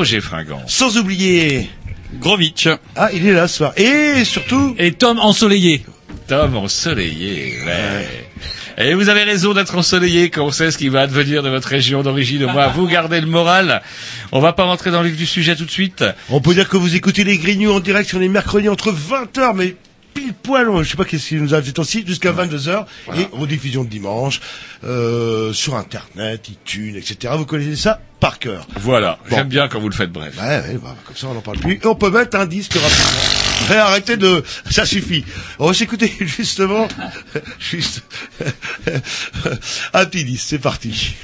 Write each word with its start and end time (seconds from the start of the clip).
Roger 0.00 0.22
Fringant. 0.22 0.62
sans 0.66 0.96
oublier 0.96 1.68
Grovitch. 2.20 2.66
ah 2.96 3.10
il 3.12 3.26
est 3.26 3.34
là 3.34 3.46
ce 3.46 3.58
soir 3.58 3.74
et 3.76 4.24
surtout 4.24 4.74
Et 4.78 4.92
Tom 4.92 5.18
ensoleillé. 5.18 5.84
Tom 6.26 6.56
ensoleillé, 6.56 7.52
ouais. 7.66 8.08
Et 8.78 8.94
vous 8.94 9.10
avez 9.10 9.24
raison 9.24 9.52
d'être 9.52 9.76
ensoleillé 9.76 10.30
quand 10.30 10.46
on 10.46 10.50
sait 10.50 10.70
ce 10.70 10.78
qui 10.78 10.88
va 10.88 11.02
advenir 11.02 11.42
de 11.42 11.50
votre 11.50 11.68
région 11.68 12.02
d'origine. 12.02 12.44
Au 12.44 12.48
moins, 12.48 12.68
vous 12.68 12.86
gardez 12.86 13.20
le 13.20 13.26
moral. 13.26 13.82
On 14.32 14.40
va 14.40 14.54
pas 14.54 14.64
rentrer 14.64 14.90
dans 14.90 15.02
le 15.02 15.08
vif 15.08 15.18
du 15.18 15.26
sujet 15.26 15.54
tout 15.54 15.66
de 15.66 15.70
suite. 15.70 16.02
on 16.30 16.40
peut 16.40 16.54
dire 16.54 16.70
que 16.70 16.78
vous 16.78 16.94
écoutez 16.94 17.22
les 17.22 17.36
Grignoux 17.36 17.70
en 17.70 17.80
direct 17.80 18.08
sur 18.08 18.18
les 18.18 18.30
mercredis 18.30 18.70
entre 18.70 18.92
20h 18.92 19.52
mais 19.54 19.76
pile 20.14 20.32
poil, 20.32 20.66
je 20.82 20.88
sais 20.90 20.96
pas 20.96 21.04
qu'est-ce 21.04 21.28
qui 21.28 21.34
nous 21.34 21.52
a 21.52 21.60
fait 21.60 21.78
aussi, 21.78 22.04
jusqu'à 22.06 22.32
22h, 22.32 22.86
et 23.18 23.28
rediffusion 23.32 23.84
de 23.84 23.90
dimanche, 23.90 24.40
euh, 24.82 25.52
sur 25.52 25.76
Internet, 25.76 26.48
iTunes, 26.48 26.96
etc. 26.96 27.34
Vous 27.36 27.44
connaissez 27.44 27.76
ça? 27.76 28.00
Par 28.20 28.38
cœur. 28.38 28.66
Voilà. 28.76 29.18
Bon. 29.28 29.36
J'aime 29.36 29.48
bien 29.48 29.68
quand 29.68 29.80
vous 29.80 29.88
le 29.88 29.94
faites 29.94 30.12
bref. 30.12 30.34
Ouais, 30.38 30.60
ouais, 30.60 30.78
bah, 30.82 30.94
comme 31.04 31.16
ça 31.16 31.26
on 31.28 31.34
n'en 31.34 31.40
parle 31.40 31.58
plus. 31.58 31.80
Et 31.82 31.86
on 31.86 31.94
peut 31.94 32.10
mettre 32.10 32.38
un 32.38 32.46
disque 32.46 32.74
rapidement. 32.74 33.80
Arrêtez 33.80 34.16
de... 34.16 34.44
Ça 34.70 34.84
suffit. 34.84 35.24
On 35.58 35.66
va 35.66 35.74
s'écouter 35.74 36.12
justement... 36.20 36.88
Juste... 37.58 38.02
un 39.94 40.04
petit 40.06 40.24
disque, 40.24 40.46
c'est 40.48 40.58
parti. 40.58 41.14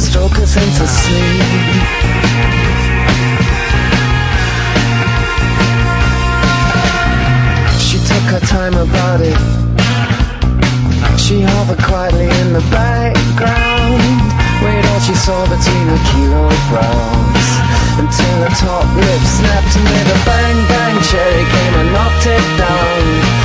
Stroke 0.00 0.38
us 0.38 0.56
into 0.56 0.86
sleep. 0.86 1.44
She 7.78 7.98
took 8.08 8.24
her 8.32 8.40
time 8.40 8.74
about 8.74 9.20
it. 9.20 9.36
She 11.18 11.42
hovered 11.42 11.82
quietly 11.84 12.28
in 12.40 12.52
the 12.52 12.64
background. 12.70 14.00
Wait 14.64 14.84
all 14.86 15.00
she 15.00 15.14
saw 15.14 15.42
between 15.44 15.86
her 15.88 16.02
kilograms 16.12 17.48
Until 17.96 18.36
her 18.44 18.54
top 18.60 18.84
lip 18.94 19.22
snapped 19.24 19.74
and 19.74 19.84
with 19.84 20.16
a 20.16 20.24
bang 20.26 20.68
bang 20.68 21.02
cherry 21.02 21.44
came 21.48 21.74
and 21.80 21.92
knocked 21.94 22.26
it 22.26 22.58
down 22.58 23.39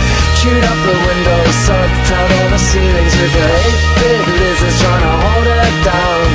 Chewed 0.45 0.61
up 0.61 0.77
the 0.85 0.93
windows, 0.93 1.55
sucked 1.65 2.11
out 2.13 2.29
all 2.37 2.49
the 2.53 2.61
ceilings 2.61 3.17
with 3.17 3.33
her 3.33 3.49
eight-bit 3.65 4.25
lizards 4.29 4.77
trying 4.77 5.01
to 5.01 5.13
hold 5.25 5.47
her 5.49 5.69
down. 5.81 6.25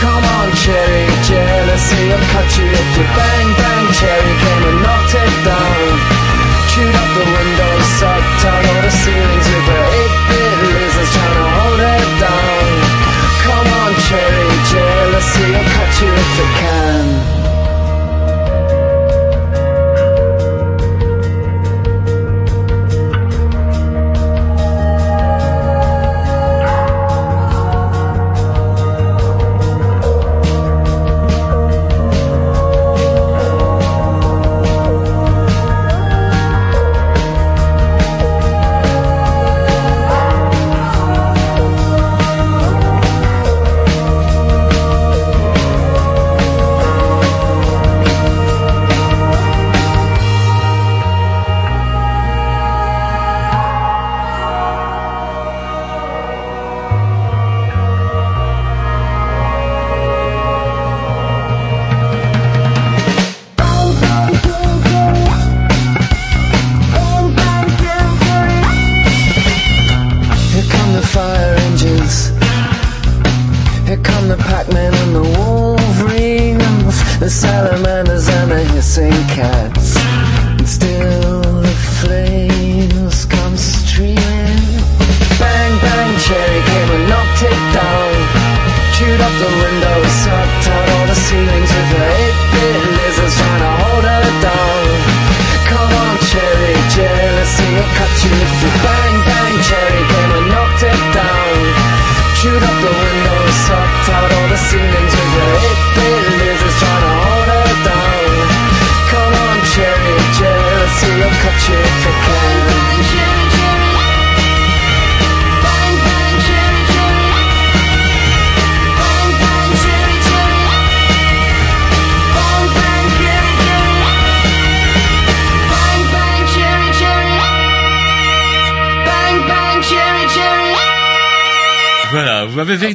Come 0.00 0.24
on 0.40 0.48
cherry, 0.56 1.04
jealousy 1.20 2.00
will 2.08 2.24
cut 2.32 2.48
you 2.56 2.64
if 2.64 2.88
you 2.96 3.04
bang 3.12 3.48
bang. 3.60 3.86
Cherry 3.92 4.34
came 4.40 4.64
and 4.72 4.80
knocked 4.80 5.20
it 5.20 5.34
down. 5.44 5.84
Chewed 6.72 6.96
up 6.96 7.10
the 7.12 7.26
windows, 7.28 7.84
sucked 8.00 8.40
out 8.48 8.64
all 8.72 8.80
the 8.88 8.94
ceilings 9.04 9.48
with 9.52 9.68
her 9.68 9.84
eight-bit 10.00 10.56
lizards 10.72 11.12
trying 11.12 11.36
to 11.36 11.48
hold 11.60 11.80
her 11.84 12.04
down. 12.16 12.68
Come 13.44 13.68
on, 13.84 13.92
cherry, 14.08 14.48
jealousy 14.72 15.44
will 15.52 15.68
cut 15.76 15.92
you 16.00 16.08
if 16.08 16.40
it 16.40 16.52
can. 16.64 17.35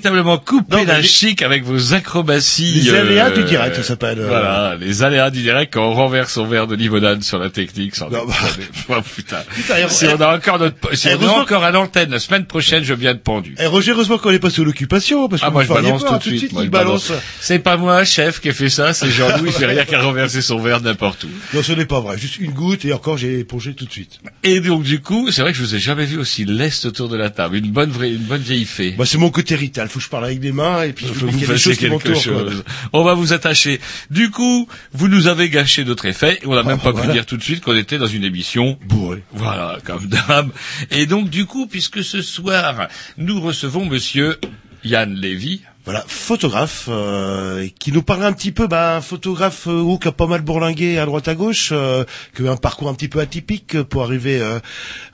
Véritablement 0.01 0.37
coupé 0.37 0.85
les- 0.85 1.03
chic 1.03 1.41
avec 1.41 1.63
vos 1.63 1.93
acrobaties. 1.93 2.81
Les 2.81 2.93
aléas 2.95 3.27
euh, 3.29 3.35
du 3.35 3.43
direct, 3.43 3.75
ça 3.75 3.83
s'appelle, 3.83 4.19
euh. 4.19 4.27
Voilà, 4.27 4.75
les 4.79 5.03
aléas 5.03 5.29
du 5.29 5.41
direct 5.41 5.73
quand 5.73 5.87
on 5.89 5.93
renverse 5.93 6.33
son 6.33 6.45
verre 6.45 6.67
de 6.67 6.75
limonade 6.75 7.23
sur 7.23 7.37
la 7.37 7.49
technique. 7.49 7.95
Sans 7.95 8.09
Non, 8.09 8.25
bah. 8.25 8.33
oh, 8.89 8.95
putain. 9.15 9.37
Putain, 9.55 9.87
Si 9.89 10.05
on 10.07 10.19
a 10.21 10.35
encore 10.35 10.59
notre, 10.59 10.95
si 10.95 11.07
on 11.09 11.21
est 11.21 11.27
encore 11.27 11.63
à 11.63 11.71
l'antenne 11.71 12.09
la 12.11 12.19
semaine 12.19 12.45
prochaine, 12.45 12.83
je 12.83 12.93
viens 12.93 13.13
de 13.13 13.19
pendu. 13.19 13.55
Eh, 13.59 13.65
Roger, 13.67 13.91
heureusement 13.91 14.17
qu'on 14.17 14.31
est 14.31 14.39
pas 14.39 14.49
sous 14.49 14.63
l'occupation, 14.63 15.27
parce 15.29 15.41
que 15.41 15.47
Ah, 15.47 15.51
moi, 15.51 15.63
je 15.63 15.69
balance 15.69 16.03
peur, 16.03 16.19
tout 16.19 16.29
de 16.31 16.37
suite. 16.37 16.53
moi, 16.53 16.65
balance. 16.65 17.11
C'est 17.39 17.59
pas 17.59 17.77
moi, 17.77 18.03
chef, 18.03 18.39
qui 18.41 18.49
a 18.49 18.53
fait 18.53 18.69
ça, 18.69 18.93
c'est 18.93 19.09
Jean-Louis 19.09 19.51
Ferrière 19.51 19.85
qui 19.85 19.95
a 19.95 20.01
renversé 20.01 20.41
son 20.41 20.59
verre 20.59 20.81
n'importe 20.81 21.23
où. 21.25 21.29
Non, 21.53 21.61
ce 21.63 21.73
n'est 21.73 21.85
pas 21.85 21.99
vrai. 21.99 22.17
Juste 22.17 22.39
une 22.39 22.51
goutte, 22.51 22.85
et 22.85 22.93
encore, 22.93 23.17
j'ai 23.17 23.39
épongé 23.39 23.73
tout 23.73 23.85
de 23.85 23.91
suite. 23.91 24.19
Et 24.43 24.59
donc, 24.59 24.81
du 24.83 24.99
coup, 25.01 25.29
c'est 25.31 25.41
vrai 25.43 25.51
que 25.51 25.57
je 25.57 25.63
vous 25.63 25.75
ai 25.75 25.79
jamais 25.79 26.05
vu 26.05 26.17
aussi 26.17 26.45
leste 26.45 26.85
autour 26.85 27.09
de 27.09 27.15
la 27.15 27.29
table. 27.29 27.57
Une 27.57 27.69
bonne 27.71 27.91
vraie, 27.91 28.09
une 28.11 28.23
bonne 28.23 28.41
vieille 28.41 28.65
fée. 28.65 28.95
Bah, 28.97 29.05
c'est 29.05 29.19
mon 29.19 29.29
côté 29.29 29.55
rital. 29.55 29.87
Faut 29.87 29.99
que 29.99 30.05
je 30.05 30.09
parle 30.09 30.25
avec 30.25 30.39
des 30.39 30.51
mains, 30.51 30.81
et 30.83 30.93
puis 30.93 31.05
Il 31.05 31.09
je 31.09 31.19
faut 31.19 31.27
vous 31.27 31.39
quelque 31.39 31.87
m'entourent, 31.87 32.13
quoi. 32.13 32.21
chose. 32.21 32.63
On 32.93 33.03
va 33.03 33.13
vous 33.13 33.33
attacher. 33.33 33.79
Du 34.09 34.31
coup, 34.31 34.67
vous 34.93 35.07
nous 35.07 35.27
avez 35.27 35.49
gâché 35.49 35.85
notre 35.85 36.05
effet. 36.07 36.39
et 36.41 36.47
On 36.47 36.55
n'a 36.55 36.63
même 36.63 36.77
Ah, 36.81 36.83
pas 36.85 36.91
voilà. 36.91 37.07
pu 37.07 37.13
dire 37.13 37.25
tout 37.27 37.37
de 37.37 37.43
suite 37.43 37.61
qu'on 37.63 37.75
était 37.75 37.99
dans 37.99 38.07
une 38.07 38.23
émission 38.23 38.79
Bourré. 38.87 39.23
Voilà, 39.31 39.77
comme 39.85 40.07
d'hab. 40.07 40.49
Et 40.89 41.05
donc, 41.05 41.29
du 41.29 41.45
coup, 41.45 41.67
puisque 41.67 42.03
ce 42.03 42.21
soir, 42.23 42.87
nous 43.17 43.39
recevons 43.39 43.85
monsieur 43.85 44.37
Yann 44.83 45.13
Lévy. 45.13 45.61
Voilà, 45.83 46.03
photographe, 46.07 46.89
euh, 46.89 47.67
qui 47.79 47.91
nous 47.91 48.03
parle 48.03 48.23
un 48.23 48.33
petit 48.33 48.51
peu, 48.51 48.67
bah, 48.67 48.97
un 48.97 49.01
photographe 49.01 49.67
euh, 49.67 49.97
qui 49.97 50.07
a 50.07 50.11
pas 50.11 50.27
mal 50.27 50.41
bourlingué 50.41 50.99
à 50.99 51.07
droite 51.07 51.27
à 51.27 51.33
gauche, 51.33 51.69
euh, 51.71 52.03
qui 52.35 52.47
a 52.47 52.51
un 52.51 52.55
parcours 52.55 52.87
un 52.87 52.93
petit 52.93 53.07
peu 53.07 53.19
atypique 53.19 53.81
pour 53.83 54.03
arriver 54.03 54.39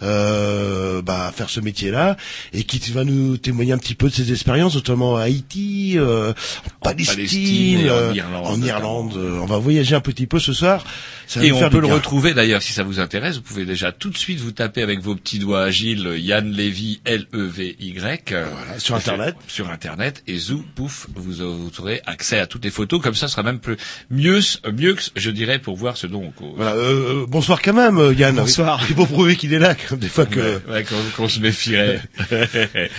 euh, 0.02 1.02
bah, 1.02 1.28
à 1.28 1.32
faire 1.32 1.50
ce 1.50 1.62
métier-là, 1.62 2.18
et 2.52 2.64
qui 2.64 2.92
va 2.92 3.06
nous 3.06 3.38
témoigner 3.38 3.72
un 3.72 3.78
petit 3.78 3.96
peu 3.96 4.10
de 4.10 4.14
ses 4.14 4.34
expériences, 4.34 4.76
notamment 4.76 5.16
à 5.16 5.22
Haïti, 5.24 5.94
euh, 5.96 6.34
en 6.82 6.84
Palestine, 6.84 7.90
en 7.90 8.14
Irlande, 8.14 8.46
en 8.46 8.58
notamment. 8.58 8.66
Irlande. 8.66 9.18
On 9.42 9.46
va 9.46 9.58
voyager 9.60 9.96
un 9.96 10.02
petit 10.02 10.28
peu 10.28 10.40
ce 10.40 10.52
soir. 10.52 10.84
Ça 11.28 11.44
Et 11.44 11.52
on 11.52 11.70
peut 11.70 11.80
le 11.82 11.88
bien. 11.88 11.96
retrouver 11.96 12.34
d'ailleurs, 12.34 12.62
si 12.62 12.72
ça 12.72 12.84
vous 12.84 13.02
intéresse, 13.02 13.36
vous 13.36 13.42
pouvez 13.42 13.66
déjà 13.66 13.92
tout 13.92 14.10
de 14.10 14.18
suite 14.18 14.40
vous 14.40 14.52
taper 14.52 14.82
avec 14.82 15.02
vos 15.02 15.14
petits 15.14 15.40
doigts 15.40 15.62
agiles 15.62 16.14
Yann 16.18 16.50
Lévy, 16.50 17.02
L-E-V-Y. 17.04 17.94
Voilà, 18.30 18.80
sur 18.80 18.96
Internet. 18.96 19.36
Sur 19.48 19.70
Internet. 19.70 20.24
Et 20.28 20.38
zou, 20.38 20.64
pouf, 20.76 21.08
vous, 21.14 21.34
vous 21.34 21.80
aurez 21.82 22.02
accès 22.06 22.40
à 22.40 22.48
toutes 22.48 22.64
les 22.64 22.72
photos. 22.72 23.02
Comme 23.02 23.14
ça, 23.16 23.28
ce 23.28 23.34
sera 23.34 23.44
même 23.44 23.60
plus, 23.60 23.76
mieux, 24.10 24.40
mieux 24.74 24.94
que, 24.96 25.02
je 25.16 25.30
dirais, 25.30 25.60
pour 25.60 25.76
voir 25.76 25.98
ce 25.98 26.08
dont 26.08 26.24
on 26.24 26.32
cause. 26.32 26.54
Voilà, 26.56 26.72
euh, 26.76 27.24
euh, 27.24 27.26
bonsoir 27.28 27.62
quand 27.62 27.74
même, 27.74 27.98
euh, 27.98 28.14
Yann. 28.14 28.36
Bonsoir. 28.36 28.82
Il 28.90 28.96
faut 28.96 29.06
prouver 29.06 29.36
qu'il 29.36 29.54
est 29.54 29.60
là, 29.60 29.76
comme 29.76 30.00
des 30.00 30.08
fois 30.08 30.26
que... 30.26 30.40
Ouais, 30.40 30.62
ouais, 30.70 30.84
qu'on 30.86 30.96
qu'on 31.16 31.30
se 31.30 31.40
méfierait. 31.40 32.02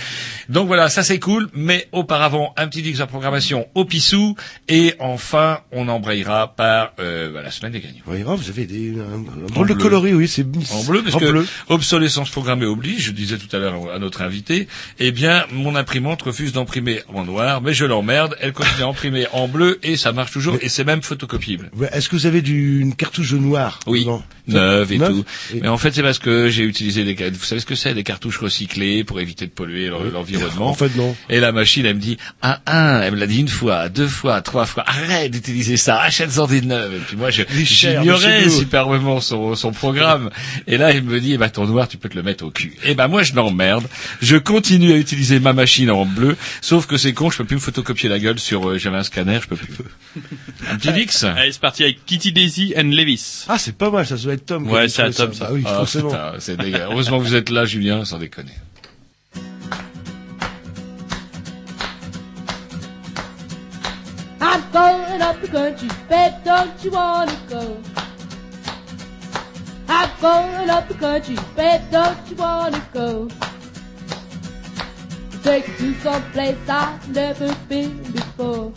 Donc 0.49 0.67
voilà, 0.67 0.89
ça 0.89 1.03
c'est 1.03 1.19
cool, 1.19 1.47
mais 1.53 1.87
auparavant, 1.91 2.53
un 2.57 2.67
petit 2.67 2.81
X 2.81 2.99
de 2.99 3.05
programmation 3.05 3.67
au 3.75 3.85
pissou, 3.85 4.35
et 4.67 4.95
enfin, 4.99 5.59
on 5.71 5.87
embrayera 5.87 6.55
par 6.55 6.93
euh, 6.99 7.31
bah, 7.31 7.41
la 7.43 7.51
semaine 7.51 7.71
des 7.71 7.79
gagnants. 7.79 8.01
Oui, 8.07 8.23
oh, 8.25 8.35
vous 8.35 8.49
avez 8.49 8.65
des, 8.65 8.93
un, 8.99 9.47
drôle 9.53 9.67
de 9.67 9.73
coloris, 9.75 10.13
oui, 10.13 10.27
c'est 10.27 10.45
En 10.73 10.83
bleu, 10.83 11.03
parce 11.03 11.15
en 11.15 11.19
que 11.19 11.29
bleu. 11.31 11.47
obsolescence 11.69 12.29
programmée 12.31 12.65
oblige, 12.65 13.03
je 13.05 13.11
disais 13.11 13.37
tout 13.37 13.53
à 13.55 13.59
l'heure 13.59 13.91
à 13.93 13.99
notre 13.99 14.21
invité, 14.21 14.67
eh 14.99 15.11
bien, 15.11 15.45
mon 15.51 15.75
imprimante 15.75 16.21
refuse 16.23 16.51
d'imprimer 16.53 17.01
en 17.13 17.23
noir, 17.25 17.61
mais 17.61 17.73
je 17.73 17.85
l'emmerde, 17.85 18.35
elle 18.41 18.53
continue 18.53 18.83
à 18.83 18.87
imprimer 18.87 19.27
en 19.33 19.47
bleu, 19.47 19.79
et 19.83 19.97
ça 19.97 20.11
marche 20.13 20.31
toujours, 20.31 20.57
et 20.61 20.69
c'est 20.69 20.83
même 20.83 21.01
photocopiable. 21.03 21.69
Est-ce 21.91 22.09
que 22.09 22.15
vous 22.15 22.25
avez 22.25 22.41
du, 22.41 22.79
une 22.79 22.95
cartouche 22.95 23.33
noire 23.33 23.79
Oui, 23.85 24.07
neuve 24.47 24.91
et 24.91 24.97
Neuve 24.97 25.11
tout. 25.11 25.25
Et- 25.55 25.61
Mais 25.61 25.67
en 25.67 25.77
fait, 25.77 25.93
c'est 25.93 26.01
parce 26.01 26.17
que 26.19 26.49
j'ai 26.49 26.63
utilisé 26.63 27.03
des, 27.03 27.29
vous 27.29 27.43
savez 27.43 27.61
ce 27.61 27.65
que 27.67 27.75
c'est, 27.75 27.93
des 27.93 28.03
cartouches 28.03 28.39
recyclées 28.39 29.03
pour 29.03 29.19
éviter 29.19 29.45
de 29.45 29.51
polluer 29.51 29.89
l'en- 29.89 30.23
l'environnement. 30.41 30.69
En 30.69 30.73
fait, 30.73 30.95
non. 30.95 31.15
Et 31.29 31.39
la 31.39 31.51
machine, 31.51 31.85
elle 31.85 31.95
me 31.95 31.99
dit, 32.01 32.17
ah, 32.41 32.59
un, 32.67 33.01
elle 33.01 33.13
me 33.13 33.17
l'a 33.19 33.27
dit 33.27 33.39
une 33.39 33.47
fois, 33.47 33.89
deux 33.89 34.07
fois, 34.07 34.41
trois 34.41 34.65
fois, 34.65 34.83
arrête 34.87 35.31
d'utiliser 35.31 35.77
ça, 35.77 35.99
achète-en 36.01 36.47
des 36.47 36.61
neuves. 36.61 36.93
Et 36.95 36.99
puis 36.99 37.17
moi, 37.17 37.29
j'ignorais 37.29 38.49
superbement 38.49 39.21
son, 39.21 39.55
son 39.55 39.71
programme. 39.71 40.29
Et 40.67 40.77
là, 40.77 40.91
il 40.91 41.03
me 41.03 41.19
dit, 41.19 41.33
eh 41.33 41.37
ben, 41.37 41.49
ton 41.49 41.65
noir, 41.65 41.87
tu 41.87 41.97
peux 41.97 42.09
te 42.09 42.15
le 42.15 42.23
mettre 42.23 42.45
au 42.45 42.51
cul. 42.51 42.73
Et 42.83 42.95
ben, 42.95 43.07
moi, 43.07 43.23
je 43.23 43.33
l'emmerde. 43.33 43.87
Je 44.21 44.37
continue 44.37 44.91
à 44.93 44.97
utiliser 44.97 45.39
ma 45.39 45.53
machine 45.53 45.89
en 45.91 46.05
bleu, 46.05 46.35
sauf 46.61 46.85
que 46.87 46.97
c'est 46.97 47.13
con, 47.13 47.29
je 47.29 47.37
peux 47.37 47.45
plus 47.45 47.55
me 47.55 47.61
photocopier 47.61 48.09
la 48.09 48.19
gueule 48.19 48.39
sur, 48.39 48.69
euh, 48.69 48.77
j'avais 48.77 48.97
un 48.97 49.03
scanner, 49.03 49.39
je 49.41 49.47
peux 49.47 49.55
plus. 49.55 49.73
Un 50.69 50.77
petit 50.77 50.91
Vix? 50.91 51.23
Allez, 51.23 51.51
c'est 51.51 51.61
parti 51.61 51.83
avec 51.83 52.05
Kitty 52.05 52.31
Daisy 52.31 52.73
and 52.77 52.83
Levis. 52.91 53.45
Ah, 53.47 53.57
c'est 53.57 53.75
pas 53.75 53.89
mal, 53.91 54.05
ça 54.05 54.15
doit 54.15 54.33
être 54.33 54.45
Tom. 54.45 54.69
Ouais, 54.69 54.87
c'est 54.89 55.03
trouvé 55.11 55.15
Tom, 55.15 55.33
ça. 55.33 55.45
Bah 55.45 55.51
oui, 55.53 55.63
Ah, 55.65 55.75
forcément. 55.75 56.13
un- 56.13 56.55
dégueu. 56.63 56.79
Heureusement 56.83 57.19
que 57.19 57.23
vous 57.23 57.35
êtes 57.35 57.49
là, 57.49 57.65
Julien, 57.65 58.05
sans 58.05 58.17
déconner. 58.17 58.51
I'm 64.51 64.71
going 64.71 65.21
up 65.21 65.39
the 65.41 65.47
country, 65.47 65.89
babe, 66.09 66.33
don't 66.43 66.83
you 66.83 66.89
wanna 66.89 67.37
go? 67.47 67.77
I'm 69.87 70.09
going 70.19 70.69
up 70.71 70.87
the 70.87 70.95
country, 70.95 71.37
babe, 71.55 71.81
don't 71.91 72.17
you 72.27 72.35
wanna 72.35 72.83
go? 72.91 73.29
Take 75.43 75.67
you 75.67 75.93
to 75.93 75.99
some 76.01 76.23
place 76.31 76.57
I've 76.67 77.07
never 77.13 77.55
been 77.67 78.01
before. 78.11 78.73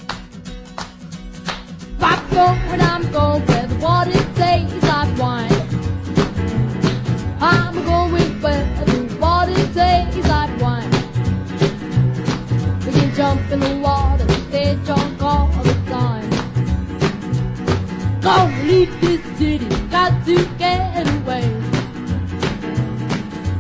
I'm 2.01 2.23
going, 2.31 2.81
I'm 2.83 3.11
going 3.11 3.47
where 3.47 3.67
the 3.67 3.77
water 3.77 4.25
tastes 4.35 4.83
like 4.83 5.19
wine. 5.19 5.69
I'm 7.41 7.75
going 7.87 8.43
where 8.43 8.85
the 8.85 9.17
water 9.19 9.55
tastes 9.73 10.29
like 10.29 10.52
jump 13.15 13.51
in 13.51 13.61
the 13.61 13.77
water, 13.77 14.27
stay 14.49 14.75
drunk 14.85 15.23
all 15.23 15.49
the 15.63 15.75
time. 15.91 16.31
Gonna 18.21 18.63
leave 18.65 19.01
this 19.01 19.23
city, 19.39 19.69
got 19.91 20.25
to 20.27 20.37
get 20.57 21.07
away. 21.17 21.47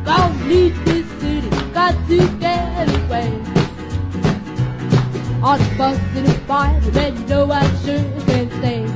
Gonna 0.05 0.45
leave 0.45 0.85
this 0.85 1.07
city, 1.21 1.51
got 1.73 1.95
to 2.09 2.19
get 2.39 2.89
away. 3.05 3.29
On 5.43 5.59
the 5.59 5.75
bus 5.77 5.99
in 6.17 6.27
a 6.27 6.35
fire, 6.47 6.81
then 6.81 7.17
you 7.17 7.27
know 7.27 7.51
I 7.51 7.63
sure 7.85 8.03
can 8.27 8.51
stay. 8.59 8.87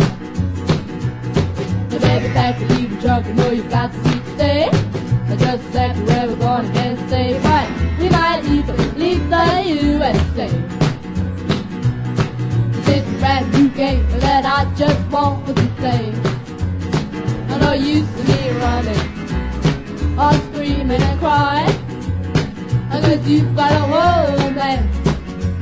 The 1.90 1.98
baby 2.00 2.28
back 2.32 2.58
to 2.58 2.66
leave 2.74 2.90
the 2.94 3.02
truck, 3.02 3.26
you 3.26 3.34
know 3.34 3.50
you 3.50 3.62
got 3.64 3.92
to 3.92 4.04
see 4.04 4.20
stay. 4.34 5.15
Just 5.28 5.72
second, 5.72 6.06
where 6.06 6.28
we're 6.28 6.36
going, 6.36 6.72
can't 6.72 7.10
say 7.10 7.38
right. 7.40 7.68
We 7.98 8.08
might 8.08 8.44
even 8.44 8.98
leave 8.98 9.28
the 9.28 9.62
USA. 9.66 10.48
A 12.88 13.18
brand 13.18 13.52
new 13.52 13.68
game 13.70 14.08
that 14.20 14.44
I 14.46 14.72
just 14.74 15.00
want 15.10 15.46
to 15.46 15.52
play. 15.76 16.12
I 17.48 17.58
know 17.58 17.72
you 17.72 18.06
see 18.06 18.22
me 18.22 18.50
running, 18.58 20.18
all 20.18 20.32
screaming 20.32 21.02
and 21.02 21.18
crying. 21.18 21.74
Cause 22.90 23.28
you've 23.28 23.54
got 23.54 23.72
a 23.72 23.80
whole 23.80 24.50
man, 24.52 24.88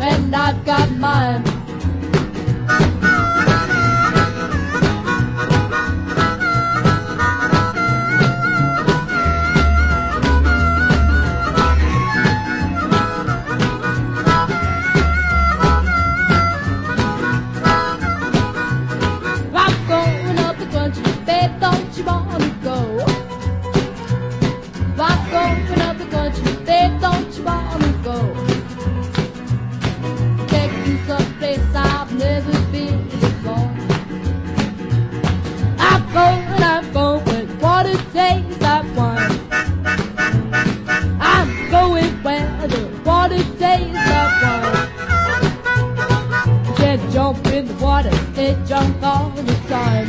and 0.01 0.35
I've 0.37 0.65
got 0.65 0.91
mine. 0.93 1.43
what 43.05 43.33
a 43.33 43.43
day 43.59 43.91
that 43.93 44.29
was. 44.43 44.95
They 46.79 46.97
jump 47.13 47.47
in 47.49 47.67
the 47.67 47.75
water, 47.75 48.11
they 48.35 48.57
jump 48.67 49.03
all 49.03 49.31
the 49.31 49.55
time. 49.69 50.09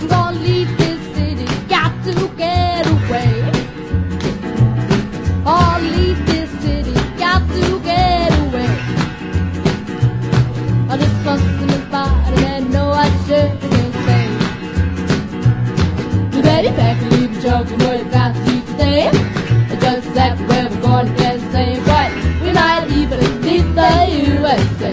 I'm 0.00 0.08
gonna 0.08 0.38
leave 0.38 0.70
this 0.78 1.00
city, 1.16 1.46
got 1.68 1.92
to 2.04 2.14
get 2.36 2.86
away. 2.86 3.32
Oh, 5.46 5.78
leave 5.82 6.20
this 6.26 6.50
city, 6.62 6.94
got 7.18 7.42
to 7.56 7.80
get 7.80 8.32
away. 8.44 8.72
I 10.90 10.96
just 10.96 11.16
crossed 11.22 11.60
my 11.70 11.78
body 11.90 12.44
and 12.44 12.70
know 12.72 12.90
I 12.90 13.08
shouldn't 13.26 13.94
say. 14.04 14.24
You 16.36 16.42
better 16.42 16.72
back 16.76 16.98
leave 17.12 17.34
joking 17.42 17.78
with 17.78 18.10
that. 18.12 18.23
The 23.84 23.96
USA. 24.34 24.92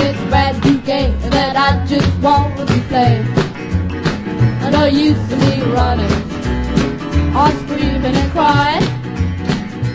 A 0.00 0.26
brand 0.28 0.64
new 0.64 0.78
game 0.78 1.14
that 1.30 1.56
I 1.56 1.84
just 1.86 2.10
want 2.20 2.56
to 2.58 2.78
play. 2.88 3.24
I 4.64 4.70
know 4.70 4.86
you 4.86 5.14
see 5.26 5.36
me 5.36 5.62
running, 5.72 6.14
all 7.36 7.52
screaming 7.62 8.16
and 8.22 8.30
crying. 8.32 8.86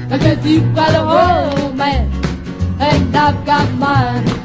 Because 0.10 0.46
you've 0.46 0.74
got 0.76 0.94
a 0.96 1.04
world, 1.14 1.76
man, 1.76 2.12
and 2.80 3.16
I've 3.16 3.46
got 3.46 3.68
mine. 3.74 4.45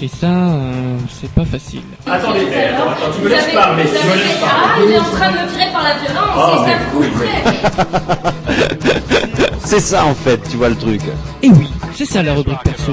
Et 0.00 0.06
ça, 0.06 0.26
euh, 0.28 0.96
c'est 1.20 1.30
pas 1.32 1.44
facile. 1.44 1.82
Attendez, 2.06 2.46
attends, 2.54 2.90
attends, 2.90 3.10
tu 3.16 3.22
me 3.22 3.28
laisses 3.28 3.52
parler, 3.52 3.82
tu 3.84 4.06
me 4.06 4.14
laisses 4.14 4.38
Ah, 4.44 4.68
parler. 4.68 4.86
il 4.86 4.92
est 4.92 4.98
en 4.98 5.02
train 5.02 5.30
de 5.30 5.36
me 5.38 5.48
virer 5.48 5.72
par 5.72 5.82
la 5.82 5.94
violence, 5.94 6.36
Ah, 6.36 6.52
c'est 6.54 6.70
ça 6.70 6.76
mais 6.78 6.84
coup 6.92 7.04
C'est 9.64 9.80
ça 9.80 10.04
en 10.04 10.14
fait, 10.14 10.40
tu 10.48 10.56
vois 10.56 10.68
le 10.68 10.76
truc. 10.76 11.00
Et 11.42 11.48
oui, 11.48 11.68
c'est 11.94 12.04
ça 12.04 12.22
la 12.22 12.34
rubrique 12.34 12.62
perso. 12.62 12.92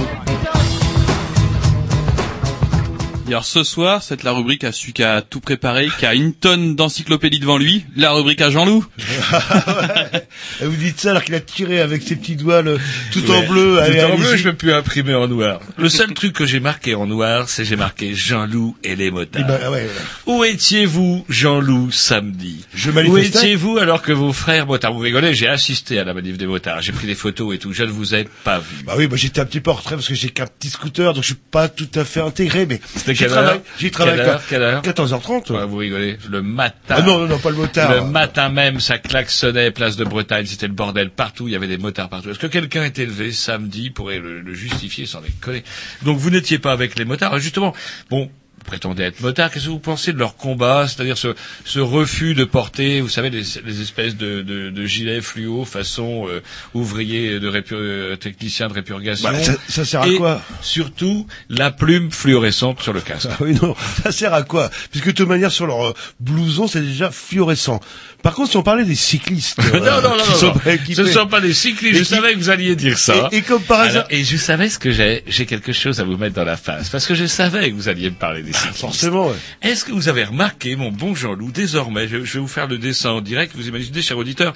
Et 3.28 3.30
alors 3.30 3.44
ce 3.46 3.64
soir, 3.64 4.04
c'est 4.04 4.24
la 4.24 4.32
rubrique 4.34 4.64
à 4.64 4.72
celui 4.72 4.94
qui 4.94 5.02
a 5.02 5.24
tout 5.24 5.40
préparé, 5.40 5.90
qui 5.98 6.06
a 6.06 6.14
une 6.14 6.32
tonne 6.34 6.76
d'encyclopédie 6.76 7.40
devant 7.40 7.58
lui, 7.58 7.84
la 7.96 8.12
rubrique 8.12 8.40
à 8.42 8.52
Jean-Loup. 8.52 8.86
Et 10.62 10.66
vous 10.66 10.76
dites 10.76 11.00
ça 11.00 11.10
alors 11.10 11.24
qu'il 11.24 11.34
a 11.34 11.40
tiré 11.40 11.82
avec 11.82 12.04
ses 12.04 12.16
petits 12.16 12.36
doigts 12.36 12.62
le, 12.62 12.78
tout 13.12 13.28
en 13.32 13.40
Ouais. 13.40 13.48
bleu. 13.48 13.80
Allez, 13.80 14.00
Tout 14.00 14.06
en 14.06 14.18
bleu, 14.18 14.36
je 14.38 14.44
peux 14.44 14.54
plus 14.56 14.72
imprimer 14.74 15.16
en 15.16 15.28
noir. 15.28 15.60
Le 15.78 15.90
seul 15.90 16.14
truc 16.14 16.34
que 16.34 16.46
j'ai 16.46 16.60
marqué 16.60 16.94
en 16.94 17.08
noir, 17.08 17.50
c'est 17.50 17.66
j'ai 17.66 17.76
marqué 17.76 18.14
Jean-Loup 18.14 18.78
et 18.84 18.96
les 18.96 19.10
motards. 19.10 19.42
Eh 19.44 19.48
ben, 19.48 19.72
ouais, 19.72 19.86
ouais. 19.86 19.90
Où 20.28 20.44
étiez-vous, 20.44 21.26
Jean-Loup, 21.28 21.92
samedi? 21.92 22.64
Je 22.76 22.92
Où 22.92 23.18
étiez-vous 23.18 23.80
alors 23.80 24.04
que 24.04 24.12
vos 24.12 24.34
frères 24.34 24.68
motards 24.68 24.94
Vous 24.94 25.00
rigolez, 25.00 25.34
j'ai 25.34 25.48
assisté 25.48 25.98
à 25.98 26.04
la 26.04 26.14
manif 26.14 26.38
des 26.38 26.46
motards, 26.48 26.82
j'ai 26.84 26.92
pris 26.92 27.08
des 27.08 27.16
photos 27.16 27.56
et 27.56 27.58
tout, 27.58 27.74
je 27.74 27.84
ne 27.84 27.90
vous 27.92 28.14
ai 28.14 28.28
pas 28.44 28.60
vu. 28.60 28.84
Bah 28.86 28.94
oui, 28.98 29.08
bah 29.08 29.16
j'étais 29.18 29.42
un 29.42 29.46
petit 29.46 29.62
peu 29.62 29.72
en 29.72 29.76
retrait 29.76 29.96
parce 29.96 30.08
que 30.08 30.14
j'ai 30.16 30.30
qu'un 30.30 30.46
petit 30.46 30.70
scooter, 30.70 31.14
donc 31.14 31.24
je 31.24 31.30
suis 31.30 31.36
pas 31.36 31.68
tout 31.70 31.90
à 31.96 32.06
fait 32.06 32.22
intégré, 32.22 32.68
mais 32.68 32.80
C'était 32.96 33.15
j'y 33.16 33.26
travaille. 33.28 33.62
J'y 33.78 33.92
travaille 33.92 34.18
Quelle 34.18 34.28
heure 34.28 34.42
Quelle 34.50 34.62
heure 34.62 34.82
14h30. 34.82 35.52
Ouais, 35.52 35.66
Vous 35.66 35.78
rigolez, 35.78 36.18
le 36.30 36.42
matin. 36.42 36.96
Ah 36.98 37.02
non, 37.02 37.20
non, 37.20 37.28
non, 37.28 37.40
pas 37.40 37.50
le 37.50 37.56
motard. 37.58 37.94
Le 37.94 38.02
matin 38.02 38.50
même, 38.50 38.80
ça 38.80 38.98
klaxonnait, 38.98 39.72
place 39.72 39.96
de 39.96 40.04
Bretagne, 40.04 40.46
c'était 40.46 40.68
le 40.68 40.74
bordel 40.74 41.10
partout, 41.10 41.48
il 41.48 41.52
y 41.52 41.56
avait 41.56 41.68
des 41.68 41.78
motards 41.78 42.10
partout. 42.10 42.30
Est-ce 42.30 42.40
que 42.40 42.48
quelqu'un 42.48 42.84
est 42.84 43.00
élevé 43.00 43.32
samedi 43.32 43.90
pourrait 43.90 44.20
le, 44.20 44.42
le 44.42 44.54
justifier 44.54 45.06
sans 45.06 45.22
déconner? 45.22 45.64
Donc 46.04 46.18
vous 46.18 46.30
n'étiez 46.30 46.60
pas 46.60 46.72
avec 46.72 46.98
les 46.98 47.06
motards. 47.06 47.32
Alors, 47.32 47.40
Justement, 47.42 47.74
bon, 48.10 48.30
prétendez 48.66 49.04
être 49.04 49.22
motard, 49.22 49.52
qu'est-ce 49.52 49.66
que 49.66 49.70
vous 49.70 49.80
pensez 49.80 50.12
de 50.14 50.18
leur 50.20 50.36
combat, 50.36 50.88
c'est-à-dire 50.88 51.18
ce, 51.18 51.36
ce 51.66 51.80
refus 51.80 52.34
de 52.34 52.44
porter, 52.46 53.02
vous 53.02 53.10
savez, 53.10 53.30
les, 53.30 53.44
les 53.66 53.82
espèces 53.82 54.16
de, 54.18 54.42
de, 54.42 54.70
de 54.70 54.86
gilets 54.86 55.22
fluo 55.22 55.66
façon 55.66 56.28
euh, 56.28 56.42
ouvrier 56.74 57.40
de 57.40 57.50
répu- 57.50 57.74
euh, 57.76 58.16
technicien 58.16 58.68
de 58.68 58.74
répurgation 58.74 59.30
Bah, 59.30 59.42
ça, 59.44 59.54
ça 59.70 59.86
sert 59.86 60.02
à 60.02 60.08
et 60.08 60.16
quoi 60.16 60.42
surtout 60.62 61.28
la 61.50 61.72
plume 61.72 62.12
fluorescente 62.12 62.82
sur 62.82 62.94
le 62.94 63.02
casque. 63.02 63.30
Ah 63.32 63.38
oui, 63.40 63.56
non, 63.62 63.76
ça 64.04 64.12
sert 64.12 64.34
à 64.34 64.44
quoi 64.44 64.70
Puisque 64.92 65.08
de 65.08 65.12
toute 65.12 65.28
manière, 65.30 65.52
sur 65.52 65.68
leur 65.68 65.88
euh, 65.90 65.94
blouson, 66.20 66.68
c'est 66.68 66.82
déjà 66.82 67.12
fluorescent. 67.12 67.80
Par 68.24 68.34
contre, 68.34 68.52
si 68.52 68.58
on 68.58 68.64
parlait 68.64 68.86
des 68.86 68.96
cyclistes, 68.96 69.58
non, 69.74 69.76
euh, 69.84 70.02
non, 70.02 70.10
non, 70.18 70.24
qui 70.24 70.30
non, 70.32 70.36
sont 70.38 70.46
non. 70.48 70.54
pas 70.60 70.74
équipés- 70.74 70.96
Ce 70.96 71.02
ne 71.02 71.12
sont 71.12 71.28
pas 71.28 71.42
des 71.42 71.54
cyclistes. 71.54 71.96
Et 71.96 72.00
Je 72.00 72.04
qui- 72.04 72.16
savais 72.16 72.34
que 72.34 72.40
vous 72.40 72.50
alliez 72.50 72.76
dire 72.76 72.98
ça. 72.98 73.30
Et, 73.32 73.38
et 73.38 73.42
comme 73.42 73.62
par 73.62 73.82
hasard, 73.82 74.06
Alors, 74.06 74.08
et 74.10 74.24
je 74.24 74.38
savais 74.38 74.70
ce 74.70 74.80
que 74.80 74.92
j'ai. 74.92 75.24
J'ai 75.28 75.46
quelque 75.46 75.72
chose 75.74 76.00
à 76.00 76.04
vous 76.04 76.18
mettre 76.18 76.36
dans 76.36 76.44
la 76.44 76.58
face. 76.58 76.90
Parce 76.90 77.06
que 77.06 77.14
je 77.16 77.26
savais 77.26 77.70
que 77.70 77.76
vous 77.76 77.88
alliez 77.90 78.10
me 78.10 78.16
parler 78.16 78.42
des 78.42 78.54
forcément, 78.74 79.28
ouais. 79.28 79.36
Est-ce 79.62 79.86
que 79.86 79.92
vous 79.92 80.08
avez 80.10 80.24
remarqué, 80.24 80.76
mon 80.76 80.92
bon 80.92 81.16
Jean-Loup, 81.16 81.52
désormais, 81.52 82.08
je, 82.08 82.24
je 82.24 82.34
vais 82.36 82.40
vous 82.40 82.48
faire 82.48 82.68
le 82.68 82.78
dessin 82.78 83.12
en 83.12 83.22
direct, 83.22 83.54
vous 83.56 83.68
imaginez, 83.68 84.02
cher 84.02 84.18
auditeur, 84.18 84.54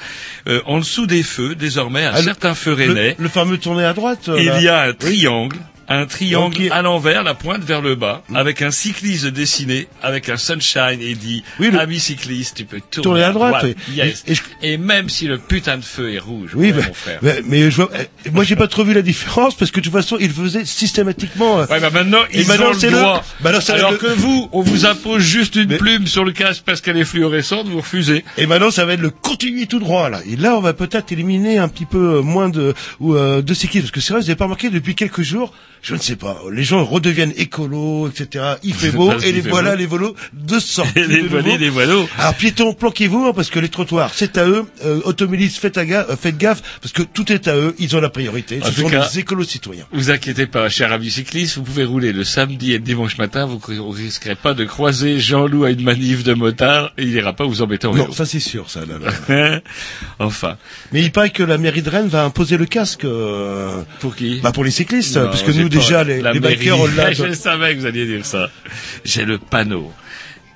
euh, 0.48 0.62
en 0.66 0.80
dessous 0.80 1.06
des 1.08 1.24
feux, 1.24 1.56
désormais, 1.56 2.06
à 2.06 2.14
Ah, 2.16 2.22
certains 2.24 2.56
feux 2.56 2.76
le, 2.76 2.88
rennais, 2.88 3.16
le 3.20 3.30
fameux 3.30 3.58
tourné 3.58 3.84
à 3.84 3.94
droite. 3.94 4.30
euh, 4.30 4.40
il 4.40 4.64
y 4.64 4.68
a 4.68 4.82
un 4.84 4.94
triangle, 4.94 5.58
un 5.90 6.06
triangle 6.06 6.56
Donc, 6.56 6.64
il- 6.66 6.72
à 6.72 6.82
l'envers, 6.82 7.24
la 7.24 7.34
pointe 7.34 7.64
vers 7.64 7.82
le 7.82 7.96
bas, 7.96 8.24
avec 8.34 8.62
un 8.62 8.72
cycliste 8.72 9.26
dessiné, 9.28 9.88
avec 10.04 10.30
un 10.30 10.38
sunshine 10.38 11.00
et 11.02 11.16
dit, 11.16 11.44
Oui, 11.60 11.72
le- 11.72 11.80
ami 11.80 12.00
cycliste, 12.00 12.58
tu 12.58 12.66
peux 12.66 12.80
tourner, 12.80 13.04
Tourner 13.04 13.24
à 13.24 13.32
droite, 13.32 13.64
oui. 13.66 13.76
Yes. 13.96 14.24
Et- 14.28 14.32
et 14.32 14.36
je- 14.36 14.42
Et 14.62 14.78
même 14.78 15.10
si 15.10 15.26
le 15.28 15.38
putain 15.38 15.78
de 15.78 15.84
feu 15.84 16.14
est 16.14 16.20
rouge, 16.20 16.52
Oui, 16.54 16.68
ouais, 16.68 16.74
bah, 16.74 16.84
mon 16.88 16.94
frère. 16.94 17.20
mais, 17.22 17.42
mais 17.46 17.72
je 17.72 17.76
vois, 17.78 17.90
euh, 17.96 18.04
moi 18.34 18.44
j'ai 18.44 18.56
pas 18.56 18.68
trop 18.68 18.84
vu 18.84 18.94
la 18.94 19.02
différence 19.02 19.56
parce 19.56 19.72
que 19.72 19.80
de 19.80 19.86
toute 19.86 19.94
façon 19.94 20.18
il 20.20 20.30
faisait 20.32 20.66
systématiquement. 20.66 21.60
euh, 21.60 21.66
Ouais, 21.68 21.80
bah 21.80 21.90
maintenant, 21.92 22.20
Et 22.32 22.42
ils 22.42 22.48
maintenant, 22.48 22.68
ont 22.72 22.74
le 22.74 22.90
le- 22.90 22.92
droit. 22.92 23.24
bah 23.42 23.50
alors, 23.50 23.62
c'est 23.62 23.74
Alors 23.74 23.92
le- 23.92 23.98
que 23.98 24.08
vous, 24.08 24.50
on 24.52 24.62
vous 24.62 24.86
impose 24.86 25.22
juste 25.22 25.56
une 25.56 25.70
Mais- 25.70 25.78
plume 25.78 26.08
sur 26.08 26.26
le 26.26 26.32
casque 26.34 26.64
parce 26.66 26.82
qu'elle 26.82 26.98
est 26.98 27.06
fluorescente, 27.06 27.68
vous 27.68 27.78
refusez. 27.78 28.24
Et 28.38 28.46
maintenant, 28.48 28.72
ça 28.72 28.86
va 28.86 28.94
être 28.94 29.02
le 29.02 29.10
continu 29.12 29.68
tout 29.68 29.80
droit 29.80 30.10
là. 30.10 30.20
Et 30.30 30.36
là, 30.36 30.56
on 30.58 30.62
va 30.62 30.74
peut-être 30.74 31.12
éliminer 31.12 31.58
un 31.58 31.68
petit 31.70 31.86
peu 31.86 32.18
euh, 32.18 32.22
moins 32.22 32.50
de 32.50 32.74
ou 33.00 33.16
euh, 33.16 33.42
de 33.42 33.54
cyclistes 33.54 33.86
parce 33.86 33.92
que 33.92 34.02
c'est 34.02 34.14
vrai, 34.14 34.22
vous 34.22 34.30
avez 34.30 34.36
pas 34.36 34.46
remarqué 34.46 34.70
depuis 34.70 34.96
quelques 34.96 35.22
jours, 35.22 35.54
je 35.82 35.96
ne 35.96 36.00
sais 36.00 36.16
pas, 36.16 36.42
les 36.52 36.64
gens 36.64 36.84
redeviennent 36.84 37.34
écolos, 37.38 38.10
etc. 38.10 38.46
Il 38.64 38.74
fait 38.74 38.92
beau 38.92 39.12
et 39.20 39.32
les 39.32 39.42
voilà 39.42 39.76
les 39.76 39.86
volos 39.86 40.16
de 40.34 40.60
sortie. 40.60 40.92
Les 41.08 41.22
volets, 41.22 41.58
les 41.58 41.70
voileaux. 41.70 42.08
Alors 42.18 42.34
piétons, 42.36 42.74
planquez-vous 42.74 43.26
hein, 43.28 43.34
parce 43.36 43.50
que 43.50 43.60
les 43.60 43.70
trottoirs, 43.70 44.12
c'est 44.14 44.38
à 44.38 44.48
eux. 44.48 44.66
Euh, 44.86 45.00
automobilistes, 45.06 45.58
faites, 45.58 45.78
à 45.78 45.86
ga- 45.86 46.06
euh, 46.10 46.16
faites 46.16 46.38
gaffe 46.38 46.62
parce 46.82 46.92
que 46.94 47.02
tout 47.04 47.32
est 47.32 47.48
à 47.48 47.56
eux. 47.56 47.76
Ils 47.80 47.96
ont 47.96 48.02
la 48.02 48.10
priorité. 48.10 48.60
Ce 48.64 48.72
sont 48.72 48.90
cas- 48.90 49.08
des 49.08 49.20
écolos 49.20 49.44
citoyens. 49.44 49.86
Vous 49.92 50.12
inquiétez 50.12 50.46
pas, 50.48 50.70
cher 50.70 50.92
ami 50.92 51.10
cycliste, 51.10 51.56
vous 51.58 51.64
pouvez 51.64 51.84
rouler 51.86 52.12
le 52.14 52.24
samedi 52.24 52.72
et 52.74 52.78
le 52.78 52.84
dimanche 52.84 53.18
matin, 53.18 53.46
vous 53.46 53.62
ne 53.74 53.80
risquerez 53.96 54.36
pas 54.36 54.54
de 54.54 54.66
croiser 54.66 55.20
Jean-Loup 55.20 55.64
à 55.66 55.72
une 55.72 55.84
manif 55.84 56.24
de 56.24 56.34
motard, 56.34 56.92
et 56.98 57.04
il 57.04 57.10
ira 57.14 57.34
pas 57.34 57.46
vous 57.46 57.62
embêter 57.62 57.88
en 57.88 57.92
vélo. 57.92 58.08
Non, 58.08 58.14
ça 58.14 58.26
c'est 58.26 58.40
sûr, 58.40 58.70
ça. 58.70 58.82
Là, 58.86 58.96
là. 59.30 59.60
enfin, 60.20 60.58
Mais 60.92 61.02
il 61.02 61.12
paraît 61.12 61.30
que 61.30 61.44
la 61.44 61.58
mairie 61.58 61.82
de 61.82 61.90
Rennes 61.90 62.08
va 62.08 62.24
imposer 62.24 62.58
le 62.58 62.66
casque. 62.66 63.06
euh, 63.06 63.82
pour 64.00 64.16
qui? 64.16 64.40
bah 64.42 64.52
pour 64.52 64.64
les 64.64 64.72
cyclistes, 64.72 65.18
Non, 65.18 65.26
parce 65.26 65.44
que 65.44 65.52
j'ai 65.52 65.64
nous 65.76 65.80
déjà 65.80 66.04
les, 66.04 66.22
les 66.22 66.40
bikers. 66.40 66.78
Je 67.14 67.34
savais 67.34 67.76
que 67.76 67.80
vous 67.80 67.86
alliez 67.86 68.06
dire 68.06 68.26
ça. 68.26 68.50
J'ai 69.04 69.26
le 69.26 69.38
panneau. 69.38 69.92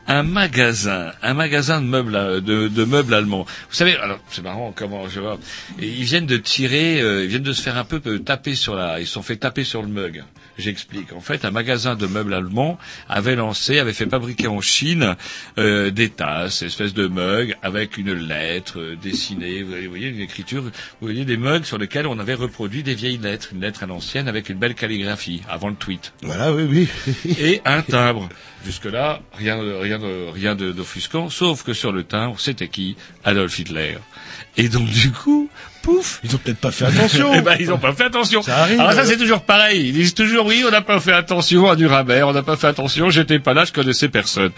Un 0.05 0.23
magasin, 0.23 1.13
un 1.21 1.33
magasin 1.33 1.79
de 1.81 1.85
meubles, 1.87 2.15
euh, 2.15 2.41
de, 2.41 2.67
de 2.67 2.83
meubles 2.83 3.13
allemands. 3.13 3.45
Vous 3.69 3.75
savez, 3.75 3.95
alors 3.95 4.19
c'est 4.29 4.43
marrant 4.43 4.73
comment 4.75 5.07
je 5.07 5.21
vois. 5.21 5.39
Ils 5.79 6.03
viennent 6.03 6.25
de 6.25 6.35
tirer, 6.35 6.99
euh, 6.99 7.23
ils 7.23 7.29
viennent 7.29 7.41
de 7.43 7.53
se 7.53 7.61
faire 7.61 7.77
un 7.77 7.85
peu 7.85 8.01
taper 8.19 8.55
sur 8.55 8.75
la, 8.75 8.99
ils 8.99 9.07
se 9.07 9.13
sont 9.13 9.21
fait 9.23 9.37
taper 9.37 9.63
sur 9.63 9.81
le 9.81 9.87
mug. 9.87 10.25
J'explique. 10.57 11.13
En 11.13 11.19
fait, 11.21 11.45
un 11.45 11.51
magasin 11.51 11.95
de 11.95 12.05
meubles 12.05 12.33
allemands 12.33 12.77
avait 13.09 13.35
lancé, 13.35 13.79
avait 13.79 13.93
fait 13.93 14.07
fabriquer 14.09 14.47
en 14.47 14.61
Chine 14.61 15.15
euh, 15.57 15.89
des 15.89 16.09
tasses, 16.09 16.61
espèces 16.61 16.93
de 16.93 17.07
mugs 17.07 17.55
avec 17.63 17.97
une 17.97 18.13
lettre 18.13 18.79
euh, 18.79 18.95
dessinée. 18.95 19.63
Vous 19.63 19.73
voyez, 19.89 20.09
une 20.09 20.19
écriture. 20.21 20.61
Vous 20.63 20.71
voyez 21.01 21.25
des 21.25 21.37
mugs 21.37 21.63
sur 21.63 21.77
lesquels 21.77 22.05
on 22.05 22.19
avait 22.19 22.35
reproduit 22.35 22.83
des 22.83 22.93
vieilles 22.93 23.17
lettres, 23.17 23.49
une 23.53 23.61
lettre 23.61 23.83
à 23.83 23.87
l'ancienne 23.87 24.27
avec 24.27 24.49
une 24.49 24.57
belle 24.59 24.75
calligraphie 24.75 25.41
avant 25.49 25.69
le 25.69 25.75
tweet 25.75 26.13
Voilà, 26.21 26.53
oui, 26.53 26.87
oui. 27.25 27.35
et 27.39 27.61
un 27.65 27.81
timbre. 27.81 28.29
Jusque-là, 28.65 29.21
rien, 29.33 29.57
de- 29.61 29.73
rien, 29.73 29.99
rien 30.33 30.55
de- 30.55 30.71
d'offusquant, 30.71 31.29
sauf 31.29 31.63
que 31.63 31.73
sur 31.73 31.91
le 31.91 32.03
timbre, 32.03 32.39
c'était 32.39 32.67
qui? 32.69 32.95
Adolf 33.25 33.57
Hitler. 33.59 33.97
Et 34.55 34.69
donc, 34.69 34.87
du 34.87 35.11
coup, 35.11 35.49
pouf 35.83 36.19
Ils 36.23 36.33
ont 36.35 36.39
peut-être 36.39 36.57
pas 36.57 36.71
fait 36.71 36.85
attention. 36.85 37.31
Eh 37.35 37.41
ben, 37.41 37.55
ils 37.59 37.71
ont 37.71 37.77
pas 37.77 37.93
fait 37.93 38.05
attention. 38.05 38.41
Ça 38.41 38.57
arrive, 38.57 38.79
Alors 38.79 38.93
ça, 38.93 39.01
hein. 39.01 39.05
c'est 39.05 39.17
toujours 39.17 39.41
pareil. 39.41 39.87
Ils 39.87 39.93
disent 39.93 40.13
toujours, 40.13 40.47
oui, 40.47 40.63
on 40.67 40.71
n'a 40.71 40.81
pas 40.81 40.99
fait 40.99 41.13
attention 41.13 41.69
à 41.69 41.75
Nuremberg, 41.75 42.27
on 42.27 42.33
n'a 42.33 42.41
pas 42.41 42.55
fait 42.55 42.67
attention, 42.67 43.09
j'étais 43.09 43.39
pas 43.39 43.53
là, 43.53 43.65
je 43.65 43.71
connaissais 43.73 44.09
personne. 44.09 44.51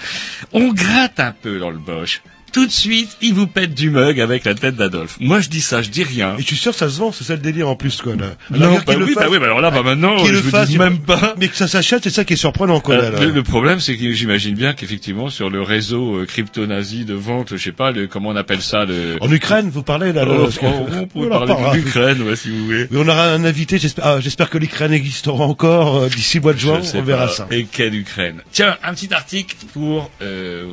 On 0.53 0.71
gratte 0.71 1.19
un 1.19 1.33
peu 1.33 1.59
dans 1.59 1.69
le 1.71 1.77
boche. 1.77 2.21
Tout 2.55 2.65
de 2.65 2.71
suite, 2.71 3.17
il 3.21 3.33
vous 3.33 3.47
pète 3.47 3.73
du 3.73 3.89
mug 3.89 4.17
avec 4.21 4.45
la 4.45 4.55
tête 4.55 4.77
d'Adolphe. 4.77 5.17
Moi, 5.19 5.41
je 5.41 5.49
dis 5.49 5.59
ça, 5.59 5.81
je 5.81 5.89
dis 5.89 6.03
rien. 6.03 6.35
Et 6.37 6.41
je 6.41 6.47
suis 6.47 6.55
sûr 6.55 6.71
que 6.71 6.77
ça 6.77 6.87
se 6.89 6.97
vend, 6.99 7.11
c'est 7.11 7.25
ça 7.25 7.33
le 7.33 7.41
délire 7.41 7.67
en 7.67 7.75
plus, 7.75 8.01
quoi, 8.01 8.15
là. 8.15 8.27
Non, 8.49 8.75
bah 8.87 8.93
oui, 8.97 9.13
bah 9.13 9.23
fasse- 9.23 9.29
oui, 9.31 9.39
bah 9.39 9.45
alors 9.47 9.59
là, 9.59 9.71
bah 9.71 9.83
maintenant, 9.83 10.17
je 10.19 10.31
le 10.31 10.39
vous 10.39 10.49
fasse, 10.49 10.69
dis 10.69 10.77
même 10.77 10.99
pas. 10.99 11.35
Mais 11.37 11.49
que 11.49 11.55
ça 11.57 11.67
s'achète, 11.67 12.03
c'est 12.05 12.09
ça 12.09 12.23
qui 12.23 12.31
est 12.33 12.37
surprenant, 12.37 12.79
quoi, 12.79 12.95
là, 12.95 13.03
Euh, 13.03 13.11
là. 13.11 13.19
le, 13.25 13.31
le 13.31 13.43
problème, 13.43 13.81
c'est 13.81 13.97
que 13.97 14.11
j'imagine 14.13 14.55
bien 14.55 14.71
qu'effectivement, 14.73 15.29
sur 15.29 15.49
le 15.49 15.61
réseau 15.61 16.15
euh, 16.21 16.25
crypto-nazi 16.25 17.03
de 17.03 17.13
vente, 17.13 17.57
je 17.57 17.61
sais 17.61 17.73
pas, 17.73 17.91
le, 17.91 18.07
comment 18.07 18.29
on 18.29 18.35
appelle 18.37 18.61
ça, 18.61 18.85
le... 18.85 19.17
En 19.19 19.29
Ukraine, 19.31 19.69
vous 19.69 19.83
parlez, 19.83 20.13
là, 20.13 20.23
Oh, 20.25 20.31
le- 20.33 20.67
on, 20.67 21.01
on 21.01 21.07
peut 21.07 21.29
On 21.29 21.31
en 21.31 21.45
parler 21.45 21.81
l'Ukraine, 21.81 22.21
ouais, 22.21 22.37
si 22.37 22.49
vous 22.51 22.63
voulez. 22.65 22.87
Mais 22.89 22.97
on 22.99 23.07
aura 23.09 23.25
un 23.33 23.43
invité, 23.43 23.77
j'espère, 23.79 24.05
ah, 24.07 24.19
j'espère 24.21 24.49
que 24.49 24.57
l'Ukraine 24.57 24.93
existera 24.93 25.43
encore 25.43 25.97
euh, 26.03 26.07
d'ici 26.07 26.39
mois 26.39 26.53
de 26.53 26.59
juin, 26.59 26.79
on 26.93 27.01
verra 27.01 27.25
pas. 27.27 27.31
ça. 27.33 27.47
Et 27.51 27.65
quelle 27.65 27.95
Ukraine 27.95 28.37
Tiens, 28.53 28.77
un 28.81 28.93
petit 28.93 29.13
article 29.13 29.57
pour... 29.73 30.09
Euh, 30.21 30.71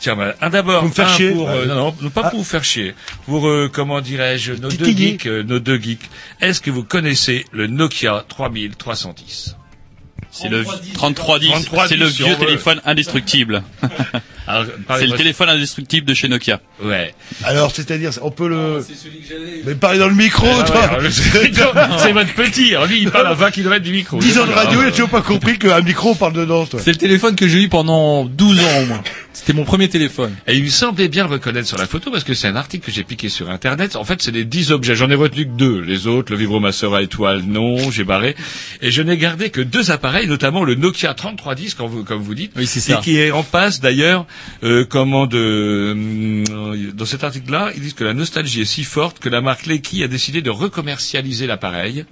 tiens, 0.00 0.16
bah, 0.16 0.34
un 0.40 0.50
d'abord, 0.50 0.80
Pour 0.80 0.88
me 0.88 0.94
faire 0.94 1.08
un 1.08 1.16
chier. 1.16 1.30
pour... 1.30 1.48
euh, 1.50 1.66
non, 1.66 1.94
non, 2.00 2.10
pas 2.10 2.22
Ah. 2.24 2.30
pour 2.30 2.38
vous 2.40 2.44
faire 2.44 2.64
chier. 2.64 2.94
Pour, 3.26 3.48
euh, 3.48 3.70
comment 3.72 4.00
dirais-je, 4.00 4.52
nos 4.54 4.68
deux 4.70 4.86
geeks, 4.86 5.26
euh, 5.26 5.42
nos 5.42 5.58
deux 5.58 5.78
geeks. 5.80 6.08
Est-ce 6.40 6.60
que 6.60 6.70
vous 6.70 6.84
connaissez 6.84 7.44
le 7.52 7.66
Nokia 7.66 8.24
3310 8.28 9.56
C'est 10.30 10.48
le 10.48 10.64
3310. 10.64 10.92
3310, 11.66 11.88
C'est 11.88 11.96
le 11.96 12.10
si 12.10 12.22
vieux 12.22 12.32
veut. 12.34 12.46
téléphone 12.46 12.80
indestructible. 12.86 13.62
C'est 14.98 15.06
le 15.08 15.16
téléphone 15.16 15.48
indestructible 15.48 16.06
de 16.06 16.14
chez 16.14 16.28
Nokia. 16.28 16.60
Ouais. 16.80 17.12
Alors, 17.42 17.72
c'est-à-dire, 17.74 18.12
on 18.22 18.30
peut 18.30 18.46
le... 18.48 18.80
Mais 19.64 19.74
parlez 19.74 19.98
dans 19.98 20.06
le 20.06 20.14
micro, 20.14 20.46
Ah 20.60 20.62
toi 20.62 20.88
c'est 21.98 22.12
votre 22.12 22.32
petit. 22.34 22.76
Alors 22.76 22.86
lui, 22.86 23.00
il 23.02 23.10
parle 23.10 23.26
à 23.26 23.34
20 23.34 23.50
km 23.50 23.82
du 23.82 23.90
micro. 23.90 24.18
10 24.20 24.38
ans 24.38 24.46
de 24.46 24.50
C'est 24.52 24.54
radio, 24.54 24.82
il 24.82 24.86
a 24.86 24.90
toujours 24.92 25.08
pas 25.08 25.22
compris 25.22 25.58
qu'un 25.58 25.80
micro, 25.80 26.10
on 26.10 26.14
parle 26.14 26.34
dedans, 26.34 26.64
toi. 26.64 26.78
C'est 26.80 26.92
le 26.92 26.96
téléphone 26.98 27.34
que 27.34 27.48
j'ai 27.48 27.60
eu 27.64 27.68
pendant 27.68 28.24
12 28.24 28.60
ans 28.60 28.82
au 28.82 28.86
moins. 28.86 29.02
C'était 29.38 29.52
mon 29.52 29.64
premier 29.64 29.90
téléphone. 29.90 30.34
Et 30.46 30.54
il 30.56 30.64
me 30.64 30.70
semblait 30.70 31.08
bien 31.08 31.24
le 31.26 31.30
reconnaître 31.34 31.68
sur 31.68 31.76
la 31.76 31.86
photo 31.86 32.10
parce 32.10 32.24
que 32.24 32.32
c'est 32.32 32.48
un 32.48 32.56
article 32.56 32.86
que 32.86 32.90
j'ai 32.90 33.04
piqué 33.04 33.28
sur 33.28 33.50
internet. 33.50 33.94
En 33.94 34.02
fait, 34.02 34.22
c'est 34.22 34.30
les 34.30 34.46
10 34.46 34.72
objets. 34.72 34.96
J'en 34.96 35.10
ai 35.10 35.14
retenu 35.14 35.44
que 35.44 35.50
deux. 35.50 35.78
Les 35.82 36.06
autres, 36.06 36.32
le 36.32 36.38
vibromasseur 36.38 36.94
à 36.94 37.02
étoile, 37.02 37.42
non, 37.42 37.90
j'ai 37.90 38.02
barré. 38.02 38.34
Et 38.80 38.90
je 38.90 39.02
n'ai 39.02 39.18
gardé 39.18 39.50
que 39.50 39.60
deux 39.60 39.90
appareils, 39.90 40.26
notamment 40.26 40.64
le 40.64 40.74
Nokia 40.74 41.12
3310, 41.12 41.74
comme 41.74 41.86
vous, 41.88 42.02
comme 42.02 42.22
vous 42.22 42.34
dites. 42.34 42.52
Oui, 42.56 42.66
c'est 42.66 42.78
Et 42.78 42.94
ça. 42.94 43.00
qui 43.04 43.18
est 43.18 43.30
en 43.30 43.42
passe 43.42 43.80
d'ailleurs, 43.80 44.24
euh, 44.64 44.86
comment 44.88 45.26
de, 45.26 45.36
euh, 45.38 46.92
dans 46.94 47.04
cet 47.04 47.22
article-là, 47.22 47.72
ils 47.76 47.82
disent 47.82 47.92
que 47.92 48.04
la 48.04 48.14
nostalgie 48.14 48.62
est 48.62 48.64
si 48.64 48.84
forte 48.84 49.18
que 49.18 49.28
la 49.28 49.42
marque 49.42 49.66
Lecky 49.66 50.02
a 50.02 50.08
décidé 50.08 50.40
de 50.40 50.48
recommercialiser 50.50 51.46
l'appareil. 51.46 52.06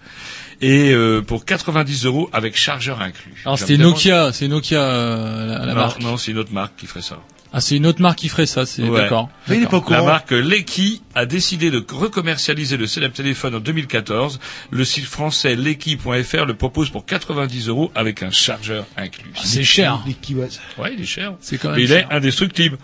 Et 0.60 0.92
euh, 0.92 1.20
pour 1.22 1.44
90 1.44 2.04
euros 2.06 2.30
avec 2.32 2.56
chargeur 2.56 3.00
inclus. 3.02 3.42
Alors 3.44 3.58
demande- 3.58 3.80
Nokia, 3.92 4.32
c'est 4.32 4.48
Nokia 4.48 4.80
euh, 4.80 5.46
la, 5.46 5.58
la 5.66 5.66
non, 5.66 5.80
marque. 5.80 6.00
non, 6.02 6.16
c'est 6.16 6.30
une 6.32 6.38
autre 6.38 6.52
marque 6.52 6.76
qui 6.76 6.86
ferait 6.86 7.02
ça. 7.02 7.18
Ah 7.56 7.60
c'est 7.60 7.76
une 7.76 7.86
autre 7.86 8.02
marque 8.02 8.18
qui 8.18 8.28
ferait 8.28 8.46
ça, 8.46 8.66
c'est 8.66 8.82
Ouais. 8.82 9.02
d'accord. 9.02 9.30
Mais 9.46 9.58
il 9.58 9.62
est 9.62 9.66
pas 9.66 9.76
La 9.76 9.80
courant. 9.82 10.04
marque 10.06 10.32
Lecky 10.32 11.02
a 11.14 11.24
décidé 11.24 11.70
de 11.70 11.84
recommercialiser 11.88 12.76
le 12.76 12.88
célèbre 12.88 13.14
téléphone 13.14 13.54
en 13.54 13.60
2014. 13.60 14.40
Le 14.70 14.84
site 14.84 15.04
français 15.04 15.54
Lecky.fr 15.54 16.46
le 16.46 16.54
propose 16.54 16.90
pour 16.90 17.06
90 17.06 17.68
euros 17.68 17.92
avec 17.94 18.24
un 18.24 18.32
chargeur 18.32 18.86
inclus. 18.96 19.30
Ah, 19.36 19.40
c'est 19.44 19.62
cher. 19.62 20.00
Les 20.04 20.14
kiwis. 20.14 20.58
Ouais, 20.78 20.94
il 20.96 21.02
est 21.02 21.06
cher. 21.06 21.34
C'est 21.40 21.58
quand 21.58 21.68
même 21.68 21.76
Mais 21.76 21.84
il 21.84 21.88
cher. 21.88 22.08
est 22.10 22.14
indestructible. 22.14 22.76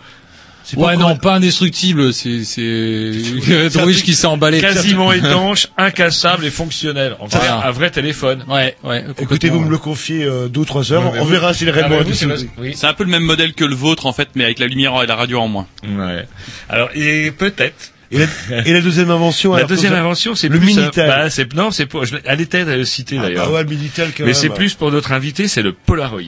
Ouais 0.77 0.97
non, 0.97 1.15
pas 1.17 1.35
indestructible, 1.35 2.13
c'est 2.13 2.43
c'est 2.43 3.11
Druige 3.73 4.03
qui 4.03 4.13
s'est 4.15 4.27
emballé. 4.27 4.59
Quasiment 4.61 5.11
étanche, 5.11 5.67
incassable 5.77 6.45
et 6.45 6.49
fonctionnel. 6.51 7.15
En 7.19 7.27
vrai, 7.27 7.47
un 7.47 7.71
vrai 7.71 7.89
téléphone. 7.91 8.43
Ouais, 8.47 8.75
ouais. 8.83 9.05
Écoutez, 9.19 9.49
vous 9.49 9.59
me 9.59 9.69
le 9.69 9.77
confiez 9.77 10.23
euh, 10.23 10.47
deux 10.47 10.61
ou 10.61 10.65
trois 10.65 10.91
heures, 10.93 11.13
on 11.19 11.25
verra 11.25 11.53
s'il 11.53 11.67
est 11.67 11.71
Ah, 11.71 11.75
réellement 11.87 11.97
mais 11.97 12.03
vous, 12.03 12.73
c'est 12.73 12.87
un 12.87 12.93
peu 12.93 13.03
le 13.03 13.09
même 13.09 13.23
modèle 13.23 13.53
que 13.53 13.65
le 13.65 13.75
vôtre 13.75 14.05
en 14.05 14.13
fait, 14.13 14.29
mais 14.35 14.43
avec 14.45 14.59
la 14.59 14.67
lumière 14.67 15.01
et 15.03 15.07
la 15.07 15.15
radio 15.15 15.39
en 15.39 15.47
moins. 15.47 15.67
Ouais. 15.83 16.25
Alors, 16.69 16.89
et 16.95 17.31
peut-être. 17.31 17.91
Et 18.13 18.17
la, 18.17 18.25
et 18.65 18.73
la 18.73 18.81
deuxième 18.81 19.09
invention, 19.09 19.55
La 19.55 19.63
deuxième 19.63 19.93
invention, 19.93 20.35
c'est 20.35 20.49
le 20.49 20.59
plus, 20.59 20.77
euh, 20.77 20.81
Minitel. 20.81 21.07
bah, 21.07 21.29
c'est, 21.29 21.53
non, 21.53 21.71
c'est 21.71 21.85
pour, 21.85 22.03
je 22.03 22.17
elle 22.25 22.41
était 22.41 22.83
citée 22.83 23.15
Ah, 23.17 23.21
d'ailleurs. 23.21 23.45
bah 23.47 23.53
ouais, 23.53 23.63
le 23.63 23.69
Minitel 23.69 24.07
quand 24.09 24.23
Mais 24.23 24.25
même. 24.25 24.33
c'est 24.33 24.49
plus 24.49 24.73
pour 24.73 24.91
notre 24.91 25.13
invité, 25.13 25.47
c'est 25.47 25.61
le 25.61 25.71
Polaroid. 25.71 26.19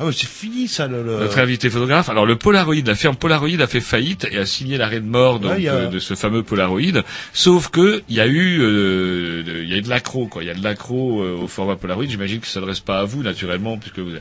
Ah 0.00 0.06
ouais, 0.06 0.12
c'est 0.12 0.26
fini 0.26 0.66
ça, 0.66 0.86
le... 0.88 1.02
le- 1.02 1.18
Notre 1.18 1.38
invité 1.38 1.68
photographe. 1.68 2.08
Alors 2.08 2.24
le 2.24 2.34
Polaroid, 2.36 2.74
la 2.86 2.94
firme 2.94 3.16
Polaroid 3.16 3.60
a 3.60 3.66
fait 3.66 3.80
faillite 3.82 4.26
et 4.30 4.38
a 4.38 4.46
signé 4.46 4.78
l'arrêt 4.78 5.00
de 5.00 5.06
mort 5.06 5.40
donc, 5.40 5.52
Ouais, 5.52 5.58
il 5.58 5.64
y 5.64 5.68
a- 5.68 5.74
euh, 5.74 5.88
de 5.88 5.98
ce 5.98 6.14
fameux 6.14 6.42
Polaroid. 6.42 7.02
Sauf 7.34 7.68
que 7.68 8.02
il 8.08 8.16
y 8.16 8.20
a 8.20 8.26
eu, 8.26 8.60
euh, 8.62 9.42
il 9.62 9.68
y 9.68 9.74
a 9.74 9.76
eu 9.76 9.82
de 9.82 9.90
l'accro 9.90 10.26
quoi. 10.26 10.42
Il 10.42 10.46
y 10.46 10.50
a 10.50 10.54
de 10.54 10.64
l'accro 10.64 11.22
euh, 11.22 11.36
au 11.42 11.46
format 11.48 11.76
Polaroid. 11.76 12.06
J'imagine 12.08 12.40
que 12.40 12.46
ça 12.46 12.60
ne 12.60 12.64
s'adresse 12.64 12.80
pas 12.80 13.00
à 13.00 13.04
vous 13.04 13.22
naturellement 13.22 13.76
puisque 13.76 13.98
vous, 13.98 14.12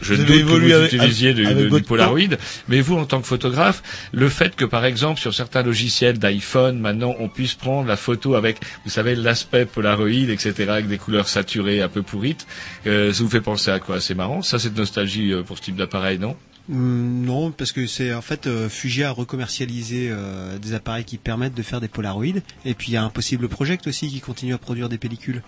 je 0.00 0.14
Vous 0.14 0.24
doute 0.24 0.36
que 0.38 0.42
vous 0.44 0.72
avec- 0.72 0.92
utilisiez 0.94 1.30
avec 1.30 1.56
de- 1.70 1.76
du 1.78 1.82
Polaroid. 1.82 2.36
Mais 2.68 2.80
vous 2.80 2.96
en 2.96 3.04
tant 3.04 3.20
que 3.20 3.26
photographe, 3.26 3.82
le 4.12 4.30
fait 4.30 4.56
que 4.56 4.64
par 4.64 4.86
exemple 4.86 5.20
sur 5.20 5.34
certains 5.34 5.62
logiciels 5.62 6.18
d'iPhone 6.18 6.78
maintenant 6.78 7.14
on 7.18 7.28
puisse 7.28 7.52
prendre 7.54 7.86
la 7.86 7.96
photo 7.96 8.34
avec, 8.34 8.56
vous 8.86 8.90
savez, 8.90 9.14
l'aspect 9.14 9.66
Polaroid, 9.66 10.08
etc. 10.30 10.54
avec 10.70 10.88
des 10.88 10.96
couleurs 10.98 11.28
saturées 11.28 11.82
un 11.82 11.88
peu 11.88 12.00
pourrites, 12.02 12.46
ça 12.86 12.90
vous 13.18 13.28
fait 13.28 13.42
penser 13.42 13.70
à 13.70 13.78
quoi? 13.78 14.00
C'est 14.00 14.14
marrant. 14.14 14.40
Ça 14.40 14.58
c'est 14.58 14.72
de 14.72 14.78
nostalgie 14.78 15.17
euh, 15.20 15.42
pour 15.42 15.58
ce 15.58 15.62
type 15.62 15.76
d'appareil, 15.76 16.18
non? 16.18 16.36
Hum, 16.70 17.22
non, 17.24 17.50
parce 17.50 17.72
que 17.72 17.86
c'est 17.86 18.12
en 18.12 18.20
fait 18.20 18.46
euh, 18.46 18.68
Fuji 18.68 19.02
a 19.02 19.10
recommercialisé 19.10 20.08
euh, 20.10 20.58
des 20.58 20.74
appareils 20.74 21.04
qui 21.04 21.16
permettent 21.16 21.54
de 21.54 21.62
faire 21.62 21.80
des 21.80 21.88
Polaroids, 21.88 22.42
et 22.66 22.74
puis 22.74 22.88
il 22.88 22.94
y 22.94 22.96
a 22.98 23.02
un 23.02 23.08
possible 23.08 23.48
Project 23.48 23.86
aussi 23.86 24.08
qui 24.08 24.20
continue 24.20 24.52
à 24.52 24.58
produire 24.58 24.90
des 24.90 24.98
pellicules. 24.98 25.42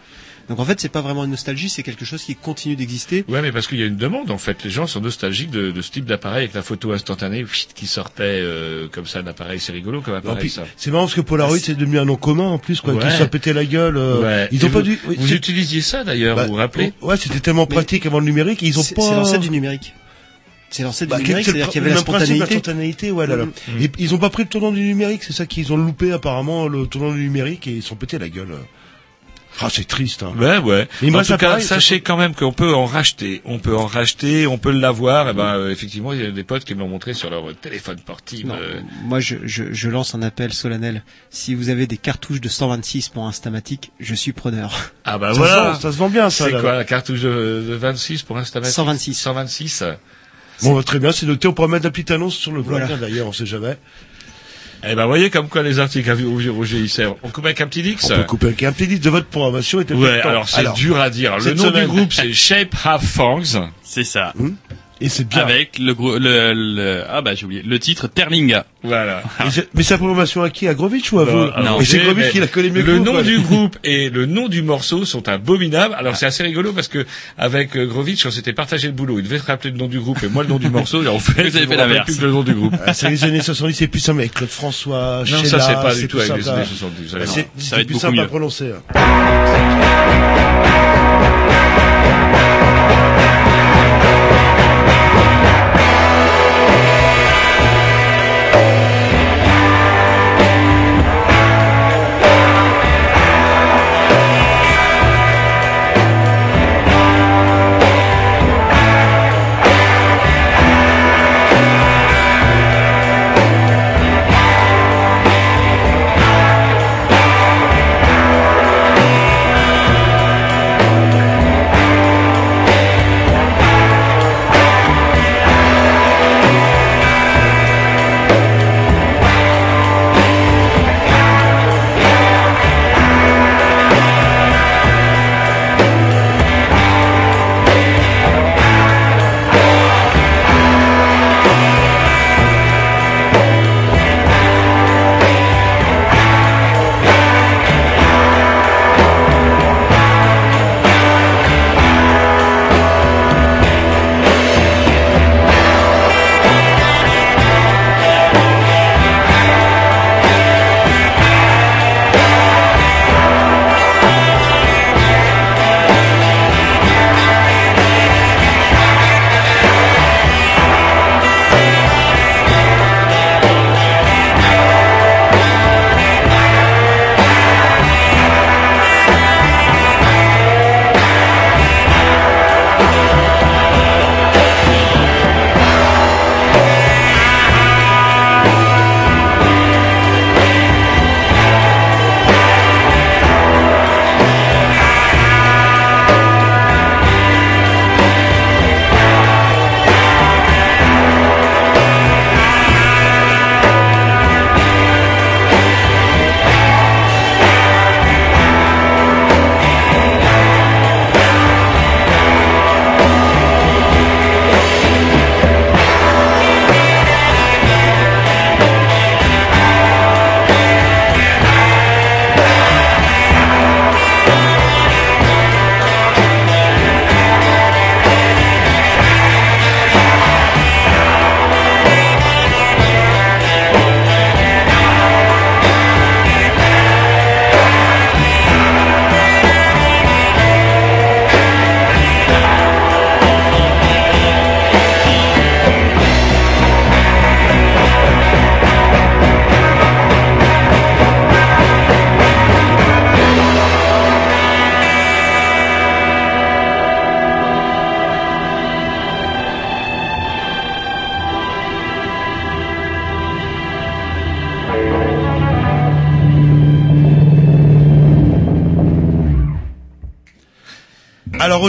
Donc 0.50 0.58
en 0.58 0.64
fait, 0.64 0.80
c'est 0.80 0.88
pas 0.90 1.00
vraiment 1.00 1.24
une 1.24 1.30
nostalgie, 1.30 1.68
c'est 1.70 1.82
quelque 1.84 2.04
chose 2.04 2.22
qui 2.24 2.34
continue 2.34 2.74
d'exister. 2.74 3.24
Ouais, 3.28 3.40
mais 3.40 3.52
parce 3.52 3.66
qu'il 3.68 3.78
y 3.78 3.82
a 3.82 3.86
une 3.86 3.96
demande 3.96 4.30
en 4.32 4.36
fait. 4.36 4.62
Les 4.64 4.68
gens 4.70 4.86
sont 4.88 5.00
nostalgiques 5.00 5.50
de, 5.50 5.70
de 5.70 5.80
ce 5.80 5.90
type 5.92 6.04
d'appareil 6.04 6.42
avec 6.42 6.54
la 6.54 6.62
photo 6.62 6.92
instantanée 6.92 7.44
qui 7.76 7.86
sortait 7.86 8.24
euh, 8.24 8.88
comme 8.90 9.06
ça 9.06 9.22
d'appareil. 9.22 9.60
C'est 9.60 9.70
rigolo 9.72 10.00
comme 10.00 10.14
appareil 10.16 10.38
puis, 10.40 10.50
ça. 10.50 10.64
c'est 10.76 10.90
marrant 10.90 11.04
parce 11.04 11.14
que 11.14 11.20
Polaroid 11.20 11.58
c'est 11.60 11.76
devenu 11.76 11.98
un 12.00 12.04
nom 12.04 12.16
commun 12.16 12.48
en 12.48 12.58
plus 12.58 12.80
quoi, 12.80 12.94
Ouais. 12.94 13.04
qui 13.04 13.12
se 13.12 13.18
sont 13.18 13.28
pété 13.28 13.52
la 13.52 13.64
gueule. 13.64 13.96
euh, 13.96 14.20
Ouais. 14.22 14.48
Ils 14.50 14.60
Et 14.60 14.64
ont 14.66 14.70
pas 14.70 14.80
vous, 14.80 14.84
dû. 14.86 14.98
oui, 15.06 15.16
Vous 15.20 15.32
utilisiez 15.32 15.80
ça 15.82 16.02
d'ailleurs, 16.02 16.34
bah, 16.34 16.42
vous 16.46 16.50
vous 16.50 16.56
rappelez 16.56 16.92
Ouais, 17.00 17.16
c'était 17.16 17.38
tellement 17.40 17.66
Mais- 17.70 17.76
pratique 17.76 18.04
avant 18.06 18.18
le 18.18 18.24
numérique, 18.26 18.60
ils 18.62 18.76
ont 18.76 18.82
C'est 18.82 18.96
pas. 18.96 19.02
c'est 19.02 19.14
l'ancêtre 19.14 19.40
du 19.42 19.50
numérique. 19.50 19.94
C'est 20.70 20.82
l'ancêtre 20.82 21.10
Bah, 21.12 21.18
du 21.18 21.22
numérique, 21.24 21.44
c'est-à-dire 21.46 21.68
qu'il 21.68 21.76
y 21.80 21.84
avait 21.84 21.90
la 21.90 21.94
même 21.96 22.04
principe, 22.04 22.26
spontanéité. 22.26 22.54
spontanéité, 22.54 23.10
ouais, 23.12 23.26
là, 23.28 23.36
là. 23.36 23.44
Mm. 23.46 23.52
Et 23.82 23.90
ils 23.98 24.14
ont 24.14 24.18
pas 24.18 24.30
pris 24.30 24.42
le 24.42 24.48
tournant 24.48 24.72
du 24.72 24.82
numérique, 24.82 25.22
c'est 25.22 25.32
ça 25.32 25.46
qu'ils 25.46 25.72
ont 25.72 25.76
loupé 25.76 26.10
apparemment 26.12 26.66
le 26.66 26.86
tournant 26.88 27.12
du 27.14 27.20
numérique 27.22 27.68
et 27.68 27.72
ils 27.76 27.82
se 27.82 27.88
sont 27.90 27.94
pété 27.96 28.18
la 28.18 28.28
gueule. 28.28 28.48
Ah, 29.62 29.68
c'est 29.70 29.86
triste. 29.86 30.22
Hein. 30.22 30.32
Ouais, 30.38 30.58
ouais. 30.58 30.88
Mais 31.02 31.14
en 31.14 31.22
tout 31.22 31.36
cas, 31.36 31.60
sachez 31.60 32.00
quand 32.00 32.16
même 32.16 32.34
qu'on 32.34 32.52
peut 32.52 32.72
en 32.72 32.86
racheter. 32.86 33.42
On 33.44 33.58
peut 33.58 33.76
en 33.76 33.86
racheter, 33.86 34.46
on 34.46 34.58
peut 34.58 34.70
l'avoir. 34.70 35.28
Et 35.28 35.32
ben, 35.34 35.56
euh, 35.56 35.70
effectivement, 35.70 36.12
il 36.12 36.22
y 36.22 36.26
a 36.26 36.30
des 36.30 36.44
potes 36.44 36.64
qui 36.64 36.74
me 36.74 36.80
l'ont 36.80 36.88
montré 36.88 37.12
sur 37.14 37.28
leur 37.30 37.44
téléphone 37.56 37.98
portable. 38.00 38.44
Non, 38.46 38.54
euh, 38.54 38.80
moi 39.04 39.20
je, 39.20 39.36
je, 39.44 39.64
je 39.72 39.88
lance 39.90 40.14
un 40.14 40.22
appel 40.22 40.52
solennel. 40.52 41.02
Si 41.30 41.54
vous 41.54 41.68
avez 41.68 41.86
des 41.86 41.96
cartouches 41.98 42.40
de 42.40 42.48
126 42.48 43.08
pour 43.10 43.26
Instamatic, 43.26 43.90
je 44.00 44.14
suis 44.14 44.32
preneur. 44.32 44.92
Ah 45.04 45.18
bah 45.18 45.28
Ça 45.28 45.34
se 45.34 45.38
voilà. 45.38 45.70
vend- 45.72 45.80
ça 45.80 45.92
se 45.92 45.96
vend 45.98 46.08
bien, 46.08 46.30
ça, 46.30 46.44
C'est 46.46 46.52
quoi 46.60 46.72
la 46.74 46.84
cartouche 46.84 47.20
de, 47.20 47.64
de 47.68 47.74
26 47.74 48.22
pour 48.22 48.38
Instamatic 48.38 48.72
126. 48.74 49.14
126. 49.14 49.84
Bon, 50.62 50.74
bah, 50.76 50.82
très 50.82 50.98
bien, 50.98 51.10
c'est 51.12 51.26
noté. 51.26 51.48
On 51.48 51.52
pourra 51.54 51.68
mettre 51.68 51.84
la 51.84 51.90
petite 51.90 52.10
annonce 52.10 52.34
sur 52.36 52.52
le 52.52 52.62
blog, 52.62 52.80
Voilà. 52.80 52.96
d'ailleurs, 52.96 53.26
on 53.26 53.32
sait 53.32 53.46
jamais. 53.46 53.76
Eh 54.82 54.94
ben, 54.94 55.06
voyez 55.06 55.30
comme 55.30 55.48
quoi 55.48 55.62
les 55.62 55.78
articles 55.78 56.10
à 56.10 56.14
Roger, 56.14 56.48
Roger 56.50 56.78
ils 56.78 56.88
servent. 56.88 57.16
On 57.22 57.28
coupe 57.28 57.44
avec 57.44 57.60
un 57.60 57.66
petit 57.66 57.82
Dix 57.82 57.96
On 58.04 58.16
peut 58.16 58.24
couper 58.24 58.46
avec 58.46 58.62
un 58.62 58.72
petit 58.72 58.86
disque 58.86 59.02
de 59.02 59.10
votre 59.10 59.26
programmation. 59.26 59.80
était 59.80 59.94
Ouais, 59.94 60.20
alors 60.20 60.48
c'est 60.48 60.72
dur 60.74 60.98
à 60.98 61.10
dire. 61.10 61.38
Le 61.38 61.54
nom 61.54 61.64
semaine. 61.64 61.82
du 61.88 61.96
groupe 61.96 62.12
c'est 62.12 62.32
Shape 62.32 62.74
Have 62.84 63.04
Fangs. 63.04 63.68
C'est 63.82 64.04
ça. 64.04 64.32
Et 65.02 65.08
c'est 65.08 65.26
bien. 65.26 65.40
Avec 65.42 65.78
le, 65.78 65.94
le, 66.18 66.52
le 66.52 67.04
ah 67.08 67.22
bah 67.22 67.34
j'ai 67.34 67.46
oublié 67.46 67.62
le 67.62 67.78
titre 67.78 68.06
Terlinga. 68.06 68.66
Voilà. 68.82 69.22
C'est- 69.50 69.68
Mais 69.74 69.82
sa 69.82 69.96
programmation 69.98 70.42
à 70.42 70.50
qui? 70.50 70.68
À 70.68 70.74
Grovitch 70.74 71.10
ou 71.12 71.20
à 71.20 71.24
Non, 71.24 71.30
vous? 71.32 71.50
alors, 71.54 71.80
Et 71.82 71.84
c'est 71.84 71.98
Grovitch 72.00 72.30
qui 72.32 72.40
la 72.40 72.46
connaît 72.46 72.70
mieux 72.70 72.82
que 72.82 72.86
Le 72.90 72.98
nom 72.98 73.12
quoi. 73.12 73.22
du 73.22 73.38
groupe 73.40 73.76
et 73.84 74.10
le 74.10 74.26
nom 74.26 74.48
du 74.48 74.62
morceau 74.62 75.04
sont 75.06 75.26
abominables. 75.28 75.94
Alors 75.98 76.16
c'est 76.16 76.26
assez 76.26 76.42
rigolo 76.42 76.72
parce 76.72 76.88
que 76.88 77.06
avec 77.38 77.76
euh, 77.76 77.86
Grovitch, 77.86 78.26
on 78.26 78.30
s'était 78.30 78.52
partagé 78.52 78.88
le 78.88 78.92
boulot. 78.92 79.18
Il 79.18 79.24
devait 79.24 79.38
se 79.38 79.46
rappeler 79.46 79.70
le 79.70 79.76
nom 79.78 79.86
du 79.88 79.98
groupe 80.00 80.22
et 80.22 80.28
moi 80.28 80.42
le 80.42 80.48
nom 80.50 80.58
du 80.58 80.68
morceau. 80.78 81.02
Et 81.02 81.08
en 81.08 81.18
fait, 81.18 81.48
Vous 81.48 81.56
avez 81.56 81.66
fait 81.66 81.76
l'inverse. 81.76 82.04
plus 82.04 82.18
que 82.18 82.24
le 82.26 82.32
nom 82.32 82.42
du 82.42 82.52
groupe. 82.54 82.74
Ah, 82.86 82.92
c'est 82.94 83.08
les 83.10 83.24
années 83.24 83.40
70, 83.42 83.74
c'est 83.74 83.86
plus 83.88 84.00
simple 84.00 84.20
avec 84.20 84.34
Claude 84.34 84.50
François, 84.50 85.20
Non, 85.20 85.24
Sheila, 85.24 85.44
ça 85.48 85.60
c'est 85.60 85.74
pas 85.74 85.94
du 85.94 86.08
tout 86.08 86.18
avec 86.18 86.36
les 86.36 86.48
années 86.48 86.64
70. 86.64 87.08
vous 87.08 87.16
allez 87.16 87.26
C'est 87.26 87.32
voir. 87.32 87.44
Ça 87.44 87.50
c'est 87.58 87.74
va 87.74 87.80
être 87.80 87.86
plus 87.86 87.94
beaucoup 87.94 88.06
simple 88.06 88.20
à 88.20 88.24
prononcer. 88.26 88.72
hein. 88.94 89.90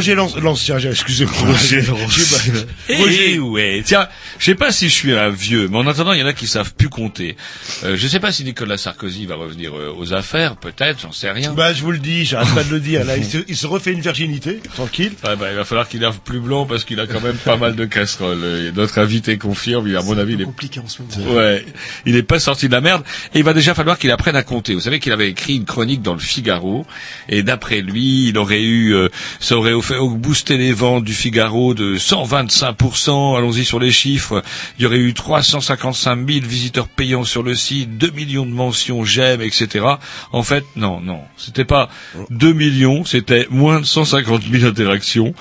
Roger 0.01 0.15
lance, 0.15 0.35
l'ancien, 0.37 0.79
j'ai- 0.79 0.89
excusez-moi. 0.89 1.33
Roger, 1.37 1.81
J'ai- 2.87 2.95
Roger. 2.95 3.33
Eh 3.35 3.39
ouais. 3.39 3.83
Tiens, 3.85 4.07
je 4.39 4.45
sais 4.45 4.55
pas 4.55 4.71
si 4.71 4.89
je 4.89 4.93
suis 4.95 5.13
un 5.13 5.29
vieux, 5.29 5.67
mais 5.67 5.77
en 5.77 5.85
attendant, 5.85 6.13
il 6.13 6.19
y 6.19 6.23
en 6.23 6.25
a 6.25 6.33
qui 6.33 6.47
savent 6.47 6.73
plus 6.73 6.89
compter. 6.89 7.37
Euh, 7.83 7.95
je 7.95 8.07
sais 8.07 8.19
pas 8.19 8.31
si 8.31 8.43
Nicolas 8.43 8.77
Sarkozy 8.77 9.25
va 9.25 9.35
revenir 9.35 9.75
euh, 9.75 9.93
aux 9.97 10.13
affaires, 10.13 10.55
peut-être, 10.55 10.99
j'en 11.01 11.11
sais 11.11 11.31
rien. 11.31 11.53
Bah, 11.53 11.73
je 11.73 11.81
vous 11.81 11.91
le 11.91 11.97
dis, 11.97 12.25
j'arrête 12.25 12.53
pas 12.53 12.63
de 12.63 12.71
le 12.71 12.79
dire. 12.79 13.03
Là, 13.05 13.17
il 13.17 13.25
se, 13.31 13.37
il 13.47 13.57
se 13.57 13.67
refait 13.67 13.91
une 13.91 14.01
virginité, 14.01 14.59
tranquille. 14.75 15.13
Ouais, 15.23 15.35
bah, 15.35 15.47
il 15.51 15.55
va 15.55 15.65
falloir 15.65 15.87
qu'il 15.87 16.01
lave 16.01 16.19
plus 16.23 16.39
blanc 16.39 16.65
parce 16.65 16.83
qu'il 16.83 16.99
a 16.99 17.07
quand 17.07 17.21
même 17.21 17.37
pas 17.37 17.57
mal 17.57 17.75
de 17.75 17.85
casseroles. 17.85 18.43
Et 18.43 18.71
notre 18.71 18.99
invité 18.99 19.37
confirme, 19.37 19.87
il, 19.87 19.95
à 19.97 20.01
mon 20.01 20.17
avis, 20.17 20.33
il 20.33 20.41
est 20.41 20.45
compliqué 20.45 20.79
en 20.79 20.87
ce 20.87 21.01
moment. 21.01 21.35
Ouais, 21.35 21.65
il 22.05 22.13
n'est 22.13 22.23
pas 22.23 22.39
sorti 22.39 22.67
de 22.67 22.73
la 22.73 22.81
merde 22.81 23.03
et 23.33 23.39
il 23.39 23.43
va 23.43 23.53
déjà 23.53 23.73
falloir 23.73 23.97
qu'il 23.97 24.11
apprenne 24.11 24.35
à 24.35 24.43
compter. 24.43 24.73
Vous 24.73 24.81
savez 24.81 24.99
qu'il 24.99 25.11
avait 25.11 25.29
écrit 25.29 25.55
une 25.55 25.65
chronique 25.65 26.01
dans 26.01 26.13
le 26.13 26.19
Figaro 26.19 26.85
et 27.29 27.43
d'après 27.43 27.81
lui, 27.81 28.29
il 28.29 28.37
aurait 28.37 28.61
eu, 28.61 28.93
euh, 28.93 29.09
ça 29.39 29.57
aurait 29.57 29.79
fait 29.81 29.97
booster 29.99 30.57
les 30.57 30.73
ventes 30.73 31.03
du 31.03 31.13
Figaro 31.13 31.73
de 31.73 31.97
125%. 31.97 33.37
Allons-y 33.37 33.65
sur 33.65 33.79
les 33.79 33.91
chiffres. 33.91 34.43
Il 34.77 34.83
y 34.83 34.85
aurait 34.85 34.97
eu 34.97 35.13
355 35.13 36.27
000 36.27 36.45
visiteurs 36.45 36.87
payants 36.87 37.23
sur 37.23 37.43
le 37.43 37.55
site, 37.55 37.70
2 37.85 38.11
millions 38.11 38.45
de 38.45 38.51
mentions 38.51 39.03
j'aime, 39.03 39.41
etc. 39.41 39.85
En 40.31 40.43
fait, 40.43 40.63
non, 40.75 40.99
non, 41.01 41.21
c'était 41.37 41.65
pas 41.65 41.89
2 42.29 42.53
millions, 42.53 43.03
c'était 43.05 43.47
moins 43.49 43.79
de 43.81 43.85
150 43.85 44.41
000 44.51 44.65
interactions, 44.65 45.33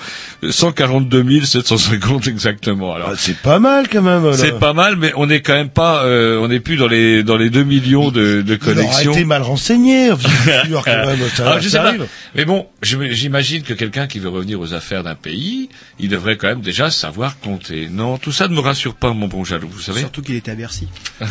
142 0.49 1.41
750 1.43 2.27
exactement. 2.27 2.93
Alors, 2.93 3.09
Ah, 3.13 3.15
c'est 3.17 3.37
pas 3.37 3.59
mal 3.59 3.87
quand 3.89 4.01
même. 4.01 4.25
là. 4.25 4.33
c'est 4.37 4.57
pas 4.59 4.73
mal, 4.73 4.95
mais 4.95 5.11
on 5.15 5.27
n'est 5.27 5.41
quand 5.41 5.53
même 5.53 5.69
pas, 5.69 6.03
euh, 6.05 6.39
on 6.39 6.47
n'est 6.47 6.59
plus 6.59 6.75
dans 6.77 6.87
les 6.87 7.23
dans 7.23 7.37
les 7.37 7.49
2 7.49 7.63
millions 7.63 8.11
de, 8.11 8.41
de 8.41 8.55
connexions. 8.55 9.11
été 9.11 9.23
mal 9.25 9.41
renseigné, 9.41 10.09
bien 10.45 10.65
sûr, 10.65 10.83
quand 10.83 11.05
même. 11.05 11.19
Ça, 11.35 11.51
Ah, 11.53 11.59
je 11.59 11.67
ça 11.67 11.69
sais 11.69 11.77
pas. 11.83 11.87
arrive. 11.89 12.07
Mais 12.35 12.45
bon, 12.45 12.67
j'imagine 12.81 13.63
que 13.63 13.73
quelqu'un 13.73 14.07
qui 14.07 14.19
veut 14.19 14.29
revenir 14.29 14.59
aux 14.59 14.73
affaires 14.73 15.03
d'un 15.03 15.15
pays, 15.15 15.69
il 15.99 16.09
devrait 16.09 16.37
quand 16.37 16.47
même 16.47 16.61
déjà 16.61 16.89
savoir 16.91 17.39
compter. 17.39 17.87
Non, 17.91 18.17
tout 18.17 18.31
ça 18.31 18.47
ne 18.47 18.53
me 18.55 18.59
rassure 18.59 18.95
pas, 18.95 19.13
mon 19.13 19.27
bon 19.27 19.43
jaloux, 19.43 19.69
vous 19.71 19.81
savez. 19.81 19.99
Surtout 20.01 20.21
qu'il 20.21 20.35
était 20.35 20.51
à 20.51 20.55
Bercy. 20.55 20.87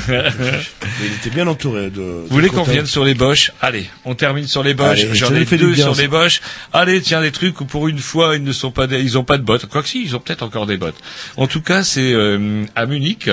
Il 1.03 1.13
était 1.13 1.31
bien 1.31 1.47
entouré 1.47 1.91
de. 1.91 2.01
Vous 2.01 2.27
voulez 2.29 2.49
qu'on 2.49 2.63
revienne 2.63 2.87
sur 2.87 3.05
les 3.05 3.15
boches 3.15 3.53
Allez, 3.61 3.87
on 4.05 4.15
termine 4.15 4.47
sur 4.47 4.63
les 4.63 4.75
boches. 4.75 5.07
J'en 5.13 5.35
ai 5.35 5.45
fait 5.45 5.57
deux 5.57 5.75
sur 5.75 5.95
les 5.95 6.09
boches. 6.09 6.41
Allez, 6.73 7.01
tiens, 7.01 7.21
des 7.21 7.33
trucs 7.33 7.61
où 7.61 7.65
pour 7.65 7.89
une 7.89 7.99
fois 7.99 8.37
ils 8.37 8.45
ne 8.45 8.53
sont 8.53 8.71
pas, 8.71 8.87
des, 8.87 9.01
ils 9.01 9.19
ont 9.19 9.25
pas 9.25 9.39
de 9.39 9.43
bottes. 9.43 9.67
Quoique 9.67 9.89
si, 9.89 10.03
ils 10.03 10.17
ont 10.17 10.21
peut-être 10.21 10.43
encore 10.43 10.67
des 10.67 10.77
bottes. 10.77 10.99
En 11.37 11.47
tout 11.47 11.63
cas, 11.63 11.83
c'est 11.83 12.13
euh, 12.13 12.65
à 12.75 12.87
Munich, 12.87 13.31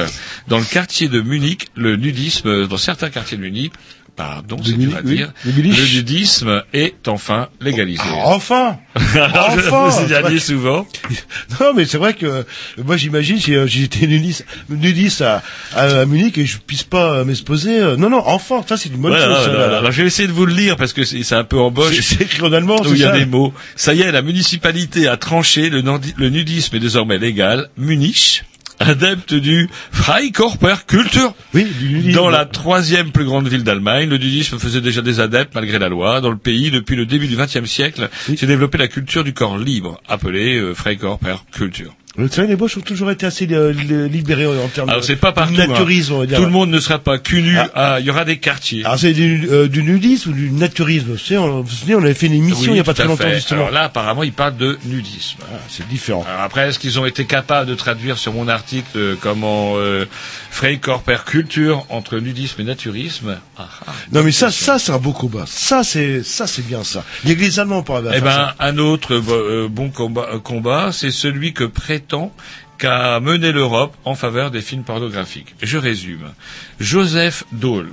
dans 0.47 0.59
le 0.59 0.65
quartier 0.65 1.09
de 1.09 1.21
Munich, 1.21 1.67
le 1.75 1.95
nudisme 1.95 2.67
dans 2.67 2.77
certains 2.77 3.09
quartiers 3.09 3.37
de 3.37 3.41
Munich. 3.43 3.73
Pardon, 4.17 4.57
c'est 4.65 4.73
dur 4.73 4.97
à 4.97 5.01
oui. 5.05 5.17
dire. 5.17 5.31
Le 5.45 5.51
nudisme 5.51 6.63
est 6.73 7.07
enfin 7.07 7.49
légalisé. 7.61 8.01
Ah, 8.03 8.23
enfin 8.25 8.77
Alors, 9.15 9.51
je 9.55 9.69
enfin 9.69 9.89
vous 9.89 10.11
ai 10.11 10.23
dit 10.33 10.39
souvent. 10.39 10.87
Non, 11.61 11.73
mais 11.75 11.85
c'est 11.85 11.97
vrai 11.99 12.13
que 12.13 12.43
moi 12.83 12.97
j'imagine 12.97 13.39
si 13.39 13.55
euh, 13.55 13.67
j'étais 13.67 14.07
nudiste, 14.07 14.45
nudiste 14.69 15.21
à, 15.21 15.43
à, 15.75 16.01
à 16.01 16.05
Munich 16.05 16.37
et 16.37 16.45
je 16.45 16.57
puisse 16.57 16.83
pas 16.83 17.11
euh, 17.13 17.25
m'exposer. 17.25 17.79
euh, 17.79 17.95
non, 17.95 18.09
non, 18.09 18.21
enfin, 18.25 18.63
ça 18.67 18.75
c'est 18.75 18.89
une 18.89 18.97
bonne 18.97 19.13
chose. 19.13 19.45
ça, 19.45 19.51
là. 19.53 19.77
Alors 19.77 19.91
je 19.91 20.01
vais 20.01 20.07
essayer 20.07 20.27
de 20.27 20.33
vous 20.33 20.45
le 20.47 20.53
lire 20.53 20.77
parce 20.77 20.93
que 20.93 21.03
c'est 21.05 21.21
c'est 21.23 21.35
un 21.35 21.43
peu 21.43 21.59
en 21.59 21.69
boche. 21.71 21.95
C'est 21.95 22.01
c'est 22.01 22.23
écrit 22.23 22.41
en 22.41 22.51
allemand, 22.53 22.81
où 22.81 22.85
c'est 22.85 22.89
il 22.91 22.97
y 22.97 23.03
a 23.03 23.11
ça 23.11 23.17
des 23.17 23.25
mots. 23.25 23.53
Ça 23.75 23.93
y 23.93 24.01
est, 24.01 24.11
la 24.11 24.21
municipalité 24.23 25.07
a 25.07 25.17
tranché, 25.17 25.69
le 25.69 26.29
nudisme 26.29 26.75
est 26.75 26.79
désormais 26.79 27.17
légal. 27.19 27.69
Munich, 27.77 28.43
adepte 28.79 29.33
du 29.33 29.69
Freikörperkultur. 29.91 31.33
Oui, 31.53 31.65
du. 31.79 32.11
Dans 32.11 32.29
la 32.29 32.45
troisième 32.45 33.11
plus 33.11 33.25
grande 33.25 33.47
ville 33.47 33.63
d'Allemagne, 33.63 34.09
le 34.09 34.17
nudisme 34.17 34.59
faisait 34.59 34.81
déjà 34.81 35.01
des 35.01 35.19
adeptes 35.19 35.55
malgré 35.55 35.79
la 35.79 35.89
loi. 35.89 36.21
Dans 36.21 36.31
le 36.31 36.37
pays, 36.37 36.71
depuis 36.71 36.95
le 36.95 37.05
début 37.05 37.27
du 37.27 37.35
XXe 37.35 37.65
siècle, 37.65 38.09
s'est 38.35 38.45
développée 38.45 38.77
la 38.77 38.87
culture 38.87 39.23
du 39.23 39.33
corps 39.33 39.57
libre, 39.57 39.99
appelée 40.07 40.57
euh, 40.57 40.73
Freikörperkultur. 40.73 41.93
Vous 42.17 42.27
savez, 42.29 42.47
les 42.47 42.55
Boches 42.55 42.77
ont 42.77 42.81
toujours 42.81 43.11
été 43.11 43.25
assez 43.27 43.47
euh, 43.51 43.71
li- 43.71 44.09
libérés 44.09 44.47
en 44.47 44.67
termes 44.69 44.89
Alors 44.89 45.05
de 45.05 45.13
pas 45.15 45.31
partout. 45.33 45.53
hein. 45.61 45.67
naturisme, 45.67 46.13
on 46.13 46.19
va 46.19 46.25
dire. 46.25 46.37
Tout 46.39 46.45
le 46.45 46.49
monde 46.51 46.69
ne 46.71 46.79
sera 46.79 46.97
pas 46.99 47.19
cul 47.19 47.41
nu. 47.43 47.55
Ah. 47.57 47.69
Ah, 47.75 47.97
Il 47.99 48.05
y 48.05 48.09
aura 48.09 48.25
des 48.25 48.37
quartiers. 48.37 48.83
Alors 48.85 48.97
c'est 48.97 49.13
du, 49.13 49.47
euh, 49.51 49.67
du 49.67 49.83
nudisme 49.83 50.31
ou 50.31 50.33
du 50.33 50.49
naturisme 50.49 51.11
Vous 51.11 51.17
savez, 51.17 51.37
on, 51.37 51.61
vous 51.61 51.69
souvenez, 51.69 51.95
on 51.95 51.99
avait 52.03 52.13
fait 52.15 52.25
une 52.27 52.33
émission 52.33 52.59
Oui, 52.63 52.69
il 52.71 52.77
y 52.77 52.79
a 52.79 52.83
pas 52.83 52.93
très 52.95 53.05
longtemps 53.05 53.23
fait. 53.23 53.35
justement. 53.35 53.59
Alors 53.61 53.71
là, 53.71 53.83
apparemment, 53.83 54.23
il 54.23 54.33
parle 54.33 54.57
de 54.57 54.77
nudisme. 54.85 55.37
Ah, 55.43 55.57
c'est 55.69 55.87
différent. 55.87 56.25
Alors 56.27 56.41
après, 56.41 56.69
est-ce 56.69 56.79
qu'ils 56.79 56.99
ont 56.99 57.05
été 57.05 57.25
capables 57.25 57.69
de 57.69 57.75
traduire 57.75 58.17
sur 58.17 58.33
mon 58.33 58.47
article 58.47 58.87
euh, 58.95 59.15
comment 59.21 59.73
euh, 59.77 60.05
Freikorperkultur 60.51 61.85
entre 61.89 62.17
nudisme 62.17 62.61
et 62.61 62.63
naturisme? 62.63 63.37
Ah. 63.57 63.67
Non 64.11 64.23
mais 64.23 64.31
ça, 64.31 64.51
ça 64.51 64.79
c'est 64.79 64.91
un 64.91 64.97
beau 64.97 65.11
combat. 65.13 65.45
Ça 65.47 65.83
c'est, 65.83 66.23
ça 66.23 66.47
c'est 66.47 66.65
bien 66.65 66.83
ça. 66.83 67.03
Il 67.23 67.29
y 67.29 67.33
a 67.33 67.35
que 67.35 67.41
les 67.41 67.59
Allemands 67.59 67.83
pour 67.83 67.95
arriver 67.97 68.11
à 68.11 68.17
Eh 68.17 68.21
ben, 68.21 68.31
ça. 68.31 68.55
un 68.59 68.77
autre 68.77 69.13
euh, 69.15 69.67
bon 69.69 69.89
combat, 69.89 70.27
euh, 70.33 70.39
combat 70.39 70.91
c'est 70.91 71.11
celui 71.11 71.53
que 71.53 71.63
qu'a 72.77 73.19
mené 73.19 73.51
l'Europe 73.51 73.95
en 74.05 74.15
faveur 74.15 74.51
des 74.51 74.61
films 74.61 74.83
pornographiques. 74.83 75.55
Je 75.61 75.77
résume. 75.77 76.33
Joseph 76.79 77.43
Daul. 77.51 77.91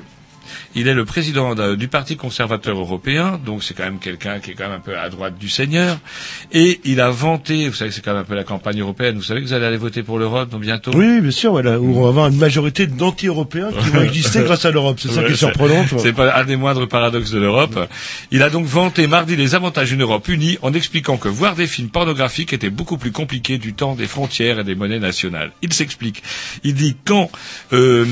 Il 0.75 0.89
est 0.89 0.95
le 0.95 1.05
président 1.05 1.55
du 1.77 1.89
Parti 1.89 2.17
conservateur 2.17 2.79
européen, 2.79 3.39
donc 3.45 3.63
c'est 3.63 3.75
quand 3.75 3.85
même 3.85 3.99
quelqu'un 3.99 4.41
qui 4.41 4.51
est 4.51 4.55
quand 4.55 4.65
même 4.65 4.79
un 4.79 4.81
peu 4.81 4.97
à 4.99 5.09
droite 5.09 5.39
du 5.39 5.49
Seigneur. 5.49 5.99
Et 6.53 6.81
il 6.85 7.01
a 7.01 7.11
vanté, 7.11 7.69
vous 7.69 7.75
savez 7.75 7.91
que 7.91 7.95
c'est 7.97 8.05
quand 8.05 8.13
même 8.13 8.23
un 8.23 8.25
peu 8.25 8.35
la 8.35 8.45
campagne 8.45 8.81
européenne, 8.81 9.17
vous 9.17 9.23
savez 9.23 9.41
que 9.41 9.47
vous 9.47 9.53
allez 9.53 9.67
aller 9.67 9.77
voter 9.77 10.03
pour 10.03 10.19
l'Europe 10.19 10.55
bientôt 10.59 10.91
Oui, 10.95 11.21
bien 11.21 11.31
sûr, 11.31 11.53
voilà, 11.53 11.79
où 11.81 11.97
on 11.99 12.03
va 12.03 12.09
avoir 12.09 12.27
une 12.29 12.37
majorité 12.39 12.87
d'anti-européens 12.87 13.71
qui 13.73 13.91
vont 13.91 14.03
exister 14.11 14.41
grâce 14.43 14.65
à 14.65 14.71
l'Europe. 14.71 14.99
C'est 15.01 15.09
ça 15.09 15.21
Ouais, 15.21 15.27
qui 15.27 15.33
est 15.35 15.37
surprenant. 15.37 15.85
C'est 15.99 16.13
pas 16.13 16.35
un 16.37 16.45
des 16.45 16.57
moindres 16.57 16.89
paradoxes 16.89 17.31
de 17.31 17.39
l'Europe. 17.39 17.79
Il 18.33 18.43
a 18.43 18.51
donc 18.51 18.67
vanté 18.67 19.07
mardi 19.07 19.37
les 19.37 19.55
avantages 19.55 19.91
d'une 19.91 20.03
Europe 20.03 20.27
unie 20.29 20.59
en 20.63 20.73
expliquant 20.73 21.17
que 21.17 21.29
voir 21.29 21.55
des 21.55 21.67
films 21.67 21.89
pornographiques 21.89 22.53
était 22.53 22.71
beaucoup 22.71 22.99
plus 22.99 23.13
compliqué 23.13 23.59
du 23.59 23.75
temps 23.75 23.95
des 23.95 24.07
frontières 24.07 24.59
et 24.59 24.65
des 24.65 24.75
monnaies 24.75 24.99
nationales. 24.99 25.53
Il 25.63 25.73
s'explique. 25.73 26.23
Il 26.65 26.75
dit 26.75 26.97
quand 27.05 27.31
euh, 27.73 28.05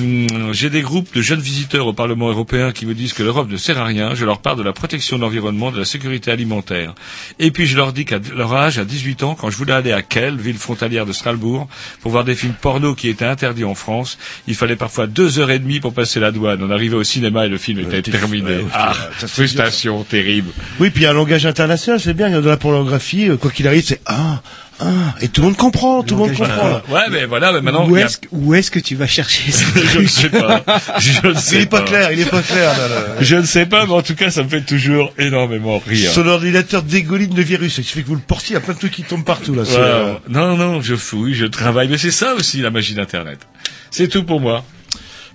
j'ai 0.53 0.71
des 0.71 0.83
groupes 0.83 1.13
de 1.15 1.23
jeunes 1.23 1.41
visiteurs 1.41 1.87
au 1.87 1.93
Parlement 1.93 2.29
européen 2.29 2.52
qui 2.75 2.85
me 2.87 2.95
disent 2.95 3.15
que 3.15 3.23
l'Europe 3.23 3.49
ne 3.51 3.57
sert 3.57 3.79
à 3.79 3.85
rien, 3.85 4.15
je 4.15 4.25
leur 4.27 4.41
parle 4.41 4.59
de 4.59 4.63
la 4.63 4.73
protection 4.75 5.17
de 5.17 5.23
l'environnement, 5.23 5.71
de 5.71 5.79
la 5.79 5.85
sécurité 5.87 6.31
alimentaire. 6.31 6.95
Et 7.39 7.51
puis 7.51 7.67
je 7.67 7.77
leur 7.77 7.93
dis 7.95 8.05
qu'à 8.05 8.19
leur 8.37 8.53
âge, 8.55 8.79
à 8.79 8.85
18 8.85 9.23
ans, 9.23 9.35
quand 9.35 9.49
je 9.49 9.57
voulais 9.57 9.73
aller 9.73 9.93
à 9.93 10.03
Kiel, 10.03 10.37
ville 10.37 10.59
frontalière 10.59 11.07
de 11.07 11.13
Strasbourg, 11.13 11.67
pour 12.03 12.11
voir 12.13 12.25
des 12.25 12.35
films 12.35 12.53
porno 12.61 12.95
qui 12.95 13.09
étaient 13.09 13.25
interdits 13.25 13.65
en 13.65 13.75
France, 13.75 14.19
il 14.47 14.55
fallait 14.55 14.77
parfois 14.77 15.07
deux 15.07 15.39
heures 15.39 15.51
et 15.51 15.59
demie 15.59 15.81
pour 15.81 15.95
passer 15.95 16.21
la 16.21 16.31
douane. 16.31 16.63
On 16.63 16.71
arrivait 16.71 16.97
au 16.97 17.05
cinéma 17.05 17.47
et 17.47 17.49
le 17.49 17.59
film 17.59 17.79
était 17.81 18.03
t'es- 18.03 18.11
terminé. 18.11 18.57
ouais, 18.59 18.65
ah, 18.75 18.93
ça, 19.19 19.27
frustration 19.29 20.05
terrible. 20.05 20.51
Oui, 20.79 20.91
puis 20.91 21.03
il 21.03 21.05
y 21.05 21.07
a 21.07 21.11
un 21.11 21.15
langage 21.15 21.47
international, 21.47 22.01
c'est 22.01 22.15
bien. 22.15 22.29
Dans 22.41 22.49
la 22.49 22.57
pornographie, 22.59 23.29
euh, 23.31 23.37
quoi 23.39 23.51
qu'il 23.51 23.67
arrive, 23.67 23.85
c'est 23.85 24.01
ah, 24.07 24.43
ah, 24.85 25.15
et 25.21 25.29
tout 25.29 25.41
le 25.41 25.49
monde 25.49 25.57
comprend, 25.57 26.03
tout 26.03 26.15
le 26.15 26.21
monde 26.21 26.35
comprend. 26.37 26.69
là. 26.69 26.83
Ouais, 26.89 27.01
mais 27.11 27.25
voilà, 27.27 27.53
mais 27.53 27.61
maintenant, 27.61 27.89
où 27.89 27.95
a- 27.97 28.01
est-ce 28.01 28.19
où 28.33 28.55
est-ce 28.55 28.71
que 28.71 28.79
tu 28.79 28.95
vas 28.97 29.07
chercher 29.07 29.51
ça 29.53 29.65
je 29.93 29.99
ne 30.01 30.07
sais 30.07 30.29
pas. 30.29 30.63
Je 30.99 31.27
ne 31.29 31.35
sais 31.35 31.57
Il 31.57 31.63
est 31.63 31.67
pas 31.67 31.83
clair, 31.83 32.13
il 32.13 32.21
est 32.21 32.31
pas 32.31 32.43
clair. 32.43 32.77
Là, 32.77 32.89
là. 32.89 33.05
Je 33.21 33.37
ne 33.37 33.43
sais 33.45 33.67
pas, 33.67 33.87
mais 33.87 33.93
en 33.93 34.03
tout 34.03 34.15
cas, 34.15 34.31
ça 34.31 34.43
me 34.43 34.49
fait 34.49 34.63
toujours 34.63 35.13
énormément 35.19 35.81
rire. 35.87 36.11
Son 36.13 36.27
ordinateur 36.27 36.83
dégouline 36.83 37.35
de 37.35 37.43
virus. 37.43 37.79
Il 37.79 37.85
suffit 37.85 38.03
que 38.03 38.09
vous 38.09 38.15
le 38.15 38.21
portiez, 38.21 38.51
il 38.51 38.55
y 38.55 38.57
a 38.57 38.61
plein 38.61 38.75
de 38.75 38.79
trucs 38.79 38.93
qui 38.93 39.03
tombent 39.03 39.25
partout 39.25 39.55
là. 39.55 39.63
Ouais, 39.63 39.69
euh, 39.77 40.15
Non, 40.29 40.57
non, 40.57 40.81
je 40.81 40.95
fouille, 40.97 41.35
je 41.35 41.47
travaille, 41.47 41.89
mais 41.89 41.99
c'est 41.99 42.11
ça 42.11 42.35
aussi 42.35 42.59
la 42.61 42.71
magie 42.71 42.95
d'Internet. 42.95 43.39
C'est 43.91 44.09
tout 44.09 44.25
pour 44.25 44.41
moi. 44.41 44.65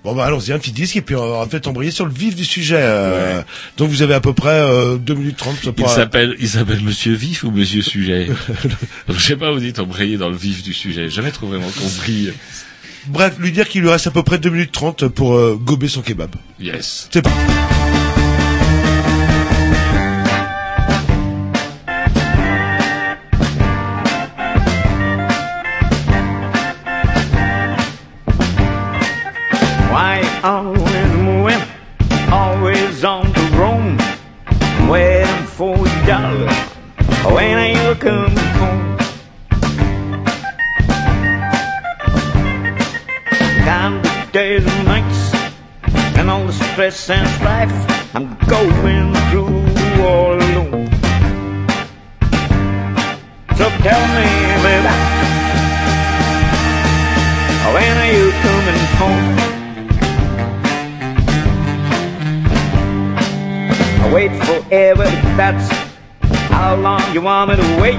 Bon 0.03 0.15
bah 0.15 0.25
allons-y, 0.25 0.51
un 0.53 0.59
petit 0.59 0.71
disque 0.71 0.95
et 0.95 1.01
puis 1.01 1.15
on 1.15 1.39
va 1.39 1.45
peut-être 1.47 1.67
embrayer 1.67 1.91
sur 1.91 2.05
le 2.05 2.11
vif 2.13 2.35
du 2.35 2.45
sujet. 2.45 2.77
euh, 2.79 3.41
Donc 3.77 3.89
vous 3.89 4.01
avez 4.01 4.13
à 4.13 4.21
peu 4.21 4.33
près 4.33 4.49
euh, 4.49 4.97
2 4.97 5.13
minutes 5.15 5.37
30 5.37 5.55
ça 5.63 5.71
Il 5.77 5.87
s'appelle, 5.87 6.35
il 6.39 6.47
s'appelle 6.47 6.81
Monsieur 6.81 7.13
Vif 7.13 7.43
ou 7.43 7.51
Monsieur 7.51 7.81
Sujet 7.81 8.27
Je 9.09 9.19
sais 9.19 9.35
pas, 9.35 9.51
vous 9.51 9.59
dites 9.59 9.79
embrayer 9.79 10.17
dans 10.17 10.29
le 10.29 10.37
vif 10.37 10.63
du 10.63 10.73
sujet. 10.73 11.09
Jamais 11.09 11.31
trop 11.31 11.47
vraiment 11.47 11.69
compris. 11.69 12.29
Bref, 13.07 13.35
lui 13.39 13.51
dire 13.51 13.67
qu'il 13.67 13.81
lui 13.81 13.89
reste 13.89 14.07
à 14.07 14.11
peu 14.11 14.23
près 14.23 14.37
2 14.37 14.49
minutes 14.49 14.71
30 14.71 15.07
pour 15.07 15.35
euh, 15.35 15.57
gober 15.61 15.87
son 15.87 16.01
kebab. 16.01 16.35
Yes. 16.59 17.09
C'est 17.11 17.21
parti. 17.21 17.37
Days 44.37 44.63
and 44.67 44.85
nights, 44.85 45.33
and 46.15 46.29
all 46.29 46.45
the 46.45 46.53
stress 46.53 47.09
and 47.09 47.27
strife 47.37 47.73
I'm 48.13 48.37
going 48.45 49.11
through 49.31 50.05
all 50.05 50.35
alone. 50.35 50.87
So 53.57 53.65
tell 53.81 54.03
me, 54.13 54.27
baby, 54.61 54.93
when 57.73 57.93
are 58.03 58.11
you 58.17 58.27
coming 58.45 58.81
home? 59.01 59.27
I 64.03 64.11
wait 64.13 64.33
forever, 64.45 65.05
that's 65.35 65.67
How 66.51 66.75
long 66.75 67.01
you 67.11 67.21
want 67.21 67.49
me 67.49 67.55
to 67.55 67.81
wait? 67.81 67.97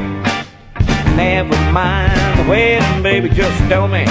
Never 1.16 1.56
mind 1.72 2.48
waiting, 2.48 3.02
baby, 3.02 3.28
just 3.28 3.58
tell 3.68 3.88
me 3.88 4.06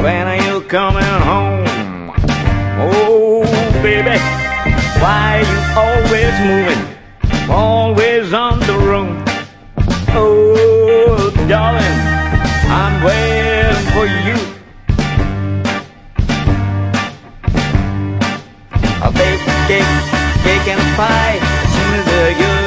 when 0.00 0.26
are 0.26 0.42
you 0.48 0.60
coming 0.62 1.02
home? 1.02 2.12
Oh, 2.78 3.44
baby, 3.82 4.16
why 5.00 5.42
you 5.50 5.58
always 5.84 6.34
moving, 6.48 6.82
always 7.50 8.32
on 8.32 8.58
the 8.60 8.78
room? 8.78 9.24
Oh, 10.08 11.30
darling, 11.48 11.98
I'm 12.70 13.02
waiting 13.04 13.86
for 13.94 14.06
you. 14.06 14.36
A 19.02 19.10
baby 19.12 19.44
cake, 19.68 19.92
cake 20.44 20.68
and 20.68 20.96
pie. 20.96 21.38
As 21.40 21.68
soon 21.74 21.92
as 22.00 22.06
I 22.08 22.61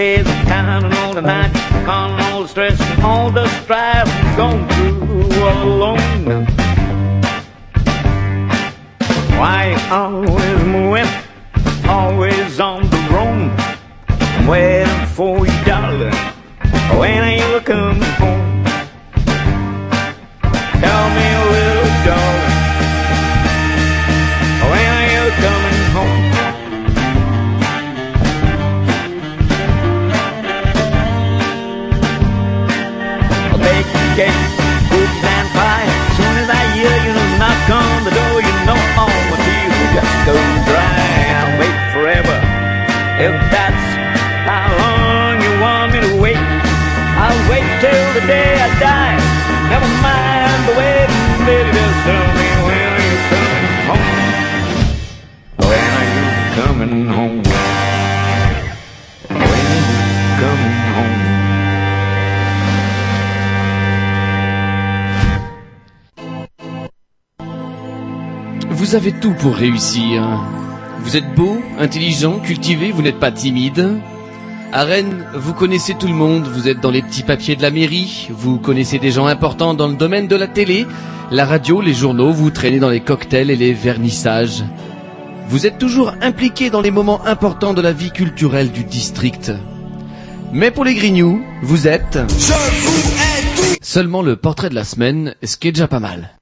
days, 0.00 0.24
counting 0.48 0.92
all 0.98 1.12
the 1.12 1.20
nights, 1.20 1.60
counting 1.84 2.24
all 2.26 2.40
the 2.42 2.48
stress, 2.48 2.80
all 3.04 3.30
the 3.30 3.46
strife 3.60 4.08
I'm 4.08 4.36
going 4.40 4.64
through 4.70 5.42
all 5.46 5.62
alone. 5.74 6.46
Why 9.40 9.62
always 9.90 10.60
moving, 10.74 11.10
always 11.86 12.60
on 12.60 12.80
the 12.94 13.00
roam? 13.14 13.42
Waiting 14.48 15.06
for 15.16 15.46
you, 15.46 15.64
darling. 15.66 16.18
When 16.98 17.18
are 17.28 17.36
you 17.42 17.60
coming 17.60 18.14
home? 18.22 18.64
Tell 20.82 21.04
me, 21.16 21.26
little 21.52 21.90
darling. 22.06 22.39
Avez 69.00 69.12
tout 69.12 69.32
pour 69.32 69.54
réussir. 69.54 70.22
Vous 70.98 71.16
êtes 71.16 71.34
beau, 71.34 71.56
intelligent, 71.78 72.38
cultivé, 72.38 72.92
vous 72.92 73.00
n'êtes 73.00 73.18
pas 73.18 73.32
timide. 73.32 73.98
À 74.74 74.84
Rennes, 74.84 75.24
vous 75.34 75.54
connaissez 75.54 75.94
tout 75.94 76.06
le 76.06 76.12
monde, 76.12 76.46
vous 76.46 76.68
êtes 76.68 76.80
dans 76.80 76.90
les 76.90 77.00
petits 77.00 77.22
papiers 77.22 77.56
de 77.56 77.62
la 77.62 77.70
mairie, 77.70 78.28
vous 78.30 78.58
connaissez 78.58 78.98
des 78.98 79.10
gens 79.10 79.24
importants 79.24 79.72
dans 79.72 79.88
le 79.88 79.94
domaine 79.94 80.28
de 80.28 80.36
la 80.36 80.46
télé, 80.46 80.86
la 81.30 81.46
radio, 81.46 81.80
les 81.80 81.94
journaux, 81.94 82.30
vous 82.30 82.50
traînez 82.50 82.78
dans 82.78 82.90
les 82.90 83.00
cocktails 83.00 83.50
et 83.50 83.56
les 83.56 83.72
vernissages. 83.72 84.64
Vous 85.48 85.66
êtes 85.66 85.78
toujours 85.78 86.12
impliqué 86.20 86.68
dans 86.68 86.82
les 86.82 86.90
moments 86.90 87.24
importants 87.24 87.72
de 87.72 87.80
la 87.80 87.92
vie 87.94 88.10
culturelle 88.10 88.70
du 88.70 88.84
district. 88.84 89.50
Mais 90.52 90.70
pour 90.70 90.84
les 90.84 90.94
Grignoux, 90.94 91.40
vous 91.62 91.88
êtes... 91.88 92.18
Seulement 93.80 94.20
le 94.20 94.36
portrait 94.36 94.68
de 94.68 94.74
la 94.74 94.84
semaine, 94.84 95.34
ce 95.42 95.56
qui 95.56 95.68
est 95.68 95.72
déjà 95.72 95.88
pas 95.88 96.00
mal. 96.00 96.39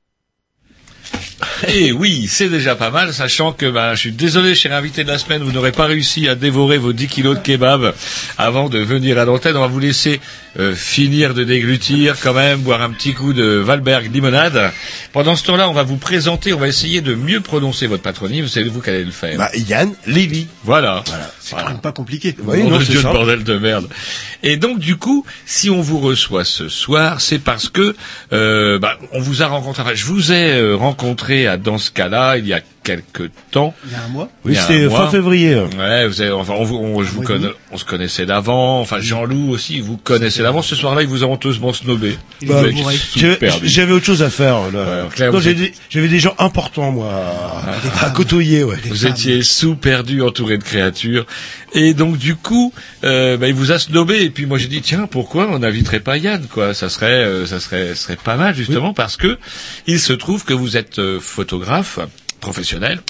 Et 1.71 1.93
oui, 1.93 2.27
c'est 2.29 2.49
déjà 2.49 2.77
pas 2.77 2.91
mal, 2.91 3.13
sachant 3.13 3.53
que 3.53 3.67
bah, 3.67 3.95
je 3.95 4.01
suis 4.01 4.13
désolé, 4.13 4.55
cher 4.55 4.73
invité 4.73 5.05
de 5.05 5.09
la 5.09 5.19
semaine, 5.19 5.43
vous 5.43 5.53
n'aurez 5.53 5.71
pas 5.71 5.85
réussi 5.85 6.27
à 6.27 6.35
dévorer 6.35 6.79
vos 6.79 6.95
10 6.95 7.09
kilos 7.09 7.37
de 7.37 7.43
kebab 7.43 7.95
avant 8.39 8.71
de 8.71 8.79
venir 8.79 9.19
à 9.19 9.27
l'antenne. 9.27 9.55
On 9.55 9.61
va 9.61 9.67
vous 9.67 9.79
laisser 9.79 10.19
euh, 10.59 10.75
finir 10.75 11.35
de 11.35 11.45
déglutir 11.45 12.17
quand 12.23 12.33
même, 12.33 12.61
boire 12.61 12.81
un 12.81 12.91
petit 12.91 13.13
coup 13.13 13.35
de 13.35 13.45
Valberg 13.45 14.11
limonade. 14.11 14.73
Pendant 15.13 15.37
ce 15.37 15.45
temps-là, 15.45 15.69
on 15.69 15.75
va 15.75 15.83
vous 15.83 15.99
présenter, 15.99 16.55
on 16.55 16.59
va 16.59 16.69
essayer 16.69 17.03
de 17.03 17.15
mieux 17.15 17.41
prononcer 17.41 17.87
votre 17.87 18.03
patronyme. 18.03 18.45
Vous 18.45 18.51
savez 18.51 18.71
vous 18.71 18.81
qu'elle 18.81 18.95
allez 18.95 19.05
le 19.05 19.11
faire. 19.11 19.37
Bah, 19.37 19.51
Yann 19.55 19.93
Lévy. 20.07 20.47
Voilà. 20.65 21.05
C'est 21.39 21.55
quand 21.55 21.69
même 21.69 21.81
pas 21.81 21.93
compliqué. 21.93 22.35
Oui, 22.45 22.63
Nom 22.63 22.71
non, 22.71 22.79
de 22.79 22.85
Dieu 22.85 22.99
de 22.99 23.03
bordel 23.03 23.45
de 23.45 23.59
merde. 23.59 23.89
Et 24.43 24.57
donc 24.57 24.79
du 24.79 24.97
coup, 24.97 25.27
si 25.45 25.69
on 25.69 25.81
vous 25.81 25.99
reçoit 25.99 26.45
ce 26.45 26.69
soir, 26.69 27.21
c'est 27.21 27.39
parce 27.39 27.69
que 27.69 27.95
euh, 28.33 28.79
bah, 28.79 28.99
on 29.13 29.21
vous 29.21 29.43
a 29.43 29.47
rencontré. 29.47 29.83
Enfin, 29.83 29.95
je 29.95 30.05
vous 30.07 30.33
ai 30.33 30.53
euh, 30.53 30.77
rencontré 30.77 31.47
à 31.47 31.58
dans 31.59 31.79
ce 31.79 31.91
cas-là 31.91 32.37
il 32.39 32.47
y 32.47 32.53
a 32.53 32.61
quelque 32.97 33.31
temps. 33.51 33.75
Il 33.87 33.93
y 33.93 33.95
a 33.95 34.03
un 34.05 34.09
mois. 34.09 34.29
Oui, 34.45 34.53
Il 34.55 34.59
a 34.59 34.63
c'était 34.63 34.89
fin 34.89 35.09
février. 35.09 35.55
Ouais, 35.79 36.07
vous 36.09 36.21
avez, 36.21 36.31
enfin, 36.33 36.55
on, 36.57 36.65
vous- 36.65 36.77
on- 36.77 37.03
je 37.03 37.11
vous 37.11 37.23
connais, 37.23 37.49
on 37.71 37.77
se 37.77 37.85
connaissait 37.85 38.27
d'avant. 38.27 38.81
Enfin, 38.81 38.99
Jean-Loup 39.01 39.51
aussi, 39.51 39.81
vous 39.81 39.97
connaissez 39.97 40.43
d'avant. 40.43 40.63
Ce 40.63 40.75
soir-là, 40.75 41.03
ils 41.03 41.09
vous 41.09 41.25
ont 41.25 41.33
honteusement 41.33 41.73
snobé. 41.73 42.17
Il 42.43 42.49
Bah, 42.49 42.63
J'avais 43.63 43.93
autre 43.93 44.07
chose 44.07 44.23
à 44.23 44.31
faire. 44.31 44.57
Là. 44.73 45.07
Ouais, 45.19 45.31
Non, 45.31 45.41
êtes- 45.41 45.57
des- 45.57 45.73
J'avais 45.91 46.09
des 46.09 46.19
gens 46.21 46.35
importants, 46.39 46.91
moi, 46.93 47.13
à, 48.03 48.07
à 48.07 48.11
côtoyer. 48.11 48.65
Ouais. 48.65 48.77
Vous 48.87 49.07
étiez 49.07 49.43
sous 49.43 49.75
perdu, 49.77 50.23
entouré 50.23 50.59
de 50.59 50.65
créatures, 50.65 51.27
et 51.75 51.95
donc 51.95 52.17
du 52.19 52.35
coup, 52.37 52.73
euh, 53.05 53.37
bah, 53.37 53.49
il 53.49 53.55
vous 53.55 53.73
a 53.73 53.79
snobé. 53.79 54.23
Et 54.23 54.31
puis 54.31 54.47
moi 54.47 54.59
j'ai 54.59 54.69
dit 54.69 54.81
tiens 54.81 55.07
pourquoi 55.07 55.49
on 55.51 55.59
n'inviterait 55.61 56.01
pas 56.01 56.17
Yann 56.17 56.47
quoi? 56.51 56.75
Ça 56.75 56.89
serait, 56.89 57.07
euh, 57.25 57.47
ça 57.47 57.61
serait, 57.61 57.95
serait 57.95 58.17
pas 58.17 58.37
mal 58.37 58.55
justement 58.55 58.95
parce 58.95 59.17
que 59.17 59.39
il 59.87 60.01
se 60.01 60.13
trouve 60.13 60.45
que 60.45 60.55
vous 60.55 60.77
êtes 60.77 60.99
euh, 60.99 61.19
photographe 61.21 61.99
professionnel 62.41 63.01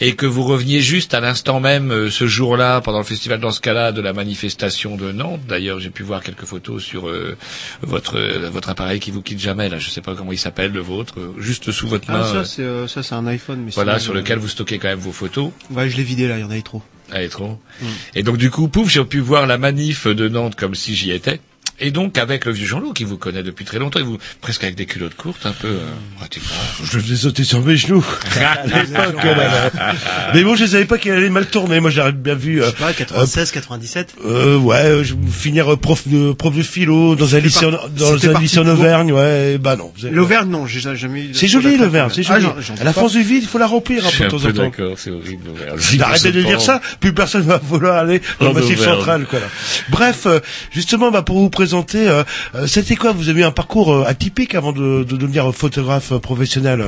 et 0.00 0.14
que 0.14 0.26
vous 0.26 0.44
reveniez 0.44 0.80
juste 0.80 1.14
à 1.14 1.20
l'instant 1.20 1.60
même 1.60 1.90
euh, 1.90 2.10
ce 2.10 2.26
jour-là 2.26 2.80
pendant 2.80 2.98
le 2.98 3.04
festival 3.04 3.40
dans 3.40 3.50
ce 3.50 3.60
cas-là 3.60 3.92
de 3.92 4.00
la 4.00 4.12
manifestation 4.12 4.96
de 4.96 5.12
Nantes. 5.12 5.40
D'ailleurs 5.48 5.80
j'ai 5.80 5.90
pu 5.90 6.02
voir 6.02 6.22
quelques 6.22 6.44
photos 6.44 6.82
sur 6.82 7.08
euh, 7.08 7.36
votre 7.82 8.18
euh, 8.18 8.50
votre 8.50 8.68
appareil 8.68 9.00
qui 9.00 9.10
vous 9.10 9.22
quitte 9.22 9.40
jamais 9.40 9.68
là. 9.68 9.78
Je 9.78 9.90
sais 9.90 10.00
pas 10.00 10.14
comment 10.14 10.32
il 10.32 10.38
s'appelle 10.38 10.72
le 10.72 10.80
vôtre, 10.80 11.14
euh, 11.18 11.34
juste 11.38 11.70
sous 11.72 11.88
votre 11.88 12.10
main. 12.10 12.22
Ah, 12.22 12.28
euh, 12.28 12.44
ça, 12.44 12.44
c'est, 12.44 12.62
euh, 12.62 12.86
ça, 12.88 13.02
c'est 13.02 13.14
un 13.14 13.26
iPhone, 13.26 13.62
mais 13.64 13.70
voilà 13.74 13.98
sur 13.98 14.12
euh, 14.12 14.16
lequel 14.16 14.38
vous 14.38 14.48
stockez 14.48 14.78
quand 14.78 14.88
même 14.88 14.98
vos 14.98 15.12
photos. 15.12 15.50
Ouais, 15.70 15.88
je 15.88 15.96
l'ai 15.96 16.02
vidé 16.02 16.28
là, 16.28 16.38
il 16.38 16.40
y 16.40 16.44
en 16.44 16.50
avait 16.50 16.62
trop. 16.62 16.82
Elle 17.12 17.24
est 17.24 17.28
trop. 17.28 17.58
Mm. 17.80 17.86
Et 18.16 18.22
donc 18.22 18.36
du 18.36 18.50
coup, 18.50 18.68
pouf, 18.68 18.90
j'ai 18.90 19.04
pu 19.04 19.20
voir 19.20 19.46
la 19.46 19.58
manif 19.58 20.06
de 20.06 20.28
Nantes 20.28 20.56
comme 20.56 20.74
si 20.74 20.94
j'y 20.94 21.10
étais. 21.10 21.40
Et 21.80 21.90
donc 21.90 22.18
avec 22.18 22.44
le 22.44 22.52
vieux 22.52 22.66
Jean-Loup 22.66 22.92
qui 22.92 23.04
vous 23.04 23.16
connaît 23.18 23.42
depuis 23.42 23.64
très 23.64 23.78
longtemps, 23.78 24.00
et 24.00 24.02
vous 24.02 24.18
presque 24.40 24.64
avec 24.64 24.74
des 24.76 24.86
culottes 24.86 25.14
courtes, 25.14 25.46
un 25.46 25.52
peu 25.52 25.68
euh, 25.68 25.78
pratiquement. 26.16 26.48
Je 26.84 26.96
le 26.96 27.02
faisais 27.02 27.16
sauter 27.16 27.44
sur 27.44 27.60
mes 27.62 27.76
genoux. 27.76 28.04
à 28.40 28.66
l'époque, 28.66 29.22
là, 29.24 29.70
là. 29.74 29.94
Mais 30.34 30.42
bon, 30.42 30.56
je 30.56 30.66
savais 30.66 30.84
pas 30.86 30.98
qu'elle 30.98 31.14
allait 31.14 31.30
mal 31.30 31.46
tourner. 31.46 31.78
Moi, 31.80 31.90
j'aurais 31.90 32.12
bien 32.12 32.34
vu. 32.34 32.56
Je 32.58 32.62
Euh, 32.62 32.66
sais 32.70 32.72
pas, 32.76 32.92
96, 32.92 33.52
97. 33.52 34.14
euh, 34.24 34.56
ouais, 34.58 34.76
euh, 34.76 35.04
je 35.04 35.14
vais 35.14 35.20
finir 35.30 35.72
euh, 35.72 35.76
prof 35.76 36.06
de 36.08 36.32
prof 36.32 36.54
de 36.54 36.62
philo 36.62 37.14
dans 37.14 37.34
un 37.36 37.38
lycée 37.40 37.66
en, 37.66 37.70
dans 37.70 38.12
un 38.28 38.40
lycée 38.40 38.58
en 38.58 38.66
Auvergne. 38.66 39.12
Ouais, 39.12 39.58
bah 39.58 39.76
non. 39.76 39.92
L'Auvergne, 40.10 40.50
non, 40.50 40.66
j'ai 40.66 40.80
jamais 40.80 41.20
eu. 41.26 41.30
C'est 41.34 41.46
joli 41.48 41.76
l'Auvergne, 41.76 42.10
c'est 42.12 42.24
joli. 42.24 42.44
Ah, 42.48 42.56
j'en 42.60 42.74
à 42.74 42.84
la 42.84 42.92
France 42.92 43.12
du 43.12 43.22
vide, 43.22 43.42
il 43.44 43.48
faut 43.48 43.58
la 43.58 43.66
remplir 43.68 44.04
un 44.04 44.08
Je 44.10 44.14
suis 44.16 44.18
peu 44.18 44.24
un 44.24 44.28
de 44.28 44.42
temps 44.42 44.48
en 44.48 44.52
temps. 44.52 44.62
d'accord, 44.64 44.94
c'est 44.98 45.10
horrible. 45.10 45.44
l'Auvergne. 45.46 45.78
Arrêtez 46.02 46.32
de 46.32 46.42
dire 46.42 46.60
ça, 46.60 46.80
plus 46.98 47.12
personne 47.14 47.42
va 47.42 47.58
vouloir 47.58 47.96
aller 47.98 48.20
dans 48.40 48.48
le 48.48 48.54
massif 48.54 48.80
central. 48.82 49.26
Quoi, 49.30 49.38
là. 49.38 49.46
Bref, 49.90 50.26
euh, 50.26 50.40
justement, 50.72 51.10
bah, 51.12 51.22
pour 51.22 51.38
vous 51.38 51.50
présenter, 51.50 51.67
euh, 52.08 52.24
euh, 52.54 52.66
c'était 52.66 52.96
quoi 52.96 53.12
Vous 53.12 53.28
avez 53.28 53.40
eu 53.40 53.44
un 53.44 53.50
parcours 53.50 53.92
euh, 53.92 54.04
atypique 54.06 54.54
avant 54.54 54.72
de, 54.72 55.04
de 55.04 55.16
devenir 55.16 55.52
photographe 55.54 56.12
euh, 56.12 56.18
professionnel. 56.18 56.80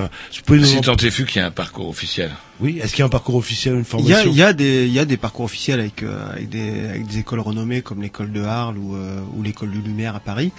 en- 0.79 0.81
tant 0.83 0.97
est 0.97 1.11
fut 1.11 1.25
qu'il 1.25 1.41
y 1.41 1.43
a 1.43 1.47
un 1.47 1.51
parcours 1.51 1.89
officiel. 1.89 2.31
Oui, 2.61 2.79
est-ce 2.83 2.91
qu'il 2.93 2.99
y 3.01 3.03
a 3.03 3.07
un 3.07 3.09
parcours 3.11 3.37
officiel, 3.37 3.75
une 3.75 3.81
Il 3.81 3.85
y 4.07 4.13
a, 4.13 4.17
formation 4.19 4.31
il 4.31 4.37
y 4.37 4.43
a 4.43 4.53
des, 4.53 4.87
il 4.87 4.93
y 4.93 4.99
a 4.99 5.05
des 5.07 5.17
parcours 5.17 5.47
officiels 5.47 5.81
avec, 5.81 6.03
euh, 6.03 6.31
avec 6.33 6.49
des, 6.51 6.89
avec 6.89 7.07
des 7.07 7.19
écoles 7.19 7.41
renommées 7.41 7.81
comme 7.81 8.03
l'école 8.03 8.33
de 8.33 8.43
Arles 8.43 8.77
ou, 8.77 8.97
euh, 8.97 9.21
ou 9.35 9.43
l'école 9.43 9.71
du 9.71 9.81
Lumière 9.81 10.15
à 10.15 10.21
Paris. 10.21 10.53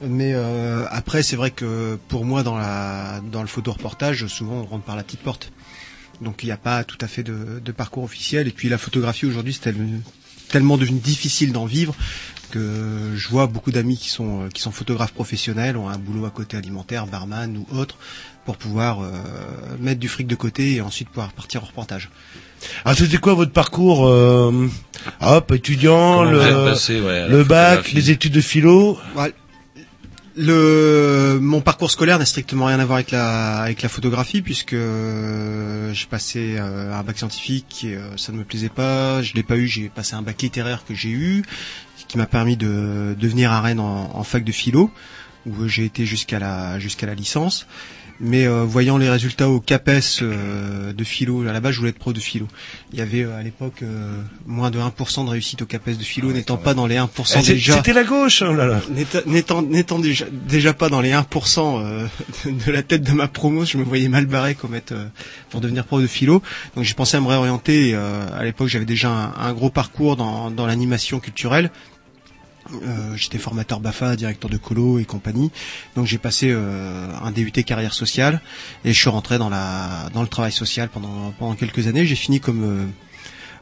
Mais 0.00 0.32
euh, 0.34 0.84
après, 0.90 1.24
c'est 1.24 1.34
vrai 1.34 1.50
que 1.50 1.98
pour 2.08 2.24
moi, 2.24 2.44
dans 2.44 2.56
la, 2.56 3.20
dans 3.32 3.40
le 3.42 3.48
photoreportage, 3.48 4.26
souvent 4.28 4.54
on 4.60 4.64
rentre 4.64 4.84
par 4.84 4.94
la 4.96 5.02
petite 5.02 5.20
porte. 5.20 5.50
Donc 6.20 6.42
il 6.42 6.46
n'y 6.46 6.52
a 6.52 6.56
pas 6.56 6.84
tout 6.84 6.98
à 7.00 7.08
fait 7.08 7.22
de, 7.24 7.60
de 7.64 7.72
parcours 7.72 8.04
officiel. 8.04 8.46
Et 8.46 8.52
puis 8.52 8.68
la 8.68 8.78
photographie 8.78 9.26
aujourd'hui, 9.26 9.52
c'est 9.52 9.60
tel- 9.72 10.00
tellement 10.48 10.76
devenu 10.76 10.98
difficile 11.00 11.52
d'en 11.52 11.66
vivre 11.66 11.94
que 12.48 13.12
je 13.14 13.28
vois 13.28 13.46
beaucoup 13.46 13.70
d'amis 13.70 13.96
qui 13.96 14.08
sont 14.08 14.42
euh, 14.42 14.48
qui 14.48 14.60
sont 14.60 14.70
photographes 14.70 15.12
professionnels, 15.12 15.76
ont 15.76 15.88
un 15.88 15.98
boulot 15.98 16.26
à 16.26 16.30
côté 16.30 16.56
alimentaire, 16.56 17.06
barman 17.06 17.56
ou 17.56 17.76
autre, 17.76 17.96
pour 18.44 18.56
pouvoir 18.56 19.02
euh, 19.02 19.08
mettre 19.78 20.00
du 20.00 20.08
fric 20.08 20.26
de 20.26 20.34
côté 20.34 20.74
et 20.74 20.80
ensuite 20.80 21.08
pouvoir 21.08 21.32
partir 21.32 21.62
en 21.62 21.66
reportage. 21.66 22.10
Ah, 22.84 22.94
c'était 22.94 23.18
quoi 23.18 23.34
votre 23.34 23.52
parcours 23.52 24.06
euh, 24.06 24.68
Hop, 25.20 25.52
étudiant, 25.52 26.24
Comment 26.24 26.30
le, 26.30 26.64
passé, 26.64 27.00
ouais, 27.00 27.44
bac, 27.44 27.92
les 27.92 28.10
études 28.10 28.32
de 28.32 28.40
philo. 28.40 28.98
Ouais. 29.14 29.32
Le 30.40 31.38
mon 31.42 31.60
parcours 31.60 31.90
scolaire 31.90 32.20
n'a 32.20 32.24
strictement 32.24 32.66
rien 32.66 32.78
à 32.78 32.84
voir 32.84 32.98
avec 32.98 33.10
la 33.10 33.58
avec 33.58 33.82
la 33.82 33.88
photographie 33.88 34.40
puisque 34.40 34.76
j'ai 34.76 36.06
passé 36.08 36.58
un 36.58 37.02
bac 37.02 37.18
scientifique 37.18 37.82
et 37.82 37.98
ça 38.16 38.30
ne 38.30 38.38
me 38.38 38.44
plaisait 38.44 38.68
pas, 38.68 39.20
je 39.20 39.34
l'ai 39.34 39.42
pas 39.42 39.56
eu, 39.56 39.66
j'ai 39.66 39.88
passé 39.88 40.14
un 40.14 40.22
bac 40.22 40.40
littéraire 40.40 40.84
que 40.86 40.94
j'ai 40.94 41.10
eu 41.10 41.42
qui 42.08 42.18
m'a 42.18 42.26
permis 42.26 42.56
de, 42.56 43.14
de 43.18 43.28
venir 43.28 43.52
à 43.52 43.60
Rennes 43.60 43.80
en, 43.80 44.10
en 44.16 44.22
fac 44.24 44.42
de 44.44 44.52
philo 44.52 44.90
où 45.46 45.68
j'ai 45.68 45.84
été 45.84 46.04
jusqu'à 46.04 46.38
la 46.38 46.78
jusqu'à 46.78 47.06
la 47.06 47.14
licence. 47.14 47.66
Mais 48.20 48.48
euh, 48.48 48.64
voyant 48.64 48.98
les 48.98 49.08
résultats 49.08 49.48
au 49.48 49.60
CAPES 49.60 50.22
euh, 50.22 50.92
de 50.92 51.04
philo, 51.04 51.46
à 51.46 51.52
la 51.52 51.60
base 51.60 51.74
je 51.74 51.78
voulais 51.78 51.90
être 51.90 52.00
pro 52.00 52.12
de 52.12 52.18
philo. 52.18 52.48
Il 52.92 52.98
y 52.98 53.00
avait 53.02 53.22
euh, 53.22 53.38
à 53.38 53.44
l'époque 53.44 53.82
euh, 53.84 54.20
moins 54.44 54.72
de 54.72 54.78
1% 54.80 55.24
de 55.24 55.30
réussite 55.30 55.62
au 55.62 55.66
CAPES 55.66 55.96
de 55.96 56.02
philo, 56.02 56.32
n'étant 56.32 56.56
pas 56.56 56.74
dans 56.74 56.88
les 56.88 56.96
1% 56.96 57.06
Eh, 57.38 57.46
déjà. 57.46 57.76
C'était 57.76 57.92
la 57.92 58.02
gauche, 58.02 58.42
oh 58.44 58.52
là 58.52 58.66
là. 58.66 58.80
N'étant- 59.26 60.00
déjà, 60.00 60.24
déjà 60.32 60.74
pas 60.74 60.88
dans 60.88 61.00
les 61.00 61.12
1% 61.12 61.80
euh, 61.80 62.06
de 62.66 62.72
la 62.72 62.82
tête 62.82 63.04
de 63.04 63.12
ma 63.12 63.28
promo, 63.28 63.64
je 63.64 63.78
me 63.78 63.84
voyais 63.84 64.08
mal 64.08 64.26
barré 64.26 64.56
comme 64.56 64.74
être, 64.74 64.90
euh, 64.92 65.06
pour 65.50 65.60
devenir 65.60 65.84
prof 65.84 66.02
de 66.02 66.08
philo. 66.08 66.42
Donc 66.74 66.82
j'ai 66.82 66.94
pensé 66.94 67.16
à 67.16 67.20
me 67.20 67.28
réorienter. 67.28 67.90
et, 67.90 67.94
euh, 67.94 68.26
à 68.36 68.42
l'époque, 68.42 68.66
j'avais 68.66 68.84
déjà 68.84 69.10
un, 69.10 69.32
un 69.36 69.52
gros 69.52 69.70
parcours 69.70 70.16
dans, 70.16 70.50
dans 70.50 70.66
l'animation 70.66 71.20
culturelle. 71.20 71.70
Euh, 72.74 73.16
J'étais 73.16 73.38
formateur 73.38 73.80
BAFA, 73.80 74.16
directeur 74.16 74.50
de 74.50 74.56
colo 74.56 74.98
et 74.98 75.04
compagnie. 75.04 75.50
Donc 75.96 76.06
j'ai 76.06 76.18
passé 76.18 76.50
euh, 76.50 77.08
un 77.22 77.30
DUT 77.30 77.50
carrière 77.64 77.94
sociale 77.94 78.40
et 78.84 78.92
je 78.92 78.98
suis 78.98 79.08
rentré 79.10 79.38
dans 79.38 79.48
la 79.48 80.08
dans 80.12 80.22
le 80.22 80.28
travail 80.28 80.52
social 80.52 80.88
pendant 80.88 81.32
pendant 81.38 81.54
quelques 81.54 81.86
années. 81.86 82.06
J'ai 82.06 82.14
fini 82.16 82.40
comme 82.40 82.64
euh, 82.64 82.84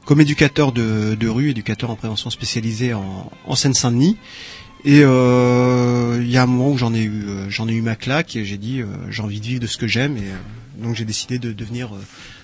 comme 0.05 0.21
éducateur 0.21 0.73
de, 0.73 1.17
de 1.19 1.29
rue, 1.29 1.51
éducateur 1.51 1.91
en 1.91 1.97
prévention 1.97 2.31
spécialisé 2.31 2.95
en, 2.95 3.31
en 3.45 3.55
Seine-Saint-Denis. 3.57 4.17
Et 4.85 5.01
euh, 5.03 6.19
il 6.21 6.31
y 6.31 6.37
a 6.37 6.43
un 6.43 6.47
moment 6.47 6.71
où 6.71 6.79
j'en 6.79 6.95
ai 6.95 7.03
eu, 7.03 7.25
euh, 7.27 7.51
j'en 7.51 7.67
ai 7.69 7.73
eu 7.73 7.83
ma 7.83 7.97
claque 7.97 8.37
et 8.37 8.45
j'ai 8.45 8.59
dit 8.59 8.83
j'ai 9.11 9.23
envie 9.23 9.41
de 9.41 9.47
vivre 9.47 9.61
de 9.61 9.67
ce 9.67 9.77
que 9.79 9.87
j'aime 9.89 10.17
et 10.17 10.83
donc 10.83 10.95
j'ai 10.95 11.05
décidé 11.05 11.39
de 11.39 11.53
devenir 11.53 11.91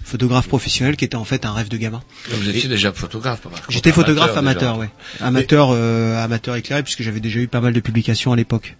photographe 0.05 0.48
professionnel, 0.48 0.96
qui 0.96 1.05
était 1.05 1.16
en 1.16 1.24
fait 1.24 1.44
un 1.46 1.53
rêve 1.53 1.68
de 1.68 1.76
gamin. 1.76 2.03
Vous 2.30 2.48
étiez 2.48 2.68
déjà 2.68 2.92
photographe, 2.92 3.40
J'étais 3.68 3.92
photographe 3.92 4.30
amateur, 4.36 4.78
ouais, 4.78 4.90
amateur, 5.20 5.68
euh, 5.72 6.22
amateur 6.22 6.57
éclairé 6.57 6.82
puisque 6.82 7.03
j'avais 7.03 7.20
déjà 7.20 7.38
eu 7.40 7.48
pas 7.48 7.61
mal 7.61 7.72
de 7.72 7.80
publications 7.80 8.32
à 8.32 8.36
l'époque. 8.36 8.76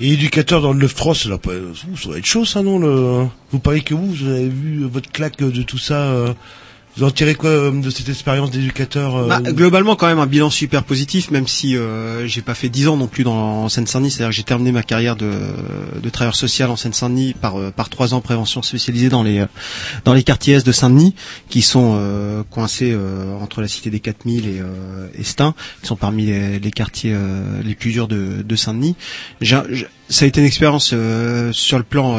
Et 0.00 0.12
éducateur 0.12 0.62
dans 0.62 0.72
le 0.72 0.86
9-3, 0.86 1.14
ça, 1.14 1.28
doit 1.28 1.38
pas- 1.38 1.50
ça 1.50 2.08
doit 2.08 2.18
être 2.18 2.24
chaud 2.24 2.44
ça 2.46 2.62
non 2.62 2.78
le... 2.78 3.26
Vous 3.50 3.58
parlez 3.58 3.82
que 3.82 3.92
vous, 3.94 4.10
vous 4.12 4.26
avez 4.28 4.48
vu 4.48 4.84
votre 4.84 5.10
claque 5.10 5.36
de 5.38 5.62
tout 5.62 5.78
ça. 5.78 5.94
euh, 6.12 6.32
Vous 6.98 7.04
en 7.04 7.10
tirez 7.12 7.36
quoi 7.36 7.50
euh, 7.50 7.70
de 7.70 7.90
cette 7.90 8.08
expérience 8.08 8.50
d'éducateur 8.50 9.16
euh, 9.16 9.28
Bah, 9.28 9.40
globalement, 9.40 9.94
quand 9.94 10.08
même 10.08 10.18
un 10.18 10.26
bilan 10.26 10.50
super 10.50 10.82
positif, 10.82 11.30
même 11.30 11.46
si 11.46 11.76
euh, 11.76 12.26
j'ai 12.26 12.42
pas 12.42 12.54
fait 12.54 12.68
10 12.68 12.88
ans 12.88 12.96
non 12.96 13.06
plus 13.06 13.22
dans 13.22 13.36
en 13.64 13.68
Seine-Saint-Denis. 13.68 14.10
C'est-à-dire 14.10 14.30
que 14.30 14.34
j'ai 14.36 14.42
terminé 14.42 14.72
ma 14.72 14.82
carrière 14.82 15.14
de, 15.14 15.30
de 16.02 16.08
travailleur 16.10 16.34
social 16.34 16.70
en 16.70 16.76
Seine-Saint-Denis 16.76 17.34
par 17.40 17.56
euh, 17.56 17.70
par 17.70 17.88
trois 17.88 18.14
ans 18.14 18.20
prévention 18.20 18.62
spécialisée 18.62 19.08
dans 19.10 19.22
les 19.22 19.44
dans 20.04 20.12
les 20.12 20.24
quartiers 20.24 20.56
est 20.56 20.66
de 20.66 20.72
Saint-Denis, 20.72 21.14
qui 21.48 21.62
sont 21.62 21.94
euh, 21.98 22.42
coincés 22.50 22.90
euh, 22.92 23.32
entre 23.40 23.60
la 23.60 23.68
cité 23.68 23.90
des 23.90 24.00
4000 24.00 24.48
et 24.48 24.62
et 25.18 25.22
Stein, 25.24 25.54
qui 25.82 25.86
sont 25.86 25.96
parmi 25.96 26.26
les, 26.26 26.58
les 26.58 26.70
quartiers 26.72 27.14
les 27.64 27.74
plus 27.76 27.92
durs 27.92 28.08
de, 28.08 28.42
de 28.42 28.56
Saint-Denis. 28.56 28.96
J'ai- 29.40 29.60
j'ai- 29.70 29.86
Ça 30.08 30.24
a 30.24 30.28
été 30.28 30.40
une 30.40 30.46
expérience 30.46 30.86
sur 31.52 31.78
le 31.78 31.84
plan 31.84 32.18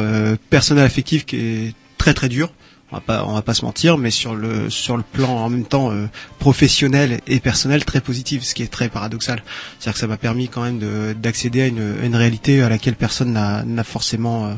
personnel 0.50 0.86
affectif 0.86 1.26
qui 1.26 1.36
est 1.38 1.74
très 1.98 2.14
très 2.14 2.30
dure 2.30 2.52
on 2.92 2.96
va 2.96 3.02
pas 3.02 3.24
on 3.28 3.34
va 3.34 3.42
pas 3.42 3.54
se 3.54 3.64
mentir 3.66 3.98
mais 3.98 4.12
sur 4.12 4.34
le 4.36 4.70
sur 4.70 4.98
le 4.98 5.04
plan 5.04 5.30
en 5.30 5.50
même 5.50 5.66
temps 5.66 5.92
euh, 5.92 6.08
professionnel 6.40 7.20
et 7.28 7.40
personnel 7.40 7.86
très 7.86 8.02
positif 8.02 8.44
ce 8.44 8.56
qui 8.56 8.64
est 8.64 8.68
très 8.72 8.90
paradoxal 8.90 9.44
c'est-à-dire 9.80 9.94
que 9.94 10.00
ça 10.00 10.08
m'a 10.08 10.18
permis 10.18 10.48
quand 10.50 10.64
même 10.64 10.80
de 10.80 11.14
d'accéder 11.14 11.62
à 11.62 11.68
une, 11.68 11.96
une 12.04 12.16
réalité 12.16 12.62
à 12.62 12.70
laquelle 12.70 12.96
personne 12.96 13.34
n'a 13.34 13.64
n'a 13.64 13.84
forcément 13.84 14.48
euh, 14.48 14.54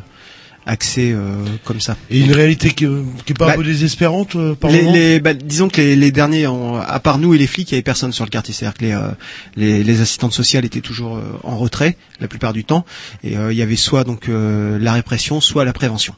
accès 0.68 1.12
euh, 1.12 1.44
comme 1.66 1.82
ça 1.82 1.98
Et 2.12 2.20
une 2.20 2.34
réalité 2.34 2.70
qui, 2.70 2.86
euh, 2.86 3.02
qui 3.26 3.34
est 3.34 3.36
pas 3.36 3.48
Bah, 3.48 3.54
un 3.54 3.56
peu 3.56 3.64
désespérante 3.64 4.36
euh, 4.36 4.54
par 4.54 4.70
les, 4.70 4.84
les- 4.84 5.20
bah, 5.20 5.34
disons 5.34 5.70
que 5.70 5.82
les, 5.82 5.96
les 5.96 6.12
derniers, 6.12 6.46
ont- 6.46 6.76
à 6.80 7.00
part 7.00 7.18
nous 7.18 7.34
et 7.34 7.40
les 7.40 7.48
flics, 7.48 7.72
il 7.72 7.74
y 7.74 7.76
avait 7.78 7.82
personne 7.82 8.12
sur 8.14 8.26
le 8.26 8.30
quartier. 8.30 8.54
C'est-à-dire 8.54 8.78
que 8.78 8.86
les, 8.86 8.92
euh, 8.94 9.10
les, 9.56 9.84
les 9.84 10.02
assistantes 10.02 10.34
sociales 10.34 10.64
étaient 10.64 10.80
toujours 10.82 11.18
euh, 11.18 11.24
en 11.44 11.58
retrait 11.58 11.98
la 12.20 12.28
plupart 12.28 12.54
du 12.54 12.64
temps, 12.64 12.86
et 13.24 13.38
euh, 13.38 13.52
il 13.52 13.58
y 13.58 13.64
avait 13.64 13.76
soit 13.76 14.04
donc 14.04 14.30
euh, 14.30 14.78
la 14.80 14.94
répression, 14.94 15.42
soit 15.42 15.66
la 15.66 15.74
prévention. 15.74 16.14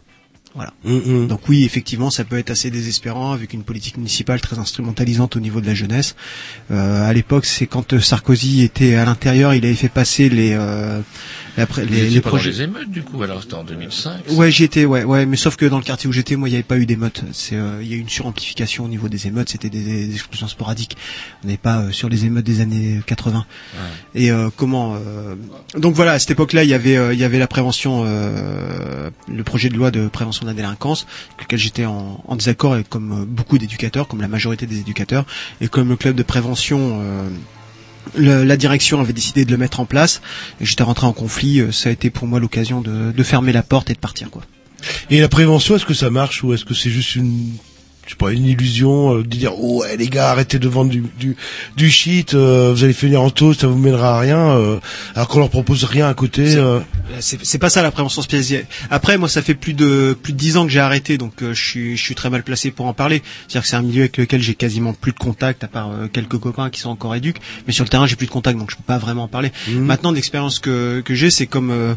Voilà. 0.56 0.74
Mm, 0.84 1.28
Donc 1.28 1.41
oui, 1.49 1.64
effectivement, 1.64 2.10
ça 2.12 2.24
peut 2.24 2.38
être 2.38 2.51
assez 2.51 2.70
désespérant 2.70 3.32
avec 3.32 3.54
une 3.54 3.64
politique 3.64 3.97
municipale 3.97 4.39
très 4.39 4.60
instrumentalisante 4.60 5.36
au 5.36 5.39
niveau 5.39 5.62
de 5.62 5.66
la 5.66 5.74
jeunesse. 5.74 6.16
Euh, 6.72 7.08
à 7.10 7.12
l'époque, 7.14 7.45
c'est 7.45 7.66
quand 7.66 7.93
euh, 7.93 7.99
Sarkozy 7.99 8.62
était 8.62 8.95
à 8.95 9.06
l'intérieur, 9.06 9.54
il 9.54 9.66
avait 9.66 9.74
fait 9.74 9.89
passer 9.89 10.30
les 10.30 10.56
pré- 11.68 11.86
Vous 11.86 11.93
les, 11.93 12.10
les 12.10 12.22
projets. 12.22 12.49
les 12.49 12.62
émeutes, 12.64 12.89
du 12.89 13.04
coup, 13.04 13.22
alors 13.24 13.41
c'était 13.41 13.54
en 13.54 13.64
2005. 13.64 14.24
Ouais, 14.32 14.49
j'y 14.51 14.64
étais, 14.64 14.86
ouais, 14.86 15.04
ouais, 15.04 15.26
mais 15.26 15.38
sauf 15.38 15.56
que 15.56 15.66
dans 15.66 15.78
le 15.78 15.84
quartier 15.84 16.10
où 16.10 16.14
j'étais, 16.14 16.36
moi, 16.36 16.47
il 16.49 16.51
n'y 16.51 16.56
avait 16.56 16.64
pas 16.64 16.78
eu 16.78 16.86
d'émeutes. 16.86 17.24
C'est, 17.32 17.56
euh, 17.56 17.80
il 17.82 17.88
y 17.88 17.93
a 17.93 17.95
eu 17.97 17.99
une 17.99 18.10
suramplification 18.10 18.86
au 18.86 18.88
niveau 18.88 19.08
des 19.10 19.28
émeutes. 19.28 19.49
C'était 19.49 19.70
des, 19.70 19.84
des 19.84 20.14
explosions 20.14 20.47
sporadiques. 20.47 20.97
On 21.43 21.47
n'est 21.47 21.58
pas 21.58 21.80
euh, 21.82 21.91
sur 21.91 22.10
les 22.10 22.26
émeutes 22.26 22.45
des 22.45 22.62
années 22.62 23.01
80. 23.06 23.45
Et 24.16 24.32
euh, 24.32 24.49
comment 24.56 24.95
euh, 24.95 25.36
Donc 25.78 25.93
voilà, 25.93 26.14
à 26.14 26.20
cette 26.20 26.32
époque-là, 26.32 26.64
il 26.64 26.70
y 26.70 26.74
avait, 26.74 26.97
euh, 26.97 27.14
il 27.14 27.20
y 27.20 27.24
avait 27.24 27.39
la 27.39 27.47
prévention, 27.47 28.04
euh, 28.06 29.10
le 29.32 29.43
projet 29.43 29.70
de 29.70 29.76
loi 29.76 29.91
de 29.91 30.08
prévention 30.08 30.43
de 30.45 30.49
la 30.49 30.56
délinquance, 30.56 31.06
avec 31.36 31.43
lequel 31.43 31.60
j'étais 31.60 31.86
en, 31.86 32.24
en 32.28 32.36
désaccord, 32.36 32.78
et 32.78 32.84
comme 32.84 33.26
beaucoup 33.26 33.58
d'éducateurs, 33.58 34.08
comme 34.08 34.22
la 34.22 34.28
majorité 34.28 34.66
des 34.66 34.80
éducateurs, 34.80 35.26
et 35.62 35.68
comme 35.68 35.89
le 35.89 35.95
club 35.95 36.16
de 36.16 36.24
prévention. 36.24 37.01
Le- 38.16 38.43
la 38.43 38.58
direction 38.58 38.99
avait 38.99 39.14
décidé 39.14 39.45
de 39.45 39.51
le 39.51 39.58
mettre 39.58 39.80
en 39.80 39.86
place 39.86 40.22
j'étais 40.62 40.84
rentré 40.84 41.06
en 41.08 41.14
conflit. 41.14 41.60
euh, 41.60 41.72
Ça 41.72 41.89
a 41.89 41.91
été 41.91 42.10
pour 42.10 42.28
moi 42.28 42.39
l'occasion 42.39 42.82
de, 42.82 43.12
de 43.12 43.24
fermer 43.24 43.51
la 43.51 43.64
porte 43.64 43.89
et 43.89 43.93
de 43.93 43.99
partir, 43.99 44.30
quoi. 44.30 44.43
Et 45.10 45.22
la 45.22 45.30
prévention, 45.30 45.76
est-ce 45.76 45.86
que 45.86 45.93
ça 45.93 46.10
marche 46.10 46.43
ou 46.43 46.54
est-ce 46.54 46.66
que 46.66 46.74
c'est 46.74 46.89
juste 46.89 47.16
une, 47.16 47.54
je 48.06 48.12
sais 48.12 48.16
pas, 48.18 48.32
une 48.32 48.45
illusion 48.45 49.16
euh, 49.18 49.24
de 49.24 49.28
dire 49.28 49.54
oh 49.58 49.82
ouais, 49.82 49.95
les 49.97 50.08
gars 50.08 50.30
arrêtez 50.32 50.60
de 50.60 50.68
vendre 50.68 50.91
du 50.91 51.04
du, 51.20 51.36
du 51.78 51.89
shit, 51.89 52.34
euh, 52.34 52.74
vous 52.74 52.84
allez 52.84 52.93
finir 52.93 53.22
en 53.22 53.30
taux, 53.30 53.54
ça 53.54 53.68
vous 53.68 53.78
mènera 53.78 54.18
à 54.18 54.20
rien, 54.20 54.38
euh, 54.39 54.80
alors 55.16 55.28
qu'on 55.28 55.39
leur 55.39 55.49
propose 55.49 55.84
rien 55.86 56.08
à 56.10 56.14
côté. 56.14 56.56
euh. 56.56 56.80
C'est 57.20 57.43
c'est 57.45 57.60
pas 57.60 57.70
ça 57.70 57.82
la 57.82 57.91
prévention 57.91 58.22
spécialisée. 58.22 58.66
Après, 58.89 59.18
moi, 59.18 59.30
ça 59.30 59.41
fait 59.41 59.54
plus 59.56 59.74
de 59.74 60.18
plus 60.22 60.34
de 60.34 60.38
dix 60.38 60.58
ans 60.58 60.66
que 60.66 60.72
j'ai 60.72 60.80
arrêté, 60.80 61.18
donc 61.18 61.41
euh, 61.43 61.54
je 61.54 61.64
suis 61.64 61.97
je 61.97 62.01
suis 62.04 62.16
très 62.16 62.30
mal 62.30 62.43
placé 62.43 62.72
pour 62.72 62.86
en 62.88 62.93
parler. 62.93 63.22
C'est-à-dire 63.47 63.62
que 63.62 63.68
c'est 63.68 63.76
un 63.76 63.82
milieu 63.82 64.01
avec 64.01 64.18
lequel 64.18 64.41
j'ai 64.41 64.56
quasiment 64.56 64.93
plus 64.93 65.12
de 65.12 65.20
contact, 65.20 65.64
à 65.64 65.68
part 65.68 65.91
euh, 65.91 66.08
quelques 66.12 66.38
copains 66.38 66.70
qui 66.70 66.80
sont 66.82 66.89
encore 66.89 67.16
éduques. 67.16 67.38
Mais 67.68 67.74
sur 67.74 67.84
le 67.86 67.89
terrain, 67.89 68.08
j'ai 68.08 68.16
plus 68.16 68.28
de 68.28 68.32
contact, 68.32 68.58
donc 68.60 68.72
je 68.72 68.76
peux 68.76 68.84
pas 68.86 68.97
vraiment 68.97 69.24
en 69.24 69.28
parler. 69.28 69.51
Maintenant, 69.70 70.12
l'expérience 70.12 70.60
que 70.60 71.01
que 71.06 71.14
j'ai, 71.16 71.30
c'est 71.30 71.47
comme 71.47 71.72
euh, 71.72 71.93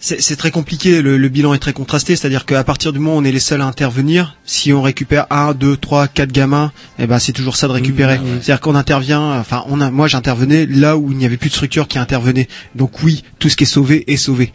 c'est 0.00 0.36
très 0.36 0.50
compliqué, 0.50 1.02
le, 1.02 1.16
le 1.18 1.28
bilan 1.28 1.54
est 1.54 1.58
très 1.58 1.72
contrasté, 1.72 2.14
c'est-à-dire 2.14 2.44
qu'à 2.46 2.62
partir 2.62 2.92
du 2.92 2.98
moment 3.00 3.16
où 3.16 3.20
on 3.20 3.24
est 3.24 3.32
les 3.32 3.40
seuls 3.40 3.60
à 3.60 3.66
intervenir, 3.66 4.36
si 4.44 4.72
on 4.72 4.80
récupère 4.80 5.26
un, 5.30 5.54
deux, 5.54 5.76
trois, 5.76 6.06
quatre 6.08 6.30
gamins, 6.32 6.72
eh 6.98 7.06
ben 7.06 7.18
c'est 7.18 7.32
toujours 7.32 7.56
ça 7.56 7.66
de 7.66 7.72
récupérer. 7.72 8.18
C'est-à-dire 8.40 8.60
qu'on 8.60 8.74
intervient, 8.76 9.38
enfin 9.40 9.64
on 9.66 9.80
a, 9.80 9.90
moi 9.90 10.06
j'intervenais 10.06 10.66
là 10.66 10.96
où 10.96 11.10
il 11.10 11.18
n'y 11.18 11.24
avait 11.26 11.36
plus 11.36 11.48
de 11.50 11.54
structure 11.54 11.88
qui 11.88 11.98
intervenait. 11.98 12.48
Donc 12.76 13.02
oui, 13.02 13.24
tout 13.38 13.48
ce 13.48 13.56
qui 13.56 13.64
est 13.64 13.66
sauvé 13.66 14.04
est 14.12 14.16
sauvé. 14.16 14.52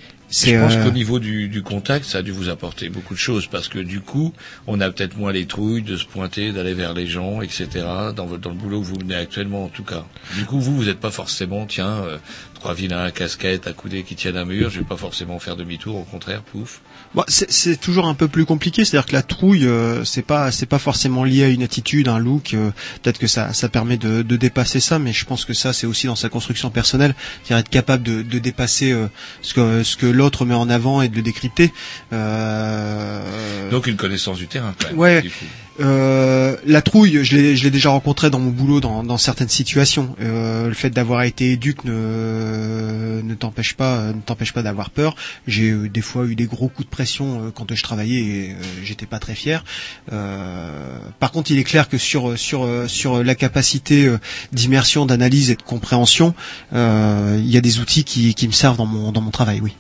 Je 0.56 0.60
pense 0.60 0.74
euh, 0.76 0.84
qu'au 0.84 0.92
niveau 0.92 1.20
du, 1.20 1.48
du 1.48 1.62
contact, 1.62 2.06
ça 2.06 2.18
a 2.18 2.22
dû 2.24 2.32
vous 2.32 2.50
apporter 2.50 2.90
beaucoup 2.90 3.14
de 3.14 3.20
choses 3.20 3.46
parce 3.48 3.68
que 3.68 3.78
du 3.80 4.00
coup, 4.02 4.34
on 4.68 4.82
a 4.82 4.90
peut-être 4.90 5.16
moins 5.18 5.32
les 5.32 5.46
trouilles 5.46 5.84
de 5.84 5.96
se 5.96 6.06
pointer, 6.06 6.52
d'aller 6.52 6.74
vers 6.74 6.94
les 6.94 7.06
gens, 7.08 7.42
etc. 7.42 7.68
Dans, 8.16 8.26
votre- 8.26 8.42
dans 8.42 8.50
le 8.50 8.56
boulot 8.56 8.82
que 8.82 8.86
vous 8.86 8.98
menez 8.98 9.16
actuellement, 9.16 9.66
en 9.66 9.70
tout 9.70 9.84
cas. 9.84 10.06
Du 10.36 10.46
coup, 10.46 10.60
vous, 10.60 10.76
vous 10.76 10.86
n'êtes 10.86 11.00
pas 11.00 11.12
forcément, 11.12 11.66
tiens, 11.68 12.04
euh, 12.06 12.18
trois 12.56 12.74
vilains 12.74 13.04
à 13.04 13.12
casquette, 13.12 13.68
à 13.68 13.74
coudées 13.74 14.04
qui 14.04 14.16
tiennent 14.16 14.38
un 14.38 14.46
mur. 14.46 14.70
Je 14.72 14.80
vais 14.80 14.86
pas 14.86 14.98
forcément 14.98 15.38
faire 15.40 15.56
demi-tour. 15.56 15.96
Au 15.98 16.04
contraire, 16.04 16.42
pouf. 16.42 16.82
Bon, 17.16 17.24
c'est 17.28 17.52
c'est 17.52 17.78
toujours 17.78 18.08
un 18.08 18.16
peu 18.16 18.28
plus 18.28 18.44
compliqué, 18.46 18.84
c'est-à-dire 18.86 19.06
que 19.06 19.14
la 19.14 19.22
trouille, 19.22 19.68
euh, 19.68 20.04
c'est 20.04 20.24
pas 20.24 20.52
c'est 20.52 20.66
pas 20.66 20.80
forcément 20.80 21.24
lié 21.24 21.44
à 21.44 21.48
une 21.50 21.62
attitude, 21.62 22.08
un 22.08 22.18
look. 22.18 22.56
euh, 22.56 22.72
Peut-être 23.04 23.20
que 23.20 23.28
ça 23.28 23.54
ça 23.54 23.70
permet 23.70 23.98
de, 23.98 24.24
de 24.24 24.36
dépasser 24.36 24.80
ça, 24.80 24.98
mais 24.98 25.14
je 25.14 25.24
pense 25.26 25.46
que 25.46 25.54
ça 25.54 25.74
c'est 25.74 25.86
aussi 25.86 26.08
dans 26.08 26.16
sa 26.16 26.30
construction 26.30 26.72
personnelle, 26.72 27.14
c'est-à-dire 27.44 27.60
être 27.60 27.70
capable 27.70 28.02
de, 28.04 28.24
de 28.24 28.40
dépasser 28.40 28.92
euh, 28.92 29.08
ce 29.44 29.54
que 29.54 29.84
ce 29.84 29.96
que 29.96 30.08
l'autre 30.08 30.44
met 30.46 30.56
en 30.56 30.70
avant 30.72 31.04
et 31.04 31.10
de 31.10 31.16
le 31.16 31.22
décrypter. 31.22 31.72
Euh, 32.14 33.70
Donc 33.70 33.88
une 33.88 33.96
connaissance 33.96 34.38
du 34.40 34.48
terrain, 34.48 34.74
quand 34.80 34.88
même. 34.90 34.98
Ouais. 34.98 35.22
du 35.22 35.30
coup. 35.30 35.46
Euh, 35.80 36.56
la 36.66 36.82
trouille, 36.82 37.24
je 37.24 37.36
l'ai, 37.36 37.72
déjà 37.72 37.90
rencontrée 37.90 38.30
dans 38.30 38.40
mon 38.40 38.52
boulot 38.52 38.80
dans, 38.80 39.18
certaines 39.18 39.50
situations. 39.50 40.16
Euh, 40.22 40.68
le 40.68 40.74
fait 40.74 40.90
d'avoir 40.90 41.24
été 41.24 41.52
éduque 41.52 41.84
ne, 41.86 43.34
t'empêche 43.36 43.74
pas, 43.74 44.14
ne 44.14 44.22
t'empêche 44.22 44.54
pas 44.54 44.64
d'avoir 44.64 44.90
peur. 44.90 45.16
J'ai 45.48 45.74
des 45.90 46.02
fois 46.02 46.26
eu 46.26 46.36
des 46.36 46.46
gros 46.46 46.68
coups 46.68 46.88
de 46.88 46.92
pression 46.92 47.46
euh, 47.46 47.52
quand 47.54 47.74
je 47.74 47.84
travaillais 47.84 48.22
et 48.22 48.56
j'étais 48.84 49.06
pas 49.06 49.20
très 49.20 49.36
fier. 49.36 49.64
Par 50.10 51.32
contre, 51.32 51.52
il 51.52 51.58
est 51.58 51.64
clair 51.64 51.90
que 51.90 51.98
sur 51.98 52.38
sur 52.38 52.68
sur 52.88 53.24
la 53.24 53.36
capacité 53.36 54.12
d'immersion, 54.52 55.06
d'analyse 55.06 55.50
et 55.50 55.56
de 55.56 55.62
compréhension, 55.62 56.34
il 56.72 57.50
y 57.50 57.58
a 57.58 57.62
des 57.62 57.80
outils 57.80 58.04
qui, 58.04 58.34
qui 58.36 58.48
me 58.48 58.54
servent 58.54 58.78
dans 58.78 58.86
mon 58.86 59.12
dans 59.12 59.22
mon 59.22 59.32
travail. 59.32 59.60
Oui. 59.62 59.74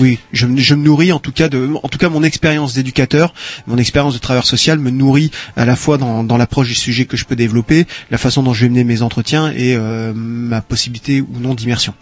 Oui, 0.00 0.18
je, 0.32 0.46
me- 0.46 0.58
je 0.60 0.74
me 0.74 0.84
nourris 0.84 1.10
en 1.12 1.18
tout 1.18 1.32
cas 1.32 1.48
de, 1.48 1.68
en 1.82 1.88
tout 1.88 1.98
cas 1.98 2.08
mon 2.08 2.22
expérience 2.22 2.74
d'éducateur, 2.74 3.34
mon 3.66 3.78
expérience 3.78 4.14
de 4.14 4.18
travailleur 4.18 4.46
social 4.46 4.78
me 4.78 4.90
nourrit 4.90 5.30
à 5.56 5.64
la 5.64 5.74
fois 5.76 5.98
dans, 5.98 6.22
dans 6.24 6.36
l'approche 6.36 6.68
du 6.68 6.74
sujet 6.74 7.04
que 7.04 7.16
je 7.16 7.24
peux 7.24 7.36
développer, 7.36 7.86
la 8.10 8.18
façon 8.18 8.42
dont 8.42 8.54
je 8.54 8.62
vais 8.64 8.68
mener 8.70 8.84
mes 8.84 9.02
entretiens 9.02 9.50
et 9.52 9.74
euh, 9.76 10.12
ma 10.14 10.60
possibilité 10.60 11.20
ou 11.20 11.28
non 11.40 11.54
d'immersion. 11.54 11.94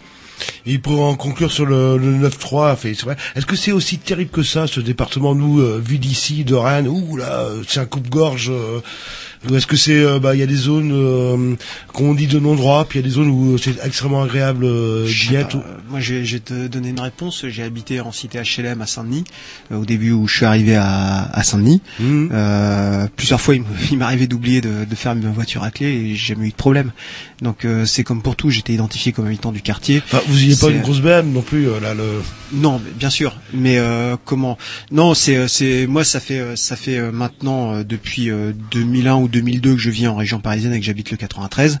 Et 0.67 0.77
pour 0.77 1.01
en 1.01 1.15
conclure 1.15 1.51
sur 1.51 1.65
le, 1.65 1.97
le 1.97 2.29
9-3, 2.29 2.75
fait, 2.75 2.93
c'est 2.93 3.05
vrai. 3.05 3.17
Est-ce 3.35 3.47
que 3.47 3.55
c'est 3.55 3.71
aussi 3.71 3.97
terrible 3.97 4.29
que 4.29 4.43
ça, 4.43 4.67
ce 4.67 4.79
département, 4.79 5.33
nous, 5.33 5.59
euh, 5.61 5.81
vu 5.83 5.97
d'ici, 5.97 6.43
de 6.43 6.53
Rennes, 6.53 6.87
ouh 6.87 7.17
là, 7.17 7.47
c'est 7.67 7.79
un 7.79 7.85
coupe-gorge, 7.87 8.51
euh, 8.51 8.79
ou 9.49 9.55
est-ce 9.55 9.67
que 9.67 9.75
c'est, 9.75 9.99
euh, 10.03 10.19
bah, 10.19 10.35
il 10.35 10.39
y 10.39 10.43
a 10.43 10.47
des 10.47 10.55
zones 10.55 10.91
euh, 10.93 11.55
qu'on 11.93 12.13
dit 12.13 12.27
de 12.27 12.39
non-droit, 12.39 12.85
puis 12.87 12.99
il 12.99 13.01
y 13.01 13.05
a 13.05 13.07
des 13.07 13.13
zones 13.13 13.29
où 13.29 13.57
c'est 13.57 13.75
extrêmement 13.85 14.23
agréable 14.23 14.65
euh, 14.65 15.05
d'y 15.05 15.35
être 15.35 15.57
Euh, 15.57 15.77
moi, 15.89 15.99
je 15.99 16.15
vais, 16.15 16.25
je 16.25 16.33
vais 16.33 16.39
te 16.39 16.67
donner 16.67 16.89
une 16.89 16.99
réponse. 16.99 17.45
J'ai 17.47 17.63
habité 17.63 17.99
en 18.01 18.11
cité 18.11 18.39
HLM 18.39 18.81
à 18.81 18.87
Saint-Denis 18.87 19.23
euh, 19.71 19.77
au 19.77 19.85
début 19.85 20.11
où 20.11 20.27
je 20.27 20.37
suis 20.37 20.45
arrivé 20.45 20.75
à, 20.75 21.23
à 21.31 21.43
Saint-Denis. 21.43 21.81
Euh, 22.01 23.07
plusieurs 23.15 23.39
fois, 23.41 23.55
il 23.91 23.97
m'arrivait 23.97 24.27
d'oublier 24.27 24.61
de, 24.61 24.85
de 24.85 24.95
faire 24.95 25.15
ma 25.15 25.29
voiture 25.29 25.63
à 25.63 25.71
clé 25.71 25.87
et 25.87 26.15
j'ai 26.15 26.33
jamais 26.33 26.47
eu 26.47 26.51
de 26.51 26.55
problème. 26.55 26.91
Donc, 27.41 27.65
euh, 27.65 27.85
c'est 27.85 28.03
comme 28.03 28.21
pour 28.21 28.35
tout. 28.35 28.49
J'étais 28.49 28.73
identifié 28.73 29.11
comme 29.11 29.27
habitant 29.27 29.51
du 29.51 29.61
quartier. 29.61 30.01
Enfin, 30.05 30.21
vous 30.27 30.43
ayez 30.43 30.55
pas 30.55 30.69
une 30.69 30.81
grosse 30.81 31.01
BM 31.01 31.31
non 31.31 31.41
plus, 31.41 31.67
euh, 31.69 31.79
là, 31.79 31.93
le... 31.93 32.21
Non, 32.53 32.81
bien 32.99 33.09
sûr. 33.09 33.35
Mais 33.53 33.77
euh, 33.77 34.15
comment? 34.25 34.57
Non, 34.91 35.13
c'est 35.13 35.35
euh, 35.37 35.47
c'est 35.47 35.85
moi 35.87 36.03
ça 36.03 36.19
fait 36.19 36.39
euh, 36.39 36.55
ça 36.55 36.75
fait 36.75 36.97
euh, 36.97 37.11
maintenant 37.11 37.73
euh, 37.73 37.83
depuis 37.83 38.29
euh, 38.29 38.53
2001 38.71 39.15
ou 39.15 39.26
2002 39.27 39.73
que 39.75 39.81
je 39.81 39.89
vis 39.89 40.07
en 40.07 40.15
région 40.15 40.39
parisienne 40.39 40.73
et 40.73 40.79
que 40.79 40.85
j'habite 40.85 41.11
le 41.11 41.17
93 41.17 41.77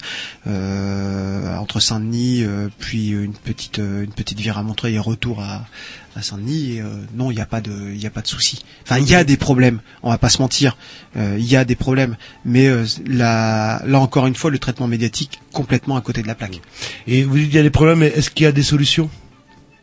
euh, 0.47 1.57
entre 1.57 1.79
Saint-Denis 1.79 2.43
euh, 2.43 2.69
puis 2.79 3.09
une 3.09 3.33
petite 3.33 3.79
euh, 3.79 4.03
une 4.03 4.11
petite 4.11 4.39
vire 4.39 4.57
à 4.57 4.63
Montreuil 4.63 4.95
et 4.95 4.99
retour 4.99 5.41
à 5.41 5.65
Saint-Denis 6.21 6.79
non, 7.15 7.29
il 7.29 7.35
n'y 7.35 7.41
a 7.41 7.45
pas 7.45 7.61
de 7.61 7.93
il 7.93 8.03
a 8.05 8.09
pas 8.09 8.21
de 8.21 8.27
souci. 8.27 8.63
Enfin, 8.83 8.97
il 8.97 9.07
y 9.07 9.13
a 9.13 9.23
des 9.23 9.37
problèmes, 9.37 9.81
on 10.01 10.09
va 10.09 10.17
pas 10.17 10.29
se 10.29 10.41
mentir. 10.41 10.75
Il 11.15 11.45
y 11.45 11.55
a 11.55 11.63
des 11.63 11.75
problèmes, 11.75 12.17
mais 12.43 12.67
euh, 12.67 12.85
là 13.05 13.81
encore 13.93 14.25
une 14.25 14.35
fois 14.35 14.49
le 14.49 14.57
traitement 14.59 14.87
médiatique 14.87 15.39
complètement 15.53 15.95
à 15.95 16.01
côté 16.01 16.21
de 16.21 16.27
la 16.27 16.35
plaque. 16.35 16.61
Et 17.07 17.23
vous 17.23 17.37
dites 17.37 17.47
qu'il 17.47 17.55
y 17.57 17.59
a 17.59 17.63
des 17.63 17.69
problèmes, 17.69 17.99
mais 17.99 18.07
est-ce 18.07 18.29
qu'il 18.31 18.45
y 18.45 18.47
a 18.47 18.51
des 18.51 18.63
solutions? 18.63 19.09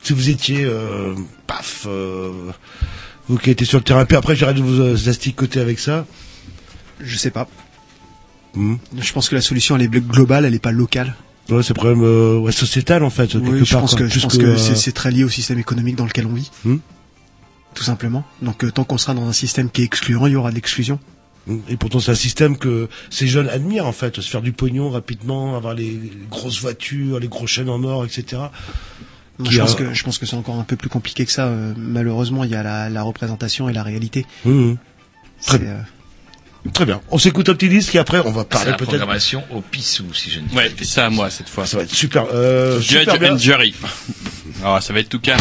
Si 0.03 0.13
vous 0.13 0.29
étiez, 0.29 0.65
euh, 0.65 1.15
paf, 1.47 1.87
euh, 1.87 2.31
vous 3.29 3.39
qui 3.39 3.51
étiez 3.51 3.67
sur 3.67 3.79
le 3.79 3.85
terrain, 3.85 4.05
puis 4.05 4.17
après 4.17 4.37
j'arrête 4.37 4.57
de 4.57 4.63
vous 4.63 5.09
asticoter 5.09 5.61
avec 5.61 5.79
ça. 5.79 6.07
Je 7.01 7.17
sais 7.17 7.31
pas. 7.31 7.49
Hmm. 8.55 8.77
Je 8.97 9.13
pense 9.13 9.29
que 9.29 9.35
la 9.35 9.41
solution 9.41 9.77
elle 9.77 9.83
est 9.83 9.89
globale, 9.89 10.45
elle 10.45 10.55
est 10.55 10.59
pas 10.61 10.73
locale. 10.73 11.15
Ouais, 11.51 11.63
c'est 11.63 11.75
problème 11.75 12.03
euh, 12.03 12.39
ouais, 12.39 12.53
sociétal 12.53 13.03
en 13.03 13.11
fait, 13.11 13.27
quelque 13.33 13.49
Oui, 13.49 13.65
je 13.65 13.71
part. 13.73 13.83
pense 13.83 13.95
que, 13.95 14.07
je 14.07 14.21
pense 14.21 14.39
que 14.39 14.47
euh, 14.47 14.57
c'est- 14.57 14.93
très 14.93 15.11
lié 15.11 15.25
au 15.25 15.29
système 15.29 15.59
économique 15.59 15.97
dans 15.97 16.07
lequel 16.07 16.27
on 16.27 16.33
vit. 16.33 16.51
Hmm. 16.65 16.77
Tout 17.75 17.83
simplement. 17.83 18.25
Donc 18.43 18.65
euh, 18.65 18.71
tant 18.71 18.85
qu'on 18.85 18.97
sera 18.99 19.13
dans 19.15 19.27
un 19.29 19.33
système 19.33 19.69
qui 19.71 19.83
est 19.83 19.85
excluant, 19.85 20.27
il 20.27 20.33
y 20.33 20.37
aura 20.37 20.51
de 20.51 20.55
l'exclusion. 20.55 20.99
Et 21.69 21.77
pourtant, 21.77 22.01
c'est 22.01 22.11
un 22.13 22.15
système 22.15 22.57
que 22.57 22.89
ces 23.11 23.27
jeunes 23.27 23.51
admirent, 23.51 23.85
en 23.87 23.93
fait, 23.93 24.19
se 24.23 24.31
faire 24.31 24.41
du 24.41 24.53
pognon 24.53 24.89
rapidement, 24.89 25.57
avoir 25.57 25.75
les, 25.75 26.01
grosses 26.31 26.59
voitures, 26.63 27.21
les 27.21 27.29
gros 27.29 27.47
chaînes 27.47 27.69
en 27.69 27.83
or, 27.85 28.07
etc. 28.07 28.45
Moi, 29.39 29.51
je, 29.51 29.61
a- 29.61 29.65
pense 29.65 29.75
que, 29.75 29.93
je 29.93 30.05
pense 30.05 30.17
que 30.17 30.25
c'est 30.25 30.37
encore 30.37 30.59
un 30.59 30.63
peu 30.65 30.77
plus 30.77 30.89
compliqué 30.89 31.27
que 31.27 31.33
ça. 31.33 31.49
euh, 31.49 31.75
malheureusement, 31.77 32.45
il 32.45 32.51
y 32.51 32.55
a 32.55 32.63
la, 32.63 32.89
la 32.89 33.03
représentation 33.03 33.69
et 33.69 33.75
la 33.75 33.83
réalité. 33.83 34.25
Mmh. 34.47 34.73
Très 35.45 35.59
euh, 35.67 35.77
Très 36.73 36.87
bien. 36.87 37.01
On 37.11 37.19
s'écoute 37.19 37.49
un 37.49 37.55
petit 37.55 37.69
disque 37.69 37.95
et 37.95 37.99
après, 37.99 38.21
on 38.25 38.31
va 38.33 38.45
parler 38.45 38.71
la 38.71 38.77
peut-être... 38.77 38.89
programmation 38.89 39.45
au 39.51 39.61
pissou, 39.61 40.13
si 40.15 40.31
je 40.31 40.41
ne 40.41 40.47
dis 40.47 40.57
Ouais, 40.57 40.73
c'est 40.83 41.03
à 41.03 41.11
moi 41.11 41.29
cette 41.31 41.49
fois. 41.49 41.67
Ça 41.67 41.77
va 41.77 41.83
être 41.83 41.95
super, 41.95 42.25
euh, 42.33 42.81
Judge 42.81 43.01
super 43.01 43.19
bien. 43.19 43.35
and 43.35 43.39
Jury. 43.39 43.75
Ah, 44.65 44.81
ça 44.81 44.93
va 44.93 45.01
être 45.01 45.11
tout 45.11 45.21
calme. 45.21 45.41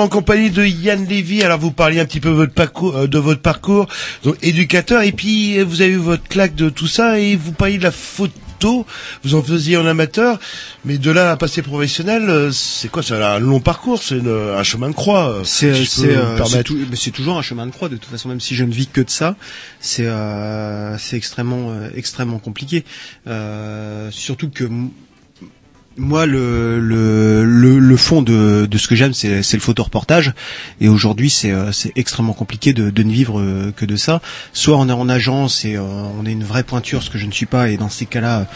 En 0.00 0.08
compagnie 0.08 0.50
de 0.50 0.64
Yann 0.64 1.06
Lévy. 1.06 1.42
Alors 1.42 1.58
vous 1.58 1.72
parliez 1.72 2.00
un 2.00 2.04
petit 2.06 2.20
peu 2.20 2.30
de 2.30 2.34
votre 2.34 2.54
parcours, 2.54 2.96
euh, 2.96 3.06
de 3.06 3.18
votre 3.18 3.40
parcours, 3.42 3.86
donc 4.24 4.36
éducateur, 4.42 5.02
et 5.02 5.12
puis 5.12 5.58
euh, 5.58 5.64
vous 5.64 5.82
avez 5.82 5.92
eu 5.92 5.96
votre 5.96 6.24
claque 6.24 6.54
de 6.54 6.68
tout 6.70 6.86
ça, 6.86 7.18
et 7.18 7.36
vous 7.36 7.52
parliez 7.52 7.78
de 7.78 7.82
la 7.84 7.90
photo. 7.90 8.84
Vous 9.24 9.34
en 9.34 9.42
faisiez 9.42 9.78
en 9.78 9.86
amateur, 9.86 10.38
mais 10.84 10.98
de 10.98 11.10
là 11.10 11.30
à 11.30 11.36
passer 11.38 11.62
professionnel, 11.62 12.28
euh, 12.28 12.50
c'est 12.52 12.88
quoi? 12.90 13.02
C'est 13.02 13.14
un 13.14 13.38
long 13.38 13.60
parcours, 13.60 14.02
c'est 14.02 14.20
un 14.20 14.62
chemin 14.62 14.90
de 14.90 14.94
croix. 14.94 15.40
C'est 15.44 15.72
si 15.84 17.12
toujours 17.12 17.38
un 17.38 17.42
chemin 17.42 17.66
de 17.66 17.70
croix 17.72 17.88
de 17.88 17.96
toute 17.96 18.10
façon 18.10 18.28
même 18.28 18.40
si 18.40 18.54
je 18.54 18.64
ne 18.64 18.72
vis 18.72 18.86
que 18.86 19.00
de 19.00 19.10
ça 19.10 19.36
c'est 19.80 20.06
euh, 20.06 20.96
c'est 20.98 21.16
extrêmement 21.16 21.70
euh, 21.70 21.88
extrêmement 21.94 22.38
compliqué 22.38 22.84
Euh, 23.26 24.10
surtout 24.10 24.50
que 24.50 24.64
moi 25.96 26.26
le 26.26 26.80
le 26.80 27.44
le, 27.78 27.96
fond 27.96 28.22
de 28.22 28.68
ce 28.76 28.88
que 28.88 28.94
j'aime 28.94 29.12
c'est 29.12 29.42
c'est 29.42 29.56
le 29.56 29.62
photoreportage. 29.62 30.32
Et 30.80 30.88
aujourd'hui 30.88 31.30
c'est 31.30 31.50
euh, 31.50 31.70
extrêmement 31.96 32.32
compliqué 32.32 32.72
de 32.72 33.02
ne 33.02 33.12
vivre 33.12 33.40
euh, 33.40 33.72
que 33.76 33.84
de 33.84 33.96
ça. 33.96 34.20
Soit 34.52 34.76
on 34.76 34.88
est 34.88 34.92
en 34.92 35.08
agence 35.08 35.64
et 35.64 35.76
euh, 35.76 35.82
on 35.82 36.26
est 36.26 36.32
une 36.32 36.44
vraie 36.44 36.64
pointure 36.64 37.02
ce 37.02 37.10
que 37.10 37.18
je 37.18 37.26
ne 37.26 37.32
suis 37.32 37.46
pas 37.46 37.68
et 37.68 37.76
dans 37.76 37.88
ces 37.88 38.06
cas-là 38.06 38.46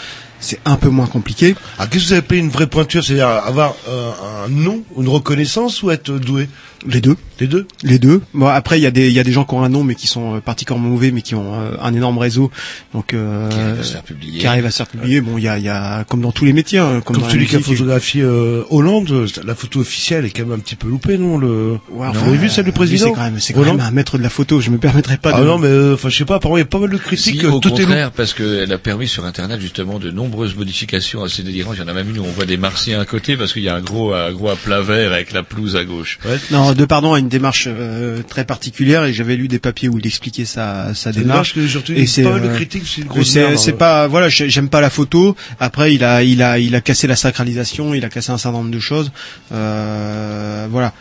c'est 0.45 0.61
un 0.65 0.77
peu 0.77 0.91
moins 0.91 1.07
compliqué. 1.07 1.55
Ah, 1.79 1.87
qu'est-ce 1.87 2.05
que 2.05 2.09
vous 2.11 2.19
appelez 2.19 2.41
une 2.41 2.51
vraie 2.51 2.67
pointure? 2.67 3.03
C'est-à-dire 3.03 3.29
avoir 3.29 3.75
euh, 3.89 4.13
un 4.45 4.49
nom, 4.49 4.83
une 4.99 5.09
reconnaissance 5.09 5.83
ou 5.83 5.91
être 5.91 6.13
doué? 6.13 6.49
Les 6.87 7.01
deux. 7.01 7.17
Les 7.41 7.47
deux 7.47 7.67
Les 7.83 7.99
deux. 7.99 8.21
Bon, 8.35 8.47
après, 8.47 8.79
il 8.79 8.83
y 8.83 8.87
a 8.87 8.91
des, 8.91 9.09
il 9.09 9.13
y 9.13 9.19
a 9.19 9.25
des 9.25 9.33
gens 9.33 9.45
qui 9.45 9.55
ont 9.55 9.63
un 9.63 9.69
nom, 9.69 9.83
mais 9.85 9.95
qui 9.95 10.07
sont 10.07 10.37
euh, 10.37 10.41
particulièrement 10.41 10.89
mauvais, 10.91 11.11
mais 11.11 11.23
qui 11.23 11.35
ont 11.35 11.55
euh, 11.55 11.77
un 11.83 11.95
énorme 11.95 12.19
réseau, 12.19 12.51
donc 12.93 13.15
euh, 13.15 13.49
Qui 13.51 13.57
arrivent 13.59 13.81
à 13.81 13.83
se 13.85 13.93
faire 13.93 14.03
publier. 14.03 14.39
qui 14.41 14.47
arrivent 14.47 14.67
à 14.67 14.71
se 14.71 14.77
faire 14.77 14.87
publier. 14.87 15.21
Bon, 15.21 15.39
il 15.39 15.45
y 15.45 15.49
a, 15.49 15.59
il 15.59 15.65
y 15.65 15.69
a, 15.69 16.05
comme 16.05 16.21
dans 16.21 16.33
tous 16.33 16.45
les 16.45 16.53
métiers, 16.53 16.79
hein, 16.79 17.01
comme, 17.05 17.17
Comme 17.17 17.31
celui 17.31 17.47
qui 17.47 17.57
a 17.57 17.61
photographié 17.61 18.23
euh, 18.23 18.63
Hollande, 18.71 19.11
euh, 19.11 19.27
la 19.45 19.55
photo 19.55 19.81
officielle 19.81 20.25
est 20.27 20.31
quand 20.31 20.45
même 20.45 20.53
un 20.53 20.59
petit 20.61 20.77
peu 20.77 20.89
loupée, 20.89 21.17
non 21.19 21.39
le... 21.39 21.79
Ouais, 21.91 22.09
Vous 22.13 22.29
avez 22.29 22.37
vu 22.37 22.49
celle 22.51 22.67
du 22.67 22.73
président 22.73 23.07
C'est 23.09 23.13
quand 23.15 23.23
même, 23.23 23.41
c'est 23.41 23.53
quand 23.53 23.61
Hollande 23.63 23.79
même 23.79 23.87
un 23.87 23.91
maître 23.91 24.19
de 24.19 24.23
la 24.23 24.31
photo. 24.31 24.61
Je 24.61 24.71
me 24.71 24.79
permettrai 24.79 25.17
pas 25.17 25.33
Ah 25.35 25.41
de. 25.41 25.47
non, 25.47 25.59
mais 25.59 25.69
euh, 25.69 25.95
enfin 25.95 26.09
je 26.11 26.17
sais 26.19 26.25
pas. 26.25 26.37
Apparemment 26.37 26.59
il 26.59 26.61
y 26.61 26.63
a 26.63 26.67
pas 26.67 26.79
mal 26.79 26.91
de 26.91 26.97
critiques. 26.99 27.41
Si, 27.41 27.47
euh, 27.47 27.51
au 27.51 27.61
tout 27.61 27.69
est 27.75 27.81
contraire, 27.85 28.11
parce 28.13 28.35
qu'elle 28.35 28.73
a 28.73 28.79
permis 28.79 29.09
sur 29.09 29.25
Internet 29.25 29.61
justement 29.61 29.99
de 29.99 30.11
nombreuses 30.11 30.55
modifications 30.55 31.23
assez 31.25 31.43
délirantes. 31.43 31.77
Il 31.77 31.81
y 31.81 31.85
en 31.85 31.89
a 31.89 31.93
même 31.95 32.11
une 32.11 32.19
où 32.19 32.25
on 32.25 32.31
voit 32.31 32.47
des 32.47 32.57
martiens 32.59 33.01
à 33.01 33.05
côté 33.05 33.37
parce 33.37 33.53
qu'il 33.53 33.63
y 33.63 33.69
a 33.69 33.75
un 33.75 33.81
gros, 33.81 34.13
un 34.15 34.33
gros 34.33 34.51
à 34.51 34.57
plat 34.57 34.81
vert 34.83 35.13
avec 35.13 35.33
la 35.33 35.43
pelouse 35.43 35.77
à 35.77 35.85
gauche. 35.85 36.19
Non, 36.51 36.74
de 36.75 36.85
pardon 36.85 37.15
à 37.15 37.19
une 37.19 37.29
démarche 37.29 37.67
euh, 37.69 38.23
très 38.23 38.45
particulière 38.45 39.05
et 39.05 39.13
j'avais 39.13 39.37
lu 39.37 39.49
des 39.49 39.59
papiers 39.59 39.89
où 39.89 39.99
il 39.99 40.07
expliquait 40.07 40.45
sa, 40.45 40.95
sa 40.95 41.13
démarche. 41.13 41.55
retenu 41.55 41.97
Et 41.97 42.07
c'est 42.07 42.23
pas 42.23 42.31
euh, 42.31 42.55
critiques, 42.55 42.85
c'est 42.87 43.03
une 43.03 43.07
grosse 43.09 43.29
c'est 43.57 43.73
hein. 43.73 43.77
pas 43.77 44.07
voilà, 44.07 44.29
j'ai- 44.29 44.51
j'aime 44.51 44.69
pas 44.69 44.81
la 44.81 44.91
photo. 44.91 45.37
Après, 45.61 45.95
il 45.95 46.05
a 46.05 46.23
il 46.23 46.43
a 46.43 46.59
il 46.59 46.75
a 46.75 46.81
cassé 46.81 47.07
la 47.07 47.17
sacralisation, 47.17 47.95
il 47.95 48.05
a 48.05 48.09
cassé 48.09 48.31
un 48.33 48.39
certain 48.39 48.59
nombre 48.59 48.71
de 48.71 48.81
choses. 48.81 49.13
Euh, 49.53 50.67
voilà. 50.71 50.93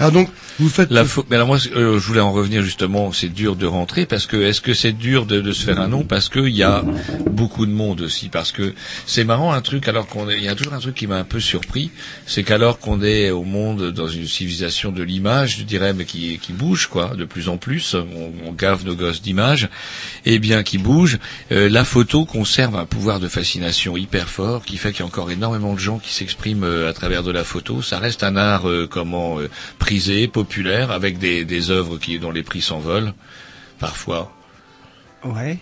Ah 0.00 0.10
donc 0.10 0.28
vous 0.58 0.68
faites 0.68 0.90
La 0.90 1.04
pho- 1.04 1.24
mais 1.30 1.36
alors 1.36 1.48
moi, 1.48 1.58
euh, 1.74 1.98
je 1.98 2.06
voulais 2.06 2.20
en 2.20 2.32
revenir 2.32 2.62
justement. 2.62 3.12
C'est 3.12 3.28
dur 3.28 3.56
de 3.56 3.66
rentrer 3.66 4.06
parce 4.06 4.26
que 4.26 4.36
est-ce 4.36 4.60
que 4.60 4.74
c'est 4.74 4.92
dur 4.92 5.26
de, 5.26 5.40
de 5.40 5.52
se 5.52 5.64
faire 5.64 5.80
un 5.80 5.88
nom? 5.88 6.02
Parce 6.04 6.28
qu'il 6.28 6.48
y 6.54 6.62
a 6.62 6.84
beaucoup 7.30 7.66
de 7.66 7.72
monde 7.72 8.00
aussi 8.02 8.28
parce 8.28 8.52
que 8.52 8.74
c'est 9.06 9.24
marrant 9.24 9.52
un 9.52 9.60
truc 9.60 9.88
alors 9.88 10.06
qu'on 10.06 10.28
est, 10.30 10.36
il 10.38 10.44
y 10.44 10.48
a 10.48 10.54
toujours 10.54 10.74
un 10.74 10.78
truc 10.80 10.94
qui 10.94 11.06
m'a 11.06 11.16
un 11.16 11.24
peu 11.24 11.40
surpris, 11.40 11.90
c'est 12.26 12.42
qu'alors 12.44 12.78
qu'on 12.78 13.02
est 13.02 13.30
au 13.30 13.42
monde 13.44 13.90
dans 13.92 14.08
une 14.08 14.26
civilisation 14.26 14.92
de 14.92 15.02
l'image, 15.02 15.58
je 15.58 15.64
dirais, 15.64 15.92
mais 15.92 16.04
qui 16.04 16.38
qui 16.38 16.52
bouge 16.52 16.86
quoi, 16.86 17.14
de 17.16 17.24
plus 17.24 17.48
en 17.48 17.56
plus, 17.56 17.94
on, 17.94 18.32
on 18.48 18.52
gave 18.52 18.84
nos 18.84 18.94
gosses 18.94 19.22
d'images, 19.22 19.68
et 20.24 20.38
bien 20.38 20.62
qui 20.62 20.78
bouge, 20.78 21.18
euh, 21.52 21.68
la 21.68 21.84
photo 21.84 22.24
conserve 22.24 22.76
un 22.76 22.86
pouvoir 22.86 23.20
de 23.20 23.28
fascination 23.28 23.96
hyper 23.96 24.28
fort 24.28 24.64
qui 24.64 24.76
fait 24.76 24.90
qu'il 24.92 25.00
y 25.00 25.02
a 25.02 25.06
encore 25.06 25.30
énormément 25.30 25.74
de 25.74 25.78
gens 25.80 25.98
qui 25.98 26.12
s'expriment 26.12 26.64
euh, 26.64 26.88
à 26.88 26.92
travers 26.92 27.22
de 27.22 27.30
la 27.32 27.44
photo. 27.44 27.82
Ça 27.82 27.98
reste 27.98 28.22
un 28.22 28.36
art 28.36 28.68
euh, 28.68 28.86
comment 28.90 29.40
euh, 29.40 29.48
prisé, 29.78 30.26
populaire, 30.28 30.43
avec 30.90 31.18
des, 31.18 31.44
des 31.44 31.70
œuvres 31.70 31.98
qui 31.98 32.18
dont 32.18 32.30
les 32.30 32.42
prix 32.42 32.62
s'envolent 32.62 33.14
parfois. 33.78 34.32
Ouais. 35.24 35.58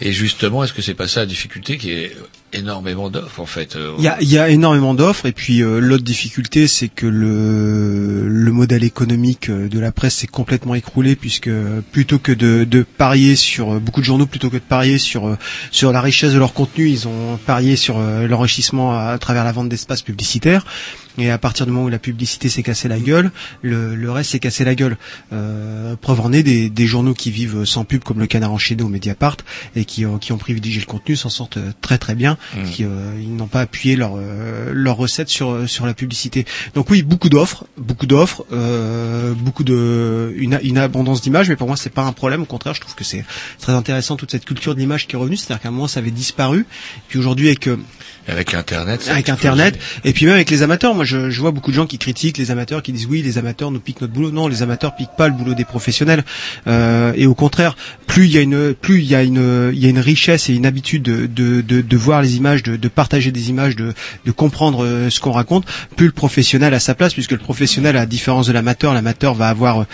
Et 0.00 0.12
justement, 0.12 0.64
est-ce 0.64 0.72
que 0.72 0.82
c'est 0.82 0.94
pas 0.94 1.06
ça 1.06 1.20
la 1.20 1.26
difficulté 1.26 1.76
qui 1.78 1.92
est 1.92 2.16
énormément 2.52 3.08
d'offres 3.08 3.40
en 3.40 3.46
fait 3.46 3.76
euh, 3.76 3.94
Il 3.98 4.04
y 4.04 4.08
a, 4.08 4.20
il 4.20 4.28
y 4.28 4.38
a 4.38 4.48
énormément 4.48 4.94
d'offres 4.94 5.26
et 5.26 5.32
puis 5.32 5.62
euh, 5.62 5.78
l'autre 5.78 6.04
difficulté 6.04 6.66
c'est 6.66 6.88
que 6.88 7.06
le, 7.06 8.28
le 8.28 8.52
modèle 8.52 8.84
économique 8.84 9.48
euh, 9.48 9.68
de 9.68 9.78
la 9.78 9.92
presse 9.92 10.16
s'est 10.16 10.26
complètement 10.26 10.74
écroulé 10.74 11.16
puisque 11.16 11.50
plutôt 11.92 12.18
que 12.18 12.32
de, 12.32 12.64
de 12.64 12.82
parier 12.82 13.36
sur 13.36 13.80
beaucoup 13.80 14.00
de 14.00 14.06
journaux 14.06 14.26
plutôt 14.26 14.50
que 14.50 14.56
de 14.56 14.60
parier 14.60 14.98
sur 14.98 15.36
sur 15.70 15.92
la 15.92 16.00
richesse 16.00 16.32
de 16.32 16.38
leur 16.38 16.52
contenu 16.52 16.88
ils 16.88 17.08
ont 17.08 17.38
parié 17.46 17.76
sur 17.76 17.98
l'enrichissement 17.98 18.92
à, 18.92 19.12
à 19.12 19.18
travers 19.18 19.44
la 19.44 19.52
vente 19.52 19.68
d'espaces 19.68 20.02
publicitaires 20.02 20.66
et 21.18 21.30
à 21.30 21.38
partir 21.38 21.66
du 21.66 21.72
moment 21.72 21.86
où 21.86 21.88
la 21.90 21.98
publicité 21.98 22.48
s'est 22.48 22.62
cassée 22.62 22.88
la 22.88 22.98
gueule 22.98 23.30
le, 23.62 23.94
le 23.94 24.10
reste 24.10 24.30
s'est 24.30 24.38
cassé 24.38 24.64
la 24.64 24.74
gueule 24.74 24.96
euh, 25.32 25.94
preuve 25.96 26.20
en 26.20 26.32
est 26.32 26.42
des, 26.42 26.70
des 26.70 26.86
journaux 26.86 27.14
qui 27.14 27.30
vivent 27.30 27.64
sans 27.64 27.84
pub 27.84 28.02
comme 28.02 28.18
le 28.18 28.26
Canard 28.26 28.52
enchaîné 28.52 28.82
ou 28.82 28.88
Mediapart 28.88 29.36
et 29.76 29.84
qui, 29.84 30.06
ont- 30.06 30.18
qui 30.18 30.32
ont 30.32 30.38
privilégié 30.38 30.80
le 30.80 30.86
contenu 30.86 31.16
s'en 31.16 31.28
sortent 31.28 31.56
euh, 31.58 31.72
très 31.80 31.98
très 31.98 32.14
bien 32.14 32.38
Mm. 32.56 32.64
qui, 32.70 32.84
euh, 32.84 33.12
ils 33.20 33.34
n'ont 33.36 33.46
pas 33.46 33.60
appuyé 33.60 33.96
leur 33.96 34.12
euh, 34.16 34.70
leur 34.72 34.96
recette 34.96 35.28
sur 35.28 35.50
euh, 35.50 35.66
sur 35.66 35.86
la 35.86 35.94
publicité. 35.94 36.44
Donc 36.74 36.90
oui, 36.90 37.02
beaucoup 37.02 37.28
d'offres, 37.28 37.64
beaucoup 37.78 38.06
d'offres, 38.06 38.44
euh, 38.52 39.32
beaucoup 39.34 39.64
de 39.64 40.32
une, 40.36 40.58
une 40.62 40.78
abondance 40.78 41.20
d'images, 41.22 41.48
mais 41.48 41.56
pour 41.56 41.66
moi 41.68 41.76
c'est 41.76 41.90
pas 41.90 42.02
un 42.02 42.12
problème. 42.12 42.42
Au 42.42 42.46
contraire, 42.46 42.74
je 42.74 42.80
trouve 42.80 42.94
que 42.94 43.04
c'est 43.04 43.24
très 43.60 43.72
intéressant 43.72 44.16
toute 44.16 44.30
cette 44.30 44.44
culture 44.44 44.74
de 44.74 44.80
l'image 44.80 45.06
qui 45.06 45.14
est 45.16 45.18
revenue. 45.18 45.36
C'est-à-dire 45.36 45.60
qu'à 45.62 45.68
un 45.68 45.72
moment 45.72 45.88
ça 45.88 46.00
avait 46.00 46.10
disparu, 46.10 46.66
puis 47.08 47.18
aujourd'hui 47.18 47.46
avec 47.48 47.66
euh, 47.68 47.76
avec 48.28 48.54
Internet 48.54 49.00
avec 49.08 49.28
explosé. 49.28 49.32
Internet, 49.32 49.78
et 50.04 50.12
puis 50.12 50.26
même 50.26 50.34
avec 50.36 50.50
les 50.50 50.62
amateurs. 50.62 50.94
Moi, 50.94 51.01
je, 51.04 51.30
je 51.30 51.40
vois 51.40 51.50
beaucoup 51.50 51.70
de 51.70 51.76
gens 51.76 51.86
qui 51.86 51.98
critiquent 51.98 52.38
les 52.38 52.50
amateurs, 52.50 52.82
qui 52.82 52.92
disent 52.92 53.06
oui, 53.06 53.22
les 53.22 53.38
amateurs 53.38 53.70
nous 53.70 53.80
piquent 53.80 54.00
notre 54.00 54.12
boulot. 54.12 54.30
Non, 54.30 54.48
les 54.48 54.62
amateurs 54.62 54.94
piquent 54.94 55.16
pas 55.16 55.28
le 55.28 55.34
boulot 55.34 55.54
des 55.54 55.64
professionnels. 55.64 56.24
Euh, 56.66 57.12
et 57.16 57.26
au 57.26 57.34
contraire, 57.34 57.76
plus 58.06 58.26
il 58.26 58.32
y 58.32 58.38
a 58.38 58.40
une, 58.40 58.74
plus 58.74 58.98
il 59.00 59.06
y 59.06 59.14
a 59.14 59.22
une, 59.22 59.70
il 59.72 59.78
y 59.78 59.86
a 59.86 59.88
une 59.88 59.98
richesse 59.98 60.48
et 60.48 60.54
une 60.54 60.66
habitude 60.66 61.02
de, 61.02 61.26
de, 61.26 61.60
de, 61.60 61.80
de 61.80 61.96
voir 61.96 62.22
les 62.22 62.36
images, 62.36 62.62
de, 62.62 62.76
de 62.76 62.88
partager 62.88 63.30
des 63.32 63.50
images, 63.50 63.76
de, 63.76 63.92
de 64.24 64.30
comprendre 64.30 64.84
euh, 64.84 65.10
ce 65.10 65.20
qu'on 65.20 65.32
raconte, 65.32 65.64
plus 65.96 66.06
le 66.06 66.12
professionnel 66.12 66.74
a 66.74 66.80
sa 66.80 66.94
place, 66.94 67.12
puisque 67.14 67.32
le 67.32 67.38
professionnel, 67.38 67.96
à 67.96 68.06
différence 68.06 68.46
de 68.46 68.52
l'amateur, 68.52 68.94
l'amateur 68.94 69.34
va 69.34 69.48
avoir 69.48 69.82
euh, 69.82 69.84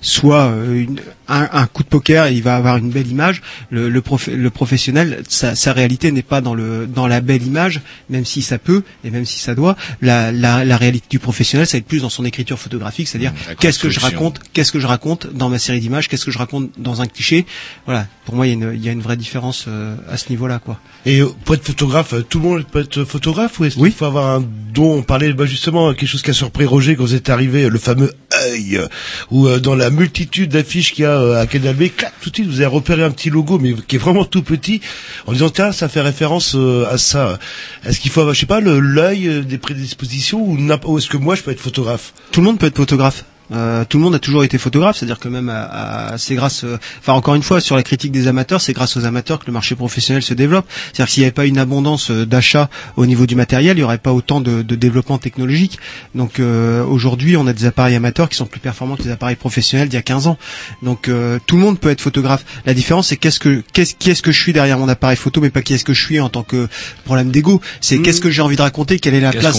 soit 0.00 0.46
euh, 0.46 0.74
une- 0.82 1.00
un, 1.30 1.66
coup 1.66 1.82
de 1.82 1.88
poker 1.88 2.26
et 2.26 2.32
il 2.34 2.42
va 2.42 2.56
avoir 2.56 2.78
une 2.78 2.88
belle 2.88 3.06
image. 3.08 3.42
Le, 3.70 3.90
le, 3.90 4.00
prof- 4.00 4.28
le 4.34 4.48
professionnel, 4.50 5.22
sa, 5.28 5.54
sa 5.54 5.74
réalité 5.74 6.10
n'est 6.10 6.22
pas 6.22 6.40
dans 6.40 6.54
le 6.54 6.86
dans 6.86 7.06
la 7.06 7.20
belle 7.20 7.42
image, 7.46 7.82
même 8.08 8.24
si 8.24 8.40
ça 8.40 8.56
peut 8.56 8.82
et 9.04 9.10
même 9.10 9.26
si 9.26 9.38
ça 9.38 9.54
doit. 9.54 9.76
La, 10.00 10.32
la 10.64 10.76
réalité 10.76 11.06
du 11.10 11.18
professionnel, 11.18 11.66
ça 11.66 11.76
va 11.76 11.78
être 11.78 11.86
plus 11.86 12.02
dans 12.02 12.10
son 12.10 12.24
écriture 12.24 12.58
photographique, 12.58 13.08
c'est-à-dire 13.08 13.32
la 13.46 13.54
qu'est-ce 13.54 13.78
que 13.78 13.90
je 13.90 14.00
raconte, 14.00 14.40
qu'est-ce 14.52 14.72
que 14.72 14.80
je 14.80 14.86
raconte 14.86 15.32
dans 15.32 15.48
ma 15.48 15.58
série 15.58 15.80
d'images, 15.80 16.08
qu'est-ce 16.08 16.24
que 16.24 16.30
je 16.30 16.38
raconte 16.38 16.70
dans 16.78 17.00
un 17.00 17.06
cliché. 17.06 17.46
Voilà, 17.86 18.06
pour 18.24 18.34
moi, 18.34 18.46
il 18.46 18.50
y 18.50 18.52
a 18.52 18.54
une, 18.54 18.74
il 18.74 18.84
y 18.84 18.88
a 18.88 18.92
une 18.92 19.02
vraie 19.02 19.16
différence 19.16 19.66
euh, 19.68 19.96
à 20.10 20.16
ce 20.16 20.30
niveau-là, 20.30 20.58
quoi. 20.58 20.78
Et 21.06 21.20
euh, 21.20 21.28
pour 21.44 21.54
être 21.54 21.64
photographe, 21.64 22.12
euh, 22.12 22.22
tout 22.22 22.38
le 22.40 22.48
monde 22.48 22.64
peut 22.66 22.80
être 22.80 23.04
photographe 23.04 23.58
ou 23.60 23.64
est-ce 23.64 23.76
qu'il 23.76 23.92
faut 23.92 24.04
avoir 24.04 24.26
un 24.36 24.44
don? 24.74 24.98
On 24.98 25.02
parlait 25.02 25.32
bah, 25.32 25.46
justement 25.46 25.92
quelque 25.94 26.08
chose 26.08 26.22
qui 26.22 26.30
a 26.30 26.34
surpris 26.34 26.64
Roger 26.64 26.96
quand 26.96 27.04
vous 27.04 27.14
êtes 27.14 27.30
arrivé, 27.30 27.68
le 27.68 27.78
fameux 27.78 28.12
œil, 28.44 28.76
euh, 28.76 28.86
où 29.30 29.46
euh, 29.46 29.58
dans 29.60 29.74
la 29.74 29.90
multitude 29.90 30.50
d'affiches 30.50 30.92
qu'il 30.92 31.02
y 31.02 31.06
a 31.06 31.18
euh, 31.18 31.40
à 31.40 31.46
Canal 31.46 31.74
B, 31.74 31.88
clac, 31.96 32.12
tout 32.20 32.30
de 32.30 32.34
suite 32.34 32.46
vous 32.48 32.56
avez 32.60 32.66
repéré 32.66 33.02
un 33.02 33.10
petit 33.10 33.30
logo, 33.30 33.58
mais 33.58 33.74
qui 33.86 33.96
est 33.96 33.98
vraiment 33.98 34.24
tout 34.24 34.42
petit, 34.42 34.80
en 35.26 35.32
disant 35.32 35.50
tiens, 35.50 35.72
ça 35.72 35.88
fait 35.88 36.00
référence 36.00 36.54
euh, 36.54 36.86
à 36.90 36.98
ça. 36.98 37.38
Est-ce 37.84 38.00
qu'il 38.00 38.10
faut 38.10 38.20
avoir, 38.20 38.34
je 38.34 38.40
sais 38.40 38.46
pas, 38.46 38.60
l'œil 38.60 39.44
des 39.44 39.58
prédispositions 39.58 40.47
ou, 40.48 40.56
ou 40.86 40.98
est-ce 40.98 41.08
que 41.08 41.16
moi 41.16 41.34
je 41.34 41.42
peux 41.42 41.50
être 41.50 41.60
photographe? 41.60 42.12
Tout 42.32 42.40
le 42.40 42.46
monde 42.46 42.58
peut 42.58 42.66
être 42.66 42.76
photographe. 42.76 43.24
Euh, 43.52 43.84
tout 43.88 43.96
le 43.98 44.04
monde 44.04 44.14
a 44.14 44.18
toujours 44.18 44.44
été 44.44 44.58
photographe, 44.58 44.96
c'est-à-dire 44.98 45.18
que 45.18 45.28
même 45.28 45.48
à, 45.48 46.12
à- 46.12 46.18
c'est 46.18 46.34
grâce, 46.34 46.64
euh, 46.64 46.76
enfin 47.00 47.14
encore 47.14 47.34
une 47.34 47.42
fois 47.42 47.60
sur 47.60 47.76
la 47.76 47.82
critique 47.82 48.12
des 48.12 48.26
amateurs, 48.28 48.60
c'est 48.60 48.72
grâce 48.74 48.96
aux 48.96 49.04
amateurs 49.06 49.38
que 49.38 49.46
le 49.46 49.52
marché 49.52 49.74
professionnel 49.74 50.22
se 50.22 50.34
développe. 50.34 50.66
C'est-à-dire 50.86 51.06
que 51.06 51.10
s'il 51.12 51.20
n'y 51.22 51.26
avait 51.26 51.32
pas 51.32 51.46
une 51.46 51.58
abondance 51.58 52.10
euh, 52.10 52.26
d'achats 52.26 52.68
au 52.96 53.06
niveau 53.06 53.26
du 53.26 53.34
matériel, 53.36 53.76
il 53.76 53.80
n'y 53.80 53.84
aurait 53.84 53.98
pas 53.98 54.12
autant 54.12 54.40
de, 54.40 54.62
de 54.62 54.74
développement 54.74 55.18
technologique. 55.18 55.78
Donc 56.14 56.40
euh, 56.40 56.84
aujourd'hui, 56.84 57.36
on 57.36 57.46
a 57.46 57.52
des 57.52 57.64
appareils 57.64 57.94
amateurs 57.96 58.28
qui 58.28 58.36
sont 58.36 58.46
plus 58.46 58.60
performants 58.60 58.96
que 58.96 59.02
les 59.04 59.10
appareils 59.10 59.36
professionnels 59.36 59.88
d'il 59.88 59.96
y 59.96 59.98
a 59.98 60.02
15 60.02 60.26
ans. 60.26 60.36
Donc 60.82 61.08
euh, 61.08 61.38
tout 61.46 61.56
le 61.56 61.62
monde 61.62 61.78
peut 61.78 61.90
être 61.90 62.00
photographe. 62.00 62.44
La 62.66 62.74
différence, 62.74 63.08
c'est 63.08 63.16
qu'est-ce 63.16 63.40
que 63.40 63.62
qu'est-ce 63.72 63.94
qui 63.94 64.10
est-ce 64.10 64.22
que 64.22 64.32
je 64.32 64.40
suis 64.40 64.52
derrière 64.52 64.78
mon 64.78 64.88
appareil 64.88 65.16
photo, 65.16 65.40
mais 65.40 65.50
pas 65.50 65.62
qui 65.62 65.74
est-ce 65.74 65.84
que 65.84 65.94
je 65.94 66.04
suis 66.04 66.20
en 66.20 66.28
tant 66.28 66.42
que 66.42 66.68
problème 67.04 67.30
d'ego. 67.30 67.60
C'est 67.80 67.96
qu'est-ce 68.02 68.20
que 68.20 68.30
j'ai 68.30 68.42
envie 68.42 68.56
de 68.56 68.62
raconter, 68.62 68.98
quelle 68.98 69.14
est 69.14 69.20
la 69.20 69.30
place, 69.40 69.56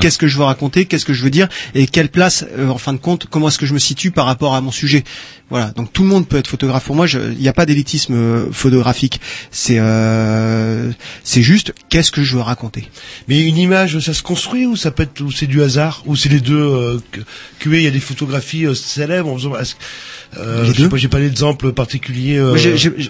qu'est-ce 0.00 0.18
que 0.18 0.28
je 0.28 0.38
veux 0.38 0.44
raconter, 0.44 0.84
qu'est-ce 0.86 1.04
que 1.04 1.12
je 1.12 1.22
veux 1.24 1.30
dire, 1.30 1.48
et 1.74 1.86
quelle 1.86 2.08
place, 2.08 2.44
euh, 2.56 2.68
en 2.68 2.78
fin 2.78 2.92
de 2.92 2.98
compte, 2.98 3.26
comment 3.32 3.48
est-ce 3.48 3.58
que 3.58 3.66
je 3.66 3.74
me 3.74 3.78
situe 3.80 4.12
par 4.12 4.26
rapport 4.26 4.54
à 4.54 4.60
mon 4.60 4.70
sujet. 4.70 5.02
Voilà, 5.50 5.70
donc 5.72 5.92
tout 5.92 6.02
le 6.02 6.08
monde 6.08 6.26
peut 6.28 6.36
être 6.38 6.46
photographe. 6.48 6.84
Pour 6.84 6.94
moi, 6.94 7.06
il 7.08 7.38
n'y 7.38 7.48
a 7.48 7.52
pas 7.52 7.66
d'élitisme 7.66 8.14
euh, 8.14 8.52
photographique. 8.52 9.20
C'est 9.50 9.78
euh, 9.80 10.90
c'est 11.24 11.42
juste 11.42 11.74
qu'est-ce 11.88 12.10
que 12.10 12.22
je 12.22 12.36
veux 12.36 12.42
raconter? 12.42 12.88
Mais 13.28 13.40
une 13.42 13.58
image, 13.58 13.98
ça 13.98 14.14
se 14.14 14.22
construit 14.22 14.66
ou 14.66 14.76
ça 14.76 14.90
peut 14.92 15.02
être, 15.02 15.20
ou 15.20 15.32
c'est 15.32 15.46
du 15.46 15.62
hasard, 15.62 16.02
ou 16.06 16.14
c'est 16.16 16.28
les 16.28 16.40
deux. 16.40 16.56
Euh, 16.56 16.98
que- 17.10 17.20
il 17.70 17.82
y 17.82 17.86
a 17.86 17.90
des 17.90 18.00
photographies 18.00 18.66
euh, 18.66 18.74
célèbres. 18.74 19.30
En 19.30 19.36
faisant, 19.36 19.52
euh, 19.54 20.62
Les 20.62 20.68
je 20.68 20.72
sais 20.72 20.78
deux 20.82 20.88
pas, 20.88 20.96
j'ai 20.96 21.08
pas 21.08 21.20
d'exemple 21.20 21.72
particulier. 21.72 22.36
euh, 22.38 22.54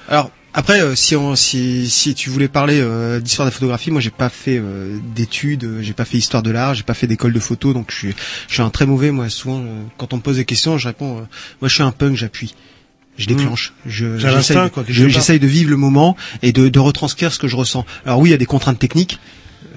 alors 0.08 0.30
Après, 0.54 0.82
euh, 0.82 0.94
si, 0.94 1.16
on, 1.16 1.34
si, 1.34 1.88
si 1.88 2.14
tu 2.14 2.28
voulais 2.28 2.48
parler 2.48 2.78
euh, 2.80 3.20
d'histoire 3.20 3.46
de 3.46 3.50
la 3.50 3.54
photographie, 3.54 3.90
moi 3.90 4.02
j'ai 4.02 4.10
pas 4.10 4.28
fait 4.28 4.58
euh, 4.58 4.98
d'études, 5.14 5.64
euh, 5.64 5.82
j'ai 5.82 5.94
pas 5.94 6.04
fait 6.04 6.18
histoire 6.18 6.42
de 6.42 6.50
l'art, 6.50 6.74
j'ai 6.74 6.82
pas 6.82 6.92
fait 6.94 7.06
d'école 7.06 7.32
de 7.32 7.40
photo, 7.40 7.72
donc 7.72 7.90
je 7.90 7.96
suis, 7.96 8.14
je 8.48 8.54
suis 8.54 8.62
un 8.62 8.68
très 8.68 8.84
mauvais. 8.84 9.10
Moi, 9.12 9.30
souvent, 9.30 9.60
euh, 9.60 9.82
quand 9.96 10.12
on 10.12 10.16
me 10.16 10.22
pose 10.22 10.36
des 10.36 10.44
questions, 10.44 10.76
je 10.76 10.88
réponds. 10.88 11.18
euh, 11.18 11.22
moi, 11.62 11.68
je 11.68 11.74
suis 11.74 11.82
un 11.82 11.90
punk, 11.92 12.16
j'appuie. 12.16 12.54
Je 13.16 13.26
déclenche. 13.26 13.72
Je, 13.86 14.16
j'essaye, 14.36 14.56
quoi, 14.70 14.84
je- 14.88 15.08
de 15.38 15.46
vivre 15.46 15.70
le 15.70 15.76
moment 15.76 16.16
et 16.42 16.52
de, 16.52 16.68
de 16.68 16.78
retranscrire 16.78 17.32
ce 17.32 17.38
que 17.38 17.48
je 17.48 17.56
ressens. 17.56 17.84
Alors 18.04 18.18
oui, 18.20 18.28
il 18.28 18.32
y 18.32 18.34
a 18.34 18.38
des 18.38 18.46
contraintes 18.46 18.78
techniques. 18.78 19.18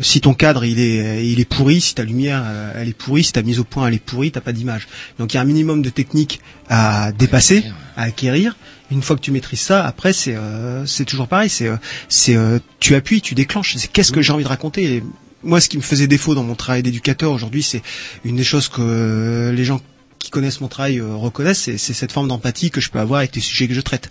Si 0.02 0.20
ton 0.20 0.34
cadre 0.34 0.66
il 0.66 0.80
est 0.80 1.26
il 1.26 1.40
est 1.40 1.46
pourri, 1.46 1.80
si 1.80 1.96
ta 1.96 2.04
lumière 2.04 2.44
elle 2.76 2.90
est 2.90 2.94
pourrie, 2.98 3.24
si 3.24 3.32
ta 3.32 3.42
mise 3.44 3.60
au 3.60 3.64
point 3.64 3.88
elle 3.88 3.94
est 3.94 4.00
pourrie, 4.04 4.32
t'as 4.32 4.42
pas 4.42 4.52
d'image. 4.52 4.88
Donc 5.20 5.34
il 5.34 5.38
y 5.38 5.40
a 5.40 5.42
un 5.42 5.46
minimum 5.46 5.82
de 5.82 5.90
technique 5.90 6.42
à 6.70 7.12
dépasser, 7.14 7.64
à 7.96 8.04
acquérir. 8.04 8.56
Une 8.92 9.02
fois 9.02 9.16
que 9.16 9.22
tu 9.22 9.32
maîtrises 9.32 9.62
ça, 9.62 9.86
après 9.86 10.14
c'est 10.14 10.36
euh, 10.36 10.86
c'est 10.86 11.06
toujours 11.06 11.28
pareil. 11.28 11.50
C'est 11.50 11.68
euh, 11.68 11.78
c'est 12.10 12.36
euh, 12.36 12.60
tu 12.80 12.96
appuies, 12.96 13.22
tu 13.22 13.36
déclenches. 13.36 13.76
C'est 13.78 13.92
qu'est-ce 13.92 14.12
que 14.12 14.22
j'ai 14.22 14.32
envie 14.34 14.44
de 14.44 14.50
raconter. 14.50 14.84
Et 14.96 15.04
moi, 15.44 15.62
ce 15.62 15.70
qui 15.70 15.78
me 15.78 15.82
faisait 15.84 16.08
défaut 16.08 16.36
dans 16.36 16.44
mon 16.44 16.56
travail 16.56 16.84
d'éducateur 16.84 17.32
aujourd'hui, 17.32 17.64
c'est 17.64 17.82
une 18.24 18.36
des 18.36 18.44
choses 18.44 18.68
que 18.68 18.82
euh, 18.82 19.52
les 19.52 19.64
gens 19.66 19.80
qui 20.20 20.32
connaissent 20.32 20.62
mon 20.62 20.68
travail 20.68 20.98
euh, 21.00 21.16
reconnaissent, 21.16 21.70
c'est 21.78 21.94
cette 21.94 22.12
forme 22.12 22.28
d'empathie 22.28 22.72
que 22.72 22.82
je 22.82 22.90
peux 22.90 23.00
avoir 23.00 23.20
avec 23.20 23.36
les 23.36 23.42
sujets 23.42 23.68
que 23.68 23.74
je 23.76 23.82
traite. 23.82 24.10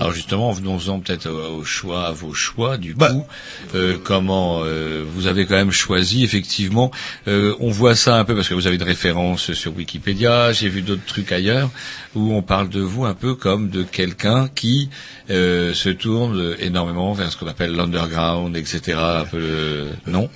Alors 0.00 0.12
justement, 0.12 0.52
venons-en 0.52 1.00
peut-être 1.00 1.30
au, 1.30 1.60
au 1.60 1.64
choix, 1.64 2.08
à 2.08 2.12
vos 2.12 2.34
choix. 2.34 2.76
Du 2.76 2.94
Bah. 2.94 3.10
coup, 3.10 3.24
euh, 3.74 3.96
comment 4.02 4.60
euh, 4.62 5.02
vous 5.14 5.26
avez 5.26 5.46
quand 5.46 5.54
même 5.54 5.72
choisi 5.72 6.24
effectivement 6.24 6.90
euh, 7.26 7.54
On 7.58 7.70
voit 7.70 7.94
ça 7.96 8.16
un 8.16 8.24
peu 8.24 8.34
parce 8.36 8.48
que 8.48 8.54
vous 8.54 8.66
avez 8.66 8.76
de 8.76 8.84
références 8.84 9.52
sur 9.54 9.74
Wikipédia. 9.74 10.52
J'ai 10.52 10.68
vu 10.68 10.82
d'autres 10.82 11.06
trucs 11.06 11.32
ailleurs 11.32 11.70
où 12.18 12.32
on 12.34 12.42
parle 12.42 12.68
de 12.68 12.80
vous 12.80 13.04
un 13.04 13.14
peu 13.14 13.34
comme 13.34 13.70
de 13.70 13.82
quelqu'un 13.82 14.48
qui 14.54 14.90
euh, 15.30 15.72
se 15.74 15.88
tourne 15.88 16.54
énormément 16.58 17.12
vers 17.12 17.30
ce 17.30 17.36
qu'on 17.36 17.46
appelle 17.46 17.72
l'underground, 17.74 18.56
etc. 18.56 18.80
Un 18.98 19.24
peu 19.24 19.38
le... 19.38 19.86
non 20.06 20.28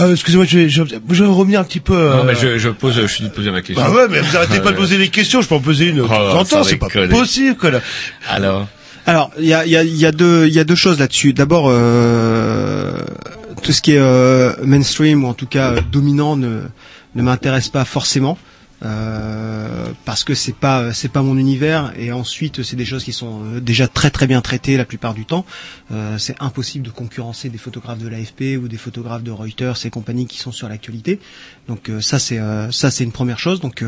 Euh, 0.00 0.12
Excusez-moi, 0.12 0.46
je 0.46 0.58
vais, 0.58 0.68
je, 0.68 0.82
vais- 0.82 1.00
je 1.10 1.24
vais 1.24 1.30
revenir 1.30 1.60
un 1.60 1.64
petit 1.64 1.80
peu. 1.80 1.94
euh, 1.96 2.16
Non, 2.18 2.24
mais 2.24 2.34
je, 2.34 2.58
je 2.58 2.68
pose, 2.68 2.94
je 3.00 3.06
suis 3.06 3.24
de 3.24 3.28
poser 3.30 3.50
ma 3.50 3.62
question. 3.62 3.84
Bah 3.84 3.90
ouais, 3.92 4.06
mais 4.08 4.20
vous 4.20 4.36
arrêtez 4.36 4.60
pas 4.60 4.70
de 4.72 4.76
poser 4.76 4.96
des 4.98 5.08
questions. 5.08 5.40
Je 5.42 5.48
peux 5.48 5.54
en 5.56 5.60
poser 5.60 5.88
une 5.88 5.96
de 5.96 6.02
temps 6.02 6.38
en 6.38 6.42
Oh, 6.42 6.62
C'est 6.64 6.76
pas 6.76 6.88
possible, 7.08 7.56
quoi. 7.56 7.70
Là. 7.72 7.80
Alors, 8.28 8.66
Alors, 9.06 9.30
il 9.38 9.46
y 9.46 9.52
a, 9.54 9.66
il 9.66 9.70
y, 9.72 9.76
a, 9.76 9.82
il 9.84 9.96
y, 9.96 10.06
a 10.06 10.12
deux- 10.12 10.46
il 10.46 10.54
y 10.54 10.58
a 10.60 10.64
deux 10.64 10.74
choses 10.76 10.98
là-dessus. 10.98 11.32
D'abord, 11.34 11.66
euh, 11.68 12.92
tout 13.62 13.72
ce 13.72 13.82
qui 13.82 13.92
est 13.92 13.98
euh, 13.98 14.52
mainstream 14.62 15.24
ou 15.24 15.28
en 15.28 15.34
tout 15.34 15.46
cas 15.46 15.72
euh, 15.72 15.80
dominant 15.92 16.36
ne, 16.36 16.60
ne 17.14 17.22
m'intéresse 17.22 17.68
pas 17.68 17.84
forcément. 17.84 18.38
Euh, 18.82 19.92
parce 20.04 20.24
que 20.24 20.34
c'est 20.34 20.54
pas 20.54 20.92
c'est 20.92 21.08
pas 21.08 21.22
mon 21.22 21.36
univers 21.38 21.92
et 21.96 22.12
ensuite 22.12 22.62
c'est 22.62 22.76
des 22.76 22.84
choses 22.84 23.04
qui 23.04 23.12
sont 23.12 23.42
euh, 23.44 23.60
déjà 23.60 23.88
très 23.88 24.10
très 24.10 24.26
bien 24.26 24.40
traitées 24.40 24.76
la 24.76 24.84
plupart 24.84 25.14
du 25.14 25.24
temps. 25.24 25.44
Euh, 25.92 26.18
c'est 26.18 26.36
impossible 26.40 26.84
de 26.84 26.90
concurrencer 26.90 27.48
des 27.48 27.58
photographes 27.58 27.98
de 27.98 28.08
l'AFP 28.08 28.58
ou 28.62 28.68
des 28.68 28.76
photographes 28.76 29.22
de 29.22 29.30
Reuters 29.30 29.84
et 29.86 29.90
compagnies 29.90 30.26
qui 30.26 30.38
sont 30.38 30.52
sur 30.52 30.68
l'actualité. 30.68 31.20
Donc 31.68 31.88
euh, 31.88 32.00
ça 32.00 32.18
c'est 32.18 32.38
euh, 32.38 32.70
ça 32.72 32.90
c'est 32.90 33.04
une 33.04 33.12
première 33.12 33.38
chose. 33.38 33.60
Donc 33.60 33.84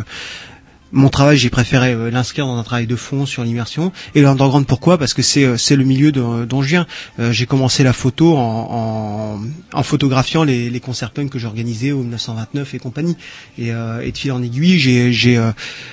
mon 0.93 1.09
travail, 1.09 1.37
j'ai 1.37 1.51
préféré 1.51 1.93
euh, 1.93 2.11
l'inscrire 2.11 2.47
dans 2.47 2.57
un 2.57 2.63
travail 2.63 2.87
de 2.87 2.97
fond 2.97 3.27
sur 3.27 3.43
l'immersion. 3.45 3.93
Et 4.15 4.23
l'underground, 4.23 4.67
pourquoi? 4.67 4.99
Parce 4.99 5.15
que 5.15 5.23
c'est 5.23 5.45
euh, 5.45 5.57
c'est 5.57 5.77
le 5.77 5.85
milieu 5.85 6.13
de- 6.13 6.45
dont 6.45 6.63
je 6.63 6.69
viens. 6.69 6.87
Euh, 7.19 7.33
j'ai 7.33 7.47
commencé 7.47 7.83
la 7.83 7.93
photo 7.93 8.37
en, 8.37 9.41
en, 9.73 9.79
en 9.79 9.83
photographiant 9.83 10.45
les, 10.45 10.71
les 10.71 10.81
concerts 10.81 11.11
punk 11.11 11.31
que 11.31 11.39
j'organisais 11.39 11.93
au 11.93 11.99
1929 12.01 12.75
et 12.75 12.79
compagnie. 12.79 13.17
Et, 13.59 13.73
euh, 13.73 14.01
et 14.01 14.13
de 14.13 14.17
fil 14.19 14.33
en 14.33 14.43
aiguille, 14.43 14.79
j'ai 14.79 15.13
j'ai 15.13 15.37
euh, 15.37 15.51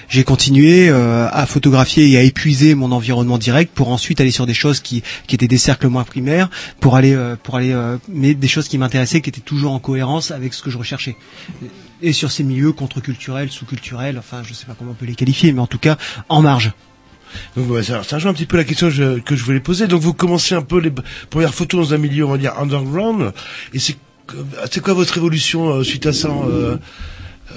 j'ai 0.10 0.24
continué 0.24 0.90
euh, 0.90 1.28
à 1.32 1.46
photographier 1.46 2.10
et 2.10 2.18
à 2.18 2.22
épuiser 2.22 2.76
mon 2.76 2.92
environnement 2.92 3.38
direct 3.38 3.72
pour 3.74 3.90
ensuite 3.90 4.22
aller 4.22 4.32
sur 4.32 4.46
des 4.46 4.54
choses 4.54 4.80
qui 4.80 5.04
qui 5.28 5.36
étaient 5.36 5.48
des 5.48 5.58
cercles 5.58 5.88
moins 5.88 6.04
primaires, 6.04 6.50
pour 6.80 6.96
aller 6.96 7.14
euh, 7.14 7.36
pour 7.42 7.56
aller 7.56 7.72
euh, 7.72 7.98
mais 8.10 8.34
des 8.36 8.48
choses 8.48 8.68
qui 8.68 8.78
m'intéressaient, 8.78 9.22
qui 9.22 9.30
étaient 9.30 9.42
toujours 9.42 9.72
en 9.74 9.80
cohérence 9.80 10.32
avec 10.32 10.54
ce 10.54 10.62
que 10.62 10.70
je 10.70 10.78
recherchais 10.78 11.16
et 12.04 12.14
sur 12.14 12.32
ces 12.32 12.44
milieux 12.44 12.74
contre-culturels, 12.74 13.50
sous-culturels, 13.50 14.20
enfin 14.20 14.44
je 14.44 14.54
sais 14.54 14.66
pas 14.66 14.76
comment 14.78 14.92
on 14.92 14.94
peut 14.96 15.06
les 15.06 15.16
qualifier, 15.16 15.52
mais 15.54 15.62
en 15.62 15.68
tout 15.68 15.80
cas 15.80 15.98
en 16.30 16.42
marge. 16.42 16.74
Donc 17.58 17.84
ça, 17.84 18.04
ça 18.04 18.18
rejoint 18.18 18.32
un 18.32 18.34
petit 18.36 18.46
peu 18.46 18.58
la 18.58 18.64
question 18.64 18.90
que 18.90 19.36
je, 19.36 19.44
voulais 19.44 19.60
poser. 19.60 19.88
Donc 19.88 20.02
vous 20.02 20.14
commencez 20.14 20.54
un 20.54 20.62
peu 20.62 20.80
les 20.80 20.92
premières 21.30 21.54
photos 21.54 21.90
dans 21.90 21.96
un 21.96 21.98
milieu, 21.98 22.26
on 22.26 22.32
va 22.32 22.38
dire 22.38 22.60
underground. 22.60 23.34
Et 23.74 23.80
c'est 23.80 23.98
quoi 24.82 24.94
votre 24.94 25.18
évolution 25.18 25.70
euh, 25.70 25.84
suite 25.84 26.06
à 26.06 26.14
ça 26.14 26.30
euh, 26.30 26.78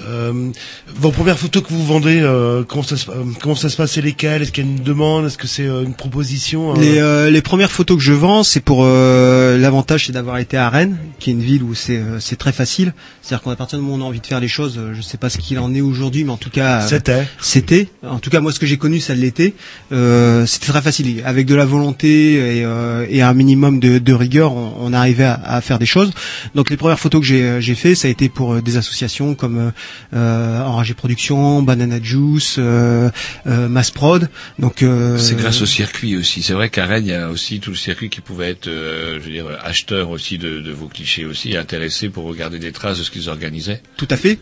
euh, 0.07 0.51
Vos 0.95 1.11
premières 1.11 1.37
photos 1.39 1.63
que 1.63 1.69
vous 1.69 1.85
vendez, 1.85 2.19
euh, 2.21 2.63
comment 2.63 2.83
ça 2.83 2.97
se 2.97 3.09
euh, 3.09 3.23
comment 3.41 3.55
ça 3.55 3.69
se 3.69 3.77
passe? 3.77 3.93
C'est 3.93 4.01
lesquelles? 4.01 4.41
Est-ce 4.41 4.51
qu'il 4.51 4.65
y 4.65 4.67
a 4.67 4.71
une 4.71 4.83
demande? 4.83 5.25
Est-ce 5.25 5.37
que 5.37 5.47
c'est 5.47 5.65
euh, 5.67 5.83
une 5.83 5.93
proposition 5.95 6.73
euh? 6.73 6.79
Les, 6.79 6.97
euh, 6.97 7.29
les 7.29 7.41
premières 7.41 7.71
photos 7.71 7.97
que 7.97 8.03
je 8.03 8.13
vends, 8.13 8.43
c'est 8.43 8.59
pour 8.59 8.81
euh, 8.83 9.57
l'avantage, 9.57 10.05
c'est 10.07 10.11
d'avoir 10.11 10.37
été 10.37 10.57
à 10.57 10.69
Rennes, 10.69 10.97
qui 11.19 11.29
est 11.29 11.33
une 11.33 11.41
ville 11.41 11.63
où 11.63 11.73
c'est 11.73 11.97
euh, 11.97 12.19
très 12.37 12.51
facile. 12.51 12.93
C'est-à-dire 13.21 13.43
qu'à 13.43 13.55
partir 13.55 13.79
du 13.79 13.83
moment 13.85 13.97
où 13.97 14.01
on 14.01 14.05
a 14.05 14.07
envie 14.09 14.19
de 14.19 14.25
faire 14.27 14.39
les 14.39 14.47
choses, 14.47 14.79
je 14.93 15.01
sais 15.01 15.17
pas 15.17 15.29
ce 15.29 15.37
qu'il 15.37 15.57
en 15.59 15.73
est 15.73 15.81
aujourd'hui, 15.81 16.23
mais 16.23 16.31
en 16.31 16.37
tout 16.37 16.49
cas, 16.49 16.81
C'était. 16.81 17.27
c'était. 17.39 17.87
En 18.07 18.19
tout 18.19 18.29
cas, 18.29 18.39
moi, 18.39 18.51
ce 18.51 18.59
que 18.59 18.65
j'ai 18.65 18.77
connu, 18.77 18.99
ça 18.99 19.15
l'était. 19.15 19.53
Euh, 19.91 20.45
c'était 20.45 20.67
très 20.67 20.81
facile, 20.81 21.21
avec 21.25 21.45
de 21.45 21.55
la 21.55 21.65
volonté 21.65 22.33
et, 22.35 22.65
euh, 22.65 23.05
et 23.09 23.21
un 23.21 23.33
minimum 23.33 23.79
de, 23.79 23.97
de 23.99 24.13
rigueur, 24.13 24.53
on, 24.53 24.73
on 24.79 24.93
arrivait 24.93 25.23
à, 25.25 25.33
à 25.43 25.61
faire 25.61 25.79
des 25.79 25.85
choses. 25.85 26.11
Donc, 26.55 26.69
les 26.69 26.77
premières 26.77 26.99
photos 26.99 27.21
que 27.21 27.59
j'ai 27.59 27.75
fait, 27.75 27.95
ça 27.95 28.07
a 28.07 28.11
été 28.11 28.29
pour 28.29 28.61
des 28.61 28.77
associations 28.77 29.35
comme 29.35 29.71
euh, 30.13 30.61
Enragé 30.61 30.93
Production, 30.93 31.61
Banana 31.61 31.99
Juice, 32.01 32.55
euh, 32.57 33.09
euh, 33.47 33.67
Mass 33.67 33.91
Prod. 33.91 34.29
Donc, 34.59 34.83
euh, 34.83 35.17
C'est 35.17 35.35
grâce 35.35 35.61
au 35.61 35.65
circuit 35.65 36.15
aussi. 36.17 36.41
C'est 36.43 36.53
vrai 36.53 36.69
qu'à 36.69 36.85
Rennes, 36.85 37.05
il 37.05 37.11
y 37.11 37.13
a 37.15 37.29
aussi 37.29 37.59
tout 37.59 37.71
le 37.71 37.75
circuit 37.75 38.09
qui 38.09 38.21
pouvait 38.21 38.49
être, 38.49 38.67
euh, 38.67 39.19
je 39.19 39.25
veux 39.25 39.31
dire, 39.31 39.45
acheteur 39.63 40.09
aussi 40.09 40.37
de, 40.37 40.59
de 40.59 40.71
vos 40.71 40.87
clichés 40.87 41.25
aussi, 41.25 41.55
intéressé 41.57 42.09
pour 42.09 42.25
regarder 42.25 42.59
des 42.59 42.71
traces 42.71 42.99
de 42.99 43.03
ce 43.03 43.11
qu'ils 43.11 43.29
organisaient. 43.29 43.81
Tout 43.97 44.07
à 44.09 44.17
fait. 44.17 44.39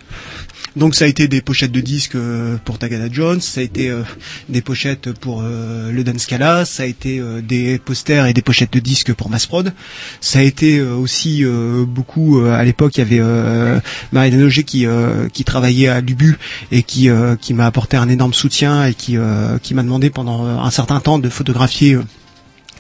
Donc 0.76 0.94
ça 0.96 1.06
a 1.06 1.08
été 1.08 1.28
des 1.28 1.42
pochettes 1.42 1.72
de 1.72 1.80
disques 1.80 2.16
euh, 2.16 2.58
pour 2.66 2.78
Tagada 2.78 3.08
Jones, 3.12 3.40
ça 3.40 3.62
a 3.62 3.64
été 3.64 3.90
euh, 3.90 4.04
des 4.50 4.62
pochettes 4.62 5.14
pour 5.14 5.42
euh, 5.42 5.92
le 5.92 6.04
Dan 6.04 6.20
Scala, 6.20 6.66
ça 6.66 6.84
a 6.84 6.86
été 6.86 7.22
des 7.42 7.80
posters 7.80 8.26
et 8.26 8.34
des 8.34 8.42
pochettes 8.42 8.74
de 8.74 8.80
disques 8.80 9.14
pour 9.14 9.30
Massprod. 9.30 9.74
Ça 10.20 10.40
a 10.40 10.42
été 10.42 10.82
aussi 10.82 11.44
beaucoup 11.88 12.40
à 12.40 12.64
l'époque 12.64 12.98
il 12.98 13.00
y 13.00 13.02
avait 13.02 13.20
euh, 13.20 13.80
Desnoger 14.12 14.64
qui 14.64 15.44
travaillait 15.46 15.88
à 15.88 16.02
Lubu 16.02 16.38
et 16.72 16.84
qui 16.84 17.10
m'a 17.10 17.66
apporté 17.66 17.98
un 17.98 18.10
énorme 18.10 18.34
soutien 18.34 18.86
et 18.86 18.94
qui 18.94 19.18
m'a 19.18 19.84
demandé 19.84 20.10
pendant 20.10 20.46
un 20.46 20.72
certain 20.72 21.00
temps 21.00 21.20
de 21.20 21.30
photographier 21.30 21.98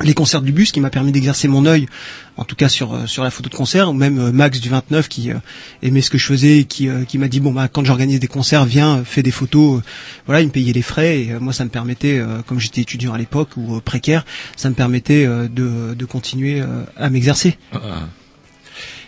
les 0.04 0.14
concerts 0.14 0.42
du 0.42 0.52
bus 0.52 0.72
qui 0.72 0.82
m'a 0.82 0.90
permis 0.90 1.12
d'exercer 1.12 1.48
mon 1.48 1.66
œil 1.66 1.88
en 2.38 2.44
tout 2.44 2.56
cas 2.56 2.68
sur 2.68 2.94
euh, 2.94 3.06
sur 3.06 3.24
la 3.24 3.32
photo 3.32 3.50
de 3.50 3.56
concert 3.56 3.90
ou 3.90 3.94
même 3.94 4.20
euh, 4.20 4.32
Max 4.32 4.60
du 4.60 4.70
29 4.70 5.08
qui 5.08 5.32
euh, 5.32 5.36
aimait 5.82 6.02
ce 6.02 6.10
que 6.10 6.18
je 6.18 6.26
faisais 6.26 6.66
qui 6.66 6.90
euh, 6.90 7.06
qui 7.06 7.18
m'a 7.18 7.28
dit 7.28 7.40
bon 7.40 7.54
bah 7.54 7.68
quand 7.70 7.86
j'organise 7.86 8.20
des 8.20 8.28
concerts 8.28 8.66
viens 8.66 8.98
euh, 8.98 9.04
fais 9.06 9.24
des 9.24 9.32
photos 9.32 9.82
voilà 10.26 10.42
il 10.42 10.48
me 10.48 10.52
payait 10.52 10.74
les 10.74 10.82
frais 10.82 11.22
et 11.22 11.32
euh, 11.32 11.40
moi 11.40 11.54
ça 11.54 11.64
me 11.64 11.70
permettait 11.70 12.22
comme 12.48 12.60
j'étais 12.60 12.82
étudiant 12.82 13.14
à 13.14 13.18
l'époque 13.18 13.50
ou 13.58 13.80
précaire 13.82 14.26
ça 14.56 14.70
me 14.70 14.76
permettait 14.76 15.26
de 15.26 15.94
de 15.94 16.06
continuer 16.06 16.62
à 16.98 17.10
m'exercer 17.10 17.58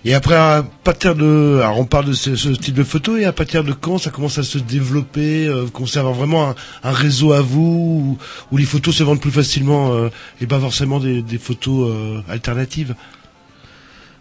Et 0.06 0.14
après, 0.14 0.36
à 0.36 0.64
partir 0.84 1.16
de, 1.16 1.60
alors 1.62 1.80
on 1.80 1.86
parle 1.86 2.06
de 2.06 2.14
ce, 2.14 2.36
ce 2.36 2.50
type 2.50 2.76
de 2.76 2.84
photo, 2.84 3.18
et 3.18 3.26
à 3.26 3.32
partir 3.34 3.64
de 3.64 3.74
quand 3.74 3.98
ça 3.98 4.10
commence 4.10 4.38
à 4.38 4.43
se 4.43 4.58
développer, 4.58 5.48
euh, 5.48 5.66
vraiment 6.14 6.50
un, 6.50 6.56
un 6.84 6.91
réseau 6.91 7.34
à 7.34 7.41
vous, 7.41 8.18
où, 8.52 8.54
où 8.54 8.58
les 8.58 8.66
photos 8.66 8.95
se 8.95 9.04
vendent 9.04 9.20
plus 9.22 9.32
facilement, 9.32 9.93
euh, 9.93 10.10
et 10.41 10.48
pas 10.48 10.60
forcément 10.60 11.00
des, 11.00 11.22
des 11.22 11.38
photos 11.38 11.89
euh, 11.91 12.22
alternatives? 12.30 12.95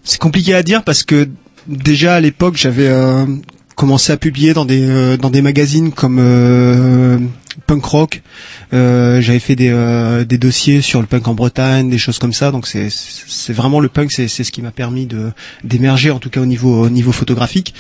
C'est 0.03 0.20
compliqué 0.20 0.55
à 0.55 0.62
dire 0.62 0.85
parce 0.85 1.03
que 1.03 1.29
déjà 1.66 2.14
à 2.14 2.20
l'époque 2.20 2.57
j'avais 2.57 2.87
euh, 2.87 3.27
commencé 3.74 4.12
à 4.12 4.16
publier 4.16 4.55
dans 4.55 4.64
des 4.64 4.81
euh, 4.89 5.16
dans 5.16 5.31
des 5.31 5.43
magazines 5.43 5.91
comme 5.93 6.18
euh, 6.20 7.18
Punk 7.66 7.84
Rock. 7.84 8.22
Euh, 8.72 9.20
j'avais 9.20 9.38
fait 9.38 9.57
des 9.57 9.70
euh, 9.70 10.24
des 10.24 10.38
dossiers 10.38 10.80
sur 10.80 11.00
le 11.00 11.07
punk 11.07 11.28
en 11.28 11.34
Bretagne, 11.34 11.90
des 11.90 11.98
choses 11.98 12.18
comme 12.18 12.32
ça. 12.32 12.50
Donc 12.50 12.66
c'est 12.66 13.52
vraiment 13.52 13.80
le 13.80 13.88
punk, 13.88 14.12
c'est 14.12 14.28
c'est 14.28 14.44
ce 14.44 14.52
qui 14.52 14.62
m'a 14.62 14.70
permis 14.70 15.07
de 15.07 15.32
d'émerger 15.64 16.11
en 16.11 16.18
tout 16.18 16.30
cas 16.30 16.40
au 16.40 16.46
niveau 16.46 16.84
au 16.84 16.88
niveau 16.88 17.12
photographique. 17.12 17.74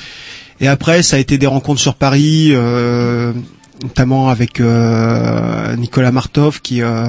Et 0.60 0.68
après 0.68 1.02
ça 1.02 1.16
a 1.16 1.18
été 1.18 1.38
des 1.38 1.46
rencontres 1.46 1.80
sur 1.80 1.94
Paris. 1.94 2.50
Euh, 2.52 3.32
notamment 3.82 4.28
avec 4.28 4.60
euh, 4.60 5.76
Nicolas 5.76 6.12
Martov 6.12 6.60
qui 6.60 6.82
euh, 6.82 7.08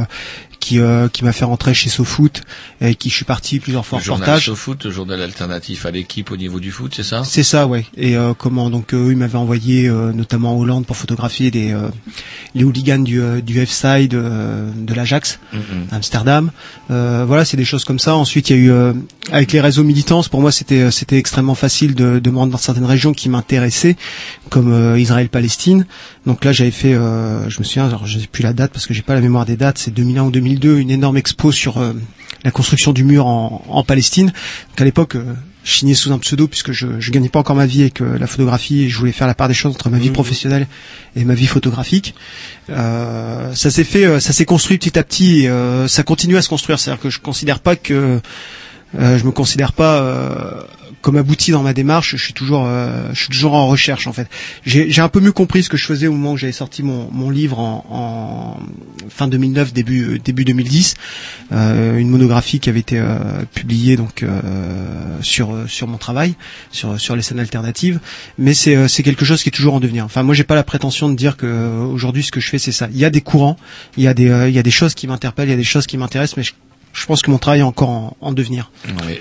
qui, 0.67 0.79
euh, 0.79 1.07
qui 1.07 1.23
m'a 1.23 1.31
fait 1.31 1.45
rentrer 1.45 1.73
chez 1.73 1.89
SoFoot 1.89 2.41
et 2.81 2.95
qui 2.95 3.09
je 3.09 3.15
suis 3.15 3.23
parti 3.25 3.59
plusieurs 3.59 3.85
fois 3.85 3.97
en 3.97 3.99
Le 4.01 4.05
journal 4.05 4.29
reportage. 4.29 4.53
foot, 4.53 4.83
le 4.83 4.91
journal 4.91 5.21
alternatif 5.21 5.85
à 5.85 5.91
l'équipe 5.91 6.29
au 6.31 6.35
niveau 6.35 6.59
du 6.59 6.71
foot, 6.71 6.91
c'est 6.93 7.03
ça? 7.03 7.23
C'est 7.23 7.43
ça, 7.43 7.67
ouais. 7.67 7.85
Et 7.95 8.17
euh, 8.17 8.33
comment 8.37 8.69
donc 8.69 8.93
eux, 8.93 9.07
ils 9.11 9.17
m'avaient 9.17 9.37
envoyé 9.37 9.87
euh, 9.87 10.11
notamment 10.11 10.55
en 10.55 10.59
Hollande 10.59 10.85
pour 10.85 10.97
photographier 10.97 11.51
les 11.51 11.71
euh, 11.71 11.87
les 12.53 12.65
hooligans 12.65 12.99
du 13.03 13.21
euh, 13.21 13.39
du 13.39 13.65
F-side 13.65 14.13
euh, 14.13 14.69
de 14.75 14.93
l'Ajax, 14.93 15.39
Mhm. 15.53 15.61
Amsterdam. 15.91 16.51
Euh, 16.91 17.23
voilà, 17.25 17.45
c'est 17.45 17.57
des 17.57 17.65
choses 17.65 17.85
comme 17.85 17.99
ça. 17.99 18.15
Ensuite, 18.15 18.49
il 18.49 18.55
y 18.57 18.59
a 18.59 18.61
eu 18.63 18.71
euh, 18.71 18.93
avec 19.31 19.51
les 19.53 19.61
réseaux 19.61 19.83
militants, 19.85 20.21
pour 20.29 20.41
moi, 20.41 20.51
c'était 20.51 20.91
c'était 20.91 21.17
extrêmement 21.17 21.55
facile 21.55 21.95
de, 21.95 22.19
de 22.19 22.29
me 22.29 22.37
rendre 22.37 22.51
dans 22.51 22.57
certaines 22.57 22.85
régions 22.85 23.13
qui 23.13 23.29
m'intéressaient, 23.29 23.95
comme 24.49 24.71
euh, 24.73 24.99
Israël-Palestine. 24.99 25.85
Donc 26.25 26.43
là, 26.43 26.51
j'avais 26.51 26.71
fait, 26.71 26.93
euh, 26.93 27.49
je 27.49 27.59
me 27.59 27.63
souviens, 27.63 27.85
alors 27.87 28.05
je 28.05 28.19
sais 28.19 28.27
plus 28.27 28.43
la 28.43 28.51
date 28.53 28.71
parce 28.73 28.85
que 28.85 28.93
j'ai 28.93 29.01
pas 29.01 29.13
la 29.15 29.21
mémoire 29.21 29.45
des 29.45 29.55
dates, 29.55 29.77
c'est 29.77 29.91
2001 29.93 30.23
ou 30.23 30.31
2002. 30.31 30.56
2002 30.57 30.79
une 30.79 30.91
énorme 30.91 31.17
expo 31.17 31.51
sur 31.51 31.77
euh, 31.77 31.93
la 32.43 32.51
construction 32.51 32.93
du 32.93 33.03
mur 33.03 33.25
en, 33.27 33.63
en 33.67 33.83
Palestine. 33.83 34.27
Donc 34.27 34.81
à 34.81 34.83
l'époque, 34.83 35.15
euh, 35.15 35.33
je 35.63 35.73
signais 35.73 35.93
sous 35.93 36.11
un 36.11 36.19
pseudo 36.19 36.47
puisque 36.47 36.71
je, 36.71 36.99
je 36.99 37.11
gagnais 37.11 37.29
pas 37.29 37.39
encore 37.39 37.55
ma 37.55 37.65
vie 37.65 37.81
avec 37.81 38.01
euh, 38.01 38.17
la 38.17 38.27
photographie 38.27 38.83
et 38.83 38.89
je 38.89 38.97
voulais 38.97 39.11
faire 39.11 39.27
la 39.27 39.35
part 39.35 39.47
des 39.47 39.53
choses 39.53 39.73
entre 39.73 39.89
ma 39.89 39.97
vie 39.97 40.11
professionnelle 40.11 40.67
et 41.15 41.25
ma 41.25 41.33
vie 41.33 41.47
photographique. 41.47 42.15
Euh, 42.69 43.53
ça 43.53 43.69
s'est 43.69 43.83
fait, 43.83 44.05
euh, 44.05 44.19
ça 44.19 44.33
s'est 44.33 44.45
construit 44.45 44.77
petit 44.77 44.97
à 44.97 45.03
petit 45.03 45.45
et 45.45 45.87
ça 45.87 46.03
continue 46.03 46.37
à 46.37 46.41
se 46.41 46.49
construire. 46.49 46.79
C'est-à-dire 46.79 47.01
que 47.01 47.09
je 47.09 47.19
considère 47.19 47.59
pas 47.59 47.75
que 47.75 48.19
euh, 48.97 49.17
je 49.17 49.25
me 49.25 49.31
considère 49.31 49.73
pas 49.73 50.01
euh, 50.01 50.61
comme 51.07 51.15
abouti 51.15 51.51
dans 51.51 51.63
ma 51.63 51.73
démarche. 51.73 52.17
Je 52.17 52.21
suis 52.21 52.33
toujours, 52.33 52.65
euh, 52.65 53.07
je 53.13 53.19
suis 53.21 53.29
toujours 53.29 53.53
en 53.53 53.65
recherche 53.65 54.07
en 54.07 54.11
fait. 54.11 54.27
J'ai 54.65 54.99
un 54.99 55.07
peu 55.07 55.21
mieux 55.21 55.31
compris 55.31 55.63
ce 55.63 55.69
que 55.69 55.77
je 55.77 55.85
faisais 55.85 56.07
au 56.07 56.11
moment 56.11 56.33
où 56.33 56.37
j'avais 56.37 56.51
sorti 56.51 56.83
mon, 56.83 57.09
mon 57.13 57.29
livre 57.29 57.59
en, 57.59 57.85
en 57.89 58.59
fin 59.09 59.29
2009, 59.29 59.71
début 59.71 60.15
euh, 60.15 60.19
début 60.19 60.43
2010, 60.43 60.95
euh, 61.53 61.97
une 61.97 62.09
monographie 62.09 62.59
qui 62.59 62.69
avait 62.69 62.81
été 62.81 62.99
euh, 62.99 63.19
publiée 63.53 63.95
donc 63.95 64.21
euh, 64.21 64.41
sur 65.21 65.53
euh, 65.53 65.65
sur 65.65 65.87
mon 65.87 65.97
travail, 65.97 66.35
sur 66.73 66.99
sur 66.99 67.15
les 67.15 67.21
scènes 67.21 67.39
alternatives. 67.39 68.01
Mais 68.37 68.53
c'est 68.53 68.89
c'est 68.89 69.01
quelque 69.01 69.23
chose 69.23 69.43
qui 69.43 69.47
est 69.47 69.53
toujours 69.53 69.75
en 69.75 69.79
devenir. 69.79 70.03
Enfin, 70.03 70.23
moi, 70.23 70.35
j'ai 70.35 70.43
pas 70.43 70.55
la 70.55 70.65
prétention 70.65 71.07
de 71.07 71.15
dire 71.15 71.37
que 71.37 71.69
aujourd'hui 71.85 72.23
ce 72.23 72.33
que 72.33 72.41
je 72.41 72.49
fais 72.49 72.59
c'est 72.59 72.73
ça. 72.73 72.89
Il 72.91 72.97
y 72.97 73.05
a 73.05 73.09
des 73.09 73.21
courants, 73.21 73.55
il 73.95 74.03
y 74.03 74.09
a 74.09 74.13
des 74.13 74.25
il 74.49 74.53
y 74.53 74.59
a 74.59 74.63
des 74.63 74.71
choses 74.71 74.93
qui 74.93 75.07
m'interpellent, 75.07 75.47
il 75.47 75.51
y 75.51 75.53
a 75.53 75.57
des 75.57 75.63
choses 75.63 75.87
qui 75.87 75.97
m'intéressent, 75.97 76.35
mais 76.35 76.43
je, 76.43 76.51
je 76.99 77.05
pense 77.05 77.21
que 77.21 77.29
mon 77.29 77.37
travail 77.37 77.59
est 77.59 77.63
encore 77.63 77.89
en, 77.89 78.17
en 78.21 78.31
devenir. 78.33 78.71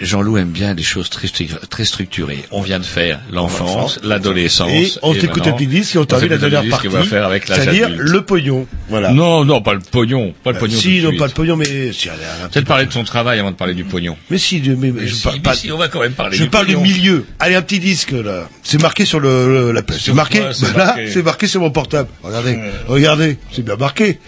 Jean-Loup 0.00 0.38
aime 0.38 0.48
bien 0.50 0.72
les 0.72 0.82
choses 0.82 1.10
très, 1.10 1.26
stru- 1.28 1.54
très 1.68 1.84
structurées. 1.84 2.42
On 2.50 2.62
vient 2.62 2.78
de 2.78 2.84
faire 2.84 3.20
l'enfance, 3.30 4.00
l'adolescence. 4.02 4.70
Et 4.70 4.92
on 5.02 5.12
t'écoute 5.12 5.46
un 5.46 5.52
petit 5.52 5.66
disque 5.66 5.94
et 5.94 5.98
on 5.98 6.04
termine 6.06 6.30
la 6.30 6.38
dernière 6.38 6.68
partie. 6.70 6.86
qu'on 6.88 6.94
va 6.94 7.02
faire 7.04 7.26
avec 7.26 7.48
l'âge 7.48 7.60
C'est-à-dire 7.60 7.90
le 7.90 8.22
pognon. 8.22 8.66
Voilà. 8.88 9.12
Non, 9.12 9.44
non, 9.44 9.60
pas 9.60 9.74
le 9.74 9.80
pognon. 9.80 10.32
Pas 10.42 10.52
le 10.52 10.56
Euh, 10.56 10.60
pognon. 10.60 10.78
si, 10.78 11.00
non, 11.02 11.08
suite. 11.10 11.18
pas 11.18 11.26
le 11.26 11.32
pognon, 11.32 11.56
mais 11.56 11.92
si, 11.92 12.08
Peut-être 12.50 12.66
parler 12.66 12.86
de 12.86 12.92
son 12.92 13.04
travail 13.04 13.38
avant 13.40 13.50
de 13.50 13.56
parler 13.56 13.74
du 13.74 13.84
pognon. 13.84 14.16
Mais 14.30 14.38
si, 14.38 14.62
mais, 14.64 14.90
mais 14.90 15.06
je 15.06 15.14
si, 15.14 15.22
parle 15.22 15.36
mais 15.36 15.42
pas. 15.42 15.54
si, 15.54 15.70
on 15.70 15.76
va 15.78 15.88
quand 15.88 16.00
même 16.00 16.12
parler 16.12 16.36
je 16.36 16.44
du 16.44 16.48
parle 16.50 16.66
pognon. 16.66 16.82
du 16.82 16.92
milieu. 16.94 17.26
Allez, 17.38 17.56
un 17.56 17.62
petit 17.62 17.78
disque 17.78 18.12
là. 18.12 18.48
C'est 18.62 18.80
marqué 18.80 19.04
sur 19.04 19.20
le, 19.20 19.48
le- 19.48 19.72
la 19.72 19.82
c'est 19.98 20.14
marqué. 20.14 20.38
quoi, 20.40 20.52
c'est 20.54 21.22
marqué 21.22 21.46
sur 21.46 21.60
mon 21.60 21.70
portable. 21.70 22.08
Regardez, 22.22 22.58
regardez, 22.88 23.36
c'est 23.52 23.62
bien 23.64 23.76
marqué. 23.76 24.18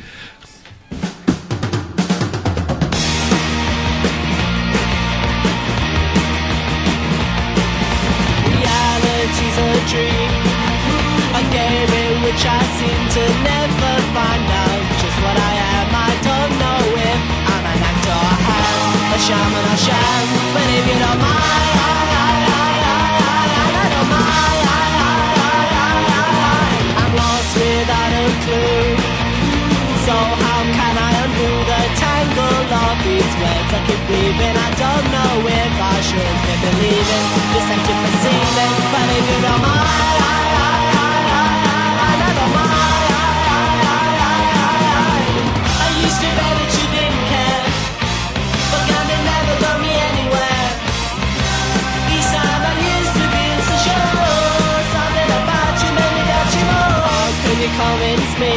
Convince 57.79 58.33
me? 58.43 58.57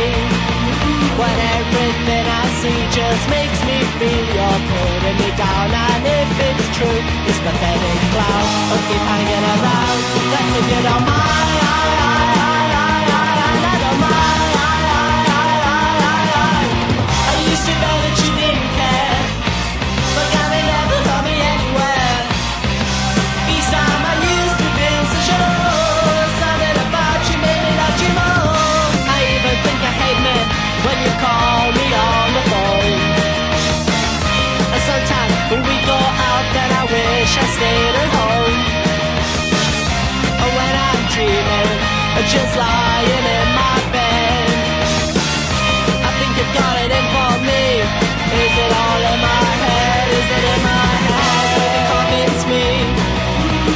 When 1.20 1.38
everything 1.58 2.26
I 2.26 2.44
see 2.60 2.80
just 2.90 3.24
makes 3.30 3.60
me 3.70 3.78
feel 4.02 4.26
you're 4.38 4.62
putting 4.74 5.18
me 5.22 5.30
down. 5.38 5.70
And 5.70 6.02
if 6.20 6.30
it's 6.50 6.68
true, 6.78 7.02
this 7.26 7.40
pathetic 7.46 8.00
cloud 8.14 8.48
will 8.70 8.84
keep 8.90 9.04
hanging 9.12 9.46
around 9.54 10.00
That's 10.34 10.52
if 10.60 10.66
you 10.74 10.82
don't 10.90 11.06
mind 11.06 12.51
Just 42.30 42.56
lying 42.56 43.26
in 43.26 43.48
my 43.58 43.78
bed 43.92 44.70
I 45.90 46.12
think 46.22 46.32
you've 46.38 46.54
got 46.54 46.76
it 46.78 46.92
in 46.94 47.06
for 47.18 47.34
me 47.50 47.66
Is 47.82 48.54
it 48.62 48.72
all 48.78 49.02
in 49.10 49.20
my 49.26 49.48
head? 49.66 50.06
Is 50.22 50.30
it 50.38 50.46
in 50.54 50.62
my 50.62 50.90
head? 51.10 51.50
You 51.74 51.82
convince 51.90 52.44
me? 52.46 52.68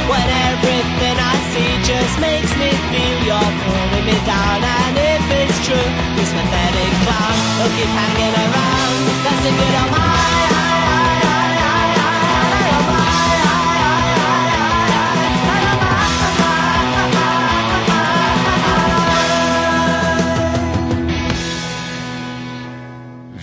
When 0.06 0.28
everything 0.46 1.16
I 1.18 1.34
see 1.50 1.72
just 1.90 2.14
makes 2.22 2.52
me 2.56 2.70
feel 2.94 3.18
you're 3.28 3.52
putting 3.66 4.06
me 4.06 4.16
down 4.24 4.62
And 4.62 4.94
if 4.94 5.24
it's 5.42 5.58
true, 5.66 5.90
this 6.14 6.30
pathetic 6.30 6.92
clown 7.02 7.36
will 7.58 7.72
keep 7.74 7.90
hanging 7.98 8.34
around 8.46 8.94
That's 9.26 9.42
if 9.42 9.54
you 9.58 9.68
don't 9.74 9.90
mind 9.90 11.05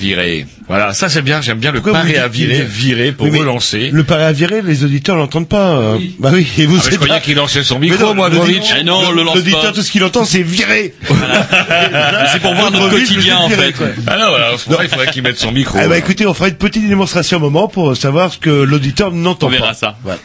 Virer. 0.04 0.53
Voilà, 0.74 0.92
ça 0.94 1.08
c'est 1.08 1.22
bien, 1.22 1.40
j'aime 1.40 1.60
bien 1.60 1.72
le 1.72 1.82
Pourquoi 1.82 2.00
pari 2.02 2.18
à 2.18 2.28
virer, 2.28 2.64
virer 2.64 3.12
pour 3.12 3.28
Oui, 3.30 3.38
relancer. 3.38 3.92
Le 3.94 4.04
pari 4.04 4.24
à 4.24 4.32
virer, 4.32 4.64
les 4.64 4.84
auditeurs 4.84 5.16
l'entendent 5.16 5.48
pas. 5.48 5.78
euh. 5.78 6.00
Bah 6.18 6.32
oui, 6.34 6.48
et 6.58 6.66
vous 6.66 6.80
Ah, 6.84 6.90
je 6.90 6.96
croyais 6.96 7.22
qu'il 7.22 7.36
lançait 7.36 7.64
son 7.64 7.78
Mais 7.78 7.90
micro, 7.90 8.04
non, 8.08 8.16
moi, 8.16 8.32
Grovitch. 8.32 8.74
Eh 8.80 8.84
non, 8.84 9.12
le 9.12 9.22
lance 9.22 9.36
L'auditeur, 9.36 9.72
tout 9.72 9.84
ce 9.84 9.92
qu'il 9.92 10.04
entend, 10.04 10.26
c'est 10.26 10.42
virer. 10.42 10.96
C'est 12.32 12.42
pour 12.42 12.56
voir 12.56 12.72
notre 12.72 12.90
quotidien, 12.90 13.38
en 13.38 13.50
fait. 13.50 13.76
Ah 14.08 14.18
non, 14.18 14.30
voilà, 14.30 14.52
il 14.84 14.90
faudrait 14.90 15.12
qu'il 15.12 15.22
mette 15.22 15.38
son 15.38 15.52
micro. 15.52 15.78
Ah 15.80 15.88
bah 15.88 15.98
écoutez, 15.98 16.26
on 16.26 16.34
fera 16.34 16.48
une 16.50 16.56
petite 16.56 16.88
démonstration 16.88 17.38
un 17.38 17.42
moment 17.42 17.68
pour 17.68 17.96
savoir 17.96 18.34
ce 18.34 18.40
que 18.40 18.50
l'auditeur 18.50 19.12
n'entend 19.12 19.48
On 19.48 19.50
pas. 19.52 19.58
verra 19.58 19.74
ça. 19.76 19.98
Voilà. 20.04 20.20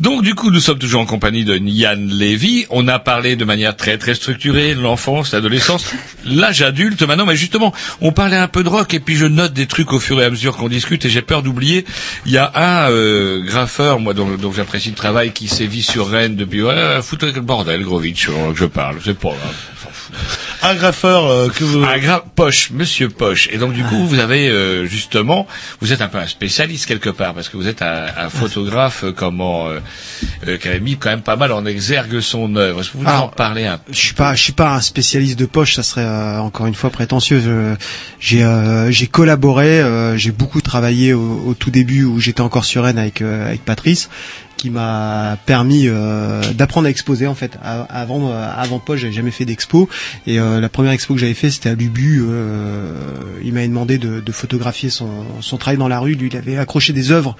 Donc 0.00 0.22
du 0.22 0.34
coup, 0.36 0.50
nous 0.50 0.60
sommes 0.60 0.78
toujours 0.78 1.00
en 1.00 1.06
compagnie 1.06 1.44
de 1.44 1.56
Yann 1.56 2.08
Lévy. 2.08 2.66
On 2.70 2.86
a 2.88 2.98
parlé 3.00 3.34
de 3.36 3.44
manière 3.44 3.74
très 3.76 3.98
très 3.98 4.14
structurée 4.14 4.74
l'enfance, 4.74 5.32
l'adolescence, 5.32 5.86
l'âge 6.24 6.62
adulte 6.62 7.02
maintenant. 7.02 7.26
Mais 7.26 7.36
justement, 7.36 7.72
on 8.00 8.12
parlait 8.12 8.36
un 8.36 8.48
peu 8.48 8.62
de 8.62 8.68
rock 8.68 8.94
et 8.94 9.00
puis 9.00 9.16
je 9.16 9.26
note 9.26 9.52
des 9.52 9.66
trucs 9.66 9.87
au 9.92 10.00
fur 10.00 10.20
et 10.20 10.24
à 10.24 10.30
mesure 10.30 10.56
qu'on 10.56 10.68
discute 10.68 11.04
et 11.04 11.08
j'ai 11.08 11.22
peur 11.22 11.42
d'oublier. 11.42 11.84
Il 12.26 12.32
y 12.32 12.38
a 12.38 12.50
un 12.54 12.90
euh, 12.90 13.40
graffeur, 13.42 14.00
moi 14.00 14.14
dont, 14.14 14.36
dont 14.36 14.52
j'apprécie 14.52 14.90
le 14.90 14.96
travail, 14.96 15.32
qui 15.32 15.48
sévit 15.48 15.82
sur 15.82 16.08
Rennes 16.08 16.36
depuis. 16.36 16.62
Ouais, 16.62 17.00
foutez 17.02 17.32
le 17.32 17.40
bordel, 17.40 17.82
Grovitch, 17.82 18.28
euh, 18.28 18.52
je 18.54 18.64
parle. 18.64 18.96
C'est 19.04 19.18
pas 19.18 19.28
grave. 19.28 20.47
Graffeur 20.74 21.26
euh, 21.26 21.48
que 21.48 21.64
vous... 21.64 21.84
Poche, 22.34 22.70
Monsieur 22.70 23.08
Poche. 23.08 23.48
Et 23.52 23.58
donc 23.58 23.72
du 23.72 23.82
coup, 23.84 24.06
vous 24.06 24.18
avez 24.18 24.48
euh, 24.48 24.86
justement, 24.86 25.46
vous 25.80 25.92
êtes 25.92 26.00
un 26.02 26.08
peu 26.08 26.18
un 26.18 26.26
spécialiste 26.26 26.86
quelque 26.86 27.10
part 27.10 27.34
parce 27.34 27.48
que 27.48 27.56
vous 27.56 27.68
êtes 27.68 27.82
un, 27.82 28.06
un 28.16 28.28
photographe 28.28 29.04
euh, 29.04 29.12
comment 29.12 29.68
euh, 29.68 29.80
euh, 30.46 30.56
qui 30.56 30.68
avait 30.68 30.80
mis 30.80 30.96
quand 30.96 31.10
même 31.10 31.22
pas 31.22 31.36
mal 31.36 31.52
en 31.52 31.64
exergue 31.66 32.20
son 32.20 32.54
œuvre. 32.56 32.80
Est-ce 32.80 32.90
que 32.90 32.98
vous 32.98 33.06
en 33.06 33.28
parler 33.28 33.66
un 33.66 33.78
peu 33.78 33.92
Je 33.92 33.98
suis 33.98 34.14
pas, 34.14 34.34
je 34.34 34.42
suis 34.42 34.52
pas 34.52 34.74
un 34.74 34.80
spécialiste 34.80 35.38
de 35.38 35.46
poche, 35.46 35.74
ça 35.74 35.82
serait 35.82 36.04
euh, 36.04 36.40
encore 36.40 36.66
une 36.66 36.74
fois 36.74 36.90
prétentieux. 36.90 37.76
J'ai, 38.20 38.42
euh, 38.44 38.90
j'ai 38.90 39.06
collaboré, 39.06 39.80
euh, 39.80 40.16
j'ai 40.16 40.32
beaucoup 40.32 40.60
travaillé 40.60 41.12
au, 41.12 41.42
au 41.46 41.54
tout 41.54 41.70
début 41.70 42.04
où 42.04 42.20
j'étais 42.20 42.40
encore 42.40 42.64
sur 42.64 42.84
Rennes 42.84 42.98
avec 42.98 43.22
euh, 43.22 43.46
avec 43.48 43.64
Patrice, 43.64 44.08
qui 44.58 44.68
m'a 44.68 45.38
permis 45.46 45.84
euh, 45.86 46.42
d'apprendre 46.52 46.86
à 46.88 46.90
exposer 46.90 47.26
en 47.26 47.34
fait. 47.34 47.58
Avant, 47.62 48.28
euh, 48.30 48.50
avant 48.54 48.78
poche, 48.78 49.00
j'avais 49.00 49.12
jamais 49.14 49.30
fait 49.30 49.46
d'expo 49.46 49.88
et 50.26 50.38
euh, 50.38 50.60
la 50.60 50.68
première 50.68 50.92
expo 50.92 51.14
que 51.14 51.20
j'avais 51.20 51.32
fait 51.32 51.50
c'était 51.50 51.70
à 51.70 51.74
Lubu. 51.74 52.20
euh, 52.22 52.92
il 53.42 53.54
m'avait 53.54 53.68
demandé 53.68 53.96
de, 53.96 54.20
de 54.20 54.32
photographier 54.32 54.90
son, 54.90 55.24
son 55.40 55.56
travail 55.56 55.78
dans 55.78 55.88
la 55.88 56.00
rue. 56.00 56.14
Lui, 56.14 56.28
il 56.30 56.36
avait 56.36 56.58
accroché 56.58 56.92
des 56.92 57.10
œuvres 57.10 57.36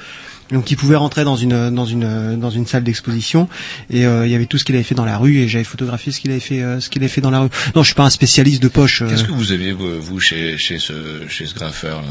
donc 0.50 0.70
il 0.70 0.76
pouvait 0.76 0.96
rentrer 0.96 1.24
dans 1.24 1.36
une 1.36 1.70
dans 1.70 1.84
une 1.84 2.38
dans 2.40 2.50
une 2.50 2.66
salle 2.66 2.82
d'exposition 2.82 3.48
et 3.90 4.06
euh, 4.06 4.26
il 4.26 4.32
y 4.32 4.34
avait 4.34 4.46
tout 4.46 4.56
ce 4.56 4.64
qu'il 4.64 4.74
avait 4.76 4.84
fait 4.84 4.94
dans 4.94 5.04
la 5.04 5.18
rue 5.18 5.36
et 5.36 5.48
j'avais 5.48 5.64
photographié 5.64 6.10
ce 6.10 6.20
qu'il 6.20 6.30
avait 6.30 6.40
fait 6.40 6.62
euh, 6.62 6.80
ce 6.80 6.88
qu'il 6.88 7.02
avait 7.02 7.10
fait 7.10 7.20
dans 7.20 7.30
la 7.30 7.40
rue. 7.40 7.48
Non, 7.74 7.82
je 7.82 7.88
suis 7.88 7.94
pas 7.94 8.04
un 8.04 8.10
spécialiste 8.10 8.62
de 8.62 8.68
poche. 8.68 9.02
Qu'est-ce 9.06 9.24
que 9.24 9.32
vous 9.32 9.44
vous, 9.78 10.00
vous, 10.00 10.20
chez 10.20 10.56
chez 10.56 10.78
ce 10.78 11.28
chez 11.28 11.44
ce 11.44 11.54
graffeur 11.54 12.00
là? 12.00 12.08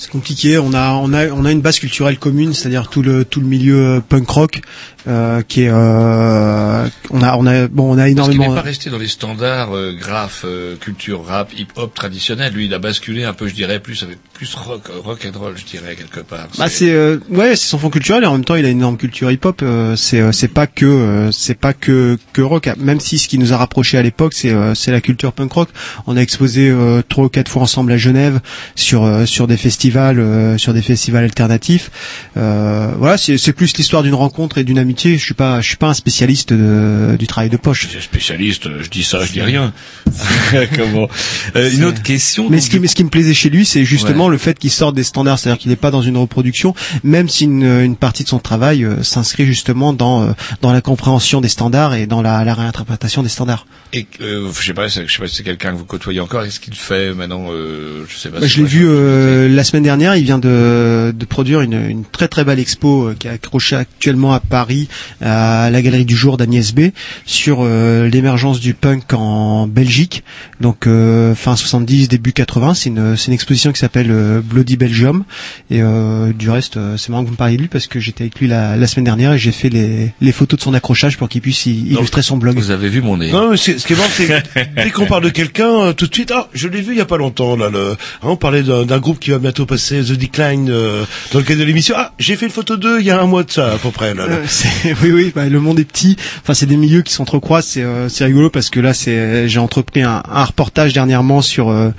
C'est 0.00 0.12
compliqué. 0.12 0.58
On 0.58 0.74
a, 0.74 0.92
on 0.92 1.12
a, 1.12 1.26
on 1.26 1.44
a 1.44 1.50
une 1.50 1.60
base 1.60 1.80
culturelle 1.80 2.20
commune, 2.20 2.54
c'est-à-dire 2.54 2.88
tout 2.88 3.02
le 3.02 3.24
tout 3.24 3.40
le 3.40 3.46
milieu 3.46 3.96
euh, 3.96 4.00
punk 4.00 4.28
rock, 4.30 4.60
euh, 5.08 5.42
qui 5.42 5.62
est, 5.62 5.68
euh, 5.70 6.86
on 7.10 7.22
a, 7.22 7.36
on 7.36 7.46
a, 7.46 7.68
bon, 7.68 7.90
on 7.90 7.92
a 7.94 7.96
Parce 7.96 8.10
énormément. 8.10 8.48
n'est 8.50 8.54
pas 8.54 8.60
resté 8.62 8.90
dans 8.90 8.98
les 8.98 9.08
standards 9.08 9.74
euh, 9.74 9.92
graphes, 9.98 10.42
euh, 10.44 10.76
culture 10.76 11.24
rap, 11.24 11.52
hip-hop 11.56 11.94
traditionnel. 11.94 12.52
Lui, 12.52 12.66
il 12.66 12.74
a 12.74 12.78
basculé 12.78 13.24
un 13.24 13.32
peu, 13.32 13.48
je 13.48 13.54
dirais, 13.54 13.80
plus 13.80 14.02
avec 14.02 14.18
plus 14.32 14.54
rock, 14.54 14.82
rock 15.04 15.26
and 15.26 15.38
roll, 15.38 15.54
je 15.56 15.64
dirais 15.64 15.96
quelque 15.96 16.20
part. 16.20 16.46
Bah 16.58 16.68
c'est 16.68 16.90
euh, 16.90 17.18
ouais 17.30 17.56
c'est 17.56 17.66
son 17.68 17.78
fond 17.78 17.90
culturel 17.90 18.22
et 18.22 18.26
en 18.26 18.32
même 18.32 18.44
temps 18.44 18.54
il 18.54 18.64
a 18.64 18.68
une 18.68 18.78
énorme 18.78 18.96
culture 18.96 19.30
hip 19.32 19.40
hop 19.44 19.60
euh, 19.62 19.96
c'est 19.96 20.20
euh, 20.20 20.30
c'est 20.32 20.46
pas 20.48 20.66
que 20.68 20.86
euh, 20.86 21.32
c'est 21.32 21.56
pas 21.58 21.72
que 21.72 22.16
que 22.32 22.40
rock 22.42 22.68
même 22.78 23.00
si 23.00 23.18
ce 23.18 23.26
qui 23.26 23.38
nous 23.38 23.52
a 23.52 23.56
rapproché 23.56 23.98
à 23.98 24.02
l'époque 24.02 24.34
c'est 24.34 24.50
euh, 24.52 24.74
c'est 24.74 24.92
la 24.92 25.00
culture 25.00 25.32
punk 25.32 25.52
rock 25.52 25.68
on 26.06 26.16
a 26.16 26.20
exposé 26.20 26.70
euh, 26.70 27.02
trois 27.08 27.24
ou 27.24 27.28
quatre 27.28 27.48
fois 27.50 27.62
ensemble 27.62 27.90
à 27.92 27.96
Genève 27.96 28.40
sur 28.76 29.02
euh, 29.04 29.26
sur 29.26 29.46
des 29.48 29.56
festivals 29.56 30.20
euh, 30.20 30.56
sur 30.58 30.72
des 30.74 30.82
festivals 30.82 31.24
alternatifs 31.24 31.90
Euh, 32.36 32.92
voilà 32.98 33.16
c'est 33.18 33.38
c'est 33.38 33.52
plus 33.52 33.76
l'histoire 33.76 34.02
d'une 34.02 34.14
rencontre 34.14 34.58
et 34.58 34.64
d'une 34.64 34.78
amitié 34.78 34.97
je 35.02 35.16
suis 35.24 35.34
pas 35.34 35.60
je 35.60 35.66
suis 35.68 35.76
pas 35.76 35.88
un 35.88 35.94
spécialiste 35.94 36.52
de- 36.52 37.16
du 37.18 37.26
travail 37.26 37.50
de 37.50 37.56
poche 37.56 37.88
spécialiste, 38.00 38.68
je 38.82 38.88
dis 38.88 39.04
ça, 39.04 39.24
je 39.24 39.32
dis 39.32 39.42
rien. 39.42 39.72
Comment 40.76 41.08
Euh, 41.56 41.70
Une 41.72 41.84
autre 41.84 42.02
question. 42.02 42.48
Mais 42.50 42.60
ce 42.60 42.70
qui, 42.70 42.86
ce 42.88 42.94
qui 42.94 43.04
me 43.04 43.08
plaisait 43.10 43.34
chez 43.34 43.50
lui, 43.50 43.64
c'est 43.64 43.84
justement 43.84 44.28
le 44.28 44.38
fait 44.38 44.58
qu'il 44.58 44.70
sorte 44.70 44.94
des 44.94 45.04
standards, 45.04 45.38
c'est-à-dire 45.38 45.58
qu'il 45.60 45.70
n'est 45.70 45.76
pas 45.76 45.90
dans 45.90 46.02
une 46.02 46.16
reproduction, 46.16 46.74
même 47.04 47.28
si 47.28 47.44
une, 47.44 47.62
une 47.64 47.96
partie 47.96 48.24
de 48.24 48.28
son 48.28 48.38
travail 48.38 48.84
euh, 48.84 49.02
s'inscrit 49.02 49.44
justement 49.46 49.92
dans 49.92 50.22
euh, 50.24 50.32
dans 50.62 50.72
la 50.72 50.80
compréhension 50.80 51.40
des 51.40 51.48
standards 51.48 51.94
et 51.94 52.06
dans 52.06 52.22
la, 52.22 52.44
la 52.44 52.54
réinterprétation 52.54 53.22
des 53.22 53.28
standards. 53.28 53.66
Et 53.92 54.06
je 54.20 54.50
sais 54.62 54.74
pas, 54.74 54.88
je 54.88 55.06
sais 55.06 55.18
pas 55.18 55.28
si 55.28 55.36
c'est 55.36 55.42
quelqu'un 55.42 55.72
que 55.72 55.78
vous 55.78 55.84
côtoyez 55.84 56.20
encore. 56.20 56.44
Qu'est-ce 56.44 56.60
qu'il 56.60 56.74
fait 56.74 57.14
maintenant 57.14 57.46
Je 57.50 58.14
sais 58.16 58.28
pas. 58.30 58.40
Bah, 58.40 58.46
si 58.46 58.54
je 58.54 58.62
l'ai 58.62 58.68
vu 58.68 59.54
la 59.54 59.64
semaine 59.64 59.82
dernière. 59.82 60.16
Il 60.16 60.24
vient 60.24 60.38
de, 60.38 61.12
de 61.16 61.24
produire 61.24 61.60
une, 61.60 61.88
une 61.88 62.04
très 62.04 62.28
très 62.28 62.44
belle 62.44 62.58
expo 62.58 63.10
qui 63.18 63.26
est 63.26 63.30
accrochée 63.30 63.76
actuellement 63.76 64.32
à 64.32 64.40
Paris 64.40 64.77
à 65.20 65.70
la 65.70 65.82
Galerie 65.82 66.04
du 66.04 66.16
Jour 66.16 66.36
d'Agnès 66.36 66.72
B 66.74 66.90
sur 67.26 67.58
euh, 67.62 68.08
l'émergence 68.08 68.60
du 68.60 68.74
punk 68.74 69.12
en 69.12 69.66
Belgique. 69.66 70.22
Donc 70.60 70.86
euh, 70.86 71.34
fin 71.34 71.56
70, 71.56 72.08
début 72.08 72.32
80. 72.32 72.74
C'est 72.74 72.88
une, 72.90 73.16
c'est 73.16 73.28
une 73.28 73.32
exposition 73.34 73.72
qui 73.72 73.78
s'appelle 73.78 74.10
euh, 74.10 74.40
Bloody 74.42 74.76
Belgium. 74.76 75.24
Et 75.70 75.80
euh, 75.82 76.32
du 76.32 76.50
reste, 76.50 76.76
euh, 76.76 76.96
c'est 76.96 77.08
marrant 77.10 77.22
que 77.22 77.28
vous 77.28 77.32
me 77.32 77.38
parliez 77.38 77.56
de 77.56 77.62
lui 77.62 77.68
parce 77.68 77.86
que 77.86 78.00
j'étais 78.00 78.24
avec 78.24 78.38
lui 78.38 78.48
la, 78.48 78.76
la 78.76 78.86
semaine 78.86 79.04
dernière 79.04 79.32
et 79.32 79.38
j'ai 79.38 79.52
fait 79.52 79.68
les, 79.68 80.12
les 80.20 80.32
photos 80.32 80.58
de 80.58 80.62
son 80.64 80.74
accrochage 80.74 81.16
pour 81.16 81.28
qu'il 81.28 81.40
puisse 81.40 81.66
y- 81.66 81.70
illustrer 81.92 82.22
son 82.22 82.36
blog. 82.36 82.56
Vous 82.56 82.70
avez 82.70 82.88
vu 82.88 83.00
mon 83.02 83.16
nez 83.16 83.30
Non, 83.30 83.50
mais 83.50 83.56
c'est- 83.56 83.78
ce 83.78 83.86
qui 83.86 83.92
est 83.92 83.96
marrant, 83.96 84.08
c'est 84.14 84.26
que 84.26 84.82
dès 84.82 84.90
qu'on 84.90 85.06
parle 85.06 85.24
de 85.24 85.30
quelqu'un, 85.30 85.70
euh, 85.80 85.92
tout 85.92 86.06
de 86.06 86.14
suite, 86.14 86.32
ah, 86.34 86.48
je 86.54 86.68
l'ai 86.68 86.80
vu 86.80 86.92
il 86.92 86.98
y 86.98 87.00
a 87.00 87.06
pas 87.06 87.16
longtemps, 87.16 87.56
là, 87.56 87.68
le, 87.70 87.92
hein, 87.92 87.96
on 88.22 88.36
parlait 88.36 88.62
d'un 88.62 88.84
d'un 88.84 88.98
groupe 88.98 89.18
qui 89.18 89.30
va 89.30 89.38
bientôt 89.38 89.66
passer 89.66 90.00
The 90.02 90.12
Decline 90.12 90.68
euh, 90.70 91.04
dans 91.32 91.38
le 91.38 91.44
cadre 91.44 91.60
de 91.60 91.64
l'émission. 91.64 91.94
Ah, 91.98 92.12
j'ai 92.18 92.36
fait 92.36 92.46
une 92.46 92.52
photo 92.52 92.76
d'eux 92.76 92.98
il 93.00 93.06
y 93.06 93.10
a 93.10 93.20
un 93.20 93.26
mois 93.26 93.42
de 93.44 93.50
ça, 93.50 93.72
à 93.72 93.76
peu 93.78 93.90
près, 93.90 94.14
là. 94.14 94.26
là. 94.26 94.36
Oui, 95.02 95.10
oui, 95.12 95.32
bah, 95.34 95.48
le 95.48 95.60
monde 95.60 95.78
est 95.78 95.84
petit. 95.84 96.16
Enfin, 96.40 96.54
c'est 96.54 96.66
des 96.66 96.76
milieux 96.76 97.02
qui 97.02 97.12
s'entrecroisent. 97.12 97.66
C'est, 97.66 97.82
euh, 97.82 98.08
c'est 98.08 98.24
rigolo 98.24 98.50
parce 98.50 98.70
que 98.70 98.80
là, 98.80 98.94
c'est, 98.94 99.48
j'ai 99.48 99.58
entrepris 99.58 100.02
un, 100.02 100.22
reportage 100.28 100.92
dernièrement 100.92 101.42
sur 101.42 101.68
euh, 101.68 101.90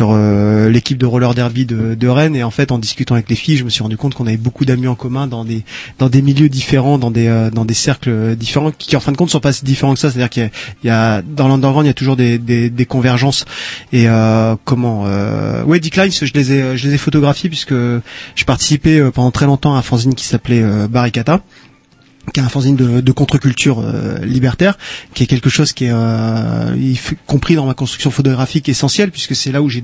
euh, 0.00 0.70
l'équipe 0.70 0.98
de 0.98 1.06
roller 1.06 1.34
derby 1.34 1.66
de, 1.66 2.08
Rennes 2.08 2.36
et 2.36 2.42
en 2.42 2.50
fait, 2.50 2.72
en 2.72 2.78
discutant 2.78 3.14
avec 3.14 3.30
les 3.30 3.36
filles, 3.36 3.56
je 3.56 3.64
me 3.64 3.70
suis 3.70 3.82
rendu 3.82 3.96
compte 3.96 4.14
qu'on 4.14 4.26
avait 4.26 4.36
beaucoup 4.36 4.64
d'amis 4.64 4.86
en 4.86 4.94
commun 4.94 5.26
dans 5.26 5.44
des 5.44 5.64
dans 5.98 6.08
des 6.08 6.20
milieux 6.20 6.48
différents, 6.48 6.98
dans 6.98 7.10
des 7.10 7.28
euh, 7.28 7.50
cercles 7.72 8.36
différents 8.36 8.70
qui, 8.70 8.94
en 8.96 9.00
fin 9.00 9.12
de 9.12 9.16
compte 9.16 9.30
sont 9.30 9.40
pas 9.40 9.52
si 9.52 9.64
différents 9.64 9.94
que 9.94 10.00
ça. 10.00 10.10
C'est-à-dire 10.10 10.28
qu'il 10.28 10.50
y 10.84 10.90
a, 10.90 10.90
y 10.90 10.90
a 10.90 11.22
dans 11.22 11.48
l'underground, 11.48 11.86
il 11.86 11.88
y 11.88 11.90
a 11.90 11.94
toujours 11.94 12.16
des 12.16 12.86
convergences 12.88 13.44
et 13.92 14.06
comment 14.64 15.04
ouais, 15.64 15.80
je 15.82 16.32
les 16.34 16.52
ai 16.52 16.76
je 16.76 16.88
les 16.88 16.94
ai 16.94 16.98
photographiés 16.98 17.48
puisque 17.48 17.72
je 17.72 18.44
participais 18.44 19.00
pendant 19.10 19.30
très 19.30 19.46
longtemps 19.46 19.74
à 19.74 19.78
un 19.78 19.82
fanzine 19.82 20.14
qui 20.14 20.24
s'appelait 20.24 20.62
Barricata 20.88 21.40
qui 22.32 22.40
est 22.40 22.42
un 22.42 22.48
fanzine 22.48 22.76
de, 22.76 23.00
de 23.00 23.12
contre-culture 23.12 23.80
euh, 23.80 24.18
libertaire, 24.18 24.78
qui 25.14 25.24
est 25.24 25.26
quelque 25.26 25.50
chose 25.50 25.72
qui 25.72 25.86
est 25.86 25.92
euh, 25.92 26.94
fait- 26.94 27.16
compris 27.26 27.54
dans 27.54 27.66
ma 27.66 27.74
construction 27.74 28.10
photographique 28.10 28.68
essentielle, 28.68 29.10
puisque 29.10 29.34
c'est 29.34 29.52
là 29.52 29.60
où 29.62 29.68
j'ai 29.68 29.80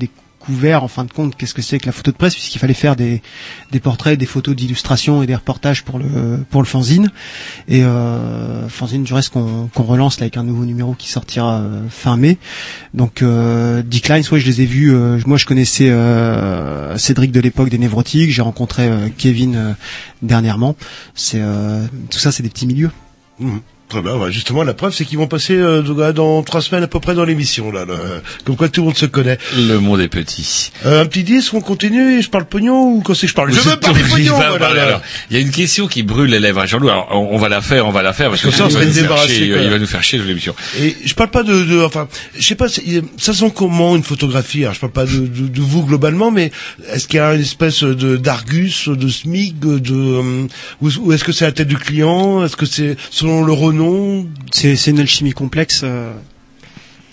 découvert 0.48 0.82
en 0.82 0.88
fin 0.88 1.04
de 1.04 1.12
compte 1.12 1.36
qu'est-ce 1.36 1.54
que 1.54 1.62
c'est 1.62 1.78
que 1.78 1.86
la 1.86 1.92
photo 1.92 2.10
de 2.10 2.16
presse, 2.16 2.34
puisqu'il 2.34 2.58
fallait 2.58 2.74
faire 2.74 2.96
des, 2.96 3.20
des 3.70 3.80
portraits, 3.80 4.18
des 4.18 4.26
photos 4.26 4.56
d'illustration 4.56 5.22
et 5.22 5.26
des 5.26 5.34
reportages 5.34 5.84
pour 5.84 5.98
le 5.98 6.44
pour 6.50 6.62
le 6.62 6.66
fanzine. 6.66 7.10
Et 7.68 7.84
euh, 7.84 8.68
fanzine 8.68 9.04
du 9.04 9.12
reste 9.12 9.32
qu'on 9.32 9.68
qu'on 9.74 9.82
relance 9.82 10.20
là 10.20 10.24
avec 10.24 10.36
un 10.36 10.44
nouveau 10.44 10.64
numéro 10.64 10.94
qui 10.94 11.08
sortira 11.08 11.58
euh, 11.58 11.82
fin 11.90 12.16
mai. 12.16 12.38
Donc 12.94 13.22
euh, 13.22 13.82
Declines, 13.82 14.24
ouais, 14.32 14.40
je 14.40 14.46
les 14.46 14.62
ai 14.62 14.66
vus. 14.66 14.94
euh, 14.94 15.20
moi, 15.26 15.36
je 15.36 15.44
connaissais 15.46 15.90
euh, 15.90 16.96
Cédric 16.96 17.30
de 17.30 17.40
l'époque 17.40 17.68
des 17.68 17.78
Névrotiques. 17.78 18.30
J'ai 18.32 18.42
rencontré 18.42 18.88
euh, 18.88 19.08
Kevin 19.16 19.76
dernièrement. 20.22 20.76
C'est 21.14 21.42
tout 22.10 22.18
ça, 22.18 22.32
c'est 22.32 22.42
des 22.42 22.48
petits 22.48 22.66
milieux. 22.66 22.90
Mhm. 23.38 23.60
Très 23.88 24.02
bien, 24.02 24.16
ouais, 24.16 24.30
justement, 24.30 24.64
la 24.64 24.74
preuve, 24.74 24.92
c'est 24.92 25.04
qu'ils 25.06 25.16
vont 25.16 25.26
passer 25.26 25.54
euh, 25.56 25.80
dans- 26.12 26.42
trois 26.42 26.60
semaines 26.60 26.84
à 26.84 26.88
peu 26.88 27.00
près 27.00 27.14
dans 27.14 27.24
l'émission, 27.24 27.70
là, 27.72 27.86
là. 27.86 27.94
Comme 28.44 28.56
quoi 28.56 28.68
tout 28.68 28.82
le 28.82 28.86
monde 28.88 28.96
se 28.98 29.06
connaît. 29.06 29.38
Le 29.56 29.78
monde 29.78 30.00
est 30.02 30.08
petit. 30.08 30.70
Euh, 30.84 31.02
un 31.02 31.06
petit 31.06 31.22
disque, 31.24 31.54
on 31.54 31.60
continue 31.62 32.18
et 32.18 32.22
je 32.22 32.28
parle 32.28 32.44
pognon 32.44 32.82
ou 32.92 33.00
quand 33.00 33.14
c'est 33.14 33.22
que 33.26 33.30
je 33.30 33.34
parle? 33.34 33.50
Je 33.52 33.60
veux 33.60 33.76
parler 33.76 34.00
Il 34.04 34.10
pognon, 34.10 34.38
va 34.38 34.48
voilà, 34.50 34.58
parler, 34.58 34.76
là. 34.80 34.86
alors. 34.88 35.00
Il 35.30 35.36
y 35.36 35.40
a 35.40 35.42
une 35.42 35.50
question 35.50 35.86
qui 35.86 36.02
brûle 36.02 36.28
les 36.30 36.38
lèvres 36.40 36.60
à 36.60 36.66
Jean-Loup. 36.66 36.90
Alors, 36.90 37.08
on, 37.12 37.34
on 37.34 37.38
va 37.38 37.48
la 37.48 37.62
faire, 37.62 37.86
on 37.86 37.90
va 37.90 38.02
la 38.02 38.12
faire 38.12 38.28
parce 38.28 38.42
que 38.42 38.48
Comme 38.48 38.56
ça, 38.56 38.64
on 38.66 38.68
va 38.68 38.84
nous 38.84 38.92
faire 38.92 39.02
débarrasser, 39.04 39.34
chier, 39.34 39.52
quoi. 39.52 39.62
il 39.62 39.70
va 39.70 39.78
nous 39.78 39.86
faire 39.86 40.02
chier 40.02 40.18
de 40.18 40.24
l'émission. 40.24 40.54
Et 40.82 40.94
je 41.04 41.14
parle 41.14 41.30
pas 41.30 41.42
de, 41.42 41.64
de 41.64 41.80
enfin, 41.82 42.08
je 42.38 42.46
sais 42.46 42.54
pas, 42.56 42.66
ça 42.68 43.32
sent 43.32 43.52
comment 43.54 43.96
une 43.96 44.02
photographie? 44.02 44.64
Alors, 44.64 44.74
je 44.74 44.80
parle 44.80 44.92
pas 44.92 45.06
de, 45.06 45.20
de, 45.26 45.48
de 45.48 45.60
vous 45.62 45.86
globalement, 45.86 46.30
mais 46.30 46.52
est-ce 46.92 47.08
qu'il 47.08 47.16
y 47.16 47.20
a 47.20 47.32
une 47.34 47.40
espèce 47.40 47.84
de 47.84 48.18
d'argus, 48.18 48.88
de 48.90 49.08
smig, 49.08 49.58
de 49.58 49.80
euh, 49.94 50.46
ou, 50.82 50.90
ou 51.00 51.12
est-ce 51.14 51.24
que 51.24 51.32
c'est 51.32 51.46
la 51.46 51.52
tête 51.52 51.68
du 51.68 51.78
client? 51.78 52.44
Est-ce 52.44 52.56
que 52.56 52.66
c'est 52.66 52.96
selon 53.10 53.42
le 53.44 53.52
renom 53.54 53.77
C'est 54.52 54.76
c'est 54.76 54.90
une 54.90 55.00
alchimie 55.00 55.32
complexe. 55.32 55.80
euh, 55.84 56.12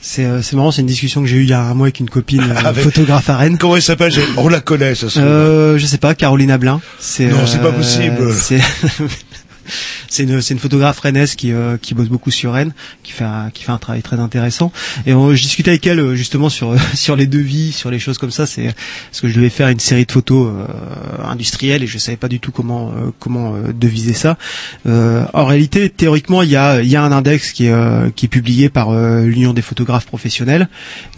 C'est 0.02 0.26
euh, 0.26 0.42
c'est 0.42 0.56
marrant, 0.56 0.72
c'est 0.72 0.82
une 0.82 0.88
discussion 0.88 1.22
que 1.22 1.28
j'ai 1.28 1.38
eue 1.38 1.44
il 1.44 1.50
y 1.50 1.54
a 1.54 1.62
un 1.62 1.74
mois 1.74 1.88
avec 1.88 2.00
une 2.00 2.10
copine 2.10 2.42
euh, 2.42 2.56
Avec- 2.66 2.84
photographe 2.84 3.30
à 3.30 3.38
Rennes. 3.38 3.58
Comment 3.58 3.76
elle 3.76 3.82
s'appelle? 3.82 4.14
On 4.38 4.48
la 4.50 4.62
connaît, 4.62 4.94
ça. 4.96 5.10
se. 5.10 5.20
Euh, 5.20 5.78
je 5.78 5.86
sais 5.86 5.98
pas, 5.98 6.14
Caroline 6.16 6.52
Ablin. 6.52 6.82
C'est 7.00 7.26
Non, 7.28 7.46
c'est 7.48 7.60
pas 7.62 7.68
euh, 7.68 7.72
possible. 7.72 8.32
C'est 10.10 10.24
une 10.24 10.42
une 10.50 10.60
photographe 10.60 11.00
rennaise 11.00 11.36
qui 11.36 11.52
euh, 11.52 11.78
qui 11.78 11.94
bosse 11.94 12.08
beaucoup 12.08 12.32
sur 12.32 12.54
Rennes, 12.54 12.74
qui 13.04 13.12
fait 13.12 13.24
un, 13.24 13.50
qui 13.54 13.64
fait 13.64 13.72
un 13.72 13.78
travail 13.78 14.02
très 14.02 14.20
intéressant. 14.20 14.72
Et 15.06 15.14
euh, 15.14 15.36
je 15.36 15.42
discutais 15.42 15.72
avec 15.72 15.86
elle 15.88 16.00
euh, 16.00 16.16
justement 16.16 16.50
sur 16.50 16.76
sur 16.94 17.16
les 17.16 17.28
devis, 17.28 17.72
sur 17.72 17.92
les 17.92 18.00
choses 18.00 18.18
comme 18.18 18.32
ça. 18.32 18.46
C'est 18.46 18.74
parce 19.12 19.22
que 19.22 19.28
je 19.28 19.36
devais 19.36 19.50
faire 19.50 19.70
une 19.70 19.80
série 19.80 20.06
de 20.06 20.12
photos 20.12 20.52
euh, 20.54 21.24
industrielles 21.24 21.84
et 21.84 21.88
je 21.88 21.98
savais 21.98 22.18
pas 22.18 22.28
du 22.28 22.40
tout 22.40 22.52
comment 22.52 22.92
euh, 22.92 23.12
comment 23.20 23.56
euh, 23.56 23.74
deviser 23.74 24.14
ça. 24.14 24.38
Euh, 24.88 25.26
en 25.34 25.46
réalité, 25.46 25.90
théoriquement, 25.90 26.42
il 26.42 26.50
y 26.50 26.56
a 26.56 26.82
y 26.82 26.96
a 26.96 27.04
un 27.04 27.12
index 27.12 27.52
qui 27.52 27.66
est 27.66 27.72
euh, 27.72 28.10
qui 28.16 28.26
est 28.26 28.30
publié 28.30 28.70
par 28.70 28.90
euh, 28.90 29.26
l'Union 29.26 29.54
des 29.54 29.62
photographes 29.62 30.06
professionnels, 30.06 30.68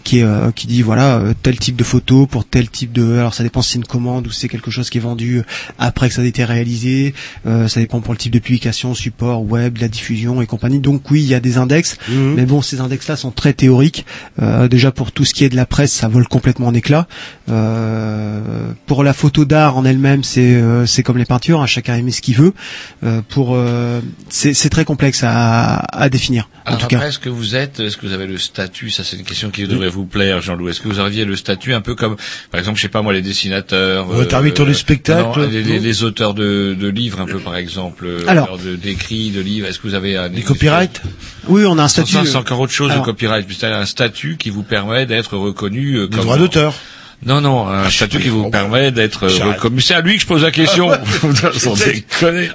qui 0.04 0.20
est 0.20 0.22
euh, 0.22 0.50
qui 0.52 0.66
dit 0.66 0.82
voilà 0.82 1.18
euh, 1.18 1.34
tel 1.42 1.58
type 1.58 1.76
de 1.76 1.84
photo 1.84 2.26
pour 2.26 2.44
tel 2.44 2.68
type 2.68 2.92
de 2.92 3.18
alors 3.18 3.34
ça 3.34 3.42
dépend 3.42 3.62
si 3.62 3.72
c'est 3.72 3.78
une 3.78 3.84
commande 3.84 4.26
ou 4.26 4.30
si 4.30 4.40
c'est 4.40 4.48
quelque 4.48 4.70
chose 4.70 4.90
qui 4.90 4.98
est 4.98 5.02
vendu 5.02 5.42
après 5.78 6.08
que 6.08 6.14
ça 6.14 6.22
a 6.22 6.24
été 6.24 6.44
réalisé. 6.44 7.14
Euh, 7.46 7.68
ça 7.68 7.80
dépend 7.80 8.00
pour 8.00 8.12
le 8.14 8.18
type 8.18 8.32
de 8.32 8.38
publication, 8.38 8.68
support, 8.94 9.42
web, 9.42 9.74
de 9.76 9.80
la 9.80 9.88
diffusion 9.88 10.40
et 10.42 10.46
compagnie. 10.46 10.78
Donc 10.80 11.10
oui, 11.10 11.20
il 11.22 11.28
y 11.28 11.34
a 11.34 11.40
des 11.40 11.58
index, 11.58 11.96
Mhm. 12.08 12.34
mais 12.36 12.46
bon, 12.46 12.62
ces 12.62 12.80
index-là 12.80 13.16
sont 13.16 13.30
très 13.30 13.52
théoriques. 13.52 14.04
Euh, 14.42 14.68
déjà 14.68 14.90
pour 14.92 15.12
tout 15.12 15.24
ce 15.24 15.34
qui 15.34 15.44
est 15.44 15.48
de 15.48 15.56
la 15.56 15.66
presse, 15.66 15.92
ça 15.92 16.08
vole 16.08 16.26
complètement 16.28 16.68
en 16.68 16.74
éclat. 16.74 17.06
Euh, 17.48 18.40
pour 18.86 19.04
la 19.04 19.12
photo 19.12 19.44
d'art 19.44 19.76
en 19.76 19.84
elle-même, 19.84 20.22
c'est 20.24 20.54
euh, 20.54 20.86
c'est 20.86 21.02
comme 21.02 21.18
les 21.18 21.24
peintures, 21.24 21.60
hein, 21.60 21.66
chacun 21.66 21.96
aime 21.96 22.10
ce 22.10 22.20
qu'il 22.20 22.34
veut. 22.36 22.52
Euh, 23.04 23.20
pour 23.28 23.54
euh, 23.54 24.00
c'est 24.28 24.54
c'est 24.54 24.68
très 24.68 24.84
complexe 24.84 25.22
à, 25.24 25.76
à 25.76 26.08
définir. 26.08 26.48
En 26.64 26.68
Alors 26.70 26.78
tout 26.80 26.84
après, 26.86 26.98
cas. 26.98 27.08
est-ce 27.08 27.18
que 27.18 27.28
vous 27.28 27.56
êtes, 27.56 27.80
est-ce 27.80 27.96
que 27.96 28.06
vous 28.06 28.12
avez 28.12 28.26
le 28.26 28.38
statut 28.38 28.90
Ça, 28.90 29.02
c'est 29.04 29.16
une 29.16 29.24
question 29.24 29.50
qui 29.50 29.66
devrait 29.66 29.88
vous 29.88 30.04
plaire, 30.04 30.40
Jean-Loup. 30.40 30.68
Est-ce 30.68 30.80
que 30.80 30.88
vous 30.88 30.98
aviez 30.98 31.24
le 31.24 31.36
statut 31.36 31.72
un 31.74 31.80
peu 31.80 31.94
comme, 31.94 32.16
par 32.50 32.58
exemple, 32.60 32.76
je 32.76 32.82
sais 32.82 32.88
pas 32.88 33.02
moi, 33.02 33.12
les 33.12 33.22
dessinateurs, 33.22 34.08
Ouais, 34.08 34.26
du 34.66 34.74
spectacle, 34.74 35.40
non, 35.40 35.46
les, 35.48 35.62
les- 35.62 35.78
les 35.78 36.02
auteurs 36.04 36.34
de, 36.34 36.76
de 36.78 36.88
livres, 36.88 37.20
un 37.20 37.26
peu 37.26 37.38
par 37.38 37.56
exemple, 37.56 38.04
euh, 38.06 38.24
Alors. 38.26 38.58
Auteurs 38.68 38.76
de- 38.76 38.76
d'écrits, 38.76 39.30
de 39.30 39.40
livres. 39.40 39.66
Est-ce 39.66 39.78
que 39.78 39.88
vous 39.88 39.94
avez 39.94 40.16
un 40.16 40.28
Des 40.28 40.42
copyrights 40.42 41.00
Oui, 41.48 41.64
on 41.66 41.78
a 41.78 41.84
un 41.84 41.88
statut. 41.88 42.16
c'est 42.24 42.36
encore 42.36 42.60
autre 42.60 42.72
chose 42.72 42.90
Alors- 42.90 43.04
le 43.04 43.10
copyright. 43.12 43.46
C'est 43.58 43.66
un 43.66 43.86
statut 43.86 44.36
qui 44.38 44.50
vous 44.50 44.62
permet 44.62 45.06
d'être 45.06 45.36
reconnu 45.36 45.96
euh, 45.96 46.06
Des 46.08 46.16
comme 46.16 46.24
droits 46.24 46.38
d'auteur. 46.38 46.74
Non, 47.26 47.40
non, 47.40 47.66
un 47.68 47.90
statut 47.90 48.20
qui 48.20 48.28
vous 48.28 48.48
permet 48.48 48.92
d'être 48.92 49.24
euh, 49.24 49.44
reconnu. 49.52 49.80
C'est 49.80 49.94
à 49.94 50.00
lui 50.00 50.14
que 50.16 50.22
je 50.22 50.26
pose 50.26 50.42
la 50.42 50.50
question. 50.52 50.88
Sans 51.58 51.74
déconner. 51.74 52.48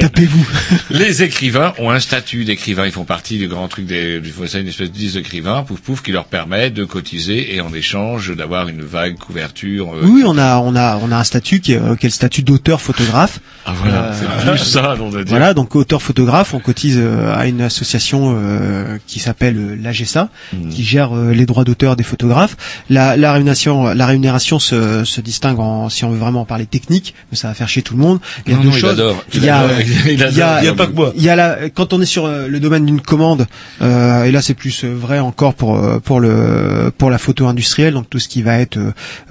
Tapez-vous. 0.00 0.46
Les 0.90 1.22
écrivains 1.22 1.72
ont 1.78 1.90
un 1.90 1.98
statut 2.00 2.44
d'écrivain. 2.44 2.86
Ils 2.86 2.92
font 2.92 3.04
partie 3.04 3.38
du 3.38 3.48
grand 3.48 3.66
truc 3.68 3.86
des, 3.86 4.20
du 4.20 4.30
faut 4.30 4.44
une 4.46 4.68
espèce 4.68 4.90
de 4.90 4.96
disque 4.96 5.16
d'écrivain, 5.16 5.62
pouf 5.64 5.80
pouf, 5.80 6.02
qui 6.02 6.12
leur 6.12 6.26
permet 6.26 6.70
de 6.70 6.84
cotiser 6.84 7.54
et 7.54 7.60
en 7.60 7.72
échange 7.74 8.34
d'avoir 8.36 8.68
une 8.68 8.82
vague 8.82 9.16
couverture. 9.18 9.92
euh, 9.94 10.00
Oui, 10.04 10.22
on 10.24 10.38
a 10.38 10.58
on 10.58 10.76
a 10.76 10.96
on 11.02 11.10
a 11.10 11.16
un 11.16 11.24
statut 11.24 11.60
qui 11.60 11.72
est, 11.72 11.76
euh, 11.80 11.96
qui 11.96 12.06
est 12.06 12.10
le 12.10 12.14
statut 12.14 12.42
d'auteur 12.42 12.80
photographe. 12.80 13.40
Ah 13.66 13.72
voilà, 13.76 14.04
Euh, 14.04 14.12
c'est 14.44 14.50
plus 14.52 14.58
ça, 14.58 14.94
on 15.00 15.08
va 15.10 15.18
dire. 15.24 15.30
Voilà, 15.36 15.52
donc 15.52 15.74
auteur 15.76 16.00
photographe, 16.00 16.54
on 16.54 16.60
cotise 16.60 16.96
euh, 16.98 17.34
à 17.34 17.46
une 17.46 17.60
association 17.60 18.34
euh, 18.38 18.98
qui 19.06 19.18
s'appelle 19.18 19.56
euh, 19.56 19.76
l'AGESA, 19.80 20.28
Mhm. 20.52 20.68
qui 20.70 20.84
gère 20.84 21.16
euh, 21.16 21.32
les 21.32 21.44
droits 21.46 21.64
d'auteur 21.64 21.96
des 21.96 22.04
photographes. 22.04 22.56
La, 22.88 23.16
la 23.16 23.32
rémunération 23.32 23.79
la 23.88 24.06
rémunération 24.06 24.58
se, 24.58 25.04
se 25.04 25.20
distingue 25.20 25.58
en, 25.60 25.88
si 25.88 26.04
on 26.04 26.10
veut 26.10 26.18
vraiment 26.18 26.44
parler 26.44 26.66
technique, 26.66 27.14
mais 27.30 27.36
ça 27.36 27.48
va 27.48 27.54
faire 27.54 27.68
chier 27.68 27.82
tout 27.82 27.94
le 27.94 28.00
monde. 28.00 28.18
Il 28.46 28.52
y 28.52 28.54
a 28.54 28.56
Non, 28.58 28.62
deux 28.64 28.68
non, 28.70 28.74
il 28.76 28.80
choses. 28.80 28.90
adore. 28.90 29.24
Il 29.34 29.44
y 29.44 29.48
a, 29.48 29.64
Il 29.66 29.70
adore. 29.70 29.80
Il 30.06 30.12
il 30.12 30.18
y 30.18 30.22
a, 30.22 30.26
adore. 30.26 30.62
Il 30.62 30.64
y 30.66 30.68
a 30.68 30.74
pas 30.74 30.86
que 30.86 30.92
moi. 30.92 31.12
il 31.16 31.22
y 31.22 31.28
a 31.28 31.36
la, 31.36 31.70
quand 31.70 31.92
on 31.92 32.00
est 32.00 32.06
sur 32.06 32.26
euh, 32.26 32.48
le 32.48 32.60
domaine 32.60 32.84
d'une 32.86 33.00
commande, 33.00 33.46
euh, 33.82 34.24
et 34.24 34.30
là 34.32 34.42
c'est 34.42 34.54
plus 34.54 34.84
euh, 34.84 34.94
vrai 34.94 35.18
encore 35.18 35.54
pour 35.54 35.80
pour 36.02 36.20
le 36.20 36.92
pour 36.96 37.10
la 37.10 37.18
photo 37.18 37.46
industrielle, 37.46 37.94
donc 37.94 38.08
tout 38.10 38.18
ce 38.18 38.28
qui 38.28 38.42
va 38.42 38.58
être 38.58 38.78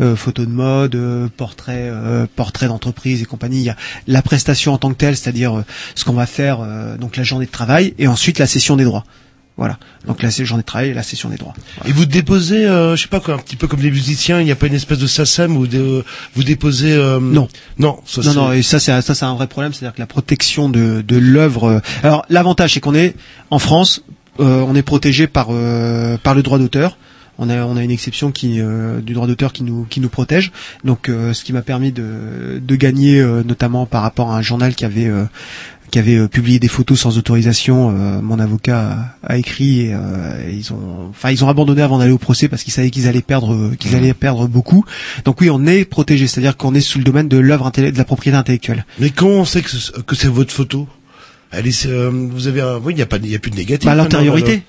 euh, 0.01 0.15
photo 0.15 0.45
de 0.45 0.51
mode, 0.51 0.95
euh, 0.95 1.27
portrait 1.35 1.89
euh, 1.91 2.25
portrait 2.35 2.67
d'entreprise 2.67 3.21
et 3.21 3.25
compagnie. 3.25 3.57
Il 3.59 3.63
y 3.65 3.69
a 3.69 3.75
la 4.07 4.21
prestation 4.21 4.73
en 4.73 4.77
tant 4.77 4.89
que 4.89 4.97
telle, 4.97 5.15
c'est-à-dire 5.17 5.63
ce 5.95 6.05
qu'on 6.05 6.13
va 6.13 6.25
faire, 6.25 6.59
euh, 6.61 6.97
donc 6.97 7.17
la 7.17 7.23
journée 7.23 7.45
de 7.45 7.51
travail, 7.51 7.93
et 7.99 8.07
ensuite 8.07 8.39
la 8.39 8.47
session 8.47 8.75
des 8.75 8.83
droits. 8.83 9.03
Voilà. 9.59 9.77
Donc 10.07 10.23
la 10.23 10.29
journée 10.29 10.63
de 10.63 10.65
travail 10.65 10.89
et 10.89 10.93
la 10.93 11.03
session 11.03 11.27
des 11.29 11.35
droits. 11.35 11.53
Et 11.85 11.91
vous 11.91 12.05
déposez, 12.05 12.65
euh, 12.65 12.95
je 12.95 13.01
sais 13.01 13.07
pas 13.09 13.19
quoi, 13.19 13.33
un 13.33 13.37
petit 13.39 13.57
peu 13.57 13.67
comme 13.67 13.81
les 13.81 13.91
musiciens, 13.91 14.39
il 14.39 14.45
n'y 14.45 14.51
a 14.51 14.55
pas 14.55 14.67
une 14.67 14.73
espèce 14.73 14.99
de 14.99 15.05
SACEM 15.05 15.57
où 15.57 15.67
de- 15.67 16.05
vous 16.33 16.43
déposez... 16.45 16.93
euh, 16.93 17.19
Non. 17.19 17.49
Non, 17.77 17.99
ça, 18.05 18.21
non, 18.21 18.29
c'est- 18.31 18.35
non, 18.37 18.51
et 18.53 18.61
ça 18.61 18.79
c'est 18.79 18.99
ça 19.01 19.13
c'est 19.13 19.25
un 19.25 19.35
vrai 19.35 19.47
problème, 19.47 19.73
c'est-à-dire 19.73 19.93
que 19.95 19.99
la 19.99 20.07
protection 20.07 20.69
de, 20.69 21.03
de 21.05 21.17
l'œuvre. 21.17 21.65
euh, 21.65 21.79
Alors 22.03 22.25
l'avantage 22.29 22.73
c'est 22.75 22.79
qu'on 22.79 22.95
est 22.95 23.15
en 23.51 23.59
France, 23.59 24.01
euh, 24.39 24.63
on 24.65 24.75
est 24.75 24.81
protégé 24.81 25.27
par 25.27 25.47
euh, 25.51 26.15
par 26.17 26.35
le 26.35 26.41
droit 26.41 26.57
d'auteur. 26.57 26.97
On 27.41 27.49
a 27.49 27.65
on 27.65 27.75
a 27.77 27.83
une 27.83 27.91
exception 27.91 28.31
qui 28.31 28.59
euh, 28.61 28.99
du 29.01 29.13
droit 29.13 29.27
d'auteur 29.27 29.51
qui 29.53 29.63
nous 29.63 29.85
qui 29.89 29.99
nous 29.99 30.09
protège. 30.09 30.51
Donc 30.85 31.09
euh, 31.09 31.33
ce 31.33 31.43
qui 31.43 31.51
m'a 31.53 31.61
permis 31.61 31.91
de 31.91 32.61
de 32.61 32.75
gagner 32.77 33.19
euh, 33.19 33.43
notamment 33.43 33.85
par 33.85 34.01
rapport 34.03 34.31
à 34.31 34.37
un 34.37 34.41
journal 34.41 34.73
qui 34.75 34.83
avait 34.85 35.07
euh, 35.07 35.23
qui 35.91 35.99
avait 35.99 36.15
euh, 36.17 36.27
publié 36.27 36.59
des 36.59 36.67
photos 36.67 36.99
sans 36.99 37.17
autorisation, 37.17 37.89
euh, 37.89 38.21
mon 38.21 38.39
avocat 38.39 39.15
a, 39.23 39.33
a 39.33 39.37
écrit 39.37 39.81
et, 39.81 39.93
euh, 39.93 40.47
et 40.49 40.53
ils 40.53 40.71
ont, 40.73 41.07
enfin 41.09 41.31
ils 41.31 41.43
ont 41.43 41.49
abandonné 41.49 41.81
avant 41.81 41.97
d'aller 41.99 42.11
au 42.11 42.17
procès 42.17 42.47
parce 42.47 42.63
qu'ils 42.63 42.73
savaient 42.73 42.89
qu'ils 42.91 43.07
allaient 43.07 43.21
perdre, 43.21 43.75
qu'ils 43.79 43.95
allaient 43.95 44.13
perdre 44.13 44.47
beaucoup. 44.47 44.85
Donc 45.25 45.41
oui, 45.41 45.49
on 45.49 45.65
est 45.65 45.85
protégé, 45.85 46.27
c'est-à-dire 46.27 46.55
qu'on 46.57 46.73
est 46.75 46.81
sous 46.81 46.97
le 46.99 47.03
domaine 47.03 47.27
de 47.27 47.37
l'œuvre 47.37 47.71
de 47.71 47.97
la 47.97 48.05
propriété 48.05 48.37
intellectuelle. 48.37 48.85
Mais 48.99 49.09
comment 49.09 49.35
on 49.41 49.45
sait 49.45 49.61
que, 49.61 49.69
ce- 49.69 49.91
que 49.91 50.15
c'est 50.15 50.27
votre 50.27 50.53
photo? 50.53 50.87
Elle 51.51 51.65
est, 51.67 51.85
euh, 51.87 52.09
vous 52.11 52.47
avez 52.47 52.61
un, 52.61 52.77
oui, 52.77 52.93
il 52.93 52.97
n'y 52.97 53.01
a 53.01 53.05
pas, 53.07 53.17
il 53.23 53.33
a 53.35 53.39
plus 53.39 53.49
de 53.51 53.55
négatif. 53.55 53.85
Bah, 53.85 53.95
maintenant, 53.95 54.19
l'antériorité. 54.19 54.63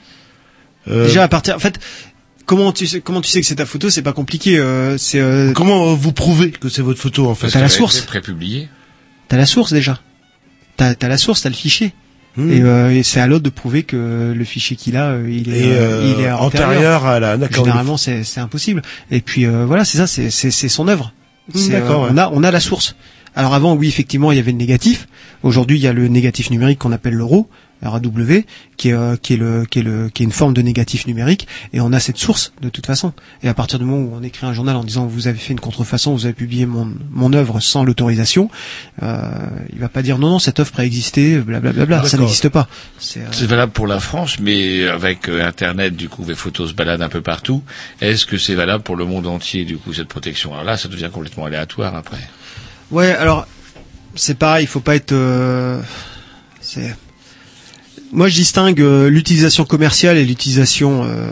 Euh, 0.88 1.06
Déjà 1.06 1.22
à 1.24 1.28
partir, 1.28 1.54
en 1.56 1.58
fait, 1.58 1.78
comment 2.46 2.72
tu 2.72 2.86
sais, 2.86 3.00
comment 3.02 3.20
tu 3.20 3.28
sais 3.28 3.40
que 3.42 3.46
c'est 3.46 3.56
ta 3.56 3.66
photo, 3.66 3.90
c'est 3.90 4.00
pas 4.00 4.14
compliqué. 4.14 4.58
euh, 4.58 4.96
c'est 4.96 5.20
euh, 5.20 5.52
Comment 5.52 5.90
euh, 5.90 5.94
vous 5.94 6.12
prouvez 6.12 6.50
que 6.50 6.70
c'est 6.70 6.80
votre 6.80 6.98
photo 6.98 7.28
en 7.28 7.34
fait? 7.34 7.48
T'as 7.48 7.60
la 7.60 7.68
source. 7.68 8.00
Prépublié. 8.00 8.68
T'as 9.28 9.36
la 9.36 9.44
source 9.46 9.72
déjà. 9.74 10.00
T'as 10.80 10.94
as 11.06 11.08
la 11.08 11.18
source, 11.18 11.42
t'as 11.42 11.50
le 11.50 11.54
fichier. 11.54 11.92
Hmm. 12.36 12.50
Et, 12.50 12.60
euh, 12.62 12.90
et 12.96 13.02
c'est 13.02 13.20
à 13.20 13.26
l'autre 13.26 13.42
de 13.44 13.50
prouver 13.50 13.82
que 13.82 14.32
le 14.34 14.44
fichier 14.44 14.76
qu'il 14.76 14.96
a, 14.96 15.10
euh, 15.10 15.28
il 15.30 15.52
est, 15.52 15.58
Et, 15.58 15.72
euh, 15.72 16.14
il 16.16 16.24
est 16.24 16.30
antérieur 16.30 17.04
à 17.04 17.20
la- 17.20 17.36
Généralement, 17.50 17.96
c'est 17.96 18.22
c'est 18.24 18.40
impossible. 18.40 18.82
Et 19.10 19.20
puis 19.20 19.44
euh, 19.46 19.64
voilà, 19.66 19.84
c'est 19.84 19.98
ça, 19.98 20.06
c'est 20.06 20.50
son 20.68 20.88
œuvre. 20.88 21.12
Hmm, 21.52 21.58
C'est, 21.58 21.72
d'accord, 21.72 22.02
ouais. 22.04 22.08
On 22.12 22.16
a 22.16 22.30
on 22.32 22.42
a 22.44 22.50
la 22.50 22.60
source. 22.60 22.96
Alors 23.36 23.52
avant, 23.54 23.74
oui, 23.74 23.88
effectivement, 23.88 24.32
il 24.32 24.36
y 24.36 24.40
avait 24.40 24.52
le 24.52 24.58
négatif. 24.58 25.06
Aujourd'hui, 25.42 25.76
il 25.78 25.82
y 25.82 25.86
a 25.86 25.92
le 25.92 26.08
négatif 26.08 26.50
numérique 26.50 26.78
qu'on 26.78 26.92
appelle 26.92 27.14
le 27.14 27.24
RAW, 27.82 28.42
qui 28.76 28.88
est 28.90 28.92
euh, 28.92 29.16
qui 29.16 29.34
est 29.34 29.36
le 29.36 29.64
qui 29.64 29.78
est 29.80 29.82
le 29.82 30.08
qui 30.08 30.22
est 30.22 30.26
une 30.26 30.32
forme 30.32 30.54
de 30.54 30.62
négatif 30.62 31.06
numérique. 31.06 31.46
Et 31.72 31.80
on 31.80 31.92
a 31.92 32.00
cette 32.00 32.18
source 32.18 32.52
de 32.60 32.68
toute 32.68 32.86
façon. 32.86 33.12
Et 33.42 33.48
à 33.48 33.54
partir 33.54 33.78
du 33.78 33.84
moment 33.84 34.02
où 34.04 34.16
on 34.18 34.22
écrit 34.22 34.46
un 34.46 34.52
journal 34.52 34.76
en 34.76 34.84
disant 34.84 35.06
vous 35.06 35.28
avez 35.28 35.38
fait 35.38 35.52
une 35.52 35.60
contrefaçon, 35.60 36.12
vous 36.12 36.24
avez 36.24 36.34
publié 36.34 36.66
mon 36.66 36.92
mon 37.10 37.32
œuvre 37.32 37.60
sans 37.60 37.84
l'autorisation, 37.84 38.50
euh, 39.02 39.30
il 39.72 39.78
va 39.78 39.88
pas 39.88 40.02
dire 40.02 40.18
non 40.18 40.30
non 40.30 40.38
cette 40.38 40.60
œuvre 40.60 40.72
préexistait, 40.72 41.38
blablabla. 41.38 41.98
Ça 41.98 42.02
D'accord. 42.02 42.20
n'existe 42.20 42.48
pas. 42.48 42.68
C'est 42.98 43.20
euh, 43.20 43.46
valable 43.46 43.72
pour 43.72 43.86
la 43.86 44.00
France, 44.00 44.38
mais 44.40 44.86
avec 44.88 45.28
euh, 45.28 45.44
Internet, 45.46 45.96
du 45.96 46.08
coup, 46.08 46.24
les 46.26 46.34
photos 46.34 46.70
se 46.70 46.74
baladent 46.74 47.02
un 47.02 47.08
peu 47.08 47.20
partout. 47.22 47.62
Est-ce 48.00 48.26
que 48.26 48.38
c'est 48.38 48.54
valable 48.54 48.82
pour 48.82 48.96
le 48.96 49.04
monde 49.04 49.26
entier, 49.26 49.64
du 49.64 49.76
coup, 49.76 49.92
cette 49.92 50.08
protection? 50.08 50.52
Alors 50.52 50.64
là, 50.64 50.76
ça 50.76 50.88
devient 50.88 51.10
complètement 51.12 51.44
aléatoire 51.46 51.94
après. 51.94 52.18
Ouais, 52.90 53.12
alors 53.12 53.46
c'est 54.14 54.36
pareil, 54.38 54.64
il 54.64 54.68
faut 54.68 54.80
pas 54.80 54.96
être. 54.96 55.12
euh, 55.12 55.80
c'est. 56.60 56.94
Moi, 58.12 58.28
je 58.28 58.34
distingue 58.34 58.80
euh, 58.80 59.08
l'utilisation 59.08 59.64
commerciale 59.64 60.16
et 60.16 60.24
l'utilisation 60.24 61.02
euh, 61.04 61.28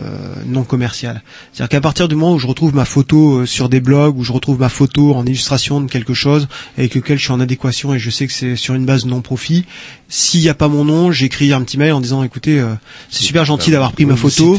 non 0.47 0.63
commerciale. 0.63 1.23
C'est-à-dire 1.53 1.71
qu'à 1.71 1.81
partir 1.81 2.07
du 2.07 2.15
moment 2.15 2.35
où 2.35 2.39
je 2.39 2.47
retrouve 2.47 2.73
ma 2.73 2.85
photo 2.85 3.39
euh, 3.39 3.47
sur 3.47 3.69
des 3.69 3.81
blogs, 3.81 4.17
où 4.17 4.23
je 4.23 4.31
retrouve 4.31 4.61
ma 4.61 4.69
photo 4.69 5.15
en 5.15 5.27
illustration 5.27 5.81
de 5.81 5.91
quelque 5.91 6.15
chose 6.15 6.47
avec 6.77 6.95
lequel 6.95 7.19
je 7.19 7.25
suis 7.25 7.33
en 7.33 7.41
adéquation 7.41 7.95
et 7.95 7.99
je 7.99 8.11
sais 8.11 8.29
que 8.29 8.33
c'est 8.33 8.55
sur 8.55 8.75
une 8.75 8.87
base 8.87 9.07
non 9.07 9.23
profit, 9.23 9.65
s'il 10.11 10.41
n'y 10.41 10.49
a 10.49 10.55
pas 10.55 10.69
mon 10.69 10.87
nom, 10.87 11.13
j'écris 11.13 11.53
un 11.53 11.61
petit 11.61 11.77
mail 11.77 11.93
en 11.93 12.01
disant 12.01 12.23
écoutez, 12.23 12.59
euh, 12.59 12.75
c'est 13.11 13.23
super 13.25 13.45
gentil 13.45 13.71
d'avoir 13.71 13.93
pris 13.93 14.07
ma 14.07 14.17
photo, 14.17 14.57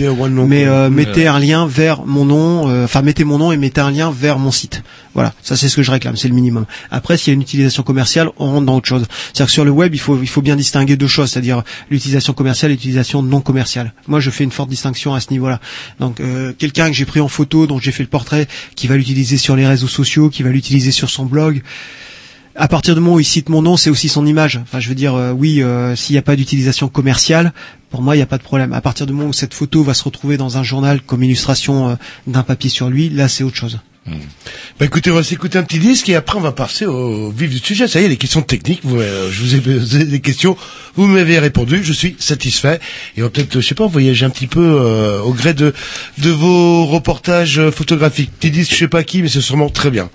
mais 0.48 0.68
euh, 0.68 0.92
mettez 0.92 1.28
un 1.28 1.40
lien 1.40 1.66
vers 1.66 2.06
mon 2.06 2.24
nom, 2.24 2.70
euh, 2.70 2.86
enfin 2.86 3.02
mettez 3.02 3.24
mon 3.24 3.40
nom 3.40 3.52
et 3.52 3.58
mettez 3.58 3.82
un 3.82 3.90
lien 3.90 4.12
vers 4.12 4.38
mon 4.38 4.52
site. 4.52 4.84
Voilà, 5.16 5.34
ça 5.42 5.58
c'est 5.58 5.68
ce 5.68 5.76
que 5.76 5.82
je 5.82 5.90
réclame, 5.90 6.16
c'est 6.16 6.28
le 6.28 6.36
minimum. 6.36 6.66
Après, 6.92 7.18
s'il 7.18 7.32
y 7.32 7.32
a 7.32 7.34
une 7.34 7.42
utilisation 7.42 7.82
commerciale, 7.82 8.30
on 8.38 8.52
rentre 8.52 8.68
dans 8.68 8.78
autre 8.78 8.88
chose. 8.88 9.06
C'est-à-dire 9.10 9.48
que 9.48 9.52
sur 9.52 9.66
le 9.66 9.72
web, 9.72 9.96
il 9.96 10.00
faut 10.00 10.20
il 10.22 10.30
faut 10.30 10.44
bien 10.44 10.56
distinguer 10.56 10.98
deux 10.98 11.08
choses, 11.08 11.32
c'est-à-dire 11.32 11.64
l'utilisation 11.90 12.09
commerciale 12.36 12.72
et 12.72 12.76
l'utilisation 12.76 13.22
non 13.22 13.42
commerciale. 13.42 13.94
Moi, 14.08 14.20
je 14.20 14.30
fais 14.30 14.44
une 14.44 14.52
forte 14.52 14.70
distinction 14.70 15.14
à 15.14 15.20
ce 15.20 15.32
niveau-là. 15.32 15.60
Donc, 16.00 16.20
euh, 16.20 16.54
quelqu'un 16.58 16.88
que 16.88 16.94
j'ai 16.94 17.06
pris 17.06 17.20
en 17.20 17.28
photo, 17.28 17.68
dont 17.68 17.80
j'ai 17.80 17.92
fait 17.92 18.04
le 18.04 18.10
portrait, 18.10 18.48
qui 18.76 18.88
va 18.88 18.98
l'utiliser 18.98 19.38
sur 19.38 19.56
les 19.56 19.68
réseaux 19.68 19.88
sociaux, 19.88 20.30
qui 20.30 20.44
va 20.44 20.50
l'utiliser 20.50 20.92
sur 20.92 21.10
son 21.10 21.26
blog. 21.26 21.62
À 22.56 22.68
partir 22.68 22.94
du 22.94 23.00
moment 23.00 23.16
où 23.16 23.20
il 23.20 23.26
cite 23.26 23.48
mon 23.48 23.62
nom, 23.62 23.78
c'est 23.78 23.90
aussi 23.90 24.10
son 24.10 24.26
image. 24.26 24.58
Enfin, 24.62 24.82
je 24.82 24.90
veux 24.90 24.96
dire, 24.96 25.16
euh, 25.16 25.32
oui, 25.32 25.62
euh, 25.64 25.96
s'il 25.96 26.14
n'y 26.14 26.18
a 26.18 26.22
pas 26.22 26.36
d'utilisation 26.36 26.90
commerciale, 26.90 27.54
pour 27.90 28.02
moi, 28.02 28.16
il 28.16 28.20
n'y 28.20 28.24
a 28.24 28.28
pas 28.28 28.38
de 28.38 28.44
problème. 28.44 28.74
À 28.74 28.82
partir 28.82 29.06
du 29.06 29.14
moment 29.14 29.30
où 29.30 29.34
cette 29.34 29.54
photo 29.54 29.82
va 29.84 29.94
se 29.94 30.04
retrouver 30.04 30.36
dans 30.36 30.58
un 30.58 30.64
journal 30.64 31.02
comme 31.02 31.24
illustration 31.24 31.90
euh, 31.90 31.96
d'un 32.28 32.44
papier 32.44 32.70
sur 32.70 32.90
lui, 32.90 33.10
là, 33.10 33.30
c'est 33.30 33.46
autre 33.46 33.56
chose. 33.56 33.80
Bah 34.06 34.86
écoutez, 34.86 35.12
on 35.12 35.16
va 35.16 35.24
s'écouter 35.24 35.58
un 35.58 35.64
petit 35.64 35.80
disque 35.80 36.08
et 36.10 36.16
après 36.16 36.38
on 36.38 36.42
va 36.42 36.52
passer 36.52 36.86
au 36.86 37.30
vif 37.32 37.50
du 37.50 37.60
sujet. 37.60 37.88
Ça 37.88 38.02
y 38.02 38.06
est, 38.06 38.08
les 38.08 38.18
questions 38.18 38.42
techniques. 38.42 38.82
Vous, 38.84 39.00
euh, 39.00 39.30
je 39.32 39.42
vous 39.42 39.56
ai 39.56 39.60
posé 39.60 40.06
des 40.06 40.20
questions, 40.20 40.56
vous 40.96 41.06
m'avez 41.06 41.38
répondu, 41.38 41.84
je 41.84 41.94
suis 41.94 42.16
satisfait. 42.18 42.80
Et 43.18 43.22
on 43.22 43.26
va 43.26 43.30
peut-être, 43.30 43.60
je 43.60 43.68
sais 43.68 43.76
pas, 43.76 43.88
voyager 43.88 44.26
un 44.26 44.30
petit 44.30 44.48
peu 44.48 44.62
euh, 44.62 45.22
au 45.22 45.34
gré 45.34 45.54
de 45.54 45.74
de 46.18 46.30
vos 46.30 46.86
reportages 46.86 47.60
euh, 47.60 47.72
photographiques. 47.72 48.32
Petit 48.40 48.52
disque, 48.52 48.72
je 48.72 48.78
sais 48.78 48.88
pas 48.88 49.04
qui, 49.04 49.22
mais 49.22 49.30
c'est 49.30 49.42
sûrement 49.42 49.70
très 49.70 49.92
bien. 49.92 50.10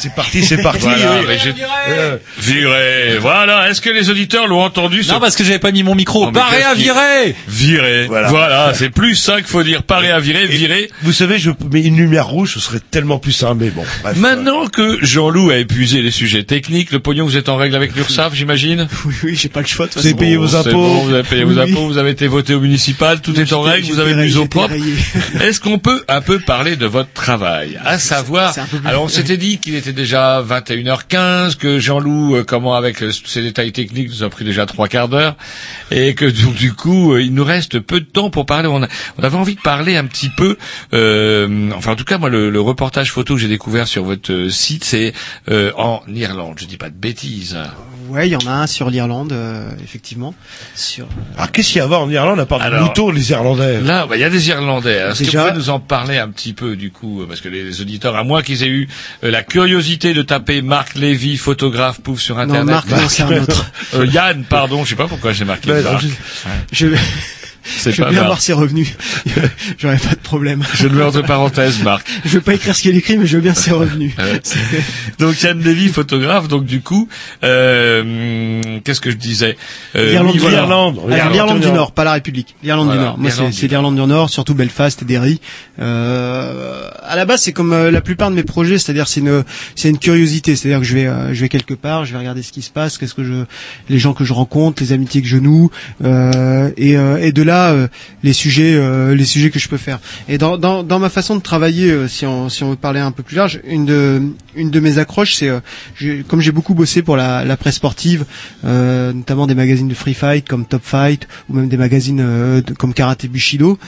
C'est 0.00 0.14
parti, 0.14 0.42
c'est 0.44 0.58
parti. 0.62 0.80
Voilà, 0.82 1.20
oui. 1.20 1.26
mais 1.28 1.38
j'ai- 1.38 1.54
Euh, 1.88 2.16
Viré. 2.38 3.18
Voilà. 3.20 3.68
Est-ce 3.70 3.80
que 3.80 3.90
les 3.90 4.10
auditeurs 4.10 4.46
l'ont 4.48 4.62
entendu 4.62 5.02
ce- 5.02 5.12
Non, 5.12 5.20
parce 5.20 5.36
que 5.36 5.44
j'avais 5.44 5.58
pas 5.58 5.72
mis 5.72 5.82
mon 5.82 5.94
micro. 5.94 6.26
Mais 6.26 6.32
Paré 6.32 6.62
à 6.62 6.74
virer 6.74 7.34
Virer. 7.48 8.06
Voilà. 8.06 8.28
Voilà. 8.28 8.72
c'est 8.74 8.90
plus 8.90 9.14
ça 9.14 9.36
qu'il 9.36 9.46
faut 9.46 9.62
dire. 9.62 9.82
Paré 9.82 10.10
à 10.10 10.18
virer, 10.20 10.46
virer. 10.46 10.90
Vous 11.02 11.12
savez, 11.12 11.38
je 11.38 11.50
mets 11.72 11.82
une 11.82 11.96
lumière 11.96 12.26
rouge, 12.26 12.54
ce 12.54 12.60
serait 12.60 12.80
tellement 12.90 13.18
plus 13.18 13.32
simple, 13.32 13.62
mais 13.64 13.70
bon. 13.70 13.84
bref. 14.02 14.16
Maintenant 14.16 14.66
que 14.66 14.98
Jean-Loup 15.04 15.50
a 15.50 15.56
épuisé 15.58 16.02
les 16.02 16.10
sujets 16.10 16.44
techniques, 16.44 16.90
le 16.92 17.00
pognon, 17.00 17.24
vous 17.24 17.36
êtes 17.36 17.48
en 17.48 17.56
règle 17.56 17.76
avec 17.76 17.94
l'URSSAF, 17.94 18.34
j'imagine 18.34 18.88
Oui, 19.04 19.14
oui, 19.24 19.36
j'ai 19.36 19.48
pas 19.48 19.60
le 19.60 19.66
choix. 19.66 19.86
de 19.86 19.92
toute 19.92 20.02
Vous 20.02 20.06
avez 20.06 20.14
façon. 20.14 20.20
payé 20.24 20.36
vos 20.36 20.48
c'est 20.48 20.56
impôts. 20.56 20.70
bon, 20.72 20.98
vous 21.04 21.14
avez 21.14 21.22
payé 21.22 21.44
vos 21.44 21.54
Oui, 21.60 21.70
impôts, 21.72 21.86
vous 21.86 21.98
avez 21.98 22.10
été 22.10 22.26
voté 22.26 22.54
au 22.54 22.60
municipal, 22.60 23.20
tout 23.20 23.38
est 23.38 23.52
en 23.52 23.60
règle, 23.62 23.86
vous 23.92 23.98
avez 24.00 24.14
mis 24.14 24.36
au 24.36 24.46
propre. 24.46 24.74
Est-ce 25.40 25.60
qu'on 25.60 25.78
peut 25.78 26.04
un 26.08 26.20
peu 26.20 26.38
parler 26.38 26.76
de 26.76 26.86
votre 26.86 27.12
travail 27.12 27.78
À 27.84 27.98
savoir, 27.98 28.54
c'est 28.54 28.60
un 28.60 28.66
peu 28.66 28.78
plus- 28.78 28.88
alors 28.88 29.02
on 29.04 29.08
s'était 29.08 29.36
dit 29.36 29.58
qu'il 29.58 29.74
était 29.74 29.89
déjà 29.92 30.42
21h15, 30.42 31.56
que 31.56 31.78
Jean-Loup, 31.78 32.36
euh, 32.36 32.44
comment 32.44 32.74
avec 32.74 33.02
euh, 33.02 33.10
ces 33.24 33.42
détails 33.42 33.72
techniques, 33.72 34.08
nous 34.08 34.22
a 34.22 34.30
pris 34.30 34.44
déjà 34.44 34.66
trois 34.66 34.88
quarts 34.88 35.08
d'heure, 35.08 35.36
et 35.90 36.14
que 36.14 36.24
du 36.58 36.72
coup, 36.72 37.14
euh, 37.14 37.22
il 37.22 37.34
nous 37.34 37.44
reste 37.44 37.80
peu 37.80 38.00
de 38.00 38.06
temps 38.06 38.30
pour 38.30 38.46
parler. 38.46 38.68
On, 38.68 38.82
avait 39.22 39.36
envie 39.36 39.54
de 39.54 39.60
parler 39.60 39.96
un 39.96 40.06
petit 40.06 40.28
peu, 40.28 40.56
euh, 40.92 41.70
enfin 41.74 41.92
en 41.92 41.96
tout 41.96 42.04
cas 42.04 42.18
moi 42.18 42.28
le, 42.28 42.60
reportage 42.60 43.10
photo 43.10 43.34
que 43.34 43.40
j'ai 43.40 43.48
découvert 43.48 43.88
sur 43.88 44.04
votre 44.04 44.48
site, 44.50 44.84
c'est 44.84 45.12
en 45.76 46.02
Irlande. 46.08 46.56
Je 46.58 46.66
dis 46.66 46.76
pas 46.76 46.90
de 46.90 46.94
bêtises. 46.94 47.56
Ouais, 48.10 48.28
il 48.28 48.32
y 48.32 48.36
en 48.36 48.46
a 48.46 48.50
un 48.50 48.66
sur 48.66 48.90
l'Irlande, 48.90 49.32
euh, 49.32 49.70
effectivement. 49.82 50.34
Sur. 50.74 51.06
Alors, 51.36 51.50
qu'est-ce 51.52 51.68
qu'il 51.68 51.76
y 51.78 51.80
a 51.80 51.84
à 51.84 51.86
voir 51.86 52.00
en 52.02 52.10
Irlande 52.10 52.40
à 52.40 52.46
part 52.46 52.58
des 52.70 52.76
moutons, 52.78 53.10
les 53.10 53.30
Irlandais? 53.30 53.80
Là, 53.80 54.06
bah, 54.06 54.16
il 54.16 54.20
y 54.20 54.24
a 54.24 54.30
des 54.30 54.48
Irlandais. 54.48 54.94
Est-ce 54.96 55.22
que 55.24 55.36
vous 55.36 55.38
pouvez 55.44 55.52
nous 55.58 55.70
en 55.70 55.80
parler 55.80 56.18
un 56.18 56.28
petit 56.28 56.52
peu 56.52 56.76
du 56.76 56.90
coup, 56.90 57.22
euh, 57.22 57.26
parce 57.26 57.40
que 57.40 57.48
les, 57.48 57.62
les 57.64 57.80
auditeurs, 57.80 58.16
à 58.16 58.24
moins 58.24 58.42
qu'ils 58.42 58.62
aient 58.62 58.68
eu 58.68 58.88
euh, 59.24 59.30
la 59.30 59.42
curiosité 59.42 60.12
de 60.14 60.22
taper 60.22 60.60
Marc 60.62 60.94
Lévy, 60.96 61.36
photographe, 61.36 62.00
pouf 62.00 62.20
sur 62.20 62.34
Non, 62.36 62.42
internet. 62.42 62.66
Marc, 62.66 62.88
non, 62.90 63.08
c'est 63.08 63.22
un 63.22 63.32
autre. 63.42 63.64
Euh, 63.94 64.06
Yann, 64.06 64.44
pardon, 64.44 64.84
je 64.84 64.90
sais 64.90 64.96
pas 64.96 65.06
pourquoi 65.08 65.32
j'ai 65.32 65.44
marqué 65.44 65.72
Marc. 65.72 66.04
Je, 66.72 66.86
je- 66.88 66.96
C'est 67.78 67.92
je 67.92 68.02
veux 68.02 68.10
bien 68.10 68.22
avoir 68.22 68.40
ses 68.40 68.52
revenus. 68.52 68.94
J'aurais 69.78 69.96
pas 69.96 70.10
de 70.10 70.20
problème. 70.20 70.62
Je 70.74 70.88
le 70.88 70.96
mets 70.96 71.04
entre 71.04 71.22
parenthèses, 71.22 71.82
Marc. 71.82 72.06
Je 72.24 72.30
veux 72.30 72.40
pas 72.40 72.54
écrire 72.54 72.74
ce 72.74 72.82
qu'il 72.82 72.96
écrit, 72.96 73.16
mais 73.16 73.26
je 73.26 73.36
veux 73.36 73.42
bien 73.42 73.54
ses 73.54 73.70
revenus. 73.70 74.12
Euh, 74.18 74.38
donc 75.18 75.40
Yann 75.42 75.58
Lévy, 75.60 75.88
photographe. 75.88 76.48
Donc 76.48 76.64
du 76.64 76.80
coup, 76.80 77.08
euh, 77.44 78.62
qu'est-ce 78.84 79.00
que 79.00 79.10
je 79.10 79.16
disais? 79.16 79.56
Euh, 79.96 80.10
L'Irlande 80.10 80.32
oui, 80.32 80.32
du 80.34 80.38
voilà. 80.40 80.62
Du 80.62 80.68
Nord. 80.68 81.74
Nord, 81.74 81.92
pas 81.92 82.04
la 82.04 82.12
République. 82.12 82.54
L'Irlande 82.62 82.86
Voilà, 82.86 83.00
du 83.00 83.06
Nord. 83.06 83.18
Moi, 83.18 83.30
c'est 83.52 83.66
l'Irlande 83.68 83.96
du 83.96 84.02
Nord, 84.02 84.30
surtout 84.30 84.54
Belfast 84.54 85.02
et 85.02 85.04
Derry. 85.04 85.40
Euh, 85.80 86.88
à 87.02 87.16
la 87.16 87.24
base, 87.24 87.42
c'est 87.42 87.52
comme 87.52 87.72
euh, 87.72 87.90
la 87.90 88.00
plupart 88.00 88.30
de 88.30 88.36
mes 88.36 88.42
projets, 88.42 88.78
c'est-à-dire 88.78 89.08
c'est 89.08 89.20
une 89.20 89.44
c'est 89.74 89.88
une 89.88 89.98
curiosité, 89.98 90.56
c'est-à-dire 90.56 90.80
que 90.80 90.86
je 90.86 90.94
vais 90.94 91.06
euh, 91.06 91.34
je 91.34 91.40
vais 91.40 91.48
quelque 91.48 91.74
part, 91.74 92.04
je 92.04 92.12
vais 92.12 92.18
regarder 92.18 92.42
ce 92.42 92.52
qui 92.52 92.62
se 92.62 92.70
passe, 92.70 92.98
qu'est-ce 92.98 93.14
que 93.14 93.24
je 93.24 93.44
les 93.88 93.98
gens 93.98 94.12
que 94.12 94.24
je 94.24 94.32
rencontre, 94.32 94.82
les 94.82 94.92
amitiés 94.92 95.22
que 95.22 95.28
je 95.28 95.38
noue, 95.38 95.70
euh, 96.04 96.70
et 96.76 96.96
euh, 96.96 97.18
et 97.18 97.32
de 97.32 97.42
là 97.42 97.59
euh, 97.68 97.88
les 98.22 98.32
sujets 98.32 98.74
euh, 98.74 99.14
les 99.14 99.24
sujets 99.24 99.50
que 99.50 99.58
je 99.58 99.68
peux 99.68 99.76
faire. 99.76 100.00
Et 100.28 100.38
dans 100.38 100.56
dans 100.58 100.98
ma 100.98 101.08
façon 101.08 101.36
de 101.36 101.40
travailler, 101.40 101.90
euh, 101.90 102.08
si 102.08 102.26
on 102.26 102.48
si 102.48 102.62
on 102.64 102.70
veut 102.70 102.76
parler 102.76 103.00
un 103.00 103.12
peu 103.12 103.22
plus 103.22 103.36
large, 103.36 103.60
une 103.64 103.86
de 103.86 104.22
une 104.54 104.70
de 104.70 104.80
mes 104.80 104.98
accroches, 104.98 105.34
c'est 105.34 105.50
comme 106.28 106.40
j'ai 106.40 106.52
beaucoup 106.52 106.74
bossé 106.74 107.02
pour 107.02 107.16
la, 107.16 107.56
presse 107.56 107.76
sportive, 107.76 108.24
notamment 108.64 109.46
des 109.46 109.54
magazines 109.54 109.88
de 109.88 109.94
free 109.94 110.14
fight 110.14 110.48
comme 110.48 110.64
Top 110.64 110.82
Fight 110.84 111.28
ou 111.48 111.54
même 111.54 111.68
des 111.68 111.76
magazines 111.76 112.62
comme 112.78 112.94
Karate 112.94 113.26
Bushido. 113.26 113.78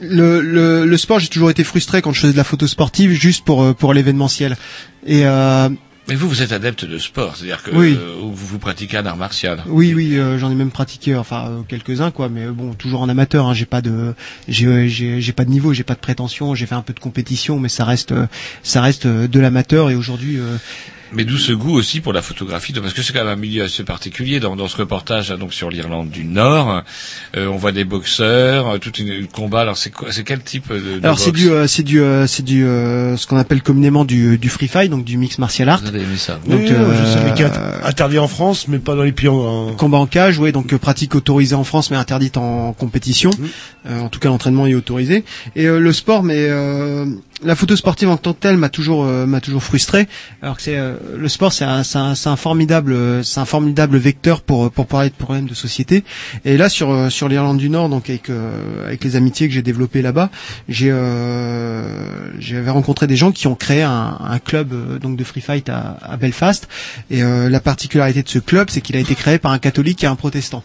Le, 0.00 0.96
sport, 0.96 1.18
j'ai 1.18 1.28
toujours 1.28 1.50
été 1.50 1.64
frustré 1.64 2.02
quand 2.02 2.12
je 2.12 2.20
faisais 2.20 2.32
de 2.32 2.36
la 2.36 2.44
photo 2.44 2.66
sportive 2.66 3.12
juste 3.12 3.44
pour 3.44 3.74
pour 3.74 3.94
l'événementiel. 3.94 4.56
Et 5.06 5.24
Mais 6.08 6.14
vous, 6.14 6.28
vous 6.28 6.40
êtes 6.42 6.52
adepte 6.52 6.84
de 6.84 6.98
sport, 6.98 7.36
c'est-à-dire 7.36 7.62
que 7.64 7.70
Oui. 7.72 7.96
euh, 8.00 8.14
vous, 8.20 8.32
vous 8.34 8.58
pratiquez 8.58 8.96
un 8.98 9.06
art 9.06 9.16
martial. 9.16 9.62
oui, 9.66 9.92
oui, 9.92 10.16
euh, 10.18 10.38
j'en 10.38 10.50
ai 10.52 10.54
même 10.54 10.70
pratiqué, 10.70 11.16
enfin 11.16 11.48
euh, 11.48 11.62
quelques-uns 11.66 12.10
quoi, 12.12 12.28
mais 12.28 12.44
euh, 12.46 12.52
bon, 12.52 12.74
toujours 12.74 13.00
en 13.00 13.08
amateur. 13.08 13.46
Hein, 13.46 13.54
j'ai 13.54 13.66
pas 13.66 13.80
de, 13.82 14.14
j'ai 14.46 14.66
euh, 14.66 14.86
j'ai 14.86 15.20
j'ai 15.20 15.32
pas 15.32 15.44
de 15.44 15.50
niveau, 15.50 15.72
j'ai 15.72 15.82
pas 15.84 15.94
de 15.94 15.98
prétention. 16.00 16.54
J'ai 16.54 16.66
fait 16.66 16.76
un 16.76 16.82
peu 16.82 16.92
de 16.92 17.00
compétition, 17.00 17.58
mais 17.58 17.68
ça 17.68 17.84
reste 17.84 18.12
euh, 18.12 18.26
ça 18.62 18.80
reste 18.82 19.06
de 19.06 19.40
l'amateur. 19.40 19.90
Et 19.90 19.96
aujourd'hui, 19.96 20.38
euh, 20.38 20.56
Mais 21.16 21.24
d'où 21.24 21.38
ce 21.38 21.52
goût 21.52 21.72
aussi 21.74 22.00
pour 22.00 22.12
la 22.12 22.22
photographie, 22.22 22.72
parce 22.72 22.92
que 22.92 23.02
c'est 23.02 23.12
quand 23.12 23.24
même 23.24 23.32
un 23.32 23.36
milieu 23.36 23.64
assez 23.64 23.84
particulier 23.84 24.38
dans, 24.38 24.54
dans 24.54 24.68
ce 24.68 24.76
reportage 24.76 25.30
hein, 25.30 25.38
donc 25.38 25.54
sur 25.54 25.70
l'Irlande 25.70 26.10
du 26.10 26.24
Nord. 26.24 26.82
Euh, 27.36 27.46
on 27.46 27.56
voit 27.56 27.72
des 27.72 27.84
boxeurs, 27.84 28.68
euh, 28.68 28.78
tout 28.78 28.92
une 28.98 29.26
combat. 29.26 29.62
Alors 29.62 29.76
c'est 29.76 29.90
quoi, 29.90 30.12
c'est 30.12 30.24
quel 30.24 30.42
type 30.42 30.70
de, 30.72 30.98
de 30.98 31.00
alors 31.02 31.18
c'est 31.18 31.32
du 31.32 31.50
euh, 31.50 31.66
c'est 31.66 31.82
du 31.82 32.00
euh, 32.00 32.26
c'est 32.26 32.42
du 32.42 32.66
euh, 32.66 33.16
ce 33.16 33.26
qu'on 33.26 33.38
appelle 33.38 33.62
communément 33.62 34.04
du 34.04 34.38
du 34.38 34.48
free 34.48 34.68
fight, 34.68 34.90
donc 34.90 35.04
du 35.04 35.16
mix 35.16 35.38
martial 35.38 35.68
art. 35.68 35.80
Vous 35.80 35.88
avez 35.88 36.02
aimé 36.02 36.16
ça 36.16 36.38
Donc, 36.46 36.60
Oui, 36.60 36.66
je 36.66 36.74
a 36.74 37.46
euh, 37.46 37.80
interdit 37.84 38.18
en 38.18 38.28
France, 38.28 38.68
mais 38.68 38.78
pas 38.78 38.94
dans 38.94 39.02
les 39.02 39.12
pays 39.12 39.28
en... 39.28 39.72
Combat 39.76 39.98
en 39.98 40.06
cage, 40.06 40.38
oui, 40.38 40.52
donc 40.52 40.74
pratique 40.76 41.14
autorisée 41.14 41.54
en 41.54 41.64
France 41.64 41.90
mais 41.90 41.96
interdite 41.96 42.36
en 42.36 42.72
compétition. 42.72 43.30
Euh, 43.88 44.00
en 44.00 44.08
tout 44.08 44.18
cas, 44.18 44.28
l'entraînement 44.28 44.66
est 44.66 44.74
autorisé. 44.74 45.24
Et 45.54 45.66
euh, 45.66 45.78
le 45.78 45.92
sport, 45.92 46.22
mais 46.22 46.36
euh, 46.38 47.06
la 47.44 47.54
photo 47.54 47.76
sportive 47.76 48.08
en 48.08 48.16
tant 48.16 48.32
que 48.32 48.40
telle 48.40 48.56
m'a 48.56 48.68
toujours 48.68 49.04
euh, 49.04 49.26
m'a 49.26 49.40
toujours 49.40 49.62
frustré. 49.62 50.08
Alors 50.42 50.56
que 50.56 50.62
c'est 50.62 50.76
euh, 50.76 50.94
le 51.16 51.28
sport, 51.28 51.52
c'est 51.52 51.64
un, 51.64 51.82
un, 51.94 52.12
un 52.24 52.36
formidable 52.36 52.92
euh, 52.92 53.22
c'est 53.22 53.40
un 53.40 53.44
formidable 53.44 53.98
vecteur 53.98 54.40
pour 54.42 54.70
pour 54.70 54.86
parler 54.86 55.10
de 55.10 55.14
problèmes 55.14 55.46
de 55.46 55.54
société. 55.54 56.04
Et 56.44 56.56
là 56.56 56.68
sur 56.68 56.90
euh, 56.90 57.10
sur 57.10 57.28
l'Irlande 57.28 57.58
du 57.58 57.68
Nord, 57.68 57.88
donc 57.88 58.08
avec 58.08 58.30
euh, 58.30 58.86
avec 58.86 59.04
les 59.04 59.16
amitiés 59.16 59.48
que 59.48 59.54
j'ai 59.54 59.62
développées 59.62 60.02
là-bas, 60.02 60.30
j'ai 60.68 60.90
euh, 60.90 62.30
j'avais 62.38 62.70
rencontré 62.70 63.06
des 63.06 63.16
gens 63.16 63.32
qui 63.32 63.46
ont 63.46 63.54
créé 63.54 63.82
un, 63.82 64.16
un 64.20 64.38
club 64.38 64.72
euh, 64.72 64.98
donc 64.98 65.16
de 65.16 65.24
free 65.24 65.40
fight 65.40 65.68
à, 65.68 65.98
à 66.02 66.16
Belfast. 66.16 66.68
Et 67.10 67.22
euh, 67.22 67.48
la 67.50 67.60
particularité 67.60 68.22
de 68.22 68.28
ce 68.28 68.38
club, 68.38 68.68
c'est 68.70 68.80
qu'il 68.80 68.96
a 68.96 69.00
été 69.00 69.14
créé 69.14 69.38
par 69.38 69.52
un 69.52 69.58
catholique 69.58 70.02
et 70.04 70.06
un 70.06 70.16
protestant. 70.16 70.62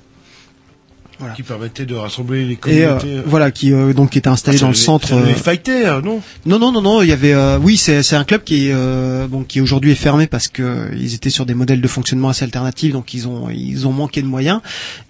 Voilà. 1.22 1.35
qui 1.35 1.43
permettait 1.43 1.85
de 1.85 1.95
rassembler 1.95 2.43
les 2.45 2.53
Et 2.68 2.84
euh, 2.85 2.98
communautés. 2.98 3.23
voilà, 3.26 3.52
qui 3.52 3.72
euh, 3.73 3.93
donc 3.93 4.10
qui 4.11 4.18
était 4.18 4.27
installé 4.27 4.57
Ah, 4.60 4.61
dans 4.64 4.68
le 4.68 4.73
centre. 4.73 5.15
devait 5.15 5.31
euh, 5.31 5.35
fighter, 5.35 5.85
euh, 5.88 6.02
non? 6.02 6.22
Non, 6.45 6.60
non, 6.60 6.72
non, 6.72 6.81
non. 6.81 7.02
Il 7.02 7.07
y 7.10 7.11
avait, 7.14 7.34
euh, 7.34 7.57
oui, 7.61 7.77
c'est 7.77 8.03
c'est 8.03 8.15
un 8.15 8.23
club 8.26 8.43
qui 8.43 8.68
est 8.68 8.73
euh, 8.73 9.27
bon, 9.27 9.43
qui 9.43 9.61
aujourd'hui 9.61 9.91
est 9.91 9.95
fermé 9.95 10.27
parce 10.27 10.48
que 10.48 10.61
euh, 10.64 10.89
ils 10.98 11.14
étaient 11.14 11.30
sur 11.30 11.45
des 11.45 11.53
modèles 11.53 11.80
de 11.81 11.88
fonctionnement 11.88 12.30
assez 12.30 12.43
alternatifs, 12.43 12.91
donc 12.91 13.14
ils 13.14 13.27
ont 13.27 13.49
ils 13.49 13.88
ont 13.88 13.93
manqué 13.93 14.22
de 14.22 14.27
moyens. 14.27 14.60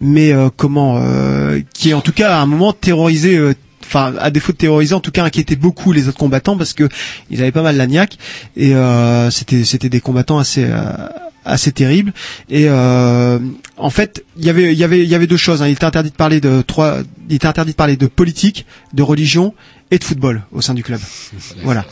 Mais 0.02 0.32
euh, 0.32 0.50
comment, 0.56 0.98
euh, 1.02 1.60
qui 1.74 1.94
en 1.94 2.02
tout 2.02 2.12
cas 2.14 2.38
à 2.38 2.42
un 2.42 2.46
moment 2.46 2.74
terrorisé. 2.74 3.38
euh, 3.38 3.54
Enfin, 3.84 4.14
à 4.20 4.30
défaut 4.30 4.54
de 4.54 4.58
terroriser, 4.58 4.94
en 4.94 5.02
tout 5.02 5.12
cas 5.12 5.26
inquiétait 5.26 5.58
beaucoup 5.58 5.92
les 5.92 6.08
autres 6.08 6.18
combattants 6.18 6.56
parce 6.56 6.74
que 6.74 6.88
ils 7.30 7.42
avaient 7.42 7.52
pas 7.52 7.64
mal 7.64 7.76
la 7.76 7.88
niaque 7.88 8.18
et 8.56 8.74
euh, 8.74 9.30
c'était 9.32 9.66
c'était 9.66 9.90
des 9.90 10.00
combattants 10.00 10.38
assez 10.40 10.64
euh, 10.64 10.94
assez 11.46 11.72
terribles 11.72 12.14
et 12.50 12.66
euh, 12.70 13.40
en 13.78 13.90
fait 13.90 14.24
il 14.38 14.46
y 14.46 14.50
avait 14.50 14.74
il 14.74 14.78
y 14.78 14.84
avait 14.84 15.00
il 15.04 15.10
y 15.10 15.16
avait 15.16 15.28
deux 15.28 15.38
choses 15.38 15.62
hein. 15.62 15.68
il 15.68 15.72
était 15.74 15.86
interdit 15.86 16.12
de 16.12 16.16
parler 16.16 16.40
de 16.40 16.62
trois 16.62 17.00
il 17.30 17.36
était 17.36 17.48
interdit 17.48 17.72
de 17.72 17.76
parler 17.78 17.98
de 17.98 18.08
politique 18.08 18.66
de 18.94 19.02
religion 19.04 19.54
et 19.92 19.98
de 19.98 20.04
football 20.04 20.44
au 20.52 20.62
sein 20.62 20.74
du 20.74 20.84
club. 20.84 21.00
Voilà 21.64 21.86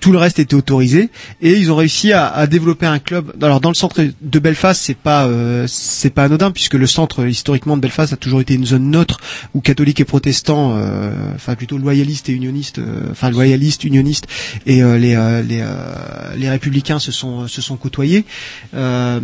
tout 0.00 0.12
le 0.12 0.18
reste 0.18 0.38
était 0.38 0.54
autorisé 0.54 1.10
et 1.42 1.52
ils 1.52 1.70
ont 1.72 1.76
réussi 1.76 2.12
à, 2.12 2.26
à 2.28 2.46
développer 2.46 2.86
un 2.86 2.98
club. 2.98 3.32
Alors 3.42 3.60
dans 3.60 3.68
le 3.70 3.74
centre 3.74 4.04
de 4.20 4.38
Belfast, 4.38 4.80
c'est 4.82 4.96
pas 4.96 5.26
euh, 5.26 5.64
c'est 5.68 6.10
pas 6.10 6.24
anodin 6.24 6.50
puisque 6.50 6.74
le 6.74 6.86
centre 6.86 7.26
historiquement 7.26 7.76
de 7.76 7.82
Belfast 7.82 8.12
a 8.12 8.16
toujours 8.16 8.40
été 8.40 8.54
une 8.54 8.66
zone 8.66 8.90
neutre 8.90 9.18
où 9.54 9.60
catholiques 9.60 10.00
et 10.00 10.04
protestants, 10.04 10.76
euh, 10.76 11.12
enfin 11.34 11.54
plutôt 11.54 11.78
loyalistes 11.78 12.28
et 12.28 12.32
unionistes, 12.32 12.78
euh, 12.78 13.08
enfin 13.10 13.30
loyalistes, 13.30 13.84
unionistes 13.84 14.26
et 14.66 14.82
euh, 14.82 14.98
les 14.98 15.14
euh, 15.16 15.42
les, 15.42 15.60
euh, 15.62 16.34
les 16.36 16.48
républicains 16.48 16.98
se 16.98 17.12
sont 17.12 17.48
se 17.48 17.60
sont 17.62 17.76
côtoyés. 17.76 18.24
Euh, 18.74 19.20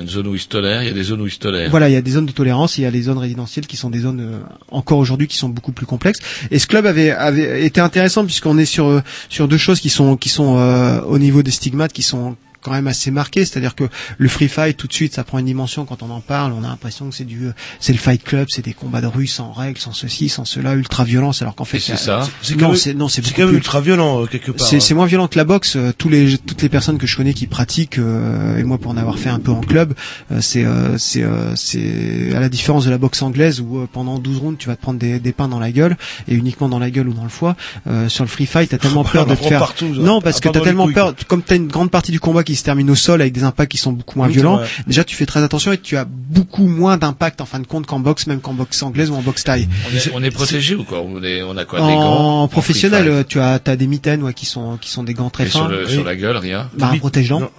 une 0.00 0.08
zone 0.08 0.26
où 0.28 0.34
histolaire, 0.34 0.82
il 0.82 0.88
y 0.88 0.90
a 0.90 0.94
des 0.94 1.02
zones 1.02 1.20
où 1.22 1.26
histolaire. 1.26 1.70
voilà, 1.70 1.88
il 1.88 1.92
y 1.92 1.96
a 1.96 2.02
des 2.02 2.10
zones 2.12 2.26
de 2.26 2.32
tolérance 2.32 2.78
et 2.78 2.82
il 2.82 2.84
y 2.84 2.86
a 2.86 2.90
les 2.90 3.02
zones 3.02 3.18
résidentielles 3.18 3.66
qui 3.66 3.76
sont 3.76 3.90
des 3.90 4.00
zones 4.00 4.20
euh, 4.20 4.38
encore 4.70 4.98
aujourd'hui 4.98 5.26
qui 5.26 5.36
sont 5.36 5.48
beaucoup 5.48 5.72
plus 5.72 5.86
complexes. 5.86 6.20
Et 6.50 6.58
ce 6.58 6.66
club 6.66 6.86
avait, 6.86 7.10
avait 7.10 7.64
été 7.64 7.80
intéressant 7.80 8.24
puisqu'on 8.24 8.58
est 8.58 8.64
sur 8.64 9.02
sur 9.28 9.48
deux 9.48 9.56
choses 9.58 9.80
qui 9.80 9.87
qui 10.16 10.28
sont 10.28 10.56
euh, 10.58 11.00
au 11.02 11.18
niveau 11.18 11.42
des 11.42 11.50
stigmates 11.50 11.92
qui 11.92 12.02
sont 12.02 12.36
quand 12.68 12.74
même 12.74 12.86
assez 12.86 13.10
marquées, 13.10 13.44
c'est-à-dire 13.44 13.74
que 13.74 13.84
le 14.18 14.28
free 14.28 14.48
fight 14.48 14.76
tout 14.76 14.86
de 14.86 14.92
suite 14.92 15.14
ça 15.14 15.24
prend 15.24 15.38
une 15.38 15.46
dimension 15.46 15.84
quand 15.84 16.02
on 16.02 16.10
en 16.10 16.20
parle, 16.20 16.52
on 16.52 16.64
a 16.64 16.68
l'impression 16.68 17.08
que 17.08 17.14
c'est 17.14 17.24
du 17.24 17.48
c'est 17.80 17.92
le 17.92 17.98
fight 17.98 18.22
club, 18.22 18.48
c'est 18.50 18.64
des 18.64 18.72
combats 18.72 19.00
de 19.00 19.06
rue 19.06 19.26
sans 19.26 19.52
règles, 19.52 19.78
sans 19.78 19.92
ceci, 19.92 20.28
sans 20.28 20.44
cela, 20.44 20.74
ultra 20.74 21.04
violence 21.04 21.42
alors 21.42 21.54
qu'en 21.54 21.64
fait 21.64 21.78
c'est 21.80 21.96
ça 21.96 22.28
C'est 22.42 22.56
non, 22.56 22.74
c'est 22.74 22.94
non, 22.94 23.08
c'est 23.08 23.22
quand 23.22 23.38
même 23.38 23.48
plus 23.48 23.56
ultra 23.56 23.80
violent, 23.80 24.22
euh, 24.22 24.26
quelque 24.26 24.50
part. 24.52 24.66
c'est 24.66 24.80
c'est 24.80 24.94
moins 24.94 25.06
violent 25.06 25.28
que 25.28 25.36
la 25.38 25.44
boxe. 25.44 25.76
Euh, 25.76 25.92
Tous 25.96 26.08
les 26.08 26.38
toutes 26.38 26.62
les 26.62 26.68
personnes 26.68 26.98
que 26.98 27.06
je 27.06 27.16
connais 27.16 27.34
qui 27.34 27.46
pratiquent 27.46 27.98
euh, 27.98 28.56
et 28.58 28.62
moi 28.64 28.78
pour 28.78 28.90
en 28.92 28.96
avoir 28.96 29.18
fait 29.18 29.28
un 29.30 29.38
peu 29.40 29.50
en 29.52 29.60
club, 29.60 29.94
euh, 30.32 30.38
c'est 30.40 30.64
euh, 30.64 30.96
c'est 30.98 31.22
euh, 31.22 31.54
c'est 31.56 32.32
à 32.34 32.40
la 32.40 32.48
différence 32.48 32.84
de 32.84 32.90
la 32.90 32.98
boxe 32.98 33.22
anglaise 33.22 33.60
où 33.60 33.78
euh, 33.78 33.88
pendant 33.90 34.18
12 34.18 34.38
rounds 34.38 34.58
tu 34.58 34.68
vas 34.68 34.76
te 34.76 34.82
prendre 34.82 34.98
des, 34.98 35.18
des 35.18 35.32
pains 35.32 35.48
dans 35.48 35.58
la 35.60 35.70
gueule 35.72 35.96
et 36.28 36.34
uniquement 36.34 36.68
dans 36.68 36.78
la 36.78 36.90
gueule 36.90 37.08
ou 37.08 37.12
dans 37.14 37.22
le 37.24 37.28
foie. 37.28 37.56
Euh, 37.86 38.08
sur 38.08 38.24
le 38.24 38.28
free 38.28 38.46
fight, 38.46 38.70
t'as 38.70 38.78
tellement 38.84 39.04
peur 39.04 39.26
de 39.26 39.34
te 39.34 39.42
faire 39.44 39.60
partout, 39.60 39.86
non 39.88 40.20
parce 40.20 40.40
que 40.40 40.44
part 40.48 40.52
t'as 40.54 40.60
tellement 40.60 40.84
couilles, 40.84 40.94
peur 40.94 41.14
comme 41.28 41.42
t'as 41.42 41.56
une 41.56 41.68
grande 41.68 41.90
partie 41.90 42.12
du 42.12 42.20
combat 42.20 42.44
qui 42.44 42.54
se 42.58 42.64
terminent 42.64 42.92
au 42.92 42.96
sol 42.96 43.20
avec 43.20 43.32
des 43.32 43.42
impacts 43.44 43.70
qui 43.72 43.78
sont 43.78 43.92
beaucoup 43.92 44.18
moins 44.18 44.28
Oui, 44.28 44.34
violents. 44.34 44.56
vrai. 44.58 44.68
Déjà, 44.86 45.04
tu 45.04 45.16
fais 45.16 45.26
très 45.26 45.42
attention 45.42 45.72
et 45.72 45.78
tu 45.78 45.96
as 45.96 46.04
beaucoup 46.04 46.66
moins 46.66 46.96
d'impact 46.96 47.40
en 47.40 47.46
fin 47.46 47.58
de 47.60 47.66
compte 47.66 47.86
qu'en 47.86 48.00
boxe, 48.00 48.26
même 48.26 48.40
qu'en 48.40 48.54
boxe 48.54 48.82
anglaise 48.82 49.10
ou 49.10 49.14
en 49.14 49.22
boxe 49.22 49.44
taille. 49.44 49.68
On 49.90 49.96
est, 49.96 50.10
on 50.14 50.22
est 50.22 50.30
protégé 50.30 50.74
ou 50.74 50.84
quoi? 50.84 51.00
On, 51.00 51.22
est, 51.22 51.42
on 51.42 51.56
a 51.56 51.64
quoi 51.64 51.78
des 51.80 51.84
En 51.86 52.40
gants 52.42 52.48
professionnel, 52.48 53.04
free 53.04 53.12
euh, 53.14 53.24
tu 53.26 53.40
as, 53.40 53.60
as 53.64 53.76
des 53.76 53.86
mitaines 53.86 54.22
ouais, 54.22 54.34
qui 54.34 54.46
sont 54.46 54.76
qui 54.78 54.90
sont 54.90 55.04
des 55.04 55.14
gants 55.14 55.30
très 55.30 55.44
Et 55.44 55.46
fins. 55.48 55.60
sur, 55.60 55.68
le, 55.68 55.86
sur 55.88 56.04
la 56.04 56.16
gueule, 56.16 56.36
rien? 56.36 56.68
Bah, 56.76 56.90
un 56.92 56.98
protège-dents. 56.98 57.50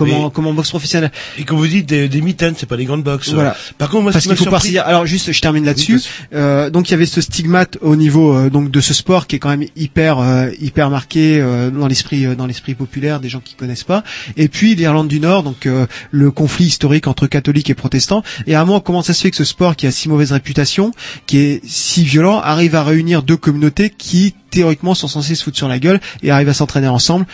Comment, 0.00 0.30
comment 0.30 0.50
en 0.50 0.54
boxe 0.54 0.70
professionnelle 0.70 1.12
Et 1.38 1.44
comme 1.44 1.58
vous 1.58 1.66
dites, 1.66 1.86
des, 1.86 2.08
des 2.08 2.20
mitaines, 2.20 2.54
c'est 2.56 2.66
pas 2.66 2.76
des 2.76 2.84
grandes 2.86 3.02
box. 3.02 3.32
Voilà. 3.32 3.56
Par 3.78 3.88
contre, 3.90 4.02
moi, 4.04 4.12
Parce 4.12 4.24
ce 4.24 4.30
qui 4.30 4.34
qu'il 4.34 4.44
faut 4.46 4.50
surpris-. 4.50 4.78
Alors 4.78 5.06
juste, 5.06 5.32
je 5.32 5.40
termine 5.40 5.64
là-dessus. 5.64 6.00
Euh, 6.34 6.70
donc 6.70 6.88
il 6.88 6.92
y 6.92 6.94
avait 6.94 7.06
ce 7.06 7.20
stigmate 7.20 7.76
au 7.80 7.96
niveau 7.96 8.34
euh, 8.34 8.50
donc 8.50 8.70
de 8.70 8.80
ce 8.80 8.94
sport 8.94 9.26
qui 9.26 9.36
est 9.36 9.38
quand 9.38 9.50
même 9.50 9.66
hyper 9.76 10.18
euh, 10.18 10.50
hyper 10.60 10.90
marqué 10.90 11.40
euh, 11.40 11.70
dans 11.70 11.86
l'esprit 11.86 12.26
euh, 12.26 12.34
dans 12.34 12.46
l'esprit 12.46 12.74
populaire 12.74 13.20
des 13.20 13.28
gens 13.28 13.40
qui 13.40 13.54
connaissent 13.54 13.84
pas. 13.84 14.02
Et 14.36 14.48
puis 14.48 14.74
l'Irlande 14.74 15.08
du 15.08 15.20
Nord, 15.20 15.42
donc 15.42 15.66
euh, 15.66 15.86
le 16.10 16.30
conflit 16.30 16.66
historique 16.66 17.06
entre 17.06 17.26
catholiques 17.26 17.70
et 17.70 17.74
protestants. 17.74 18.22
Et 18.46 18.54
à 18.54 18.60
un 18.62 18.64
moment, 18.64 18.80
comment 18.80 19.02
ça 19.02 19.12
se 19.12 19.20
fait 19.22 19.30
que 19.30 19.36
ce 19.36 19.44
sport 19.44 19.76
qui 19.76 19.86
a 19.86 19.90
si 19.90 20.08
mauvaise 20.08 20.32
réputation, 20.32 20.92
qui 21.26 21.38
est 21.38 21.60
si 21.66 22.04
violent, 22.04 22.40
arrive 22.40 22.74
à 22.74 22.84
réunir 22.84 23.22
deux 23.22 23.36
communautés 23.36 23.90
qui 23.90 24.34
théoriquement 24.50 24.94
sont 24.94 25.08
censées 25.08 25.34
se 25.34 25.44
foutre 25.44 25.56
sur 25.56 25.68
la 25.68 25.78
gueule 25.78 26.00
et 26.22 26.30
arrivent 26.30 26.48
à 26.48 26.54
s'entraîner 26.54 26.88
ensemble 26.88 27.26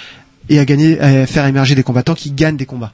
et 0.48 0.58
à 0.58 0.64
gagner, 0.64 1.00
à 1.00 1.26
faire 1.26 1.46
émerger 1.46 1.74
des 1.74 1.82
combattants 1.82 2.14
qui 2.14 2.30
gagnent 2.30 2.56
des 2.56 2.66
combats. 2.66 2.92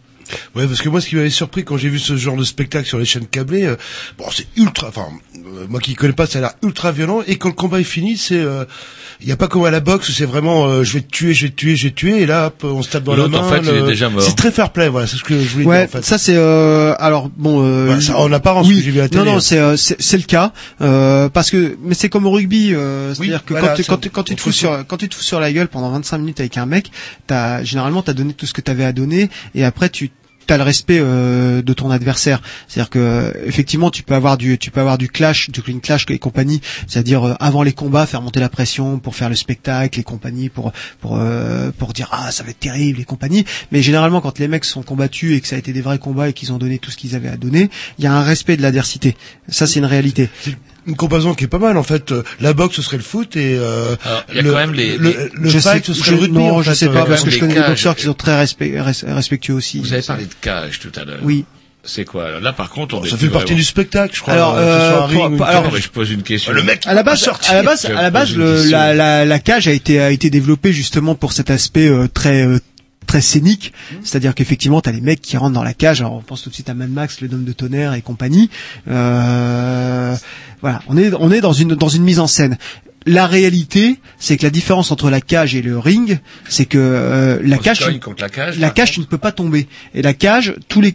Ouais, 0.55 0.67
parce 0.67 0.81
que 0.83 0.89
moi, 0.89 1.01
ce 1.01 1.09
qui 1.09 1.17
m'avait 1.17 1.31
surpris 1.31 1.65
quand 1.65 1.77
j'ai 1.77 1.89
vu 1.89 1.99
ce 1.99 2.17
genre 2.17 2.37
de 2.37 2.45
spectacle 2.45 2.87
sur 2.87 2.99
les 2.99 3.05
chaînes 3.05 3.27
câblées, 3.27 3.67
euh, 3.67 3.77
bon, 4.19 4.25
c'est 4.33 4.47
ultra, 4.57 4.89
enfin, 4.89 5.07
euh, 5.37 5.67
moi 5.69 5.81
qui 5.81 5.95
connais 5.95 6.13
pas, 6.13 6.27
ça 6.27 6.39
a 6.39 6.43
l'air 6.43 6.53
ultra 6.63 6.93
violent, 6.93 7.23
et 7.27 7.37
quand 7.37 7.49
le 7.49 7.55
combat 7.55 7.81
est 7.81 7.85
fini, 7.85 8.17
c'est, 8.17 8.43
il 9.21 9.29
y 9.29 9.33
a 9.33 9.37
pas 9.37 9.49
comme 9.49 9.65
à 9.65 9.71
la 9.71 9.81
boxe, 9.81 10.09
où 10.09 10.13
c'est 10.13 10.25
vraiment, 10.25 10.67
euh, 10.67 10.83
je 10.85 10.95
vais 10.95 11.01
te 11.01 11.11
tuer, 11.11 11.33
je 11.35 11.47
vais 11.47 11.51
te 11.51 11.57
tuer, 11.57 11.77
je 11.77 11.85
vais 11.85 11.91
te 11.91 11.95
tuer, 11.97 12.23
et 12.23 12.27
là, 12.27 12.47
hop, 12.47 12.65
on 12.65 12.83
se 12.83 12.91
tape 12.91 13.05
dans 13.05 13.13
la 13.13 13.19
L'autre, 13.19 13.31
main. 13.33 13.47
en 13.47 13.51
fait, 13.51 13.59
il 13.61 13.67
le- 13.71 13.85
est 13.85 13.87
déjà 13.87 14.09
mort. 14.09 14.23
C'est 14.23 14.35
très 14.37 14.51
fair 14.51 14.71
play, 14.71 14.89
voilà, 14.89 15.07
c'est 15.07 15.17
ce 15.17 15.23
que 15.25 15.39
je 15.39 15.49
voulais 15.49 15.65
Ouais, 15.67 15.79
dire, 15.87 15.89
en 15.89 15.99
fait. 15.99 16.05
ça 16.05 16.19
c'est 16.19 16.35
euh, 16.37 16.95
alors 16.99 17.29
bon. 17.37 17.63
Euh, 17.65 17.95
Ouais, 17.95 18.01
ça, 18.01 18.17
en 18.19 18.33
apparence, 18.33 18.67
oui. 18.69 18.75
ce 18.75 18.79
que 18.81 18.85
j'ai 18.87 18.91
vu 18.91 18.99
à 19.01 19.03
la 19.03 19.09
Non, 19.09 19.11
télé, 19.21 19.25
non, 19.33 19.37
hein. 19.37 19.41
c'est 19.41 19.59
euh, 19.59 19.77
c'est 19.77 20.17
le 20.17 20.23
cas 20.25 20.53
euh, 20.81 21.29
parce 21.29 21.51
que 21.51 21.77
mais 21.83 21.95
c'est 21.95 22.09
comme 22.09 22.27
au 22.27 22.31
rugby, 22.31 22.75
euh, 22.75 23.15
c'est-à-dire 23.15 23.45
que 23.45 23.55
voilà, 23.55 23.69
quand, 23.69 23.75
tu- 23.75 23.83
ça, 23.83 23.93
quand, 23.93 23.99
tu- 23.99 24.11
quand 24.11 24.23
tu 24.25 24.35
te 24.37 24.41
on 24.41 24.45
fous 24.45 24.53
sur 24.53 24.87
quand 24.87 24.97
tu 24.97 25.09
te 25.09 25.15
fous 25.15 25.23
sur 25.23 25.41
la 25.41 25.53
gueule 25.53 25.69
pendant 25.69 25.91
25 25.91 26.19
minutes 26.19 26.41
avec 26.41 26.57
un 26.59 26.67
mec, 26.67 26.91
t'as 27.27 27.63
généralement 27.65 28.03
t'as 28.03 28.13
donné 28.13 28.33
tout 28.35 28.47
ce 28.47 28.53
que 28.55 28.61
t'avais 28.61 28.85
à 28.85 28.93
donner 28.93 29.31
et 29.55 29.65
après 29.65 29.89
tu 29.91 30.11
T'as 30.47 30.57
le 30.57 30.63
respect 30.63 30.99
euh, 31.01 31.63
de 31.63 31.73
ton 31.73 31.91
adversaire, 31.91 32.43
c'est-à-dire 32.69 32.91
que 32.91 32.99
euh, 32.99 33.33
effectivement 33.47 33.91
tu 33.91 34.03
peux 34.03 34.15
avoir 34.15 34.37
du 34.37 34.59
tu 34.59 34.71
peux 34.71 34.81
avoir 34.81 34.99
du 34.99 35.09
clash, 35.09 35.51
du 35.51 35.63
clean 35.63 35.79
clash 35.79 36.05
et 36.09 36.19
compagnie, 36.19 36.61
c'est-à-dire 36.87 37.27
euh, 37.27 37.35
avant 37.41 37.63
les 37.63 37.73
combats 37.73 38.07
faire 38.07 38.23
monter 38.23 38.41
la 38.41 38.49
pression 38.49 38.99
pour 38.99 39.15
faire 39.15 39.29
le 39.29 39.35
spectacle 39.35 40.01
et 40.01 40.03
compagnie 40.03 40.49
pour 40.49 40.73
pour 41.01 41.17
euh, 41.19 41.71
pour 41.79 41.93
dire 41.93 42.09
ah 42.13 42.31
ça 42.33 42.43
va 42.43 42.51
être 42.51 42.59
terrible 42.59 43.01
et 43.01 43.05
compagnie, 43.05 43.45
mais 43.71 43.83
généralement 43.83 44.21
quand 44.21 44.39
les 44.39 44.49
mecs 44.49 44.65
sont 44.65 44.83
combattus 44.83 45.37
et 45.37 45.41
que 45.41 45.49
ça 45.49 45.57
a 45.57 45.59
été 45.59 45.73
des 45.73 45.81
vrais 45.81 45.99
combats 45.99 46.29
et 46.29 46.33
qu'ils 46.33 46.53
ont 46.53 46.59
donné 46.59 46.79
tout 46.79 46.91
ce 46.91 46.97
qu'ils 46.97 47.15
avaient 47.15 47.29
à 47.29 47.37
donner, 47.37 47.71
il 47.99 48.05
y 48.05 48.07
a 48.07 48.13
un 48.13 48.23
respect 48.23 48.57
de 48.57 48.63
l'adversité. 48.63 49.17
Ça 49.49 49.67
c'est 49.67 49.79
une 49.79 49.87
réalité. 49.87 50.29
Une 50.87 50.97
comparaison 50.97 51.35
qui 51.35 51.45
est 51.45 51.49
pas 51.49 51.59
mal, 51.59 51.77
en 51.77 51.83
fait. 51.83 52.11
Euh, 52.13 52.23
La 52.41 52.53
boxe, 52.55 52.77
ce 52.77 52.83
serait 52.83 52.97
le 52.97 53.03
foot, 53.05 53.37
et, 53.37 53.57
euh, 53.59 53.95
Alors, 54.05 54.25
le, 54.35 54.51
quand 54.51 54.57
même 54.57 54.75
les- 54.75 54.97
le, 54.97 55.31
le 55.35 55.49
je 55.49 55.59
fight, 55.59 55.85
sais, 55.87 55.93
ce 55.93 55.95
serait 55.95 56.11
je- 56.11 56.15
le 56.17 56.21
rugby, 56.23 56.39
non, 56.39 56.57
en 56.57 56.63
je 56.63 56.71
fait, 56.71 56.77
sais 56.77 56.89
euh, 56.89 56.93
pas 56.93 57.05
parce 57.05 57.23
que 57.23 57.31
je 57.31 57.39
connais 57.39 57.55
des 57.55 57.61
cages. 57.61 57.69
boxeurs 57.69 57.95
qui 57.97 58.05
sont 58.05 58.15
très 58.15 58.37
respect- 58.37 58.73
res- 58.81 59.15
respectueux 59.15 59.55
aussi. 59.55 59.79
Vous 59.81 59.93
avez 59.93 60.03
parlé 60.03 60.25
de 60.25 60.35
cage 60.41 60.81
tout 60.81 60.93
à 61.01 61.05
l'heure. 61.05 61.19
Oui. 61.23 61.45
C'est 61.85 62.05
quoi 62.05 62.39
Là, 62.41 62.53
par 62.53 62.71
contre, 62.71 62.95
on 62.97 63.01
Ça 63.03 63.09
est 63.09 63.11
fait 63.11 63.17
plus 63.17 63.29
partie 63.31 63.47
vraiment- 63.47 63.59
du 63.59 63.65
spectacle, 63.65 64.15
je 64.15 64.21
crois. 64.21 64.35
Alors, 64.35 64.55
euh, 64.57 65.09
ce 65.09 65.15
euh, 65.17 65.29
pour- 65.37 65.47
alors, 65.47 65.77
je 65.77 65.89
pose 65.89 66.11
une 66.13 66.23
question. 66.23 66.53
Le 66.53 66.63
mec, 66.63 66.83
à 66.87 66.95
la 66.95 67.03
base, 67.03 67.29
à 67.49 67.55
la 67.55 67.63
base, 67.65 67.85
à 67.87 68.03
la 68.03 68.11
base, 68.11 68.37
le, 68.37 68.65
la, 68.71 68.95
la, 68.95 69.25
la 69.25 69.39
cage 69.41 69.67
a 69.67 69.73
été 69.73 70.01
a 70.01 70.11
été 70.13 70.31
développée 70.31 70.73
justement 70.73 71.17
pour 71.17 71.33
cet 71.33 71.51
aspect 71.51 71.89
euh, 71.89 72.07
très 72.07 72.47
euh, 72.47 72.59
très 73.13 73.21
scénique, 73.21 73.75
c'est-à-dire 74.03 74.35
qu'effectivement, 74.35 74.81
t'as 74.81 74.91
les 74.91 75.03
mecs 75.03 75.21
qui 75.21 75.37
rentrent 75.37 75.53
dans 75.53 75.63
la 75.63 75.75
cage. 75.75 76.01
Alors, 76.01 76.15
on 76.15 76.23
pense 76.23 76.41
tout 76.41 76.49
de 76.49 76.55
suite 76.55 76.71
à 76.71 76.75
Mad 76.75 76.89
Max, 76.89 77.21
le 77.21 77.29
Dôme 77.29 77.45
de 77.45 77.53
tonnerre 77.53 77.93
et 77.93 78.01
compagnie. 78.01 78.49
Euh, 78.89 80.17
voilà, 80.63 80.81
on 80.89 80.97
est 80.97 81.13
on 81.13 81.31
est 81.31 81.43
dans 81.43 81.53
une 81.53 81.75
dans 81.75 81.91
une 81.91 82.05
mise 82.05 82.21
en 82.21 82.27
scène. 82.27 82.57
La 83.05 83.27
réalité, 83.27 83.99
c'est 84.19 84.39
que 84.39 84.45
la 84.45 84.51
différence 84.51 84.93
entre 84.93 85.11
la 85.11 85.21
cage 85.21 85.55
et 85.55 85.61
le 85.61 85.79
ring, 85.79 86.21
c'est 86.49 86.65
que 86.65 86.79
euh, 86.79 87.39
la 87.45 87.59
cage, 87.59 87.81
la 88.19 88.29
cage. 88.31 88.59
la 88.59 88.69
par 88.69 88.75
cage, 88.75 88.93
tu 88.93 89.01
ne 89.01 89.05
peux 89.05 89.19
pas 89.19 89.33
tomber. 89.33 89.69
Et 89.93 90.01
la 90.01 90.15
cage, 90.15 90.55
tous 90.69 90.81
les 90.81 90.95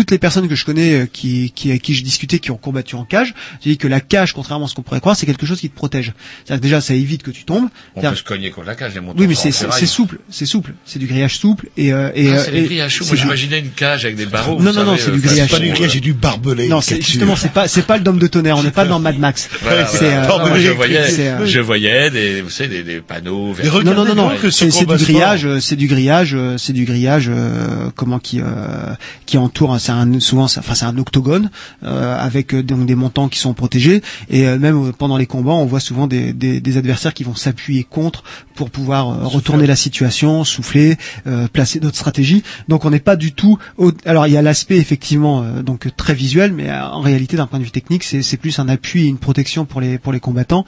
toutes 0.00 0.10
les 0.12 0.18
personnes 0.18 0.48
que 0.48 0.54
je 0.54 0.64
connais 0.64 0.94
euh, 1.02 1.06
qui, 1.06 1.52
qui 1.54 1.68
avec 1.68 1.82
qui 1.82 1.92
j'ai 1.92 2.00
discuté 2.02 2.38
qui 2.38 2.50
ont 2.50 2.56
combattu 2.56 2.94
en 2.94 3.04
cage, 3.04 3.34
j'ai 3.62 3.72
dit 3.72 3.76
que 3.76 3.86
la 3.86 4.00
cage, 4.00 4.32
contrairement 4.32 4.64
à 4.64 4.68
ce 4.70 4.74
qu'on 4.74 4.80
pourrait 4.80 5.00
croire, 5.00 5.14
c'est 5.14 5.26
quelque 5.26 5.44
chose 5.44 5.60
qui 5.60 5.68
te 5.68 5.74
protège. 5.76 6.14
C'est-à-dire 6.46 6.60
que 6.60 6.62
déjà, 6.62 6.80
ça 6.80 6.94
évite 6.94 7.22
que 7.22 7.30
tu 7.30 7.44
tombes. 7.44 7.68
On 7.96 8.00
peut 8.00 8.14
se 8.14 8.22
cogner 8.22 8.50
contre 8.50 8.66
la 8.68 8.74
cage. 8.76 8.94
les 8.94 9.00
montants 9.00 9.18
oui, 9.20 9.26
mais 9.26 9.34
c'est 9.34 9.52
c'est 9.52 9.70
c'est 9.70 9.84
souple, 9.84 10.18
c'est 10.30 10.46
souple, 10.46 10.72
c'est 10.86 10.98
du 10.98 11.06
grillage 11.06 11.36
souple 11.36 11.68
et 11.76 11.92
euh, 11.92 12.10
et 12.14 12.30
Ah, 12.30 12.36
euh, 12.36 12.44
c'est 12.46 12.62
grillages 12.62 12.92
chauds. 12.94 13.04
c'est 13.04 13.10
Moi, 13.10 13.16
du- 13.16 13.22
j'imaginais 13.22 13.58
une 13.58 13.70
cage 13.72 14.06
avec 14.06 14.16
des 14.16 14.24
barreaux. 14.24 14.58
Non, 14.58 14.72
non, 14.72 14.84
non, 14.84 14.96
c'est 14.96 15.10
du 15.10 15.18
euh, 15.18 15.20
grillage 15.20 15.48
C'est 15.50 15.56
pas 15.56 15.62
du 15.62 15.70
grillage, 15.70 15.92
j'ai 15.92 16.00
du 16.00 16.14
barbelé. 16.14 16.68
Non, 16.68 16.80
c'est 16.80 17.02
justement 17.02 17.36
c'est 17.36 17.52
pas 17.52 17.68
c'est 17.68 17.82
pas 17.86 17.98
le 17.98 18.02
dôme 18.02 18.18
de 18.18 18.26
tonnerre, 18.26 18.56
on 18.56 18.62
n'est 18.62 18.70
pas 18.70 18.86
dans 18.86 19.00
Mad 19.00 19.18
Max. 19.18 19.50
C'est, 19.90 20.04
euh, 20.14 20.56
je 20.58 20.70
voyais, 20.70 21.10
c'est, 21.10 21.46
je 21.46 21.60
voyais 21.60 22.10
des, 22.10 22.40
vous 22.40 22.48
savez, 22.48 22.68
des, 22.68 22.82
des 22.82 23.00
panneaux. 23.02 23.54
Non, 23.84 23.94
non, 23.94 24.04
non, 24.06 24.14
non, 24.14 24.30
c'est 24.50 24.70
c'est 24.70 24.86
du 24.86 24.96
grillage, 24.96 25.46
c'est 25.60 25.76
du 25.76 25.86
grillage, 25.88 26.34
c'est 26.56 26.72
du 26.72 26.86
grillage, 26.86 27.28
euh, 27.28 27.90
comment 27.96 28.18
qui 28.18 28.40
euh, 28.40 28.94
qui 29.26 29.36
entoure, 29.36 29.72
c'est 29.90 29.96
un 29.96 30.20
souvent, 30.20 30.44
enfin 30.44 30.74
c'est 30.74 30.84
un 30.84 30.96
octogone 30.98 31.50
euh, 31.84 32.16
avec 32.18 32.54
euh, 32.54 32.62
donc 32.62 32.86
des 32.86 32.94
montants 32.94 33.28
qui 33.28 33.38
sont 33.38 33.54
protégés 33.54 34.02
et 34.28 34.46
euh, 34.46 34.58
même 34.58 34.92
pendant 34.92 35.16
les 35.16 35.26
combats, 35.26 35.52
on 35.52 35.66
voit 35.66 35.80
souvent 35.80 36.06
des, 36.06 36.32
des, 36.32 36.60
des 36.60 36.76
adversaires 36.76 37.12
qui 37.14 37.24
vont 37.24 37.34
s'appuyer 37.34 37.84
contre 37.84 38.22
pour 38.54 38.70
pouvoir 38.70 39.28
retourner 39.30 39.66
la 39.66 39.76
situation, 39.76 40.44
souffler, 40.44 40.96
euh, 41.26 41.48
placer 41.48 41.80
d'autres 41.80 41.96
stratégies. 41.96 42.42
Donc 42.68 42.84
on 42.84 42.90
n'est 42.90 43.00
pas 43.00 43.16
du 43.16 43.32
tout. 43.32 43.58
au- 43.78 43.92
Alors 44.04 44.26
il 44.26 44.32
y 44.32 44.36
a 44.36 44.42
l'aspect 44.42 44.76
effectivement 44.78 45.42
euh, 45.42 45.62
donc 45.62 45.88
très 45.96 46.14
visuel, 46.14 46.52
mais 46.52 46.70
en 46.72 47.00
réalité 47.00 47.36
d'un 47.36 47.46
point 47.46 47.58
de 47.58 47.64
vue 47.64 47.70
technique, 47.70 48.04
c'est 48.04 48.22
c'est 48.22 48.36
plus 48.36 48.58
un 48.58 48.68
appui 48.68 49.04
et 49.04 49.06
une 49.08 49.18
protection 49.18 49.64
pour 49.64 49.80
les 49.80 49.98
pour 49.98 50.12
les 50.12 50.20
combattants. 50.20 50.64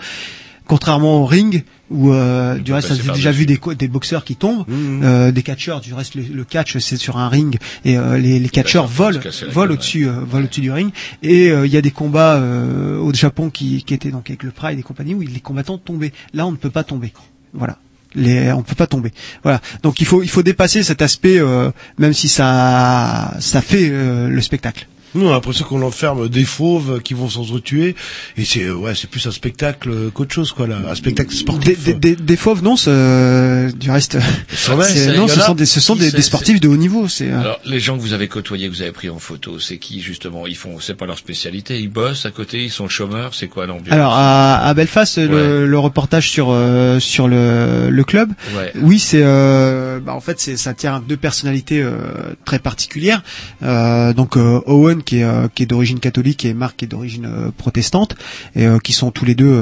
Contrairement 0.67 1.23
au 1.23 1.27
ring, 1.27 1.65
où 1.91 2.13
euh, 2.13 2.57
du 2.59 2.73
reste, 2.73 2.89
ça 2.89 2.95
s'est 2.97 3.13
déjà 3.13 3.33
vu 3.33 3.47
des, 3.47 3.59
des 3.79 3.89
boxeurs 3.89 4.25
qui 4.25 4.37
tombent, 4.37 4.65
Mhm. 4.69 5.01
euh, 5.05 5.31
des 5.33 5.43
catcheurs. 5.43 5.81
Du 5.81 5.93
reste, 5.93 6.15
le, 6.15 6.23
le 6.23 6.45
catch 6.45 6.79
c'est 6.79 6.97
sur 6.97 7.17
un 7.19 7.29
ring 7.29 7.59
et 7.85 7.99
euh, 7.99 8.17
les, 8.17 8.39
les 8.39 8.49
catcheurs 8.49 8.87
volent, 8.87 9.21
volent 9.51 9.75
au-dessus, 9.75 10.07
euh, 10.09 10.13
volent 10.21 10.45
au-dessus 10.45 10.61
du 10.63 10.71
ring. 10.73 10.91
Et 11.23 11.51
euh, 11.51 11.67
il 11.67 11.73
y 11.73 11.77
a 11.77 11.83
des 11.83 11.91
combats 11.91 12.37
euh, 12.37 12.99
au 12.99 13.13
Japon 13.13 13.51
qui, 13.51 13.83
qui 13.85 13.93
étaient 13.93 14.11
donc 14.11 14.31
avec 14.31 14.43
le 14.43 14.51
Pride 14.53 14.79
et 14.79 14.83
compagnie 14.83 15.15
où 15.15 15.21
les 15.21 15.41
combattants 15.41 15.79
tombaient. 15.79 16.13
Là, 16.33 16.47
on 16.47 16.53
ne 16.53 16.57
peut 16.57 16.71
pas 16.71 16.85
tomber. 16.85 17.13
Voilà. 17.53 17.77
Les, 18.15 18.53
on 18.53 18.63
peut 18.63 18.75
pas 18.75 18.87
tomber. 18.87 19.11
Voilà. 19.43 19.61
Donc 19.83 20.01
il 20.01 20.07
faut 20.07 20.23
il 20.23 20.29
faut 20.29 20.43
dépasser 20.43 20.83
cet 20.83 21.01
aspect, 21.03 21.39
euh, 21.39 21.71
même 21.99 22.13
si 22.13 22.29
ça 22.29 23.35
ça 23.41 23.61
fait 23.63 23.89
euh, 23.91 24.29
le 24.29 24.41
spectacle. 24.43 24.87
Nous, 25.15 25.27
on 25.27 25.31
a 25.31 25.33
l'impression 25.33 25.65
qu'on 25.65 25.83
enferme 25.83 26.29
des 26.29 26.45
fauves 26.45 27.01
qui 27.03 27.15
vont 27.15 27.29
s'entretuer, 27.29 27.95
et 28.37 28.45
c'est 28.45 28.65
euh, 28.65 28.75
ouais, 28.75 28.95
c'est 28.95 29.09
plus 29.11 29.27
un 29.27 29.31
spectacle 29.31 30.11
qu'autre 30.15 30.33
chose, 30.35 30.53
quoi, 30.53 30.67
là, 30.67 30.79
un 30.89 30.95
spectacle 30.95 31.31
Des, 31.31 31.37
sportif. 31.37 31.85
des, 31.85 31.95
des, 31.95 32.17
des 32.17 32.37
fauves, 32.37 32.63
non. 32.63 32.77
c'est- 32.77 33.73
Du 33.77 33.91
reste, 33.91 34.19
C'est 34.49 34.73
vrai, 34.73 35.17
non, 35.17 35.29
ce 35.29 35.41
sont 35.41 35.55
des 35.55 35.67
ce 35.67 35.81
sont 35.81 35.97
des, 35.97 36.11
des 36.13 36.23
sportifs 36.23 36.61
de 36.61 36.69
haut 36.69 36.77
niveau. 36.77 37.09
C'est 37.09 37.31
euh, 37.31 37.41
Alors, 37.41 37.61
les 37.65 37.81
gens 37.81 37.97
que 37.97 38.03
vous 38.03 38.13
avez 38.13 38.29
côtoyés, 38.29 38.69
que 38.69 38.75
vous 38.75 38.83
avez 38.83 38.93
pris 38.93 39.09
en 39.11 39.19
photo, 39.19 39.59
c'est 39.59 39.79
qui 39.79 40.01
justement? 40.01 40.47
Ils 40.47 40.57
font, 40.57 40.79
c'est 40.81 40.95
pas 40.95 41.07
leur 41.07 41.19
spécialité. 41.19 41.79
Ils 41.81 41.89
bossent 41.91 42.27
à 42.27 42.31
côté, 42.31 42.65
ils 42.65 42.71
sont 42.71 42.89
chômeurs. 42.89 43.35
C'est 43.35 43.49
quoi 43.49 43.67
l'ambiance? 43.67 43.93
Alors 43.93 44.13
à, 44.15 44.59
à 44.67 44.75
Belfast, 44.75 45.19
le, 45.19 45.67
le 45.67 45.79
reportage 45.79 46.31
sur 46.31 46.49
euh, 46.51 46.99
sur 47.01 47.29
le, 47.29 47.91
le 47.91 48.05
club, 48.05 48.31
Ouais. 48.57 48.73
oui, 48.81 48.99
c'est 48.99 49.23
euh, 49.23 50.01
bah, 50.01 50.15
en 50.15 50.21
fait 50.21 50.39
c'est 50.41 50.57
ça 50.57 50.75
tient 50.75 50.97
à 50.97 51.01
deux 51.07 51.17
personnalités 51.17 51.81
euh, 51.83 52.35
très 52.45 52.59
particulières. 52.59 53.23
Euh, 53.63 54.13
donc 54.13 54.37
euh, 54.37 54.61
Owen 55.03 55.05
qui 55.05 55.19
est 55.19 55.24
euh, 55.24 55.49
qui 55.53 55.62
est 55.62 55.66
d'origine 55.66 56.01
catholique 56.01 56.45
et 56.45 56.55
Mark 56.55 56.77
qui 56.77 56.85
est 56.85 56.89
d'origine 56.89 57.27
euh, 57.27 57.51
protestante 57.57 58.15
et 58.55 58.66
euh, 58.66 58.79
qui 58.79 58.93
sont 58.93 59.11
tous 59.11 59.24
les 59.24 59.35
deux. 59.35 59.53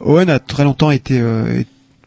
Owen 0.00 0.30
a 0.30 0.38
très 0.38 0.64
longtemps 0.64 0.90
été 0.90 1.20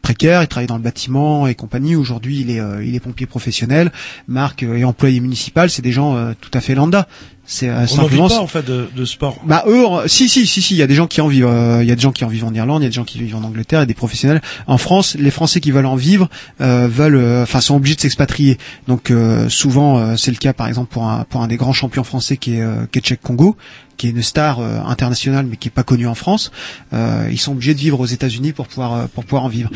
précaire, 0.08 0.42
il 0.42 0.48
travaille 0.48 0.66
dans 0.66 0.76
le 0.76 0.82
bâtiment 0.82 1.46
et 1.46 1.54
compagnie. 1.54 1.94
Aujourd'hui, 1.94 2.40
il 2.40 2.50
est 2.50 2.60
euh, 2.60 2.82
il 2.82 2.94
est 2.94 3.00
pompier 3.00 3.26
professionnel. 3.26 3.92
Marc 4.26 4.62
est 4.62 4.84
employé 4.84 5.20
municipal. 5.20 5.68
C'est 5.68 5.82
des 5.82 5.92
gens 5.92 6.16
euh, 6.16 6.32
tout 6.40 6.50
à 6.54 6.60
fait 6.60 6.74
lambda. 6.74 7.08
C'est 7.50 7.70
euh, 7.70 7.78
On 7.78 7.82
vit 7.84 7.88
simplement 7.94 8.28
pas, 8.28 8.40
en 8.40 8.46
fait, 8.46 8.62
de, 8.66 8.88
de 8.94 9.04
sport. 9.06 9.38
bah 9.46 9.64
eux, 9.66 9.86
si 10.06 10.28
si 10.28 10.46
si 10.46 10.60
si, 10.60 10.74
il 10.74 10.76
y 10.76 10.82
a 10.82 10.86
des 10.86 10.94
gens 10.94 11.06
qui 11.06 11.22
en 11.22 11.28
vivent. 11.28 11.46
euh, 11.46 11.82
Il 11.82 11.88
y 11.88 11.92
a 11.92 11.94
des 11.94 12.00
gens 12.02 12.12
qui 12.12 12.22
en 12.26 12.28
vivent 12.28 12.44
en 12.44 12.52
Irlande, 12.52 12.82
il 12.82 12.84
y 12.84 12.86
a 12.86 12.90
des 12.90 12.94
gens 12.94 13.04
qui 13.04 13.18
vivent 13.18 13.36
en 13.36 13.42
Angleterre, 13.42 13.80
et 13.80 13.86
des 13.86 13.94
professionnels. 13.94 14.42
En 14.66 14.76
France, 14.76 15.16
les 15.18 15.30
Français 15.30 15.58
qui 15.60 15.70
veulent 15.70 15.86
en 15.86 15.96
vivre 15.96 16.28
euh, 16.60 16.86
veulent, 16.90 17.16
euh, 17.16 17.42
enfin, 17.44 17.62
sont 17.62 17.74
obligés 17.76 17.94
de 17.96 18.02
s'expatrier. 18.02 18.58
Donc 18.86 19.10
euh, 19.10 19.48
souvent, 19.48 19.96
euh, 19.98 20.16
c'est 20.16 20.30
le 20.30 20.36
cas, 20.36 20.52
par 20.52 20.68
exemple, 20.68 20.92
pour 20.92 21.04
un 21.08 21.24
pour 21.24 21.40
un 21.40 21.46
des 21.48 21.56
grands 21.56 21.72
champions 21.72 22.04
français 22.04 22.36
qui 22.36 22.56
est 22.56 22.60
euh, 22.60 22.84
qui 22.92 22.98
est 22.98 23.02
Tchèque 23.02 23.22
Congo, 23.22 23.56
qui 23.96 24.08
est 24.08 24.10
une 24.10 24.22
star 24.22 24.60
euh, 24.60 24.80
internationale, 24.86 25.46
mais 25.48 25.56
qui 25.56 25.68
est 25.68 25.70
pas 25.70 25.84
connu 25.84 26.06
en 26.06 26.14
France. 26.14 26.52
Euh, 26.92 27.28
ils 27.30 27.40
sont 27.40 27.52
obligés 27.52 27.72
de 27.72 27.80
vivre 27.80 27.98
aux 27.98 28.04
États-Unis 28.06 28.52
pour 28.52 28.66
pouvoir 28.68 28.92
euh, 28.92 29.06
pour 29.14 29.24
pouvoir 29.24 29.44
en 29.44 29.48
vivre. 29.48 29.70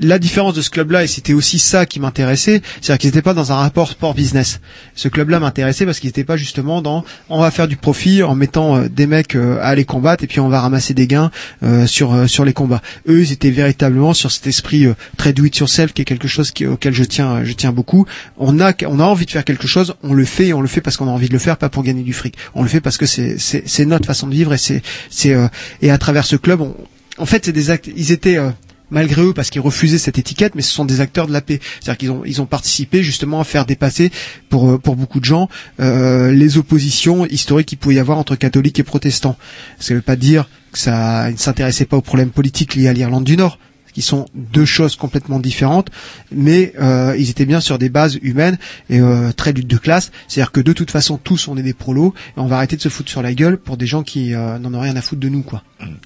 La 0.00 0.18
différence 0.18 0.54
de 0.54 0.62
ce 0.62 0.70
club-là, 0.70 1.04
et 1.04 1.06
c'était 1.06 1.32
aussi 1.32 1.58
ça 1.58 1.86
qui 1.86 2.00
m'intéressait, 2.00 2.62
c'est-à-dire 2.80 2.98
qu'ils 2.98 3.08
n'étaient 3.08 3.22
pas 3.22 3.34
dans 3.34 3.52
un 3.52 3.56
rapport 3.56 3.88
sport-business. 3.88 4.60
Ce 4.94 5.08
club-là 5.08 5.40
m'intéressait 5.40 5.86
parce 5.86 6.00
qu'ils 6.00 6.08
n'étaient 6.08 6.24
pas 6.24 6.36
justement 6.36 6.82
dans 6.82 7.04
on 7.28 7.40
va 7.40 7.50
faire 7.50 7.68
du 7.68 7.76
profit 7.76 8.22
en 8.22 8.34
mettant 8.34 8.76
euh, 8.76 8.88
des 8.88 9.06
mecs 9.06 9.34
euh, 9.36 9.58
à 9.58 9.68
aller 9.68 9.84
combattre 9.84 10.24
et 10.24 10.26
puis 10.26 10.40
on 10.40 10.48
va 10.48 10.60
ramasser 10.60 10.94
des 10.94 11.06
gains 11.06 11.30
euh, 11.62 11.86
sur 11.86 12.28
sur 12.28 12.44
les 12.44 12.52
combats. 12.52 12.82
Eux, 13.08 13.20
ils 13.20 13.32
étaient 13.32 13.50
véritablement 13.50 14.14
sur 14.14 14.30
cet 14.30 14.46
esprit 14.46 14.86
très 15.16 15.32
do 15.32 15.44
it 15.44 15.56
yourself 15.56 15.92
qui 15.92 16.02
est 16.02 16.04
quelque 16.04 16.28
chose 16.28 16.52
auquel 16.66 16.94
je 16.94 17.04
tiens 17.04 17.44
je 17.44 17.52
tiens 17.52 17.72
beaucoup. 17.72 18.06
On 18.38 18.60
a 18.60 18.72
on 18.86 19.00
a 19.00 19.04
envie 19.04 19.26
de 19.26 19.30
faire 19.30 19.44
quelque 19.44 19.66
chose, 19.66 19.94
on 20.02 20.14
le 20.14 20.24
fait 20.24 20.48
et 20.48 20.54
on 20.54 20.60
le 20.60 20.68
fait 20.68 20.80
parce 20.80 20.96
qu'on 20.96 21.08
a 21.08 21.10
envie 21.10 21.28
de 21.28 21.32
le 21.32 21.38
faire, 21.38 21.56
pas 21.56 21.68
pour 21.68 21.82
gagner 21.82 22.02
du 22.02 22.12
fric. 22.12 22.36
On 22.54 22.62
le 22.62 22.68
fait 22.68 22.80
parce 22.80 22.96
que 22.96 23.06
c'est 23.06 23.38
c'est 23.38 23.86
notre 23.86 24.06
façon 24.06 24.26
de 24.26 24.32
vivre 24.32 24.52
et 24.52 24.58
c'est 24.58 24.82
c'est 25.10 25.36
et 25.82 25.90
à 25.90 25.98
travers 25.98 26.24
ce 26.24 26.36
club, 26.36 26.60
on, 26.60 26.74
en 27.18 27.26
fait, 27.26 27.44
c'est 27.44 27.52
des 27.52 27.70
actes. 27.70 27.88
Ils 27.96 28.12
étaient 28.12 28.36
euh, 28.36 28.50
malgré 28.90 29.22
eux 29.22 29.32
parce 29.32 29.50
qu'ils 29.50 29.60
refusaient 29.60 29.98
cette 29.98 30.18
étiquette, 30.18 30.54
mais 30.54 30.62
ce 30.62 30.72
sont 30.72 30.84
des 30.84 31.00
acteurs 31.00 31.26
de 31.26 31.32
la 31.32 31.40
paix. 31.40 31.60
C'est-à-dire 31.80 31.98
qu'ils 31.98 32.10
ont 32.10 32.22
ils 32.24 32.40
ont 32.40 32.46
participé 32.46 33.02
justement 33.02 33.40
à 33.40 33.44
faire 33.44 33.66
dépasser 33.66 34.10
pour 34.48 34.70
euh, 34.70 34.78
pour 34.78 34.96
beaucoup 34.96 35.20
de 35.20 35.24
gens 35.24 35.48
euh, 35.80 36.32
les 36.32 36.58
oppositions 36.58 37.26
historiques 37.26 37.68
qu'il 37.68 37.78
pouvait 37.78 37.96
y 37.96 37.98
avoir 37.98 38.18
entre 38.18 38.36
catholiques 38.36 38.78
et 38.78 38.84
protestants. 38.84 39.36
Ça 39.78 39.94
ne 39.94 39.98
veut 39.98 40.02
pas 40.02 40.16
dire 40.16 40.48
que 40.72 40.78
ça 40.78 41.30
ne 41.30 41.36
s'intéressaient 41.36 41.84
pas 41.86 41.96
aux 41.96 42.02
problèmes 42.02 42.30
politiques 42.30 42.74
liés 42.74 42.88
à 42.88 42.92
l'Irlande 42.92 43.24
du 43.24 43.36
Nord 43.36 43.58
qui 43.96 44.02
sont 44.02 44.26
deux 44.34 44.66
choses 44.66 44.94
complètement 44.94 45.38
différentes, 45.38 45.88
mais 46.30 46.74
euh, 46.78 47.16
ils 47.18 47.30
étaient 47.30 47.46
bien 47.46 47.60
sur 47.60 47.78
des 47.78 47.88
bases 47.88 48.18
humaines 48.20 48.58
et 48.90 49.00
euh, 49.00 49.32
très 49.32 49.54
lutte 49.54 49.68
de 49.68 49.78
classe. 49.78 50.12
C'est-à-dire 50.28 50.52
que 50.52 50.60
de 50.60 50.74
toute 50.74 50.90
façon, 50.90 51.16
tous 51.16 51.48
on 51.48 51.56
est 51.56 51.62
des 51.62 51.72
prolos 51.72 52.12
et 52.36 52.40
on 52.40 52.44
va 52.44 52.56
arrêter 52.56 52.76
de 52.76 52.82
se 52.82 52.90
foutre 52.90 53.08
sur 53.10 53.22
la 53.22 53.32
gueule 53.32 53.56
pour 53.56 53.78
des 53.78 53.86
gens 53.86 54.02
qui 54.02 54.34
euh, 54.34 54.58
n'en 54.58 54.74
ont 54.74 54.80
rien 54.80 54.94
à 54.96 55.00
foutre 55.00 55.22
de 55.22 55.30
nous, 55.30 55.40
quoi. 55.40 55.62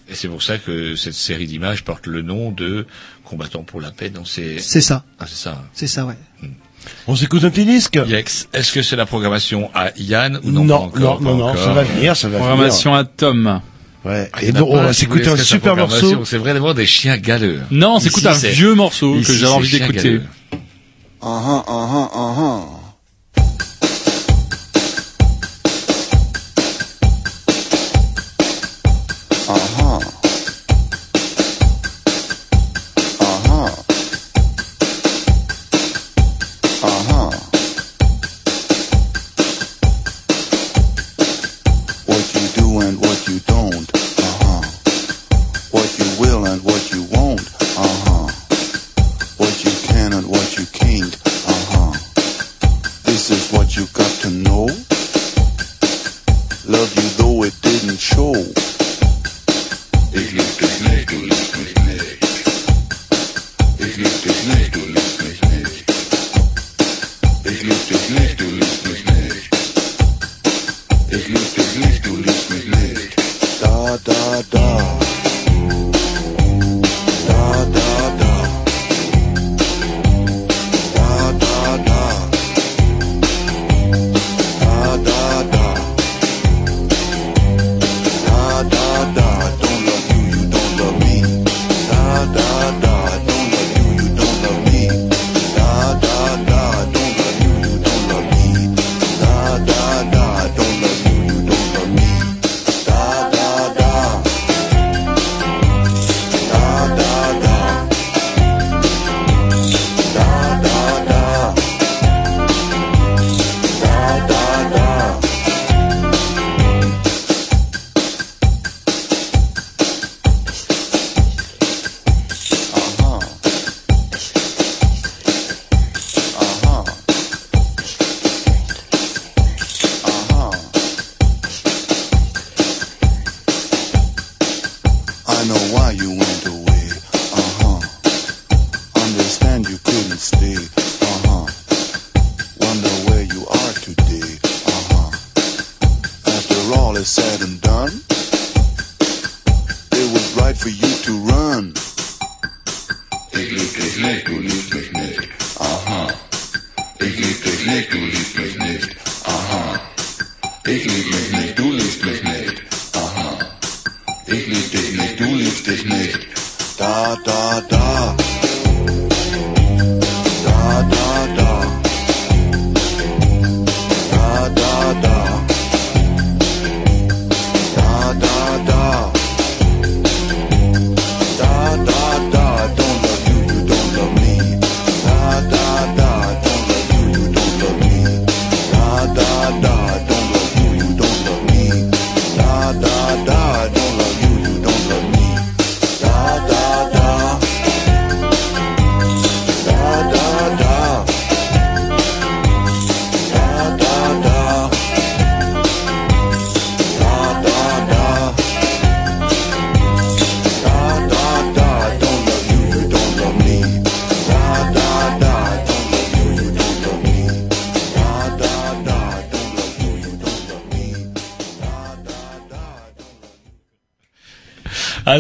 Et 0.09 0.15
c'est 0.15 0.29
pour 0.29 0.41
ça 0.41 0.59
que 0.59 0.95
cette 0.95 1.15
série 1.15 1.49
d'images 1.49 1.83
porte 1.83 2.07
le 2.07 2.23
nom 2.23 2.53
de 2.53 2.87
Combattants 3.25 3.65
pour 3.65 3.81
la 3.81 3.91
paix. 3.91 4.09
Donc 4.09 4.29
c'est. 4.29 4.61
C'est 4.61 4.81
ça. 4.81 5.03
Ah, 5.19 5.25
c'est 5.27 5.35
ça. 5.35 5.61
C'est 5.73 5.89
ça, 5.89 6.07
ouais. 6.07 6.15
On 7.09 7.17
s'écoute 7.17 7.43
un 7.43 7.51
petit 7.51 7.65
disque? 7.65 7.99
Yex. 8.07 8.47
Est-ce 8.53 8.71
que 8.71 8.83
c'est 8.83 8.95
la 8.95 9.05
programmation 9.05 9.69
à 9.75 9.91
Yann 9.99 10.39
ou 10.45 10.53
non 10.53 10.65
Non, 10.65 10.79
pas 10.79 10.85
encore, 10.85 11.23
non, 11.23 11.37
non, 11.37 11.53
pas 11.53 11.59
non, 11.59 11.65
ça 11.65 11.73
va 11.73 11.83
venir, 11.83 12.17
ça 12.17 12.29
va 12.29 12.39
Programmation 12.39 12.95
à 12.95 13.03
Tom. 13.03 13.61
Ouais. 14.05 14.31
Ah, 14.33 14.43
Et 14.43 14.53
donc, 14.53 14.69
on 14.71 14.83
va 14.83 14.93
s'écouter 14.93 15.29
un 15.29 15.37
super 15.37 15.77
morceau. 15.77 16.25
C'est 16.25 16.39
vraiment 16.39 16.75
des 16.75 16.87
chiens 16.87 17.17
galeux. 17.19 17.61
Non, 17.71 17.97
on 17.97 18.01
s'écoute 18.01 18.27
un 18.27 18.33
vieux 18.33 18.75
morceau 18.75 19.15
que 19.15 19.33
j'avais 19.33 19.53
envie 19.53 19.79
d'écouter. 19.79 20.03
galeux. 20.03 20.23
Uh-huh, 21.23 21.65
uh-huh, 21.67 22.09
uh-huh. 22.15 22.80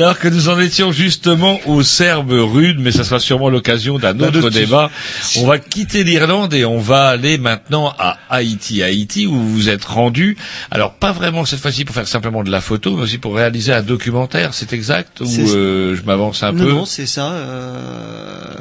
Alors 0.03 0.19
que 0.19 0.29
nous 0.29 0.49
en 0.49 0.59
étions 0.59 0.93
justement 0.93 1.61
aux 1.67 1.83
Serbes 1.83 2.31
rudes, 2.33 2.79
mais 2.81 2.91
ça 2.91 3.05
sera 3.05 3.21
sûrement 3.21 3.51
l'occasion 3.51 3.99
d'un 3.99 4.19
autre 4.21 4.49
débat. 4.49 4.91
On 5.37 5.47
va 5.47 5.59
quitter 5.59 6.05
l'Irlande 6.05 6.55
et 6.55 6.65
on 6.65 6.79
va 6.79 7.09
aller 7.09 7.37
maintenant 7.37 7.93
à 7.99 8.17
Haïti. 8.31 8.83
Haïti 8.83 9.27
où 9.27 9.35
vous 9.35 9.53
vous 9.53 9.69
êtes 9.69 9.85
rendu. 9.85 10.39
Alors 10.71 10.95
pas 10.95 11.13
vraiment 11.13 11.45
cette 11.45 11.61
fois-ci 11.61 11.85
pour 11.85 11.95
faire 11.95 12.09
simplement 12.09 12.43
de 12.43 12.51
la 12.51 12.63
photo, 12.63 12.97
mais 12.97 13.03
aussi 13.03 13.19
pour 13.19 13.37
réaliser 13.37 13.75
un 13.75 13.83
documentaire. 13.83 14.55
C'est 14.55 14.73
exact 14.73 15.21
ou 15.21 15.27
euh, 15.29 15.95
je 15.95 16.03
m'avance 16.03 16.43
un 16.43 16.53
non, 16.53 16.65
peu 16.65 16.71
non, 16.71 16.85
c'est 16.87 17.05
ça. 17.07 17.33
euh, 17.33 18.55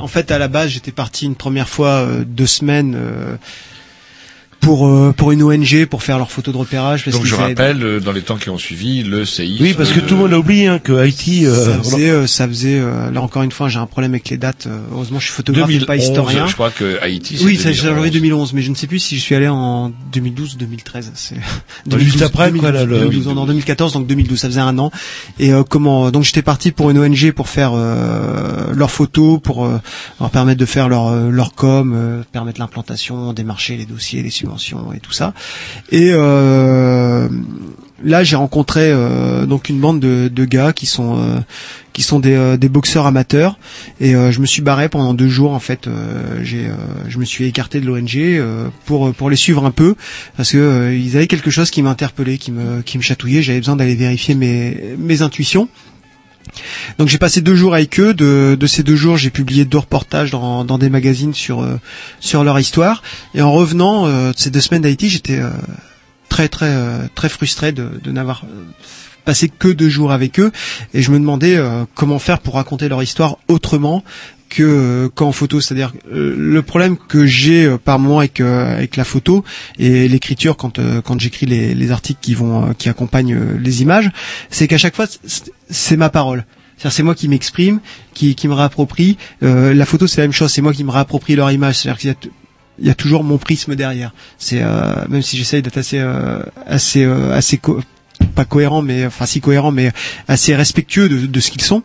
En 0.00 0.08
fait, 0.08 0.32
à 0.32 0.38
la 0.38 0.48
base, 0.48 0.70
j'étais 0.70 0.90
parti 0.92 1.24
une 1.24 1.36
première 1.36 1.68
fois 1.68 2.00
euh, 2.00 2.24
deux 2.26 2.46
semaines 2.48 2.98
pour 4.60 4.86
euh, 4.86 5.12
pour 5.16 5.32
une 5.32 5.42
ONG 5.42 5.86
pour 5.86 6.02
faire 6.02 6.18
leurs 6.18 6.30
photos 6.30 6.52
de 6.54 6.58
repérage. 6.58 7.04
Parce 7.04 7.16
Donc 7.16 7.26
je 7.26 7.34
rappelle, 7.34 7.82
euh, 7.82 8.00
dans 8.00 8.12
les 8.12 8.22
temps 8.22 8.36
qui 8.36 8.50
ont 8.50 8.58
suivi, 8.58 9.02
le 9.02 9.24
séisme. 9.24 9.62
Oui, 9.64 9.74
parce 9.74 9.90
que 9.90 10.00
tout 10.00 10.14
le 10.14 10.20
monde 10.22 10.32
a 10.34 10.38
oublié 10.38 10.66
hein, 10.66 10.78
que 10.78 10.92
Haïti. 10.92 11.46
euh, 11.46 11.54
ça 11.64 11.78
faisait, 11.82 12.10
euh, 12.10 12.26
ça 12.26 12.46
faisait. 12.48 12.78
euh, 12.78 13.10
là 13.10 13.22
encore 13.22 13.42
une 13.42 13.52
fois, 13.52 13.68
j'ai 13.68 13.78
un 13.78 13.86
problème 13.86 14.12
avec 14.12 14.28
les 14.28 14.36
dates. 14.36 14.66
euh, 14.66 14.78
heureusement, 14.92 15.18
je 15.18 15.24
suis 15.24 15.32
photographe 15.34 15.68
et 15.70 15.78
2011, 15.78 15.86
pas 15.86 15.96
historien. 15.96 16.46
je 16.46 16.54
crois 16.54 16.70
que 16.70 17.00
Haïti. 17.02 17.36
Oui, 17.44 17.56
c'est 17.56 17.70
2011. 17.72 17.96
janvier 17.96 18.10
2011, 18.10 18.52
mais 18.52 18.62
je 18.62 18.70
ne 18.70 18.74
sais 18.74 18.86
plus 18.86 18.98
si 18.98 19.16
je 19.16 19.22
suis 19.22 19.34
allé 19.34 19.48
en 19.48 19.92
2012 20.12 20.54
ou 20.54 20.58
2013. 20.58 21.12
C'est 21.14 21.36
Bah, 21.86 21.98
juste 21.98 22.22
après, 22.22 22.50
quoi, 22.52 22.70
là, 22.70 22.84
le- 22.84 22.98
2012, 22.98 23.28
en 23.28 23.46
2014, 23.46 23.92
donc 23.94 24.06
2012, 24.06 24.38
ça 24.38 24.48
faisait 24.48 24.60
un 24.60 24.78
an. 24.78 24.90
Et 25.38 25.52
euh, 25.52 25.62
comment 25.62 26.10
Donc 26.10 26.24
j'étais 26.24 26.42
parti 26.42 26.70
pour 26.70 26.90
une 26.90 26.98
ONG 26.98 27.32
pour 27.32 27.48
faire 27.48 27.72
euh, 27.74 28.72
leurs 28.74 28.90
photos, 28.90 29.40
pour 29.42 29.64
euh, 29.64 29.78
leur 30.20 30.30
permettre 30.30 30.60
de 30.60 30.66
faire 30.66 30.88
leur 30.88 31.08
euh, 31.08 31.30
leur 31.30 31.54
com, 31.54 31.92
euh, 31.94 32.22
permettre 32.32 32.60
l'implantation, 32.60 33.32
démarcher 33.32 33.76
les 33.76 33.86
dossiers, 33.86 34.22
les 34.22 34.30
subventions 34.30 34.50
et 34.94 35.00
tout 35.00 35.12
ça. 35.12 35.34
Et 35.90 36.10
euh, 36.12 37.28
là, 38.04 38.24
j'ai 38.24 38.36
rencontré 38.36 38.90
euh, 38.92 39.46
donc 39.46 39.68
une 39.68 39.80
bande 39.80 40.00
de, 40.00 40.28
de 40.28 40.44
gars 40.44 40.72
qui 40.72 40.86
sont 40.86 41.18
euh, 41.18 41.40
qui 41.92 42.02
sont 42.02 42.20
des, 42.20 42.34
euh, 42.34 42.56
des 42.56 42.68
boxeurs 42.68 43.06
amateurs. 43.06 43.58
Et 44.00 44.14
euh, 44.14 44.32
je 44.32 44.40
me 44.40 44.46
suis 44.46 44.62
barré 44.62 44.88
pendant 44.88 45.14
deux 45.14 45.28
jours 45.28 45.52
en 45.52 45.60
fait. 45.60 45.86
Euh, 45.86 46.40
j'ai 46.42 46.66
je 47.08 47.18
me 47.18 47.24
suis 47.24 47.46
écarté 47.46 47.80
de 47.80 47.86
l'ONG 47.86 48.42
pour 48.86 49.12
pour 49.12 49.30
les 49.30 49.36
suivre 49.36 49.64
un 49.64 49.70
peu. 49.70 49.94
Parce 50.36 50.52
que 50.52 50.94
ils 50.94 51.16
avaient 51.16 51.26
quelque 51.26 51.50
chose 51.50 51.70
qui 51.70 51.82
m'interpellait 51.82 52.38
qui 52.38 52.52
me 52.52 52.82
qui 52.82 52.98
me 52.98 53.02
chatouillait. 53.02 53.42
J'avais 53.42 53.60
besoin 53.60 53.76
d'aller 53.76 53.94
vérifier 53.96 54.34
mes 54.34 54.94
mes 54.98 55.22
intuitions 55.22 55.68
donc 56.98 57.08
j'ai 57.08 57.18
passé 57.18 57.40
deux 57.40 57.54
jours 57.56 57.74
avec 57.74 57.98
eux. 58.00 58.14
De, 58.14 58.66
ces 58.66 58.82
deux 58.82 58.96
jours, 58.96 59.16
j'ai 59.16 59.30
publié 59.30 59.64
deux 59.64 59.78
reportages 59.78 60.30
dans, 60.30 60.64
dans 60.64 60.78
des 60.78 60.90
magazines 60.90 61.34
sur 61.34 61.62
euh, 61.62 61.78
leur 62.44 62.58
histoire. 62.58 63.02
Et 63.34 63.42
en 63.42 63.52
revenant 63.52 64.06
euh, 64.06 64.32
ces 64.36 64.50
deux 64.50 64.60
semaines 64.60 64.82
d'Haïti, 64.82 65.08
j'étais 65.08 65.38
euh, 65.38 65.50
très 66.28 66.48
très 66.48 66.66
euh, 66.70 67.06
très 67.14 67.28
frustré 67.28 67.72
de, 67.72 67.88
de 68.02 68.10
n'avoir 68.10 68.44
passé 69.24 69.48
que 69.48 69.68
deux 69.68 69.88
jours 69.88 70.12
avec 70.12 70.40
eux. 70.40 70.50
Et 70.94 71.02
je 71.02 71.10
me 71.10 71.18
demandais 71.18 71.58
comment 71.94 72.18
faire 72.18 72.40
pour 72.40 72.54
raconter 72.54 72.88
leur 72.88 73.02
histoire 73.02 73.36
autrement 73.48 74.02
que 74.50 74.62
euh, 74.62 75.08
qu'en 75.08 75.32
photo, 75.32 75.60
c'est-à-dire 75.62 75.92
euh, 76.12 76.34
le 76.36 76.62
problème 76.62 76.98
que 76.98 77.24
j'ai 77.24 77.64
euh, 77.64 77.78
par 77.78 77.98
moment 77.98 78.18
avec 78.18 78.40
euh, 78.40 78.74
avec 78.76 78.96
la 78.96 79.04
photo 79.04 79.44
et 79.78 80.08
l'écriture 80.08 80.56
quand 80.58 80.78
euh, 80.78 81.00
quand 81.00 81.18
j'écris 81.18 81.46
les, 81.46 81.74
les 81.74 81.90
articles 81.92 82.20
qui 82.20 82.34
vont 82.34 82.66
euh, 82.68 82.72
qui 82.76 82.90
accompagnent 82.90 83.38
les 83.58 83.80
images, 83.80 84.10
c'est 84.50 84.68
qu'à 84.68 84.76
chaque 84.76 84.94
fois 84.96 85.06
c'est- 85.26 85.96
ma 85.96 86.10
parole. 86.10 86.44
C'est-à-dire 86.76 86.96
c'est 86.96 87.02
moi 87.02 87.14
qui 87.14 87.28
m'exprime, 87.28 87.80
qui 88.14 88.34
qui 88.34 88.48
me 88.48 88.54
réapproprie. 88.54 89.16
La 89.40 89.84
photo 89.86 90.06
c'est 90.06 90.20
la 90.20 90.24
même 90.24 90.32
chose, 90.32 90.50
c'est 90.50 90.62
moi 90.62 90.72
qui 90.72 90.82
me 90.84 90.90
réapproprie 90.90 91.36
leur 91.36 91.50
image. 91.50 91.76
C'est-à-dire 91.78 91.98
qu'il 91.98 92.10
y 92.10 92.12
a 92.84 92.86
y 92.88 92.90
a 92.90 92.94
toujours 92.94 93.22
mon 93.22 93.36
prisme 93.38 93.76
derrière. 93.76 94.12
C'est 94.38 94.60
euh, 94.62 95.04
même 95.08 95.20
si 95.22 95.36
j'essaye 95.36 95.60
d'être 95.62 95.76
assez 95.76 95.98
euh, 95.98 96.40
assez 96.66 97.04
euh, 97.04 97.34
assez 97.36 97.60
pas 98.34 98.44
cohérent 98.44 98.82
mais 98.82 99.06
enfin 99.06 99.26
si 99.26 99.40
cohérent 99.40 99.70
mais 99.70 99.92
assez 100.28 100.54
respectueux 100.54 101.08
de, 101.08 101.40
ce 101.40 101.50
qu'ils 101.50 101.62
sont. 101.62 101.82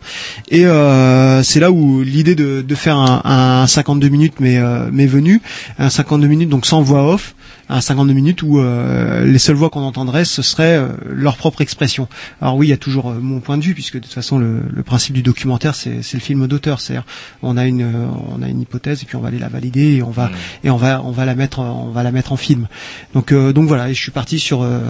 Et 0.50 0.66
euh, 0.66 1.42
c'est 1.42 1.60
là 1.60 1.70
où 1.70 2.02
l'idée 2.02 2.34
de, 2.34 2.74
faire 2.74 2.96
un, 2.96 3.22
un 3.24 3.66
52 3.66 4.08
minutes 4.08 4.34
mais 4.40 4.58
euh, 4.58 4.90
m'est 4.92 5.06
venue. 5.06 5.40
Un 5.78 5.90
52 5.90 6.26
minutes 6.26 6.48
donc 6.48 6.66
sans 6.66 6.82
voix 6.82 7.12
off 7.12 7.34
un 7.68 7.80
52 7.80 8.12
minutes 8.12 8.42
où 8.42 8.60
euh, 8.60 9.24
les 9.24 9.38
seules 9.38 9.56
voix 9.56 9.70
qu'on 9.70 9.80
entendrait 9.82 10.24
ce 10.24 10.42
serait 10.42 10.76
euh, 10.76 10.88
leur 11.10 11.36
propre 11.36 11.60
expression. 11.62 12.08
Alors 12.40 12.56
oui 12.56 12.66
il 12.68 12.70
y 12.70 12.72
a 12.72 12.76
toujours 12.76 13.10
euh, 13.10 13.18
mon 13.20 13.40
point 13.40 13.58
de 13.58 13.62
vue 13.64 13.74
puisque 13.74 13.94
de 13.94 14.00
toute 14.00 14.12
façon 14.12 14.38
le, 14.38 14.60
le 14.72 14.82
principe 14.82 15.14
du 15.14 15.22
documentaire 15.22 15.74
c'est 15.74 16.02
c'est 16.02 16.16
le 16.16 16.22
film 16.22 16.46
d'auteur. 16.46 16.80
C'est-à-dire 16.80 17.04
on 17.42 17.56
a 17.56 17.66
une 17.66 17.86
on 18.36 18.42
a 18.42 18.48
une 18.48 18.60
hypothèse 18.60 19.02
et 19.02 19.06
puis 19.06 19.16
on 19.16 19.20
va 19.20 19.28
aller 19.28 19.38
la 19.38 19.48
valider 19.48 19.96
et 19.96 20.02
on 20.02 20.10
va 20.10 20.30
et 20.64 20.70
on 20.70 20.76
va 20.76 21.02
on 21.04 21.10
va 21.10 21.24
la 21.24 21.34
mettre 21.34 21.58
on 21.58 21.90
va 21.90 22.02
la 22.02 22.12
mettre 22.12 22.32
en 22.32 22.36
film. 22.36 22.68
Donc 23.14 23.32
euh, 23.32 23.52
donc 23.52 23.66
voilà 23.66 23.88
et 23.90 23.94
je 23.94 24.00
suis 24.02 24.12
parti 24.12 24.38
sur 24.38 24.62
euh, 24.62 24.80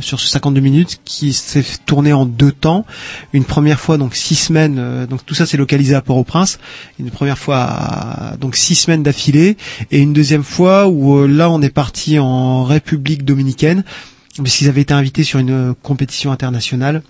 sur 0.00 0.20
ce 0.20 0.28
52 0.28 0.60
minutes 0.60 1.00
qui 1.04 1.32
s'est 1.32 1.64
tourné 1.86 2.12
en 2.12 2.26
deux 2.26 2.52
temps. 2.52 2.84
Une 3.32 3.44
première 3.44 3.80
fois 3.80 3.96
donc 3.98 4.14
six 4.14 4.34
semaines 4.34 4.76
euh, 4.78 5.06
donc 5.06 5.24
tout 5.24 5.34
ça 5.34 5.46
c'est 5.46 5.56
localisé 5.56 5.94
à 5.94 6.02
Port-au-Prince. 6.02 6.58
Une 6.98 7.10
première 7.10 7.38
fois 7.38 7.58
à- 7.62 8.36
donc 8.36 8.56
six 8.56 8.74
semaines 8.74 9.02
d'affilée. 9.02 9.56
Et 9.90 10.00
une 10.00 10.12
deuxième 10.12 10.42
fois 10.42 10.86
où 10.88 11.16
euh, 11.18 11.26
là 11.26 11.50
on 11.50 11.62
est 11.62 11.70
parti 11.70 12.18
en 12.18 12.25
République 12.64 13.24
dominicaine 13.24 13.84
parce 14.36 14.56
qu'ils 14.56 14.68
avaient 14.68 14.82
été 14.82 14.94
invités 14.94 15.24
sur 15.24 15.38
une 15.38 15.50
euh, 15.50 15.74
compétition 15.82 16.30
internationale 16.32 17.02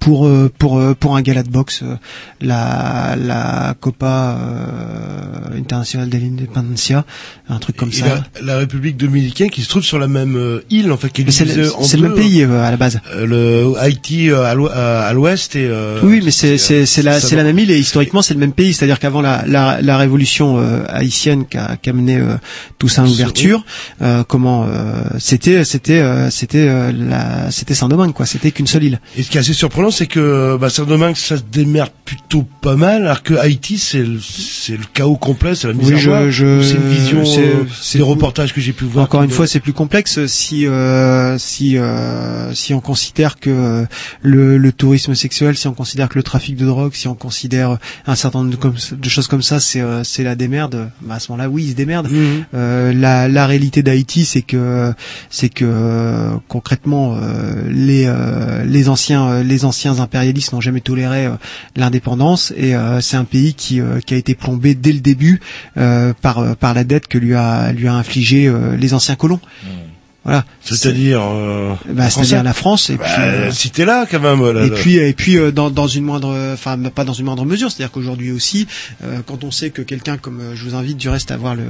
pour 0.00 0.26
euh, 0.26 0.50
pour 0.58 0.78
euh, 0.78 0.94
pour 0.98 1.14
un 1.16 1.22
gala 1.22 1.42
de 1.42 1.50
boxe 1.50 1.82
euh, 1.82 1.94
la 2.40 3.16
la 3.16 3.74
Copa 3.78 4.36
euh, 4.40 5.58
Internacional 5.58 6.08
de 6.08 6.18
l'Independencia 6.18 7.04
un 7.48 7.58
truc 7.58 7.76
comme 7.76 7.90
Et 7.90 7.92
ça 7.92 8.06
la, 8.40 8.54
la 8.54 8.58
République 8.58 8.96
dominicaine 8.96 9.50
qui 9.50 9.62
se 9.62 9.68
trouve 9.68 9.82
sur 9.82 9.98
la 9.98 10.08
même 10.08 10.36
euh, 10.36 10.64
île 10.70 10.90
en 10.92 10.96
fait 10.96 11.10
qui 11.10 11.24
c'est 11.30 11.44
le- 11.44 11.70
c'est 11.82 11.96
le 11.96 12.04
même 12.08 12.14
pays 12.14 12.42
euh, 12.42 12.62
à 12.64 12.70
la 12.70 12.76
base 12.76 13.00
le 13.16 13.72
Haïti 13.78 14.30
euh, 14.30 14.44
à 14.44 14.54
l'ou- 14.54 14.68
à 14.68 15.02
à 15.02 15.12
l'ouest 15.12 15.54
et 15.56 15.66
euh, 15.68 16.00
Oui, 16.02 16.20
mais 16.24 16.30
c'est 16.30 16.56
c'est 16.58 16.86
c'est 16.86 17.02
la 17.02 17.20
ça 17.20 17.28
c'est 17.28 17.36
la 17.36 17.44
même 17.44 17.58
île 17.58 17.70
et 17.70 17.78
historiquement 17.78 18.22
c'est 18.22 18.34
le 18.34 18.40
même 18.40 18.52
pays. 18.52 18.72
C'est-à-dire 18.74 18.98
qu'avant 18.98 19.20
la 19.20 19.44
la, 19.46 19.80
la 19.82 19.96
révolution 19.98 20.58
euh, 20.58 20.82
haïtienne 20.88 21.46
qui 21.46 21.56
a, 21.58 21.76
qui 21.76 21.90
a 21.90 21.92
mené 21.92 22.16
euh, 22.16 22.36
Toussaint 22.78 23.04
l'ouverture, 23.04 23.64
euh, 24.02 24.24
comment 24.26 24.64
euh, 24.64 25.02
c'était 25.18 25.64
c'était 25.64 26.00
euh, 26.00 26.30
c'était 26.30 26.66
euh, 26.68 26.92
la 26.92 27.50
c'était 27.50 27.74
Saint-Domingue 27.74 28.12
quoi. 28.12 28.26
C'était 28.26 28.50
qu'une 28.50 28.66
seule 28.66 28.84
île. 28.84 29.00
Et 29.16 29.22
ce 29.22 29.30
qui 29.30 29.36
est 29.36 29.40
assez 29.40 29.52
surprenant, 29.52 29.89
c'est 29.90 30.06
que 30.06 30.56
bah, 30.56 30.70
Saint-Domingue, 30.70 31.16
ça 31.16 31.36
se 31.36 31.42
démerde 31.42 31.90
plutôt 32.04 32.44
pas 32.60 32.76
mal, 32.76 33.02
alors 33.04 33.22
que 33.22 33.34
Haïti, 33.34 33.78
c'est 33.78 34.02
le, 34.02 34.18
c'est 34.20 34.76
le 34.76 34.84
chaos 34.92 35.16
complet, 35.16 35.54
c'est 35.54 35.68
la 35.68 35.74
misère. 35.74 35.96
Oui, 35.96 36.02
je, 36.02 36.30
je 36.30 36.62
c'est 36.62 36.74
une 36.74 36.88
vision 36.88 37.24
c'est- 37.24 37.40
euh, 37.40 37.98
des 37.98 38.02
reportages 38.02 38.52
que 38.52 38.60
j'ai 38.60 38.72
pu 38.72 38.84
voir. 38.84 39.04
Encore 39.04 39.22
une 39.22 39.30
fois, 39.30 39.46
c'est 39.46 39.60
plus 39.60 39.72
complexe 39.72 40.26
si 40.26 40.66
euh, 40.66 41.38
si 41.38 41.78
euh, 41.78 42.52
si 42.54 42.74
on 42.74 42.80
considère 42.80 43.38
que 43.38 43.50
euh, 43.50 43.84
le, 44.22 44.58
le 44.58 44.72
tourisme 44.72 45.14
sexuel, 45.14 45.56
si 45.56 45.66
on 45.68 45.74
considère 45.74 46.08
que 46.08 46.18
le 46.18 46.22
trafic 46.22 46.56
de 46.56 46.66
drogue, 46.66 46.92
si 46.94 47.08
on 47.08 47.14
considère 47.14 47.78
un 48.06 48.14
certain 48.14 48.40
nombre 48.40 48.50
de, 48.50 48.56
comme- 48.56 48.74
de 48.92 49.08
choses 49.08 49.28
comme 49.28 49.42
ça, 49.42 49.60
c'est 49.60 49.80
euh, 49.80 50.02
c'est 50.04 50.22
la 50.24 50.34
démerde. 50.34 50.90
Bah, 51.02 51.14
à 51.14 51.20
ce 51.20 51.30
moment-là, 51.32 51.48
oui, 51.48 51.64
ils 51.64 51.70
se 51.70 51.76
démerdent. 51.76 52.10
Mhm. 52.10 52.44
Euh, 52.54 52.92
la, 52.92 53.28
la 53.28 53.46
réalité 53.46 53.82
d'Haïti, 53.82 54.24
c'est 54.24 54.42
que 54.42 54.92
c'est 55.30 55.48
que 55.48 56.30
concrètement 56.48 57.16
euh, 57.16 57.62
les 57.70 58.04
euh, 58.06 58.64
les 58.64 58.88
anciens 58.88 59.42
les 59.42 59.64
anciens 59.64 59.79
impérialistes 59.88 60.52
n'ont 60.52 60.60
jamais 60.60 60.80
toléré 60.80 61.26
euh, 61.26 61.32
l'indépendance 61.76 62.52
et 62.56 62.74
euh, 62.74 63.00
c'est 63.00 63.16
un 63.16 63.24
pays 63.24 63.54
qui 63.54 63.80
euh, 63.80 64.00
qui 64.00 64.14
a 64.14 64.16
été 64.16 64.34
plombé 64.34 64.74
dès 64.74 64.92
le 64.92 65.00
début 65.00 65.40
par 65.74 66.74
la 66.74 66.84
dette 66.84 67.06
que 67.08 67.18
lui 67.18 67.34
a 67.34 67.72
lui 67.72 67.88
infligé 67.88 68.52
les 68.78 68.94
anciens 68.94 69.16
colons. 69.16 69.40
Voilà. 70.22 70.44
C'est-à-dire, 70.60 71.22
euh, 71.22 71.72
Bah, 71.88 72.10
c'est-à-dire 72.10 72.42
la 72.42 72.52
France 72.52 72.90
et 72.90 72.96
Bah, 72.96 73.04
puis 73.06 73.22
euh, 73.22 73.50
si 73.52 73.70
t'es 73.70 73.86
là 73.86 74.04
quand 74.10 74.20
même. 74.20 74.42
là, 74.52 74.64
et 74.66 74.68
là. 74.68 74.76
puis 74.76 74.96
et 74.96 75.14
puis 75.14 75.38
euh, 75.38 75.50
dans 75.50 75.70
dans 75.70 75.86
une 75.86 76.04
moindre 76.04 76.36
enfin 76.52 76.78
pas 76.94 77.04
dans 77.04 77.14
une 77.14 77.24
moindre 77.24 77.46
mesure 77.46 77.70
c'est-à-dire 77.72 77.90
qu'aujourd'hui 77.90 78.30
aussi 78.30 78.66
euh, 79.02 79.20
quand 79.26 79.44
on 79.44 79.50
sait 79.50 79.70
que 79.70 79.80
quelqu'un 79.80 80.18
comme 80.18 80.40
euh, 80.40 80.54
je 80.54 80.64
vous 80.64 80.74
invite 80.74 80.98
du 80.98 81.08
reste 81.08 81.30
à 81.30 81.38
voir 81.38 81.54
le 81.54 81.62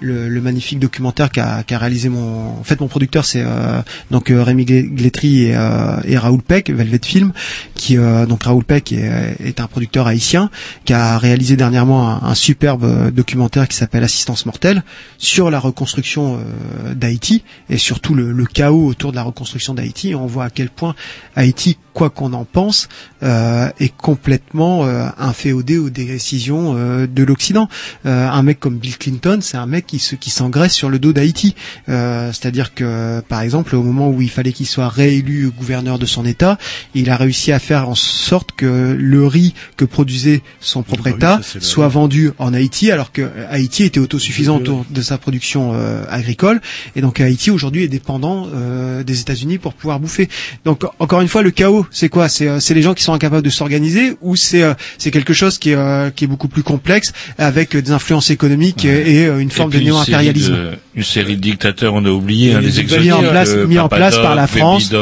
le, 0.00 0.28
le 0.28 0.40
magnifique 0.42 0.78
documentaire 0.78 1.30
qu'a 1.30 1.62
qu'a 1.62 1.78
réalisé 1.78 2.10
mon 2.10 2.58
en 2.60 2.64
fait 2.64 2.78
mon 2.80 2.86
producteur 2.88 3.24
c'est 3.24 3.42
euh, 3.42 3.80
donc 4.10 4.30
euh, 4.30 4.42
Rémi 4.42 4.66
Glé- 4.66 4.88
Glétry 4.94 5.44
et, 5.44 5.56
euh, 5.56 5.96
et 6.04 6.18
Raoul 6.18 6.42
Peck 6.42 6.68
Velvet 6.70 7.00
Film 7.02 7.32
qui 7.74 7.96
euh, 7.96 8.26
donc 8.26 8.42
Raoul 8.42 8.64
Peck 8.64 8.92
est, 8.92 9.36
est 9.42 9.58
un 9.58 9.66
producteur 9.68 10.06
haïtien 10.06 10.50
qui 10.84 10.92
a 10.92 11.16
réalisé 11.16 11.56
dernièrement 11.56 12.10
un, 12.10 12.28
un 12.28 12.34
superbe 12.34 12.84
euh, 12.84 13.10
documentaire 13.10 13.66
qui 13.68 13.76
s'appelle 13.76 14.04
Assistance 14.04 14.44
mortelle 14.44 14.82
sur 15.16 15.50
la 15.50 15.58
reconstruction 15.58 16.36
euh, 16.36 16.94
d'Haïti 16.94 17.42
et 17.70 17.78
surtout 17.86 18.14
le, 18.14 18.44
chaos 18.46 18.84
autour 18.84 19.12
de 19.12 19.16
la 19.16 19.22
reconstruction 19.22 19.72
d'Haïti. 19.72 20.14
On 20.16 20.26
voit 20.26 20.46
à 20.46 20.50
quel 20.50 20.70
point 20.70 20.96
Haïti, 21.36 21.78
quoi 21.96 22.10
qu'on 22.10 22.34
en 22.34 22.44
pense, 22.44 22.88
euh, 23.22 23.70
est 23.80 23.88
complètement 23.96 24.84
euh, 24.84 25.08
inféodé 25.16 25.78
aux 25.78 25.88
décisions 25.88 26.74
euh, 26.76 27.06
de 27.06 27.24
l'Occident. 27.24 27.70
Euh, 28.04 28.28
un 28.28 28.42
mec 28.42 28.60
comme 28.60 28.76
Bill 28.76 28.98
Clinton, 28.98 29.38
c'est 29.40 29.56
un 29.56 29.64
mec 29.64 29.86
qui 29.86 29.98
se 29.98 30.14
qui 30.14 30.28
s'engraisse 30.28 30.74
sur 30.74 30.90
le 30.90 30.98
dos 30.98 31.14
d'Haïti. 31.14 31.54
Euh, 31.88 32.32
C'est-à-dire 32.34 32.74
que, 32.74 33.22
par 33.26 33.40
exemple, 33.40 33.74
au 33.74 33.82
moment 33.82 34.10
où 34.10 34.20
il 34.20 34.28
fallait 34.28 34.52
qu'il 34.52 34.66
soit 34.66 34.90
réélu 34.90 35.50
gouverneur 35.56 35.98
de 35.98 36.04
son 36.04 36.26
État, 36.26 36.58
il 36.94 37.08
a 37.08 37.16
réussi 37.16 37.50
à 37.50 37.58
faire 37.58 37.88
en 37.88 37.94
sorte 37.94 38.52
que 38.52 38.94
le 38.98 39.26
riz 39.26 39.54
que 39.78 39.86
produisait 39.86 40.42
son 40.60 40.82
propre 40.82 41.04
Bah 41.04 41.10
oui, 41.12 41.16
État 41.16 41.40
ça, 41.42 41.60
soit 41.60 41.88
vendu 41.88 42.32
en 42.38 42.52
Haïti, 42.52 42.92
alors 42.92 43.10
que 43.10 43.22
Haïti 43.48 43.84
était 43.84 44.00
autosuffisant 44.00 44.56
autour 44.56 44.84
de 44.90 45.00
sa 45.00 45.16
production 45.16 45.72
euh, 45.72 46.04
agricole, 46.10 46.60
et 46.94 47.00
donc 47.00 47.20
Haïti 47.20 47.50
aujourd'hui 47.50 47.84
est 47.84 47.88
dépendant 47.88 48.48
euh, 48.52 49.02
des 49.02 49.20
États-Unis 49.20 49.56
pour 49.56 49.72
pouvoir 49.72 49.98
bouffer. 49.98 50.28
Donc 50.66 50.84
encore 50.98 51.22
une 51.22 51.28
fois, 51.28 51.40
le 51.40 51.50
chaos, 51.50 51.85
C'est 51.90 52.08
quoi 52.08 52.28
C'est 52.28 52.48
euh, 52.48 52.60
c'est 52.60 52.74
les 52.74 52.82
gens 52.82 52.94
qui 52.94 53.02
sont 53.02 53.12
incapables 53.12 53.42
de 53.44 53.50
s'organiser 53.50 54.16
ou 54.20 54.36
c'est 54.36 54.62
euh, 54.62 54.74
c'est 54.98 55.10
quelque 55.10 55.32
chose 55.34 55.58
qui 55.58 55.70
est 55.70 55.74
euh, 55.76 56.10
qui 56.10 56.24
est 56.24 56.28
beaucoup 56.28 56.48
plus 56.48 56.62
complexe 56.62 57.12
avec 57.38 57.76
des 57.76 57.90
influences 57.90 58.30
économiques 58.30 58.84
et, 58.84 59.22
et, 59.22 59.26
une 59.26 59.50
forme 59.50 59.72
Et 59.74 59.78
de 59.78 59.84
néo-impérialisme. 59.84 60.56
Une 60.94 61.02
série 61.02 61.36
de 61.36 61.42
dictateurs, 61.42 61.94
on 61.94 62.04
a 62.04 62.10
oublié, 62.10 62.54
hein, 62.54 62.60
les 62.60 62.68
mis 62.68 62.78
exotiques. 62.80 63.12
en 63.12 63.22
place- 63.22 63.54
mis 63.54 63.78
en 63.78 63.88
place 63.88 64.16
par 64.16 64.34
la 64.34 64.46
France. 64.46 64.92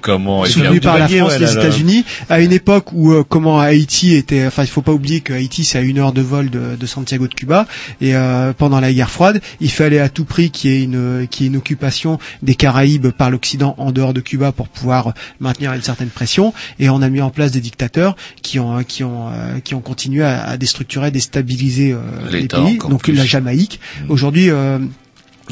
Comment... 0.00 0.44
soutenu 0.44 0.80
par 0.80 0.98
la 0.98 1.08
France, 1.08 1.32
ouais, 1.32 1.38
les. 1.38 1.52
États-Unis, 1.52 2.04
à 2.28 2.40
une 2.40 2.52
époque 2.52 2.92
où 2.92 3.12
euh, 3.12 3.24
comment 3.28 3.60
Haïti 3.60 4.14
était, 4.14 4.46
enfin 4.46 4.62
il 4.62 4.68
faut 4.68 4.82
pas 4.82 4.92
oublier 4.92 5.20
que 5.20 5.32
Haïti 5.32 5.64
c'est 5.64 5.78
à 5.78 5.80
une 5.82 5.98
heure 5.98 6.12
de 6.12 6.20
vol 6.20 6.50
de, 6.50 6.76
de 6.78 6.86
Santiago 6.86 7.26
de 7.26 7.34
Cuba 7.34 7.66
et 8.00 8.14
euh, 8.14 8.52
pendant 8.52 8.80
la 8.80 8.92
guerre 8.92 9.10
froide, 9.10 9.40
il 9.60 9.70
fallait 9.70 9.98
à 9.98 10.08
tout 10.08 10.24
prix 10.24 10.50
qu'il 10.50 10.70
y 10.70 10.74
ait 10.74 10.82
une 10.84 11.26
qu'il 11.30 11.44
y 11.44 11.48
ait 11.48 11.50
une 11.50 11.56
occupation 11.56 12.18
des 12.42 12.54
Caraïbes 12.54 13.08
par 13.08 13.30
l'Occident 13.30 13.74
en 13.78 13.92
dehors 13.92 14.14
de 14.14 14.20
Cuba 14.20 14.52
pour 14.52 14.68
pouvoir 14.68 15.12
maintenir 15.40 15.72
une 15.72 15.82
certaine 15.82 16.08
et 16.78 16.88
on 16.90 17.02
a 17.02 17.08
mis 17.08 17.20
en 17.20 17.30
place 17.30 17.52
des 17.52 17.60
dictateurs 17.60 18.16
qui 18.42 18.58
ont 18.58 18.82
qui 18.84 19.04
ont 19.04 19.28
euh, 19.28 19.60
qui 19.60 19.74
ont 19.74 19.80
continué 19.80 20.22
à, 20.24 20.44
à 20.44 20.56
déstructurer, 20.56 21.10
déstabiliser 21.10 21.92
euh, 21.92 21.98
les 22.30 22.48
pays, 22.48 22.78
donc 22.78 23.02
plus. 23.02 23.12
la 23.12 23.24
Jamaïque. 23.24 23.80
Aujourd'hui 24.08 24.50
euh, 24.50 24.78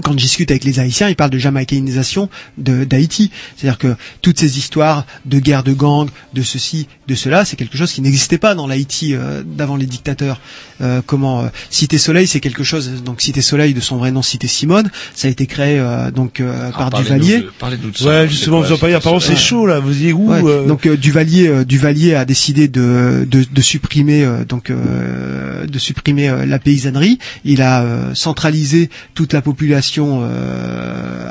quand 0.02 0.12
je 0.12 0.18
discute 0.18 0.50
avec 0.50 0.64
les 0.64 0.78
Haïtiens, 0.78 1.08
ils 1.08 1.16
parlent 1.16 1.30
de 1.30 1.38
jamaïcanisation 1.38 2.28
d'Haïti. 2.58 3.30
C'est-à-dire 3.56 3.78
que 3.78 3.96
toutes 4.20 4.38
ces 4.38 4.58
histoires 4.58 5.06
de 5.24 5.38
guerre 5.38 5.62
de 5.62 5.72
gang, 5.72 6.08
de 6.34 6.42
ceci, 6.42 6.86
de 7.08 7.14
cela, 7.14 7.44
c'est 7.44 7.56
quelque 7.56 7.76
chose 7.78 7.92
qui 7.92 8.00
n'existait 8.00 8.38
pas 8.38 8.54
dans 8.54 8.66
l'Haïti 8.66 9.14
euh, 9.14 9.42
d'avant 9.44 9.76
les 9.76 9.86
dictateurs. 9.86 10.40
Euh, 10.80 11.00
comment 11.06 11.42
euh, 11.44 11.48
Cité 11.70 11.98
Soleil, 11.98 12.26
c'est 12.26 12.40
quelque 12.40 12.64
chose. 12.64 13.02
Donc 13.04 13.20
Cité 13.20 13.40
Soleil, 13.42 13.74
de 13.74 13.80
son 13.80 13.96
vrai 13.96 14.10
nom, 14.12 14.22
Cité 14.22 14.46
Simone, 14.46 14.90
ça 15.14 15.28
a 15.28 15.30
été 15.30 15.46
créé 15.46 15.78
euh, 15.78 16.10
donc 16.10 16.40
euh, 16.40 16.70
par 16.72 16.90
parlez-nous 16.90 17.18
Duvalier. 17.18 17.38
de- 17.42 17.52
parlez-nous 17.58 17.90
de 17.90 17.96
ça. 17.96 18.04
Ouais, 18.06 18.28
justement, 18.28 18.58
quoi, 18.58 18.66
vous 18.68 18.74
en 18.74 18.78
parlez. 18.78 18.94
Apparemment, 18.94 19.20
c'est 19.20 19.36
chaud 19.36 19.66
là. 19.66 19.78
Vous 19.80 20.02
y 20.02 20.12
où 20.12 20.28
Ouais, 20.30 20.40
euh, 20.44 20.66
Donc 20.66 20.86
euh, 20.86 20.96
Duvalier, 20.96 21.48
euh, 21.48 21.64
Duvalier 21.64 22.14
a 22.14 22.24
décidé 22.24 22.68
de, 22.68 23.26
de, 23.30 23.44
de 23.50 23.60
supprimer 23.60 24.24
euh, 24.24 24.44
donc 24.44 24.70
euh, 24.70 25.66
de 25.66 25.78
supprimer 25.78 26.28
euh, 26.28 26.44
la 26.46 26.58
paysannerie. 26.58 27.18
Il 27.44 27.62
a 27.62 27.82
euh, 27.82 28.14
centralisé 28.14 28.90
toute 29.14 29.32
la 29.32 29.42
population 29.42 30.20
euh, 30.22 31.28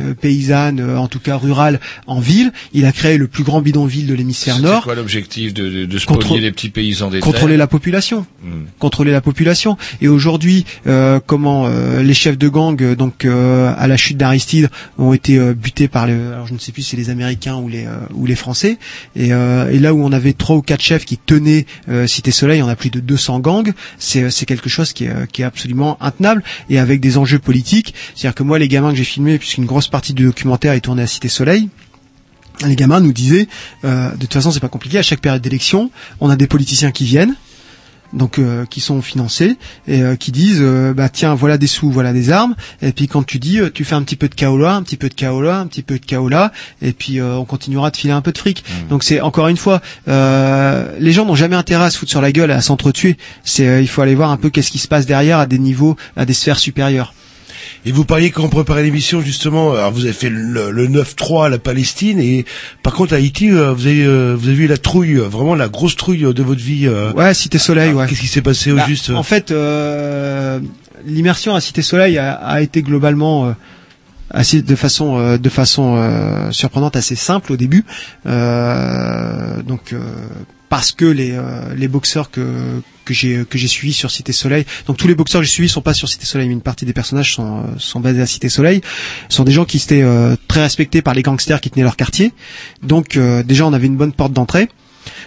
euh, 0.00 0.14
paysanne, 0.14 0.80
euh, 0.80 0.96
en 0.98 1.08
tout 1.08 1.18
cas 1.20 1.36
rurale, 1.36 1.80
en 2.06 2.20
ville. 2.20 2.52
Il 2.72 2.84
a 2.86 2.92
créé 2.92 3.18
le 3.18 3.28
plus 3.28 3.44
grand 3.44 3.60
bidonville 3.60 4.06
de 4.06 4.14
l'hémisphère 4.14 4.58
nord. 4.60 4.84
Quoi 4.92 5.00
l'objectif 5.00 5.54
de, 5.54 5.68
de, 5.68 5.84
de 5.86 5.98
spolier 5.98 6.40
les 6.40 6.52
petits 6.52 6.68
paysans 6.68 7.10
des 7.10 7.20
Contrôler 7.20 7.56
la 7.56 7.66
population 7.66 8.26
Hmm. 8.42 8.64
contrôler 8.80 9.12
la 9.12 9.20
population. 9.20 9.76
Et 10.00 10.08
aujourd'hui, 10.08 10.64
euh, 10.88 11.20
comment 11.24 11.66
euh, 11.66 12.02
les 12.02 12.12
chefs 12.14 12.36
de 12.36 12.48
gang, 12.48 12.80
euh, 12.82 12.96
donc 12.96 13.24
euh, 13.24 13.72
à 13.78 13.86
la 13.86 13.96
chute 13.96 14.16
d'Aristide, 14.16 14.68
ont 14.98 15.12
été 15.12 15.38
euh, 15.38 15.54
butés 15.54 15.86
par 15.86 16.08
les, 16.08 16.14
alors 16.14 16.48
je 16.48 16.52
ne 16.54 16.58
sais 16.58 16.72
plus 16.72 16.82
si 16.82 16.90
c'est 16.90 16.96
les 16.96 17.08
Américains 17.08 17.56
ou 17.56 17.68
les 17.68 17.86
euh, 17.86 17.90
ou 18.14 18.26
les 18.26 18.34
Français. 18.34 18.78
Et, 19.14 19.32
euh, 19.32 19.70
et 19.70 19.78
là 19.78 19.94
où 19.94 20.04
on 20.04 20.10
avait 20.12 20.32
trois 20.32 20.56
ou 20.56 20.62
quatre 20.62 20.82
chefs 20.82 21.04
qui 21.04 21.18
tenaient 21.18 21.66
euh, 21.88 22.08
Cité 22.08 22.32
Soleil, 22.32 22.62
on 22.62 22.68
a 22.68 22.74
plus 22.76 22.90
de 22.90 22.98
200 23.00 23.38
gangs. 23.40 23.72
C'est 23.98 24.44
quelque 24.46 24.68
chose 24.68 24.92
qui 24.92 25.04
est 25.04 25.30
qui 25.30 25.42
est 25.42 25.44
absolument 25.44 25.96
intenable 26.02 26.42
et 26.68 26.78
avec 26.80 27.00
des 27.00 27.16
enjeux 27.16 27.38
politiques. 27.38 27.94
C'est-à-dire 28.16 28.34
que 28.34 28.42
moi, 28.42 28.58
les 28.58 28.66
gamins 28.68 28.90
que 28.90 28.96
j'ai 28.96 29.04
filmés, 29.04 29.38
puisqu'une 29.38 29.66
grosse 29.66 29.88
partie 29.88 30.14
du 30.14 30.24
documentaire 30.24 30.72
est 30.72 30.80
tournée 30.80 31.02
à 31.02 31.06
Cité 31.06 31.28
Soleil. 31.28 31.68
Les 32.66 32.76
gamins 32.76 33.00
nous 33.00 33.12
disaient, 33.12 33.48
euh, 33.84 34.10
de 34.12 34.20
toute 34.20 34.32
façon, 34.34 34.50
c'est 34.50 34.60
pas 34.60 34.68
compliqué. 34.68 34.98
À 34.98 35.02
chaque 35.02 35.20
période 35.20 35.42
d'élection, 35.42 35.90
on 36.20 36.30
a 36.30 36.36
des 36.36 36.46
politiciens 36.46 36.90
qui 36.92 37.04
viennent, 37.04 37.34
donc 38.12 38.38
euh, 38.38 38.64
qui 38.66 38.80
sont 38.80 39.02
financés 39.02 39.56
et 39.88 40.02
euh, 40.02 40.16
qui 40.16 40.32
disent 40.32 40.60
euh, 40.60 40.92
bah 40.94 41.08
tiens 41.08 41.34
voilà 41.34 41.58
des 41.58 41.66
sous 41.66 41.90
voilà 41.90 42.12
des 42.12 42.30
armes 42.30 42.54
et 42.82 42.92
puis 42.92 43.08
quand 43.08 43.22
tu 43.24 43.38
dis 43.38 43.58
euh, 43.58 43.70
tu 43.72 43.84
fais 43.84 43.94
un 43.94 44.02
petit 44.02 44.16
peu 44.16 44.28
de 44.28 44.34
chaos 44.34 44.58
là 44.58 44.74
un 44.74 44.82
petit 44.82 44.96
peu 44.96 45.08
de 45.08 45.14
chaos 45.14 45.40
là 45.40 45.58
un 45.58 45.66
petit 45.66 45.82
peu 45.82 45.98
de 45.98 46.04
chaos 46.04 46.28
là 46.28 46.52
et 46.82 46.92
puis 46.92 47.20
euh, 47.20 47.36
on 47.36 47.44
continuera 47.44 47.90
de 47.90 47.96
filer 47.96 48.12
un 48.12 48.20
peu 48.20 48.32
de 48.32 48.38
fric. 48.38 48.64
Donc 48.90 49.02
c'est 49.02 49.20
encore 49.20 49.48
une 49.48 49.56
fois 49.56 49.80
euh, 50.08 50.94
les 50.98 51.12
gens 51.12 51.24
n'ont 51.24 51.34
jamais 51.34 51.56
intérêt 51.56 51.84
à 51.84 51.90
se 51.90 51.98
foutre 51.98 52.10
sur 52.10 52.20
la 52.20 52.32
gueule 52.32 52.50
à 52.50 52.60
s'entretuer. 52.60 53.16
C'est 53.44 53.66
euh, 53.66 53.80
il 53.80 53.88
faut 53.88 54.02
aller 54.02 54.14
voir 54.14 54.30
un 54.30 54.36
peu 54.36 54.50
qu'est-ce 54.50 54.70
qui 54.70 54.78
se 54.78 54.88
passe 54.88 55.06
derrière 55.06 55.38
à 55.38 55.46
des 55.46 55.58
niveaux 55.58 55.96
à 56.16 56.26
des 56.26 56.34
sphères 56.34 56.58
supérieures 56.58 57.14
Et 57.84 57.90
vous 57.90 58.04
parliez 58.04 58.30
quand 58.30 58.44
on 58.44 58.48
préparait 58.48 58.84
l'émission 58.84 59.20
justement, 59.20 59.72
alors 59.72 59.90
vous 59.90 60.04
avez 60.04 60.12
fait 60.12 60.30
le, 60.30 60.70
le 60.70 60.86
9-3 60.86 61.46
à 61.46 61.48
la 61.48 61.58
Palestine 61.58 62.20
et 62.20 62.44
par 62.84 62.92
contre 62.92 63.12
à 63.12 63.16
Haïti 63.16 63.50
euh, 63.50 63.72
vous 63.72 63.86
avez 63.86 64.04
euh, 64.04 64.36
vous 64.38 64.48
avez 64.50 64.64
eu 64.64 64.66
la 64.68 64.76
trouille, 64.76 65.16
euh, 65.18 65.26
vraiment 65.28 65.56
la 65.56 65.68
grosse 65.68 65.96
trouille 65.96 66.24
euh, 66.24 66.32
de 66.32 66.42
votre 66.44 66.60
vie. 66.62 66.86
euh. 66.86 67.12
ouais 67.14 67.34
Cité 67.34 67.58
Soleil 67.58 67.92
ouais 67.92 68.06
Qu'est-ce 68.06 68.20
qui 68.20 68.28
s'est 68.28 68.40
passé 68.42 68.70
au 68.70 68.76
Bah, 68.76 68.84
juste 68.86 69.10
euh 69.10 69.14
En 69.14 69.24
fait, 69.24 69.50
euh, 69.50 70.60
l'immersion 71.06 71.56
à 71.56 71.60
Cité 71.60 71.82
Soleil 71.82 72.18
a, 72.18 72.34
a 72.34 72.60
été 72.60 72.82
globalement 72.82 73.46
euh, 73.46 73.52
assez 74.30 74.62
de 74.62 74.76
façon 74.76 75.18
euh, 75.18 75.36
de 75.36 75.48
façon 75.48 75.96
euh, 75.96 76.52
surprenante 76.52 76.94
assez 76.94 77.16
simple 77.16 77.52
au 77.52 77.56
début. 77.56 77.84
Euh, 78.26 79.60
donc 79.62 79.92
euh, 79.92 79.98
parce 80.72 80.92
que 80.92 81.04
les 81.04 81.32
euh, 81.32 81.74
les 81.76 81.86
boxeurs 81.86 82.30
que 82.30 82.80
que 83.04 83.12
j'ai 83.12 83.44
que 83.44 83.58
j'ai 83.58 83.68
suivis 83.68 83.92
sur 83.92 84.10
Cité 84.10 84.32
Soleil. 84.32 84.64
Donc 84.86 84.96
tous 84.96 85.06
les 85.06 85.14
boxeurs 85.14 85.42
que 85.42 85.46
j'ai 85.46 85.52
suivis 85.52 85.68
sont 85.68 85.82
pas 85.82 85.92
sur 85.92 86.08
Cité 86.08 86.24
Soleil, 86.24 86.48
mais 86.48 86.54
une 86.54 86.62
partie 86.62 86.86
des 86.86 86.94
personnages 86.94 87.34
sont 87.34 87.58
euh, 87.58 87.62
sont 87.76 88.00
basés 88.00 88.22
à 88.22 88.26
Cité 88.26 88.48
Soleil. 88.48 88.80
Sont 89.28 89.44
des 89.44 89.52
gens 89.52 89.66
qui 89.66 89.76
étaient 89.76 90.00
euh, 90.00 90.34
très 90.48 90.62
respectés 90.62 91.02
par 91.02 91.12
les 91.12 91.20
gangsters 91.20 91.60
qui 91.60 91.68
tenaient 91.68 91.82
leur 91.82 91.96
quartier. 91.96 92.32
Donc 92.82 93.18
euh, 93.18 93.42
déjà 93.42 93.66
on 93.66 93.74
avait 93.74 93.86
une 93.86 93.98
bonne 93.98 94.14
porte 94.14 94.32
d'entrée. 94.32 94.70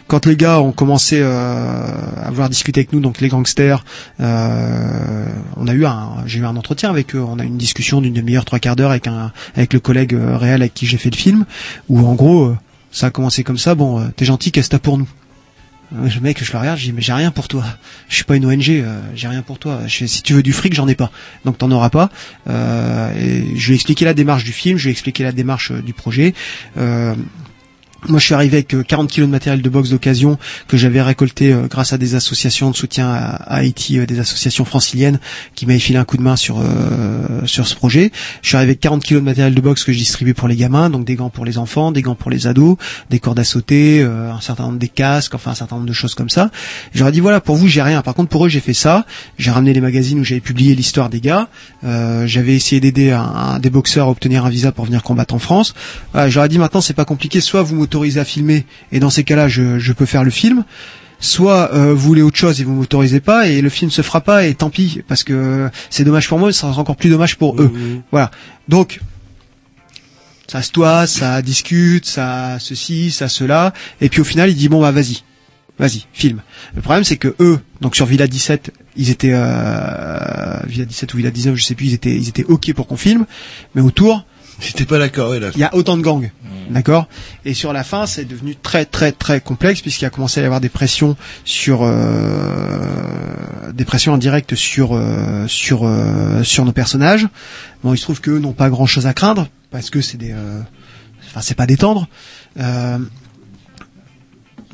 Quand 0.07 0.26
les 0.26 0.35
gars 0.35 0.61
ont 0.61 0.72
commencé 0.72 1.19
euh, 1.22 1.91
à 2.23 2.31
vouloir 2.31 2.49
discuter 2.49 2.80
avec 2.80 2.91
nous, 2.91 2.99
donc 2.99 3.22
les 3.22 3.27
gangsters, 3.27 3.85
euh, 4.22 5.27
on 5.57 5.67
a 5.67 5.73
eu 5.73 5.85
un, 5.85 6.23
j'ai 6.26 6.39
eu 6.39 6.45
un 6.45 6.55
entretien 6.55 6.89
avec 6.89 7.13
eux. 7.13 7.22
On 7.22 7.38
a 7.38 7.43
eu 7.43 7.47
une 7.47 7.59
discussion 7.59 8.01
d'une 8.01 8.13
demi-heure, 8.13 8.45
trois 8.45 8.57
quarts 8.57 8.76
d'heure 8.76 8.89
avec 8.89 9.05
un, 9.05 9.31
avec 9.55 9.73
le 9.73 9.80
collègue 9.80 10.17
réel 10.17 10.63
avec 10.63 10.73
qui 10.73 10.88
j'ai 10.88 10.97
fait 10.97 11.11
le 11.11 11.17
film, 11.17 11.45
où 11.88 11.99
en 11.99 12.15
gros, 12.15 12.55
ça 12.91 13.07
a 13.07 13.09
commencé 13.11 13.43
comme 13.43 13.59
ça. 13.59 13.76
Bon, 13.76 14.09
t'es 14.15 14.26
gentil, 14.26 14.51
qu'est-ce 14.51 14.69
que 14.69 14.77
t'as 14.77 14.80
pour 14.80 14.97
nous? 14.97 15.07
Le 15.91 16.20
mec, 16.20 16.44
je 16.44 16.52
le 16.52 16.57
regarde, 16.57 16.80
je 16.80 16.86
dis 16.86 16.94
mais 16.94 17.02
j'ai 17.02 17.14
rien 17.14 17.32
pour 17.32 17.48
toi. 17.48 17.64
Je 18.10 18.16
suis 18.16 18.24
pas 18.24 18.36
une 18.36 18.45
ONG, 18.45 18.70
euh, 18.70 18.99
j'ai 19.14 19.28
rien 19.28 19.44
pour 19.44 19.60
toi. 19.60 19.82
Si 19.88 20.24
tu 20.24 20.34
veux 20.34 20.44
du 20.44 20.52
fric, 20.52 20.74
j'en 20.74 20.88
ai 20.88 20.95
pas. 20.95 21.12
Donc 21.45 21.57
t'en 21.57 21.72
auras 21.72 21.90
pas. 21.90 22.10
Euh, 22.48 23.14
je 23.56 23.68
lui 23.68 23.74
ai 23.74 23.76
expliqué 23.76 24.03
la 24.06 24.14
démarche 24.14 24.44
du 24.44 24.52
film, 24.52 24.78
je 24.78 24.84
lui 24.84 24.90
ai 24.90 24.91
expliqué 24.91 25.24
la 25.24 25.32
démarche 25.32 25.72
euh, 25.72 25.82
du 25.82 25.94
projet. 25.94 26.34
Euh, 28.06 28.11
moi, 28.11 28.19
je 28.19 28.26
suis 28.26 28.34
arrivé 28.34 28.57
avec 28.57 28.73
euh, 28.73 28.84
40 28.84 29.10
kilos 29.10 29.27
de 29.27 29.32
matériel 29.32 29.61
de 29.61 29.69
boxe 29.69 29.90
d'occasion 29.90 30.38
que 30.68 30.77
j'avais 30.77 31.02
récolté 31.02 31.53
euh, 31.53 31.68
grâce 31.68 31.94
à 31.94 31.98
des 31.98 32.15
associations 32.15 32.72
de 32.72 32.76
soutien 32.76 33.10
à, 33.10 33.36
à 33.36 33.56
Haïti, 33.57 33.99
euh, 33.99 34.06
des 34.06 34.19
associations 34.19 34.65
franciliennes 34.65 35.19
qui 35.56 35.65
m'avaient 35.65 35.80
filé 35.80 35.98
un 35.98 36.06
coup 36.06 36.18
de 36.18 36.22
main 36.22 36.36
sur 36.36 36.60
euh, 36.60 37.45
sur 37.45 37.68
ce 37.68 37.76
projet. 37.76 38.11
Je 38.41 38.49
suis 38.49 38.57
arrivé 38.57 38.72
avec 38.72 38.80
40 38.80 39.03
kilos 39.03 39.22
de 39.22 39.26
matériel 39.26 39.53
de 39.53 39.61
boxe 39.61 39.84
que 39.84 39.94
je 39.94 39.98
distribuais 39.98 40.34
pour 40.34 40.48
les 40.48 40.56
gamins, 40.56 40.90
donc 40.90 41.06
des 41.06 41.15
gants 41.15 41.30
pour 41.30 41.45
les 41.45 41.57
enfants, 41.57 41.91
des 41.91 42.02
gants 42.02 42.15
pour 42.15 42.32
les 42.32 42.48
ados, 42.48 42.77
des 43.10 43.19
cordes 43.19 43.40
à 43.40 43.44
sauter, 43.44 44.02
euh, 44.02 44.32
un 44.32 44.41
certain 44.41 44.64
nombre 44.64 44.80
des 44.80 44.88
casques, 44.88 45.36
enfin 45.36 45.52
un 45.52 45.56
certain 45.56 45.76
nombre 45.76 45.88
de 45.88 45.94
choses 45.94 46.15
comme 46.15 46.30
ça. 46.30 46.52
J'aurais 46.94 47.11
dit 47.11 47.19
voilà, 47.19 47.41
pour 47.41 47.56
vous, 47.56 47.68
j'ai 47.68 47.82
rien. 47.82 48.02
Par 48.02 48.14
contre, 48.14 48.30
pour 48.30 48.45
eux, 48.45 48.49
j'ai 48.49 48.60
fait 48.60 48.73
ça. 48.73 49.06
J'ai 49.38 49.52
ramené 49.52 49.73
les 49.73 49.82
magazines 49.82 50.19
où 50.19 50.23
j'avais 50.23 50.41
publié 50.41 50.76
l'histoire 50.76 51.10
des 51.10 51.22
gars. 51.22 51.48
Euh, 51.84 52.27
j'avais 52.27 52.56
essayé 52.56 52.80
d'aider 52.80 53.11
un, 53.11 53.22
un 53.22 53.60
des 53.60 53.69
boxeurs 53.69 54.07
à 54.07 54.11
obtenir 54.11 54.45
un 54.45 54.49
visa 54.49 54.72
pour 54.72 54.86
venir 54.86 55.03
combattre 55.03 55.34
en 55.34 55.40
France. 55.40 55.73
Voilà, 56.14 56.30
J'aurais 56.30 56.49
dit 56.49 56.57
maintenant, 56.60 56.82
c'est 56.82 56.94
pas 56.94 57.06
compliqué. 57.06 57.41
Soit 57.41 57.64
vous 57.64 57.88
m'autorisez 57.95 58.19
à 58.19 58.26
filmer, 58.26 58.65
et 58.91 58.99
dans 58.99 59.09
ces 59.09 59.23
cas-là, 59.23 59.47
je, 59.47 59.80
je 59.80 59.93
peux 59.93 60.05
faire 60.05 60.23
le 60.23 60.31
film. 60.31 60.65
Soit 61.19 61.73
euh, 61.73 61.93
vous 61.93 62.07
voulez 62.07 62.22
autre 62.22 62.35
chose 62.35 62.59
et 62.59 62.65
vous 62.65 62.73
m'autorisez 62.73 63.22
pas 63.22 63.47
et 63.47 63.61
le 63.61 63.69
film 63.69 63.89
se 63.89 64.01
fera 64.01 64.19
pas 64.19 64.45
et 64.45 64.53
tant 64.53 64.69
pis 64.69 65.01
parce 65.07 65.23
que 65.23 65.69
c'est 65.89 66.03
dommage 66.03 66.27
pour 66.27 66.38
moi, 66.38 66.51
ça 66.51 66.67
sera 66.67 66.81
encore 66.81 66.97
plus 66.97 67.09
dommage 67.09 67.38
pour 67.38 67.59
eux. 67.59 67.73
Voilà. 68.11 68.31
Donc 68.67 68.99
ça 70.47 70.61
se 70.61 70.72
toise, 70.72 71.09
ça 71.09 71.41
discute, 71.41 72.05
ça 72.05 72.57
ceci, 72.59 73.11
ça 73.11 73.30
cela, 73.30 73.73
et 74.01 74.09
puis 74.09 74.19
au 74.19 74.26
final 74.26 74.49
il 74.49 74.55
dit 74.55 74.67
bon 74.67 74.81
bah 74.81 74.91
vas-y, 74.91 75.23
vas-y, 75.80 76.05
filme. 76.11 76.41
Le 76.76 76.81
problème 76.81 77.05
c'est 77.05 77.17
que 77.17 77.34
eux, 77.39 77.59
donc 77.80 77.95
sur 77.95 78.05
Villa 78.05 78.27
17, 78.27 78.73
ils 78.97 79.09
étaient 79.09 79.34
euh, 79.34 80.59
Villa 80.67 80.84
17 80.84 81.13
ou 81.13 81.17
Villa 81.17 81.31
19, 81.31 81.55
je 81.55 81.63
sais 81.63 81.76
plus, 81.76 81.88
ils 81.88 81.93
étaient 81.93 82.13
ils 82.13 82.27
étaient 82.27 82.43
ok 82.43 82.73
pour 82.73 82.88
qu'on 82.88 82.97
filme, 82.97 83.26
mais 83.73 83.81
autour 83.81 84.26
J'étais 84.60 84.86
pas 84.86 84.99
d'accord, 84.99 85.36
il 85.36 85.57
y 85.60 85.64
a 85.64 85.76
autant 85.76 85.98
de 85.98 86.02
gangs, 86.02 86.32
d'accord? 86.69 87.07
Et 87.44 87.53
sur 87.53 87.73
la 87.73 87.84
fin, 87.84 88.06
c'est 88.06 88.26
devenu 88.26 88.56
très 88.56 88.86
très 88.86 89.11
très 89.11 89.41
complexe 89.41 89.82
puisqu'il 89.82 90.06
a 90.06 90.10
commencé 90.10 90.40
à 90.40 90.44
y 90.44 90.45
avoir 90.45 90.61
des 90.61 90.69
pressions 90.69 91.18
sur 91.44 91.80
euh, 91.84 93.72
des 93.73 93.86
pressions 93.86 94.14
en 94.14 94.18
direct 94.18 94.56
sur 94.56 94.94
euh, 94.94 95.45
sur 95.48 95.82
euh, 95.84 96.44
sur 96.44 96.64
nos 96.64 96.72
personnages. 96.72 97.27
Bon, 97.84 97.94
il 97.94 97.98
se 97.98 98.03
trouve 98.03 98.22
qu'eux 98.22 98.40
n'ont 98.40 98.53
pas 98.53 98.69
grand 98.69 98.86
chose 98.86 99.07
à 99.07 99.14
craindre 99.14 99.48
parce 99.72 99.90
que 99.90 100.02
c'est 100.02 100.18
des, 100.18 100.32
euh, 100.32 100.61
enfin 101.27 101.41
c'est 101.41 101.56
pas 101.56 101.68
des 101.68 101.77
tendres. 101.77 102.07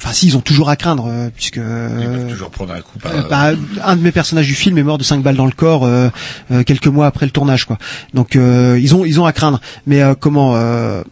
Euh, 0.02 0.04
Enfin, 0.04 0.14
si, 0.14 0.26
ils 0.28 0.36
ont 0.38 0.42
toujours 0.42 0.70
à 0.70 0.76
craindre, 0.76 1.06
euh, 1.08 1.30
puisque 1.36 1.58
Ils 1.58 1.64
euh, 1.64 2.18
peuvent 2.18 2.32
toujours 2.32 2.50
prendre 2.50 2.74
un 2.74 2.82
coup 2.82 2.98
par... 2.98 3.12
euh, 3.14 3.22
bah, 3.30 3.52
un 3.84 3.96
de 3.96 4.02
mes 4.02 4.12
personnages 4.12 4.48
du 4.48 4.56
film 4.56 4.78
est 4.80 4.84
mort 4.84 4.98
de 4.98 5.04
5 5.04 5.22
balles 5.22 5.36
dans 5.36 5.46
le 5.46 5.52
corps 5.52 5.84
euh, 5.86 6.10
euh, 6.52 6.64
quelques 6.64 6.88
mois 6.88 7.06
après 7.06 7.28
le 7.28 7.32
tournage 7.32 7.66
quoi. 7.66 7.78
Donc 8.16 8.36
euh, 8.36 8.80
ils 8.82 8.96
ont 8.96 9.06
ils 9.06 9.20
ont 9.20 9.26
à 9.26 9.32
craindre. 9.34 9.62
Mais 9.86 10.02
euh, 10.02 10.16
comment 10.20 10.56
euh, 10.56 11.04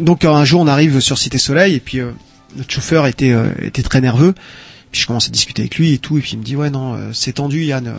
donc 0.00 0.24
un 0.24 0.44
jour 0.44 0.60
on 0.60 0.66
arrive 0.66 0.98
sur 0.98 1.18
Cité 1.18 1.38
Soleil 1.38 1.74
et 1.76 1.80
puis 1.80 2.00
euh, 2.00 2.10
notre 2.56 2.70
chauffeur 2.72 3.06
était 3.06 3.30
euh, 3.30 3.50
était 3.62 3.82
très 3.84 4.00
nerveux. 4.00 4.34
Puis 4.90 5.02
je 5.02 5.06
commence 5.06 5.28
à 5.28 5.30
discuter 5.30 5.62
avec 5.62 5.76
lui 5.76 5.92
et 5.92 5.98
tout 5.98 6.18
et 6.18 6.20
puis 6.20 6.32
il 6.32 6.38
me 6.40 6.44
dit 6.44 6.56
ouais 6.56 6.70
non 6.70 6.94
euh, 6.94 7.10
c'est 7.12 7.34
tendu 7.34 7.62
Yann. 7.62 7.86
Euh, 7.86 7.92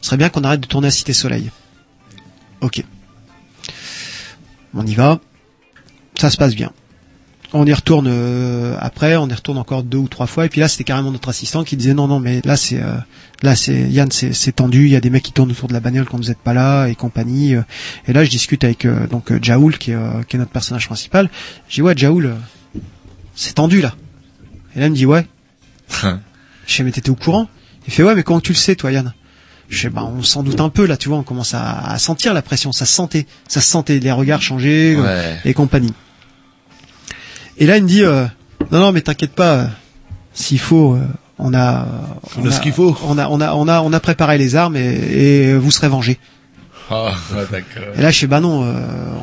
ce 0.00 0.06
serait 0.08 0.16
bien 0.16 0.30
qu'on 0.30 0.44
arrête 0.44 0.60
de 0.60 0.66
tourner 0.66 0.88
à 0.88 0.90
Cité 0.90 1.12
Soleil. 1.12 1.50
Ok. 2.62 2.82
On 4.74 4.86
y 4.86 4.94
va. 4.94 5.20
Ça 6.18 6.30
se 6.30 6.36
passe 6.38 6.54
bien. 6.54 6.72
On 7.56 7.64
y 7.66 7.72
retourne 7.72 8.06
euh, 8.08 8.76
après, 8.80 9.16
on 9.16 9.28
y 9.28 9.32
retourne 9.32 9.58
encore 9.58 9.82
deux 9.82 9.98
ou 9.98 10.08
trois 10.08 10.26
fois, 10.26 10.44
et 10.44 10.48
puis 10.48 10.60
là 10.60 10.68
c'était 10.68 10.84
carrément 10.84 11.10
notre 11.10 11.28
assistant 11.28 11.64
qui 11.64 11.76
disait 11.76 11.94
non 11.94 12.06
non 12.08 12.20
mais 12.20 12.40
là 12.44 12.56
c'est 12.56 12.82
euh, 12.82 12.94
là 13.42 13.54
c'est 13.56 13.88
Yann 13.90 14.10
c'est 14.10 14.32
c'est 14.34 14.52
tendu, 14.52 14.84
il 14.84 14.90
y 14.90 14.96
a 14.96 15.00
des 15.00 15.08
mecs 15.10 15.22
qui 15.22 15.32
tournent 15.32 15.50
autour 15.52 15.68
de 15.68 15.72
la 15.72 15.80
bagnole 15.80 16.04
quand 16.04 16.16
vous 16.18 16.30
êtes 16.30 16.38
pas 16.38 16.52
là 16.52 16.86
et 16.88 16.94
compagnie. 16.94 17.54
et 18.06 18.12
là 18.12 18.24
je 18.24 18.30
discute 18.30 18.64
avec 18.64 18.84
euh, 18.84 19.06
donc 19.06 19.30
euh, 19.30 19.38
Jaoul 19.40 19.78
qui 19.78 19.92
est 19.92 19.94
euh, 19.94 20.22
qui 20.28 20.36
est 20.36 20.38
notre 20.38 20.50
personnage 20.50 20.86
principal. 20.86 21.30
Je 21.68 21.74
dis 21.76 21.82
ouais 21.82 21.94
Jaoul, 21.96 22.34
c'est 23.34 23.54
tendu 23.54 23.80
là. 23.80 23.94
Et 24.76 24.80
là 24.80 24.86
il 24.86 24.90
me 24.90 24.96
dit 24.96 25.06
ouais. 25.06 25.26
Je 26.66 26.74
fais 26.74 26.82
mais 26.82 26.90
t'étais 26.92 27.10
au 27.10 27.14
courant? 27.14 27.48
Il 27.86 27.92
fait 27.92 28.02
ouais 28.02 28.14
mais 28.14 28.22
comment 28.22 28.40
tu 28.40 28.52
le 28.52 28.56
sais 28.58 28.74
toi 28.74 28.90
Yann? 28.90 29.12
Je 29.68 29.78
fais 29.78 29.90
bah 29.90 30.04
on 30.04 30.22
s'en 30.22 30.42
doute 30.42 30.60
un 30.60 30.68
peu 30.70 30.86
là 30.86 30.96
tu 30.96 31.08
vois 31.08 31.18
on 31.18 31.22
commence 31.22 31.54
à, 31.54 31.78
à 31.78 31.98
sentir 31.98 32.34
la 32.34 32.42
pression, 32.42 32.72
ça 32.72 32.84
se 32.84 32.92
sentait, 32.92 33.26
ça 33.48 33.60
se 33.60 33.68
sentait 33.68 33.98
les 33.98 34.12
regards 34.12 34.42
changer 34.42 34.94
euh, 34.96 35.02
Ouais. 35.04 35.38
et 35.44 35.54
compagnie. 35.54 35.92
Et 37.58 37.66
là 37.66 37.76
il 37.76 37.84
me 37.84 37.88
dit 37.88 38.02
euh, 38.04 38.26
non 38.70 38.80
non 38.80 38.92
mais 38.92 39.00
t'inquiète 39.00 39.32
pas 39.34 39.52
euh, 39.54 39.66
s'il 40.32 40.58
faut 40.58 40.94
euh, 40.94 41.00
on 41.38 41.52
a 41.54 41.86
On 42.38 42.46
a 42.46 42.50
ce 42.52 42.60
qu'il 42.60 42.72
faut. 42.72 42.96
On 43.04 43.18
a 43.18 43.28
on 43.28 43.40
a 43.40 43.54
on 43.54 43.66
a 43.68 43.80
on 43.80 43.92
a 43.92 44.00
préparé 44.00 44.38
les 44.38 44.54
armes 44.56 44.76
et, 44.76 45.50
et 45.50 45.54
vous 45.56 45.70
serez 45.70 45.88
vengés. 45.88 46.18
Ah, 46.90 47.14
d'accord. 47.50 47.94
Et 47.96 48.02
là, 48.02 48.10
je 48.10 48.18
fais 48.18 48.26
bah 48.26 48.40
non, 48.40 48.62
euh, 48.62 48.74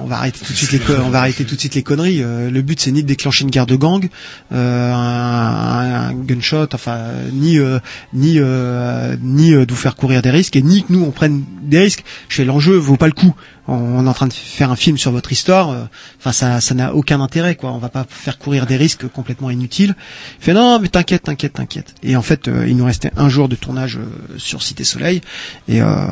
on 0.03 0.07
va 0.07 0.17
arrêter 0.17 0.39
tout 0.43 0.51
de 0.51 0.57
suite 0.57 0.71
les 0.71 0.81
on 0.95 1.09
va 1.09 1.19
arrêter 1.19 1.45
tout 1.45 1.55
de 1.55 1.59
suite 1.59 1.75
les 1.75 1.83
conneries. 1.83 2.21
Euh, 2.23 2.49
le 2.49 2.61
but 2.61 2.79
c'est 2.79 2.91
ni 2.91 3.03
de 3.03 3.07
déclencher 3.07 3.43
une 3.43 3.51
guerre 3.51 3.67
de 3.67 3.75
gang, 3.75 4.09
euh, 4.51 4.93
un, 4.93 6.09
un 6.09 6.13
gunshot, 6.13 6.67
enfin 6.73 6.97
ni 7.31 7.59
euh, 7.59 7.79
ni 8.13 8.35
euh, 8.39 9.15
ni 9.21 9.51
de 9.51 9.67
vous 9.69 9.75
faire 9.75 9.95
courir 9.95 10.21
des 10.21 10.31
risques 10.31 10.55
et 10.55 10.61
ni 10.61 10.83
que 10.83 10.91
nous 10.91 11.03
on 11.03 11.11
prenne 11.11 11.43
des 11.61 11.79
risques. 11.79 12.03
Je 12.29 12.37
fais 12.37 12.45
l'enjeu 12.45 12.75
vaut 12.75 12.97
pas 12.97 13.07
le 13.07 13.13
coup. 13.13 13.35
On, 13.67 14.05
est 14.05 14.09
en 14.09 14.13
train 14.13 14.27
de 14.27 14.33
faire 14.33 14.71
un 14.71 14.75
film 14.75 14.97
sur 14.97 15.11
votre 15.11 15.31
histoire. 15.31 15.69
euh, 15.69 15.83
Enfin 16.19 16.31
ça 16.31 16.61
ça 16.61 16.73
n'a 16.73 16.93
aucun 16.93 17.21
intérêt 17.21 17.55
quoi. 17.55 17.71
On 17.71 17.77
va 17.77 17.89
pas 17.89 18.05
faire 18.09 18.37
courir 18.37 18.65
des 18.65 18.77
risques 18.77 19.07
complètement 19.07 19.49
inutiles. 19.49 19.95
Il 20.39 20.43
fait 20.45 20.53
non 20.53 20.79
mais 20.79 20.87
t'inquiète 20.89 21.23
t'inquiète 21.23 21.53
t'inquiète. 21.53 21.95
Et 22.03 22.15
en 22.15 22.21
fait 22.21 22.47
euh, 22.47 22.67
il 22.67 22.75
nous 22.77 22.85
restait 22.85 23.11
un 23.17 23.29
jour 23.29 23.47
de 23.49 23.55
tournage 23.55 23.97
euh, 23.97 24.37
sur 24.37 24.63
Cité 24.63 24.83
Soleil 24.83 25.21
et 25.67 25.81
euh, 25.81 26.05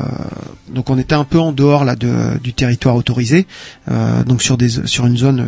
donc 0.68 0.90
on 0.90 0.98
était 0.98 1.14
un 1.14 1.24
peu 1.24 1.38
en 1.38 1.52
dehors 1.52 1.84
là 1.84 1.96
de, 1.96 2.38
du 2.42 2.52
territoire 2.52 2.94
autorisé, 2.96 3.46
euh, 3.90 4.22
donc 4.24 4.42
sur 4.42 4.56
des 4.56 4.86
sur 4.86 5.06
une 5.06 5.16
zone 5.16 5.46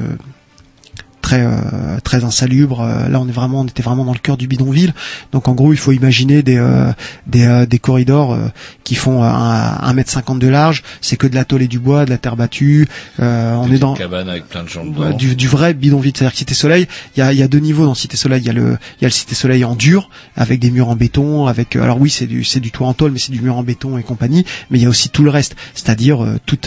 très 1.23 1.41
euh, 1.43 1.99
très 2.05 2.25
insalubre. 2.25 2.83
Euh, 2.83 3.09
là 3.09 3.21
on 3.21 3.29
est 3.29 3.33
vraiment 3.33 3.61
on 3.61 3.67
était 3.67 3.83
vraiment 3.83 4.05
dans 4.05 4.13
le 4.13 4.19
cœur 4.19 4.37
du 4.37 4.47
bidonville. 4.47 4.93
Donc 5.33 5.49
en 5.49 5.55
gros 5.55 5.73
il 5.73 5.79
faut 5.79 5.93
imaginer 5.93 6.43
des 6.43 6.59
euh, 6.59 6.93
des, 7.27 7.47
euh, 7.47 7.65
des 7.67 7.79
corridors 7.79 8.35
euh, 8.35 8.49
qui 8.85 8.95
font 8.95 9.23
euh, 9.23 9.27
un, 9.27 9.93
mètre 9.95 10.11
cinquante 10.11 10.39
de 10.39 10.49
large. 10.49 10.83
C'est 11.01 11.17
que 11.17 11.27
de 11.27 11.35
la 11.35 11.45
tôle 11.45 11.63
et 11.63 11.69
du 11.69 11.79
bois, 11.79 12.05
de 12.05 12.11
la 12.11 12.19
terre 12.19 12.37
battue. 12.37 12.89
Euh, 13.21 13.55
on 13.55 13.71
est 13.73 13.79
dans 13.79 13.95
cabane 13.95 14.29
avec 14.29 14.49
plein 14.49 14.65
de 14.65 14.69
gens 14.69 14.85
dedans. 14.85 15.17
du, 15.17 15.37
du 15.37 15.49
vrai 15.49 15.75
bidonville. 15.75 16.13
C'est-à-dire 16.15 16.33
que 16.33 16.39
Cité 16.39 16.55
Soleil, 16.55 16.87
il 17.17 17.21
y 17.21 17.23
a, 17.23 17.33
il 17.33 17.39
y 17.39 17.43
a 17.43 17.49
deux 17.49 17.59
niveaux 17.61 17.85
dans 17.85 17.95
Cité 17.95 18.17
Soleil. 18.17 18.41
Il 18.43 18.47
y 18.47 18.51
a 18.51 18.53
le, 18.53 18.77
il 18.99 19.03
y 19.03 19.05
a 19.05 19.09
le 19.09 19.13
Cité 19.13 19.35
Soleil 19.35 19.65
en 19.65 19.77
dur, 19.77 20.11
avec 20.37 20.59
des 20.61 20.71
murs 20.71 20.89
en 20.89 20.97
béton, 20.97 21.47
avec, 21.47 21.77
alors 21.77 22.01
oui, 22.01 22.11
c'est 22.11 22.27
du, 22.27 22.45
c'est 22.45 22.61
du 22.61 22.71
toit 22.71 22.89
en 22.89 22.95
tôle, 22.95 23.13
mais 23.13 23.19
c'est 23.19 23.33
du 23.33 23.41
mur 23.41 23.57
en 23.57 23.63
béton 23.63 23.97
et 23.99 24.03
compagnie. 24.03 24.45
Mais 24.71 24.79
il 24.79 24.83
y 24.83 24.87
a 24.87 24.89
aussi 24.89 25.09
tout 25.09 25.23
le 25.23 25.31
reste, 25.31 25.57
c'est-à-dire 25.75 26.25
euh, 26.25 26.39
tout, 26.47 26.59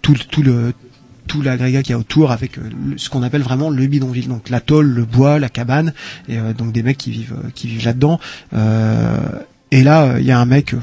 tout, 0.00 0.14
tout 0.30 0.42
le, 0.42 0.72
tout 1.26 1.42
l'agrégat 1.42 1.82
qu'il 1.82 1.92
y 1.92 1.94
a 1.94 1.98
autour 1.98 2.30
avec 2.32 2.58
euh, 2.58 2.62
ce 2.96 3.10
qu'on 3.10 3.22
appelle 3.22 3.42
vraiment 3.42 3.70
le 3.70 3.86
bidonville. 3.86 4.28
Donc 4.28 4.48
la 4.48 4.60
tôle, 4.60 4.86
le 4.86 5.04
bois, 5.04 5.38
la 5.38 5.48
cabane, 5.48 5.92
et 6.28 6.38
euh, 6.38 6.52
donc 6.52 6.72
des 6.72 6.82
mecs 6.82 6.98
qui 6.98 7.10
vivent, 7.10 7.36
euh, 7.44 7.50
qui 7.54 7.68
vivent 7.68 7.84
là-dedans. 7.84 8.20
Euh, 8.54 9.18
et 9.70 9.82
là, 9.82 10.18
il 10.18 10.26
y 10.26 10.30
a 10.30 10.38
un 10.38 10.44
mec, 10.44 10.74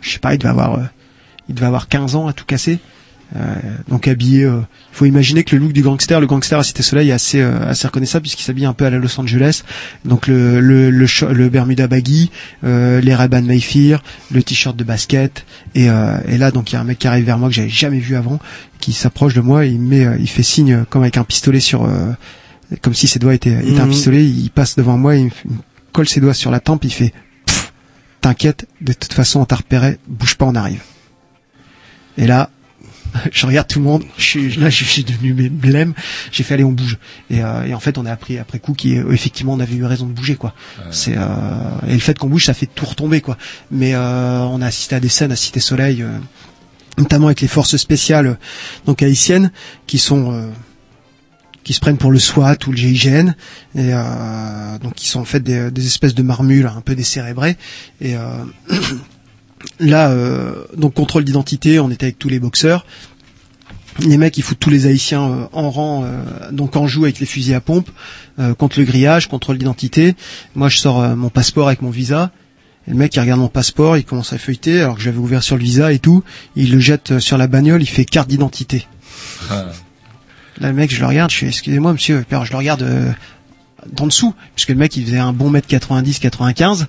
je 0.00 0.10
sais 0.10 0.18
pas, 0.18 0.34
il 0.34 0.38
devait 0.38 0.50
avoir, 0.50 0.78
il 1.48 1.54
devait 1.54 1.66
avoir 1.66 1.88
15 1.88 2.16
ans 2.16 2.28
à 2.28 2.32
tout 2.32 2.44
casser. 2.44 2.78
Euh, 3.34 3.54
donc 3.88 4.08
habillé, 4.08 4.44
euh, 4.44 4.58
il 4.92 4.96
faut 4.96 5.06
imaginer 5.06 5.42
que 5.42 5.56
le 5.56 5.62
look 5.62 5.72
du 5.72 5.80
gangster, 5.82 6.20
le 6.20 6.26
gangster 6.26 6.58
à 6.58 6.62
Cité 6.62 6.82
Soleil 6.82 7.08
est 7.08 7.12
assez 7.12 7.40
euh, 7.40 7.66
assez 7.66 7.86
reconnaissable 7.86 8.22
puisqu'il 8.24 8.42
s'habille 8.42 8.66
un 8.66 8.74
peu 8.74 8.84
à 8.84 8.90
la 8.90 8.98
Los 8.98 9.18
Angeles. 9.18 9.62
Donc 10.04 10.26
le 10.26 10.60
le 10.60 10.90
le, 10.90 11.06
le 11.32 11.48
Bermuda 11.48 11.86
baggy, 11.86 12.30
euh, 12.64 13.00
les 13.00 13.14
Ray-Ban 13.14 13.40
Mayfair, 13.42 14.02
le 14.30 14.42
t-shirt 14.42 14.76
de 14.76 14.84
basket 14.84 15.46
et 15.74 15.88
euh, 15.88 16.18
et 16.28 16.36
là 16.36 16.50
donc 16.50 16.70
il 16.70 16.74
y 16.74 16.76
a 16.76 16.82
un 16.82 16.84
mec 16.84 16.98
qui 16.98 17.08
arrive 17.08 17.24
vers 17.24 17.38
moi 17.38 17.48
que 17.48 17.54
j'avais 17.54 17.70
jamais 17.70 18.00
vu 18.00 18.16
avant, 18.16 18.38
qui 18.80 18.92
s'approche 18.92 19.32
de 19.32 19.40
moi 19.40 19.64
et 19.64 19.70
il 19.70 19.80
me 19.80 19.88
met 19.88 20.04
euh, 20.04 20.16
il 20.20 20.28
fait 20.28 20.42
signe 20.42 20.72
euh, 20.74 20.84
comme 20.88 21.00
avec 21.02 21.16
un 21.16 21.24
pistolet 21.24 21.60
sur 21.60 21.84
euh, 21.84 22.12
comme 22.82 22.92
si 22.94 23.06
ses 23.06 23.18
doigts 23.18 23.34
étaient, 23.34 23.50
étaient 23.66 23.80
un 23.80 23.84
Mhm. 23.86 23.90
pistolet, 23.92 24.24
il 24.26 24.50
passe 24.50 24.76
devant 24.76 24.96
moi, 24.98 25.16
il 25.16 25.26
me, 25.26 25.30
colle 25.92 26.08
ses 26.08 26.20
doigts 26.20 26.34
sur 26.34 26.50
la 26.50 26.60
tempe, 26.60 26.84
il 26.84 26.92
fait 26.92 27.12
t'inquiète, 28.20 28.66
de 28.80 28.92
toute 28.92 29.12
façon 29.14 29.40
on 29.40 29.44
t'a 29.46 29.56
repéré, 29.56 29.98
bouge 30.06 30.36
pas, 30.36 30.44
on 30.46 30.54
arrive. 30.54 30.80
Et 32.18 32.26
là, 32.26 32.50
je 33.32 33.46
regarde 33.46 33.68
tout 33.68 33.78
le 33.78 33.84
monde, 33.84 34.04
je 34.16 34.22
suis, 34.22 34.56
là 34.56 34.70
je 34.70 34.84
suis 34.84 35.04
devenu 35.04 35.32
blême, 35.32 35.94
j'ai 36.30 36.42
fait 36.42 36.54
aller 36.54 36.64
on 36.64 36.72
bouge. 36.72 36.98
Et, 37.30 37.42
euh, 37.42 37.64
et 37.64 37.74
en 37.74 37.80
fait 37.80 37.98
on 37.98 38.06
a 38.06 38.12
appris 38.12 38.38
après 38.38 38.58
coup 38.58 38.72
qu'effectivement 38.74 39.52
on 39.54 39.60
avait 39.60 39.74
eu 39.74 39.84
raison 39.84 40.06
de 40.06 40.12
bouger 40.12 40.36
quoi. 40.36 40.54
C'est 40.90 41.16
euh, 41.16 41.22
et 41.88 41.92
le 41.92 41.98
fait 42.00 42.18
qu'on 42.18 42.28
bouge 42.28 42.46
ça 42.46 42.54
fait 42.54 42.66
tout 42.66 42.86
retomber 42.86 43.20
quoi. 43.20 43.36
Mais 43.70 43.94
euh, 43.94 44.40
on 44.40 44.60
a 44.62 44.66
assisté 44.66 44.96
à 44.96 45.00
des 45.00 45.08
scènes 45.08 45.32
à 45.32 45.36
Cité 45.36 45.60
Soleil, 45.60 46.02
euh, 46.02 46.18
notamment 46.98 47.26
avec 47.26 47.40
les 47.40 47.48
forces 47.48 47.76
spéciales 47.76 48.26
euh, 48.26 48.34
donc 48.86 49.02
haïtiennes 49.02 49.52
qui 49.86 49.98
sont 49.98 50.32
euh, 50.32 50.48
qui 51.64 51.72
se 51.74 51.80
prennent 51.80 51.98
pour 51.98 52.10
le 52.10 52.18
SWAT 52.18 52.56
ou 52.66 52.72
le 52.72 52.76
GIGN 52.76 53.34
et 53.74 53.92
euh, 53.92 54.78
donc 54.78 54.94
qui 54.94 55.08
sont 55.08 55.20
en 55.20 55.24
fait 55.24 55.40
des, 55.40 55.70
des 55.70 55.86
espèces 55.86 56.14
de 56.14 56.22
marmules 56.22 56.66
un 56.66 56.80
peu 56.80 56.94
décérébrés 56.94 57.56
et 58.00 58.16
euh, 58.16 58.44
là 59.78 60.10
euh, 60.10 60.64
donc 60.76 60.94
contrôle 60.94 61.24
d'identité 61.24 61.80
on 61.80 61.90
était 61.90 62.06
avec 62.06 62.18
tous 62.18 62.28
les 62.28 62.40
boxeurs. 62.40 62.86
Les 63.98 64.16
mecs 64.16 64.38
ils 64.38 64.42
foutent 64.42 64.58
tous 64.58 64.70
les 64.70 64.86
haïtiens 64.86 65.30
euh, 65.30 65.44
en 65.52 65.70
rang 65.70 66.04
euh, 66.04 66.50
donc 66.50 66.76
en 66.76 66.86
joue 66.86 67.04
avec 67.04 67.20
les 67.20 67.26
fusils 67.26 67.54
à 67.54 67.60
pompe 67.60 67.90
euh, 68.38 68.54
contre 68.54 68.78
le 68.78 68.84
grillage 68.84 69.28
contrôle 69.28 69.58
d'identité. 69.58 70.14
Moi 70.54 70.68
je 70.68 70.78
sors 70.78 71.00
euh, 71.00 71.14
mon 71.14 71.28
passeport 71.28 71.66
avec 71.68 71.82
mon 71.82 71.90
visa. 71.90 72.30
Et 72.88 72.90
le 72.90 72.96
mec 72.96 73.14
il 73.14 73.20
regarde 73.20 73.40
mon 73.40 73.48
passeport 73.48 73.96
il 73.96 74.04
commence 74.04 74.32
à 74.32 74.38
feuilleter 74.38 74.80
alors 74.80 74.96
que 74.96 75.02
j'avais 75.02 75.18
ouvert 75.18 75.42
sur 75.42 75.56
le 75.56 75.62
visa 75.62 75.92
et 75.92 75.98
tout. 75.98 76.24
Il 76.56 76.72
le 76.72 76.80
jette 76.80 77.18
sur 77.18 77.38
la 77.38 77.46
bagnole 77.46 77.82
il 77.82 77.86
fait 77.86 78.04
carte 78.04 78.28
d'identité. 78.28 78.86
Ah. 79.50 79.66
Là, 80.60 80.68
le 80.68 80.74
mec, 80.74 80.94
je 80.94 81.00
le 81.00 81.06
regarde, 81.06 81.30
je 81.30 81.38
fais, 81.38 81.46
excusez-moi, 81.48 81.92
monsieur, 81.92 82.24
je 82.30 82.50
le 82.50 82.56
regarde 82.56 82.82
euh, 82.82 83.10
d'en 83.90 84.06
dessous, 84.06 84.34
puisque 84.54 84.70
le 84.70 84.76
mec, 84.76 84.96
il 84.96 85.04
faisait 85.04 85.18
un 85.18 85.32
bon 85.32 85.50
mètre 85.50 85.66
90, 85.68 86.18
95, 86.18 86.86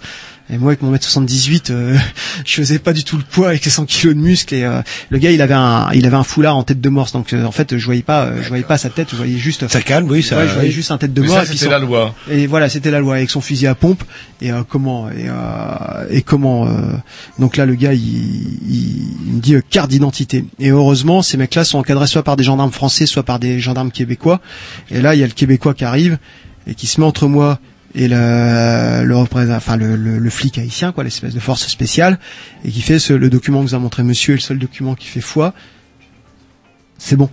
et 0.49 0.57
moi, 0.57 0.71
avec 0.71 0.81
mon 0.81 0.91
mètre 0.91 1.05
78, 1.05 1.69
euh, 1.69 1.97
je 2.45 2.55
faisais 2.55 2.77
pas 2.79 2.93
du 2.93 3.03
tout 3.03 3.17
le 3.17 3.23
poids 3.23 3.47
avec 3.49 3.63
les 3.63 3.71
100 3.71 3.85
kilos 3.85 4.15
de 4.15 4.19
muscles, 4.19 4.53
et 4.55 4.63
euh, 4.63 4.81
le 5.09 5.17
gars, 5.17 5.31
il 5.31 5.41
avait 5.41 5.53
un, 5.53 5.89
il 5.93 6.05
avait 6.05 6.17
un 6.17 6.23
foulard 6.23 6.57
en 6.57 6.63
tête 6.63 6.81
de 6.81 6.89
morse, 6.89 7.13
donc 7.13 7.33
euh, 7.33 7.45
en 7.45 7.51
fait, 7.51 7.77
je 7.77 7.85
voyais 7.85 8.01
pas, 8.03 8.25
euh, 8.25 8.41
je 8.43 8.49
voyais 8.49 8.63
pas 8.63 8.77
sa 8.77 8.89
tête, 8.89 9.07
je 9.11 9.15
voyais 9.15 9.37
juste, 9.37 9.67
Ça 9.67 9.81
calme, 9.81 10.09
oui, 10.09 10.21
ça. 10.21 10.37
ouais, 10.37 10.47
je 10.47 10.53
voyais 10.53 10.71
juste 10.71 10.91
un 10.91 10.97
tête 10.97 11.13
de 11.13 11.21
puis 11.21 11.57
c'était 11.57 11.69
la 11.69 11.79
loi. 11.79 12.13
Et 12.29 12.47
voilà, 12.47 12.69
c'était 12.69 12.91
la 12.91 12.99
loi 12.99 13.15
avec 13.15 13.29
son 13.29 13.41
fusil 13.41 13.67
à 13.67 13.75
pompe. 13.75 14.03
Et 14.41 14.51
euh, 14.51 14.63
comment 14.67 15.09
et, 15.09 15.27
euh, 15.29 16.07
et 16.09 16.21
comment 16.21 16.67
euh, 16.67 16.71
donc 17.39 17.55
là 17.55 17.65
le 17.65 17.75
gars 17.75 17.93
il, 17.93 18.01
il, 18.01 19.03
il 19.25 19.33
me 19.35 19.39
dit 19.39 19.55
euh, 19.55 19.61
carte 19.69 19.89
d'identité. 19.89 20.43
Et 20.59 20.69
heureusement 20.69 21.21
ces 21.21 21.37
mecs-là 21.37 21.63
sont 21.63 21.79
encadrés 21.79 22.07
soit 22.07 22.23
par 22.23 22.35
des 22.35 22.43
gendarmes 22.43 22.71
français, 22.71 23.05
soit 23.05 23.23
par 23.23 23.39
des 23.39 23.59
gendarmes 23.61 23.91
québécois. 23.91 24.41
Et 24.91 25.01
là 25.01 25.15
il 25.15 25.21
y 25.21 25.23
a 25.23 25.27
le 25.27 25.33
québécois 25.33 25.73
qui 25.73 25.85
arrive 25.85 26.17
et 26.67 26.75
qui 26.75 26.87
se 26.87 26.99
met 26.99 27.05
entre 27.07 27.27
moi 27.27 27.59
et 27.95 28.07
le 28.07 29.03
le 29.03 29.15
enfin 29.15 29.77
le, 29.77 29.95
le, 29.95 30.17
le 30.17 30.29
flic 30.29 30.57
haïtien 30.57 30.91
quoi, 30.91 31.03
l'espèce 31.03 31.33
de 31.33 31.39
force 31.39 31.67
spéciale 31.67 32.19
et 32.65 32.71
qui 32.71 32.81
fait 32.81 32.99
ce, 32.99 33.13
le 33.13 33.29
document 33.29 33.61
que 33.63 33.67
vous 33.69 33.75
a 33.75 33.79
montré 33.79 34.03
monsieur 34.03 34.33
est 34.33 34.37
le 34.37 34.41
seul 34.41 34.59
document 34.59 34.95
qui 34.95 35.07
fait 35.07 35.21
foi. 35.21 35.53
C'est 36.97 37.15
bon. 37.15 37.29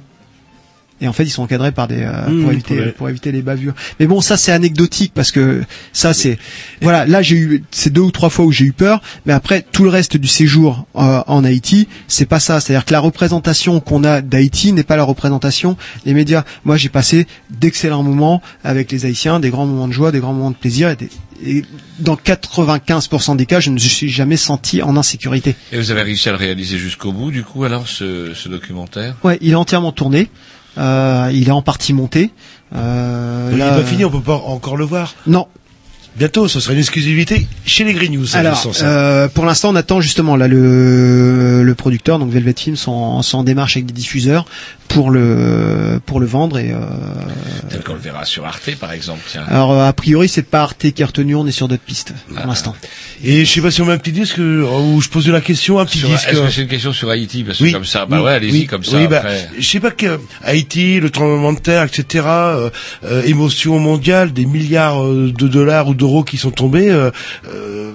Et 1.00 1.08
en 1.08 1.12
fait, 1.12 1.24
ils 1.24 1.30
sont 1.30 1.42
encadrés 1.42 1.72
par 1.72 1.88
des 1.88 2.02
euh, 2.02 2.28
Mmh, 2.28 2.42
pour 2.42 2.52
éviter 2.52 2.74
pour 2.92 3.08
éviter 3.08 3.32
les 3.32 3.42
bavures. 3.42 3.74
Mais 3.98 4.06
bon, 4.06 4.20
ça 4.20 4.36
c'est 4.36 4.52
anecdotique 4.52 5.12
parce 5.14 5.32
que 5.32 5.62
ça 5.92 6.12
c'est 6.12 6.38
voilà. 6.82 7.06
Là, 7.06 7.22
j'ai 7.22 7.36
eu 7.36 7.64
c'est 7.70 7.90
deux 7.92 8.00
ou 8.02 8.10
trois 8.10 8.28
fois 8.30 8.44
où 8.44 8.52
j'ai 8.52 8.64
eu 8.66 8.72
peur, 8.72 9.00
mais 9.26 9.32
après 9.32 9.62
tout 9.72 9.84
le 9.84 9.90
reste 9.90 10.16
du 10.16 10.28
séjour 10.28 10.86
euh, 10.96 11.22
en 11.26 11.44
Haïti, 11.44 11.88
c'est 12.08 12.26
pas 12.26 12.40
ça. 12.40 12.60
C'est-à-dire 12.60 12.84
que 12.84 12.92
la 12.92 13.00
représentation 13.00 13.80
qu'on 13.80 14.04
a 14.04 14.20
d'Haïti 14.20 14.72
n'est 14.72 14.82
pas 14.82 14.96
la 14.96 15.04
représentation 15.04 15.76
des 16.04 16.12
médias. 16.14 16.44
Moi, 16.64 16.76
j'ai 16.76 16.88
passé 16.90 17.26
d'excellents 17.50 18.02
moments 18.02 18.42
avec 18.64 18.92
les 18.92 19.06
Haïtiens, 19.06 19.40
des 19.40 19.50
grands 19.50 19.66
moments 19.66 19.88
de 19.88 19.92
joie, 19.92 20.12
des 20.12 20.20
grands 20.20 20.32
moments 20.34 20.50
de 20.50 20.56
plaisir. 20.56 20.90
Et, 20.90 20.96
des- 20.96 21.08
et 21.42 21.64
dans 21.98 22.16
95% 22.16 23.36
des 23.36 23.46
cas, 23.46 23.60
je 23.60 23.70
ne 23.70 23.74
me 23.74 23.78
suis 23.80 24.10
jamais 24.10 24.36
senti 24.36 24.82
en 24.82 24.96
insécurité. 24.96 25.54
Et 25.72 25.78
vous 25.78 25.90
avez 25.90 26.02
réussi 26.02 26.28
à 26.28 26.32
le 26.32 26.38
réaliser 26.38 26.76
jusqu'au 26.78 27.12
bout, 27.12 27.30
du 27.30 27.42
coup, 27.44 27.64
alors, 27.64 27.88
ce, 27.88 28.34
ce 28.34 28.48
documentaire? 28.50 29.16
Ouais, 29.24 29.38
il 29.40 29.52
est 29.52 29.54
entièrement 29.54 29.92
tourné. 29.92 30.28
Euh, 30.78 31.30
il 31.32 31.48
est 31.48 31.52
en 31.52 31.62
partie 31.62 31.92
monté. 31.92 32.30
Euh, 32.74 33.50
Il 33.52 33.56
est 33.56 33.58
là, 33.58 33.76
pas 33.76 33.82
fini, 33.84 34.04
on 34.04 34.10
peut 34.10 34.20
pas 34.20 34.36
encore 34.36 34.76
le 34.76 34.84
voir. 34.84 35.14
Non. 35.26 35.46
Bientôt, 36.20 36.48
ce 36.48 36.60
sera 36.60 36.74
une 36.74 36.78
exclusivité 36.80 37.46
chez 37.64 37.82
les 37.82 37.94
Green 37.94 38.12
News. 38.12 38.36
Alors, 38.36 38.58
ça. 38.74 38.84
euh, 38.86 39.26
pour 39.28 39.46
l'instant, 39.46 39.70
on 39.70 39.74
attend 39.74 40.02
justement 40.02 40.36
là 40.36 40.48
le, 40.48 41.62
le 41.62 41.74
producteur, 41.74 42.18
donc 42.18 42.30
Velvet 42.30 42.54
Films, 42.58 42.76
sont, 42.76 43.22
sont 43.22 43.38
en 43.38 43.42
démarche 43.42 43.76
avec 43.76 43.86
des 43.86 43.94
diffuseurs 43.94 44.44
pour 44.88 45.10
le 45.10 46.00
pour 46.04 46.18
le 46.20 46.26
vendre 46.26 46.58
et 46.58 46.72
euh, 46.72 46.78
Tel 47.70 47.80
qu'on 47.82 47.94
le 47.94 48.00
verra 48.00 48.24
sur 48.24 48.44
Arte, 48.44 48.74
par 48.78 48.92
exemple. 48.92 49.20
Tiens. 49.30 49.44
alors 49.48 49.72
euh, 49.72 49.86
a 49.88 49.92
priori 49.92 50.28
c'est 50.28 50.42
pas 50.42 50.62
Arte 50.62 50.90
qui 50.90 51.00
est 51.00 51.04
retenu, 51.04 51.36
on 51.36 51.46
est 51.46 51.52
sur 51.52 51.68
d'autres 51.68 51.80
pistes 51.84 52.12
Ah. 52.36 52.40
pour 52.40 52.46
l'instant. 52.48 52.74
Et 53.22 53.44
je 53.44 53.50
sais 53.52 53.60
pas 53.60 53.70
si 53.70 53.80
on 53.82 53.86
met 53.86 53.92
un 53.92 53.98
petit 53.98 54.10
disque 54.12 54.40
euh, 54.40 54.64
où 54.64 55.00
je 55.00 55.08
posais 55.08 55.30
la 55.30 55.40
question, 55.40 55.78
un 55.78 55.86
petit 55.86 55.98
Sur- 55.98 56.08
disque. 56.08 56.28
Est-ce 56.28 56.40
que 56.40 56.50
c'est 56.50 56.62
une 56.62 56.68
question 56.68 56.92
sur 56.92 57.08
Haïti 57.08 57.44
Parce 57.44 57.58
que 57.58 57.64
Oui. 57.64 57.72
comme 57.72 57.84
ça, 57.84 58.04
bah 58.04 58.16
Oui. 58.18 58.24
ouais, 58.24 58.32
allez-y 58.32 58.52
Oui. 58.52 58.66
comme 58.66 58.82
ça. 58.84 58.96
Oui, 58.96 59.06
bah, 59.06 59.22
je 59.58 59.64
sais 59.66 59.78
pas 59.80 59.92
que 59.92 60.18
Haïti, 60.42 60.98
le 60.98 61.08
tremblement 61.10 61.52
de 61.52 61.60
terre, 61.60 61.84
etc. 61.84 62.24
euh, 62.26 62.70
euh, 63.04 63.22
émotion 63.22 63.78
mondiale, 63.78 64.32
des 64.32 64.44
milliards 64.44 65.04
euh, 65.04 65.32
de 65.32 65.46
dollars 65.48 65.86
ou 65.86 65.94
d'euros 65.94 66.09
qui 66.24 66.36
sont 66.36 66.50
tombés. 66.50 66.90
euh, 66.90 67.10
euh, 67.52 67.92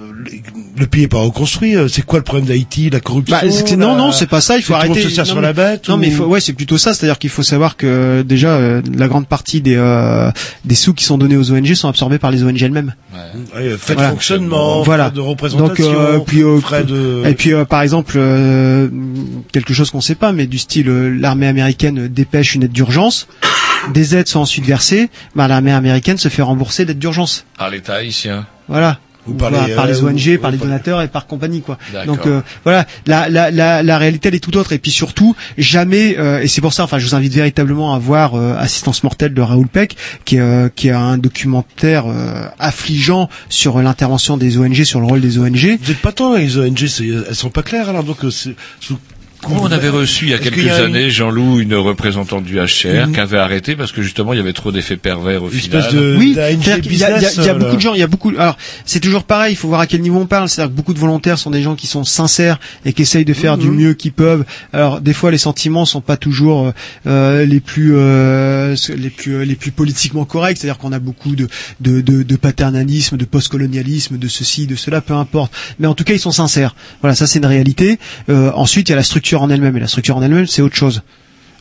le- 0.78 0.86
pays 0.86 1.04
est 1.04 1.08
pas 1.08 1.18
reconstruit. 1.18 1.76
euh, 1.76 1.88
C'est 1.88 2.02
quoi 2.02 2.18
le 2.18 2.24
problème 2.24 2.46
d'Haïti 2.46 2.90
La 2.90 3.00
corruption 3.00 3.36
Bah, 3.40 3.50
c'est- 3.50 3.76
non, 3.76 3.96
non, 3.96 4.12
c'est 4.12 4.28
pas 4.28 4.40
ça. 4.40 4.56
Il 4.56 4.62
faut 4.62 4.74
arrêter. 4.74 5.02
se 5.02 5.08
sert 5.10 5.24
non, 5.24 5.30
sur 5.30 5.36
mais- 5.36 5.42
la 5.42 5.52
bête. 5.52 5.88
Non, 5.88 5.94
ou- 5.94 5.98
mais 5.98 6.10
faut, 6.10 6.24
ouais, 6.24 6.40
c'est 6.40 6.52
plutôt 6.52 6.78
ça. 6.78 6.94
C'est-à-dire 6.94 7.18
qu'il 7.18 7.30
faut 7.30 7.42
savoir 7.42 7.76
que 7.76 8.22
déjà 8.22 8.50
euh, 8.56 8.82
la 8.96 9.08
grande 9.08 9.26
partie 9.26 9.60
des 9.60 9.76
euh, 9.76 10.30
des 10.64 10.74
sous 10.74 10.94
qui 10.94 11.04
sont 11.04 11.18
donnés 11.18 11.36
aux 11.36 11.50
ONG 11.52 11.74
sont 11.74 11.88
absorbés 11.88 12.18
par 12.18 12.30
les 12.30 12.42
ONG 12.42 12.60
elles-mêmes. 12.62 12.94
Ouais, 13.54 13.70
de 13.70 13.76
Voilà. 13.94 14.10
fonctionnement, 14.10 14.82
Voilà. 14.82 15.10
de 15.10 15.20
représentation, 15.20 15.66
Donc, 15.68 15.80
euh, 15.80 16.18
puis, 16.26 16.42
euh, 16.42 16.60
frais 16.60 16.84
de. 16.84 17.22
Et 17.26 17.34
puis 17.34 17.52
euh, 17.52 17.64
par 17.64 17.82
exemple 17.82 18.14
euh, 18.16 18.88
quelque 19.52 19.72
chose 19.74 19.90
qu'on 19.90 20.00
sait 20.00 20.14
pas, 20.14 20.32
mais 20.32 20.46
du 20.46 20.58
style 20.58 20.88
euh, 20.88 21.08
l'armée 21.18 21.46
américaine 21.46 22.08
dépêche 22.08 22.54
une 22.54 22.62
aide 22.64 22.72
d'urgence, 22.72 23.26
des 23.92 24.16
aides 24.16 24.28
sont 24.28 24.40
ensuite 24.40 24.64
versées, 24.66 25.10
bah, 25.34 25.48
l'armée 25.48 25.72
américaine 25.72 26.18
se 26.18 26.28
fait 26.28 26.42
rembourser 26.42 26.84
l'aide 26.84 26.98
d'urgence. 26.98 27.44
Par 27.58 27.70
l'État 27.70 27.94
haïtien. 27.96 28.46
Voilà. 28.68 28.98
Ou 29.28 29.32
par 29.32 29.50
Voilà, 29.50 29.66
les, 29.66 29.74
par 29.74 29.86
les 29.88 30.04
euh, 30.04 30.06
ONG, 30.06 30.36
ou- 30.36 30.40
par 30.40 30.50
ou 30.50 30.52
les 30.52 30.58
donateurs 30.58 31.02
et 31.02 31.08
par 31.08 31.26
compagnie 31.26 31.60
quoi. 31.60 31.78
D'accord. 31.92 32.14
Donc 32.16 32.26
euh, 32.28 32.42
voilà, 32.62 32.86
la, 33.08 33.28
la, 33.28 33.50
la, 33.50 33.82
la 33.82 33.98
réalité 33.98 34.28
elle 34.28 34.36
est 34.36 34.38
tout 34.38 34.56
autre 34.56 34.70
et 34.72 34.78
puis 34.78 34.92
surtout 34.92 35.34
jamais 35.58 36.16
euh, 36.16 36.38
et 36.42 36.46
c'est 36.46 36.60
pour 36.60 36.72
ça 36.72 36.84
enfin 36.84 37.00
je 37.00 37.06
vous 37.08 37.16
invite 37.16 37.32
véritablement 37.32 37.92
à 37.92 37.98
voir 37.98 38.36
euh, 38.36 38.54
Assistance 38.56 39.02
mortelle 39.02 39.34
de 39.34 39.40
Raoul 39.40 39.66
Peck 39.66 39.96
qui 40.24 40.36
est 40.36 40.40
euh, 40.40 40.68
qui 40.68 40.86
est 40.86 40.92
un 40.92 41.18
documentaire 41.18 42.04
euh, 42.06 42.44
affligeant 42.60 43.28
sur 43.48 43.82
l'intervention 43.82 44.36
des 44.36 44.58
ONG 44.58 44.84
sur 44.84 45.00
le 45.00 45.06
rôle 45.06 45.20
des 45.20 45.38
ONG. 45.40 45.76
Vous 45.82 45.90
êtes 45.90 46.00
pas 46.02 46.12
tant 46.12 46.36
les 46.36 46.56
ONG, 46.56 46.86
c'est- 46.86 47.08
elles 47.28 47.34
sont 47.34 47.50
pas 47.50 47.64
claires 47.64 47.88
alors 47.88 48.04
donc 48.04 48.24
euh, 48.24 48.30
c'est. 48.30 48.54
sous- 48.78 48.96
Nous, 49.48 49.60
on 49.60 49.70
avait 49.72 49.88
reçu 49.88 50.24
il 50.26 50.30
y 50.30 50.34
a 50.34 50.38
quelques 50.38 50.54
qu'il 50.54 50.64
y 50.66 50.70
a 50.70 50.78
une- 50.80 50.96
années, 50.96 51.10
Jean-Loup, 51.10 51.60
une 51.60 51.74
représentante 51.74 52.44
du 52.44 52.58
HCR 52.58 53.06
Mhm. 53.06 53.12
qui 53.12 53.20
avait 53.20 53.38
arrêté 53.38 53.76
parce 53.76 53.92
que 53.92 54.02
justement 54.02 54.32
il 54.32 54.36
y 54.36 54.40
avait 54.40 54.52
trop 54.52 54.72
d'effets 54.72 54.96
pervers 54.96 55.42
au 55.42 55.50
Une 55.50 55.58
final. 55.58 55.80
espèce 55.80 55.94
de- 55.94 56.16
Oui, 56.18 56.28
y 56.28 56.30
il 56.30 56.36
y 56.36 56.40
a- 56.42 57.52
y 57.54 57.58
beaucoup 57.58 57.76
de 57.76 57.80
gens, 57.80 57.94
il 57.94 58.00
y 58.00 58.02
a 58.02 58.06
beaucoup. 58.06 58.30
Alors, 58.38 58.56
c'est 58.84 59.00
toujours 59.00 59.24
pareil. 59.24 59.52
Il 59.52 59.56
faut 59.56 59.68
voir 59.68 59.80
à 59.80 59.86
quel 59.86 60.00
niveau 60.00 60.18
on 60.18 60.26
parle. 60.26 60.48
C'est-à-dire 60.48 60.70
que 60.72 60.76
beaucoup 60.76 60.94
de 60.94 60.98
volontaires 60.98 61.38
sont 61.38 61.50
des 61.50 61.62
gens 61.62 61.74
qui 61.76 61.86
sont 61.86 62.04
sincères 62.04 62.58
et 62.84 62.92
qui 62.92 63.02
essayent 63.02 63.24
de 63.24 63.32
faire 63.34 63.56
du 63.58 63.68
Mhm. 63.68 63.76
mieux 63.76 63.94
qu'ils 63.94 64.12
peuvent. 64.12 64.44
Alors, 64.72 65.00
des 65.00 65.12
fois, 65.12 65.30
les 65.30 65.38
sentiments 65.38 65.84
sont 65.84 66.00
pas 66.00 66.16
toujours 66.16 66.66
euh, 66.68 66.72
euh, 67.06 67.44
les 67.46 67.60
plus 67.60 67.92
euh, 67.96 68.74
les 68.96 69.10
plus 69.10 69.36
euh, 69.36 69.44
les 69.44 69.54
plus 69.54 69.70
politiquement 69.70 70.24
corrects. 70.24 70.58
C'est-à-dire 70.58 70.78
qu'on 70.78 70.92
a 70.92 70.98
beaucoup 70.98 71.36
de 71.36 71.48
de, 71.80 72.00
de 72.00 72.22
de 72.22 72.36
paternalisme, 72.36 73.16
de 73.16 73.24
postcolonialisme, 73.24 74.18
de 74.18 74.28
ceci, 74.28 74.66
de 74.66 74.76
cela, 74.76 75.00
peu 75.00 75.14
importe. 75.14 75.52
Mais 75.78 75.86
en 75.86 75.94
tout 75.94 76.04
cas, 76.04 76.14
ils 76.14 76.18
sont 76.20 76.32
sincères. 76.32 76.74
Voilà, 77.00 77.14
ça 77.14 77.26
c'est 77.26 77.38
une 77.38 77.46
réalité. 77.46 77.98
Euh, 78.28 78.50
ensuite, 78.54 78.88
il 78.88 78.92
y 78.92 78.94
a 78.94 78.96
la 78.96 79.02
structure 79.02 79.35
en 79.42 79.50
elle-même 79.50 79.76
et 79.76 79.80
la 79.80 79.86
structure 79.86 80.16
en 80.16 80.22
elle-même, 80.22 80.46
c'est 80.46 80.62
autre 80.62 80.76
chose. 80.76 81.02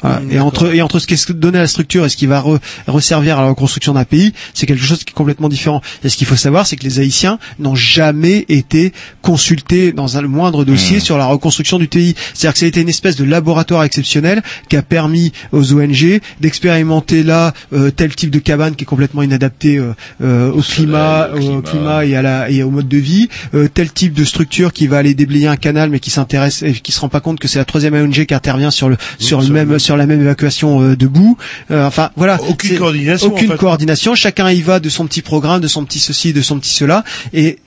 Voilà. 0.02 0.20
Mm, 0.20 0.32
et 0.32 0.40
entre 0.40 0.74
et 0.76 0.82
entre 0.82 1.00
ce 1.00 1.08
qui 1.08 1.14
est 1.14 1.32
donné 1.32 1.58
à 1.58 1.62
la 1.62 1.68
structure 1.68 2.06
et 2.06 2.10
ce 2.10 2.18
qui 2.18 2.26
va 2.26 2.42
re- 2.42 2.60
resservir 2.88 3.40
à 3.40 3.42
la 3.42 3.48
reconstruction 3.50 3.94
d'un 3.94 4.04
pays, 4.06 4.34
c'est 4.54 4.66
quelque 4.66 4.84
chose 4.84 5.04
qui 5.04 5.12
est 5.12 5.14
complètement 5.14 5.50
différent. 5.50 5.82
Et 6.04 6.10
ce 6.10 6.18
qu'il 6.18 6.28
faut 6.28 6.36
savoir, 6.36 6.68
c'est 6.68 6.76
que 6.76 6.84
les 6.84 7.00
Haïtiens 7.00 7.40
n'ont 7.60 7.76
jamais 7.76 8.46
été 8.50 8.92
consultés 9.22 9.92
dans 9.92 10.18
un 10.18 10.22
le 10.22 10.28
moindre 10.28 10.66
dossier 10.66 11.00
sur 11.00 11.18
la 11.18 11.26
reconstruction 11.26 11.78
du 11.80 11.88
pays. 11.88 12.16
C'est-à-dire 12.34 12.54
que 12.54 12.60
ça 12.60 12.66
a 12.66 12.68
été 12.70 12.82
une 12.82 12.90
espèce 12.90 13.16
de 13.16 13.24
laboratoire 13.24 13.84
exceptionnel 13.84 14.42
qui 14.70 14.76
a 14.76 14.82
permis 14.82 15.32
aux 15.52 15.74
ONG 15.74 16.20
d'expérimenter 16.42 17.24
là 17.24 17.54
euh, 17.74 17.92
tel 17.92 18.16
type 18.16 18.32
de 18.32 18.40
cabane 18.40 18.76
qui 18.76 18.84
est 18.84 18.88
complètement 18.88 19.22
inadapté 19.22 19.78
euh, 19.78 19.94
euh, 20.24 20.52
au, 20.52 20.62
climat, 20.62 21.30
au 21.36 21.58
au 21.58 21.62
climat. 21.62 22.06
et 22.06 22.16
à 22.16 22.22
la 22.22 22.50
et 22.50 22.64
au 22.64 22.70
mode 22.72 22.88
de 22.88 22.98
vie, 22.98 23.30
euh, 23.54 23.68
tel 23.72 23.92
type 23.92 24.14
de 24.14 24.24
structure 24.24 24.74
qui 24.74 24.88
va 24.88 24.98
aller 24.98 25.14
déblayer 25.14 25.48
un 25.48 25.58
canal 25.58 25.90
mais 25.90 26.00
qui 26.00 26.10
s'intéresse 26.10 26.64
et 26.64 26.74
qui 26.74 26.92
se 26.92 27.00
rend 27.00 27.10
pas 27.10 27.20
compte 27.20 27.40
que 27.40 27.48
c'est 27.48 27.60
la 27.60 27.66
troisième 27.66 27.94
ONG 27.94 28.26
qui 28.26 28.34
intervient 28.34 28.72
sur 28.72 28.90
le 28.90 28.98
sur 29.20 29.42
le 29.42 29.48
même 29.50 29.72
sur 29.86 29.98
la 29.98 30.06
même 30.06 30.22
évacuation 30.22 30.82
euh, 30.82 30.96
de 30.96 31.08
boue. 31.08 31.38
Euh, 31.72 31.86
enfin 31.86 32.12
voilà, 32.16 32.40
Aucune 32.50 32.78
coordination, 32.78 33.28
aucune 33.28 33.50
en 33.50 33.52
fait. 33.54 33.58
coordination. 33.58 34.16
Chacun 34.16 34.50
y 34.52 34.62
va 34.62 34.80
de 34.80 34.90
son 34.90 35.06
petit 35.08 35.22
programme, 35.22 35.62
de 35.62 35.68
son 35.68 35.86
petit 35.86 36.00
ceci, 36.00 36.34
de 36.34 36.42
son 36.42 36.60
petit 36.60 36.74
cela 36.74 37.04
et 37.34 37.60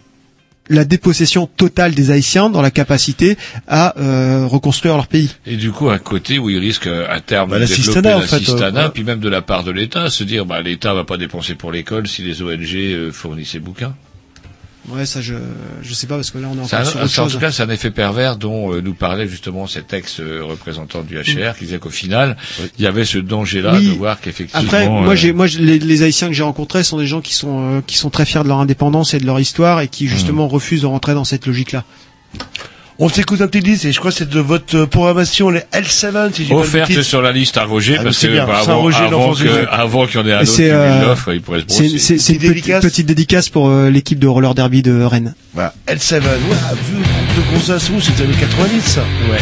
la 0.70 0.84
dépossession 0.84 1.46
totale 1.46 1.94
des 1.94 2.10
Haïtiens 2.10 2.50
dans 2.50 2.60
la 2.62 2.70
capacité 2.70 3.36
à 3.66 3.98
euh, 3.98 4.46
reconstruire 4.46 4.96
leur 4.96 5.06
pays. 5.06 5.30
Et 5.46 5.56
du 5.56 5.70
coup, 5.72 5.88
un 5.88 5.98
côté 5.98 6.38
où 6.38 6.50
il 6.50 6.58
risque 6.58 6.86
euh, 6.86 7.06
à 7.08 7.20
terme 7.20 7.50
Bah, 7.50 7.58
de 7.58 7.64
développer 7.64 8.02
l'assistanat, 8.02 8.16
en 8.16 8.20
fait, 8.20 8.36
l'assistanat, 8.40 8.84
euh, 8.86 8.88
puis 8.90 9.04
même 9.04 9.20
de 9.20 9.28
la 9.28 9.40
part 9.42 9.64
de 9.64 9.70
l'État, 9.70 10.10
se 10.10 10.24
dire 10.24 10.44
bah 10.44 10.60
l'État 10.60 10.92
va 10.94 11.04
pas 11.04 11.16
dépenser 11.16 11.54
pour 11.54 11.72
l'école 11.72 12.06
si 12.06 12.22
les 12.22 12.42
ONG 12.42 12.74
euh, 12.74 13.10
fournissent 13.12 13.50
ces 13.52 13.60
bouquins. 13.60 13.94
Ouais, 14.90 15.04
ça 15.06 15.20
je 15.20 15.34
je 15.82 15.94
sais 15.94 16.06
pas 16.06 16.14
parce 16.16 16.30
que 16.30 16.38
là 16.38 16.48
on 16.50 16.56
est 16.56 16.60
encore 16.60 16.68
sur 16.68 16.78
autre 16.78 17.06
c'est- 17.08 17.20
en 17.20 17.24
chose. 17.24 17.32
tout 17.34 17.38
cas, 17.38 17.50
c'est 17.52 17.62
un 17.62 17.68
effet 17.70 17.90
pervers 17.90 18.36
dont 18.36 18.72
euh, 18.72 18.80
nous 18.80 18.94
parlait 18.94 19.28
justement 19.28 19.66
cet 19.66 19.92
ex-représentant 19.92 21.02
du 21.02 21.16
HCR 21.18 21.56
qui 21.58 21.64
disait 21.66 21.78
qu'au 21.78 21.90
final, 21.90 22.36
il 22.78 22.84
y 22.84 22.86
avait 22.86 23.04
ce 23.04 23.18
danger-là 23.18 23.74
Oui. 23.74 23.88
de 23.88 23.92
voir 23.92 24.20
qu'effectivement... 24.20 24.62
Après, 24.64 24.88
moi, 24.88 25.12
euh, 25.12 25.16
j'ai, 25.16 25.32
moi, 25.32 25.46
les, 25.58 25.78
les 25.78 26.02
Haïtiens 26.02 26.28
que 26.28 26.34
j'ai 26.34 26.42
rencontrés 26.42 26.84
sont 26.84 26.96
des 26.98 27.06
gens 27.06 27.20
qui 27.20 27.34
sont, 27.34 27.76
euh, 27.78 27.80
qui 27.86 27.96
sont 27.98 28.10
très 28.10 28.24
fiers 28.24 28.42
de 28.42 28.48
leur 28.48 28.58
indépendance 28.60 29.14
et 29.14 29.18
de 29.18 29.26
leur 29.26 29.40
histoire 29.40 29.80
et 29.80 29.88
qui 29.88 30.08
justement 30.08 30.46
Mmh. 30.46 30.50
refusent 30.50 30.82
de 30.82 30.86
rentrer 30.86 31.14
dans 31.14 31.24
cette 31.24 31.46
logique-là. 31.46 31.84
On 33.00 33.08
s'écoute 33.08 33.40
un 33.40 33.46
petit 33.46 33.60
disque 33.62 33.84
et 33.84 33.92
je 33.92 33.98
crois 34.00 34.10
que 34.10 34.16
c'est 34.16 34.28
de 34.28 34.40
votre 34.40 34.76
euh, 34.76 34.86
programmation 34.86 35.50
les 35.50 35.60
L7 35.72 36.32
si 36.32 36.42
j'ai 36.44 36.48
pas 36.48 36.54
le 36.56 36.60
offerte 36.62 37.02
sur 37.02 37.22
la 37.22 37.30
liste 37.30 37.56
à 37.56 37.62
Roger 37.62 37.96
Ah, 38.00 38.02
parce 38.02 38.16
c'est 38.18 38.26
que 38.26 38.32
bien, 38.32 38.44
bah, 38.44 38.60
c'est 38.64 38.70
avant, 38.72 38.80
Roger 38.82 38.96
avant 38.98 39.34
que, 39.34 39.68
avant 39.70 40.06
qu'il 40.06 40.20
y 40.20 40.22
en 40.24 40.26
ait 40.26 40.32
un 40.32 40.40
autre 40.40 40.46
qui 40.50 40.56
c'est, 40.56 40.70
euh, 40.72 41.06
l'offre, 41.06 41.32
il 41.32 41.40
pourrait 41.40 41.60
se 41.60 41.64
C'est, 41.68 41.82
brosser. 41.84 41.98
c'est, 42.00 42.18
c'est 42.18 42.32
une 42.32 42.38
Petite 42.40 42.40
petite, 42.40 42.54
dédicace. 42.54 42.82
petite 42.84 43.06
dédicace 43.06 43.48
pour 43.50 43.68
euh, 43.68 43.88
l'équipe 43.88 44.18
de 44.18 44.26
roller 44.26 44.52
derby 44.54 44.82
de 44.82 45.00
Rennes. 45.02 45.34
Voilà, 45.54 45.74
L7. 45.86 46.14
Ouais, 46.14 46.20
vu 46.20 46.96
le 47.36 47.42
groupe 47.52 47.66
de 47.68 47.72
assauts, 47.72 48.00
c'était 48.00 48.24
les 48.24 48.30
années 48.30 48.40
90 48.40 48.80
ça. 48.82 49.00
Ouais. 49.30 49.38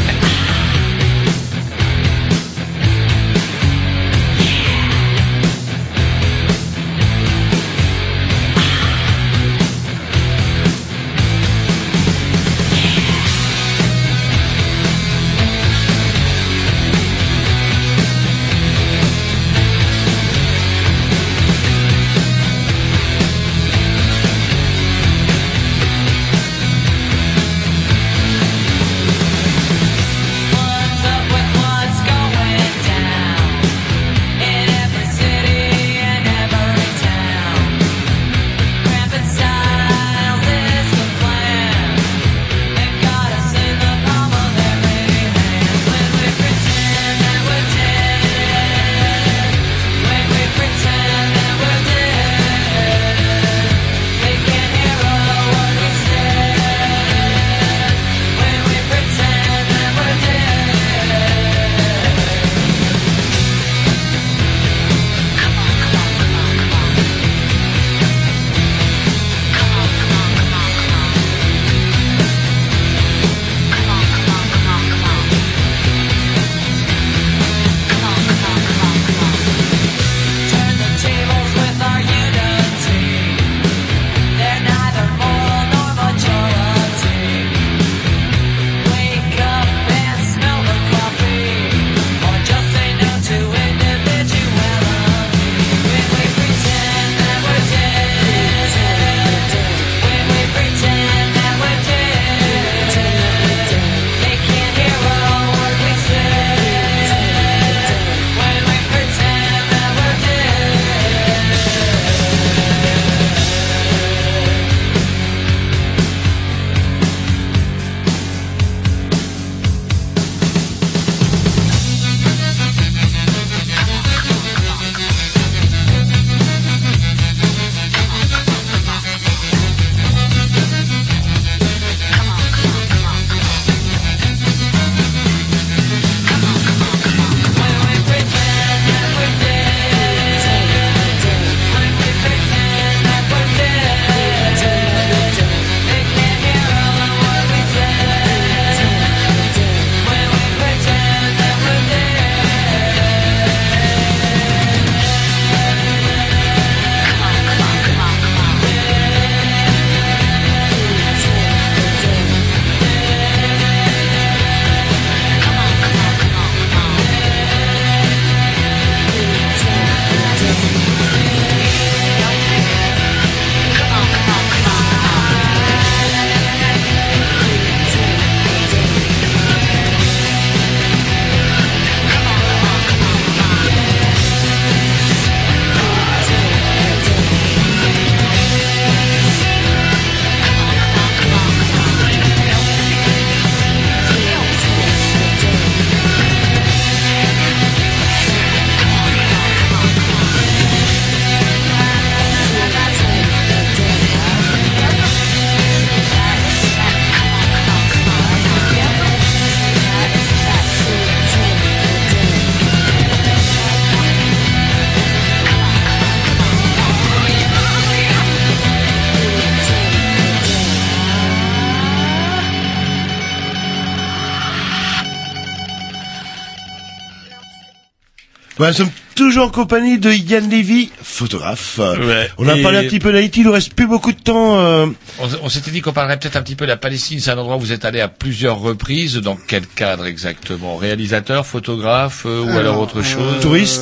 Voilà, 228.67 228.79
nous 228.81 228.85
sommes 228.85 228.95
toujours 229.15 229.45
en 229.45 229.51
compagnie 229.51 229.97
de 229.99 230.11
Yann 230.11 230.51
Lévy, 230.51 230.91
photographe. 231.01 231.79
Ouais. 231.79 232.29
On 232.37 232.49
a 232.49 232.57
Et- 232.57 232.63
parlé 232.65 232.79
un 232.79 232.83
petit 232.83 232.99
peu 232.99 233.13
d'Haïti, 233.13 233.41
il 233.43 233.47
nous 233.47 233.53
reste 233.53 233.75
plus 233.75 233.87
beaucoup 233.87 234.11
de 234.11 234.19
temps. 234.19 234.59
euh, 234.59 234.87
On, 235.21 235.29
on 235.45 235.49
s'était 235.49 235.71
dit 235.71 235.83
qu'on 235.83 235.93
parlerait 235.93 236.19
peut-être 236.19 236.35
un 236.35 236.43
petit 236.43 236.57
peu 236.57 236.65
de 236.65 236.71
la 236.73 236.77
Palestine. 236.77 237.21
C'est 237.21 237.31
un 237.31 237.39
endroit 237.39 237.55
où 237.59 237.61
vous 237.61 237.71
êtes 237.71 237.85
allé 237.85 238.01
à 238.01 238.09
plusieurs 238.09 238.59
reprises. 238.59 239.15
Dans 239.19 239.37
quel 239.37 239.69
cadre 239.69 240.07
exactement? 240.07 240.75
Réalisateur, 240.79 241.47
photographe 241.47 242.25
euh, 242.27 242.43
ou 242.43 242.59
alors 242.59 242.81
autre 242.81 243.03
chose? 243.03 243.37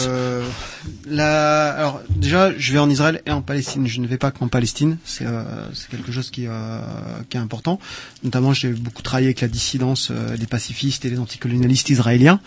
Euh, 0.06 0.42
la- 1.08 1.70
alors 1.72 2.02
déjà, 2.14 2.52
je 2.56 2.72
vais 2.72 2.78
en 2.78 2.88
Israël 2.90 3.20
et 3.26 3.30
en 3.30 3.42
Palestine. 3.42 3.86
Je 3.86 4.00
ne 4.00 4.06
vais 4.06 4.16
pas 4.18 4.30
qu'en 4.30 4.48
Palestine. 4.48 4.96
C'est 5.04 5.26
euh, 5.26 5.42
quelque 5.90 6.12
chose 6.12 6.30
qui, 6.30 6.46
euh, 6.46 6.78
qui 7.28 7.36
est 7.36 7.40
important. 7.40 7.78
Notamment, 8.22 8.52
j'ai 8.52 8.70
beaucoup 8.70 9.02
travaillé 9.02 9.26
avec 9.28 9.40
la 9.40 9.48
dissidence, 9.48 10.08
euh, 10.10 10.36
les 10.36 10.46
pacifistes 10.46 11.04
et 11.04 11.10
les 11.10 11.18
anticolonialistes 11.18 11.90
israéliens. 11.90 12.40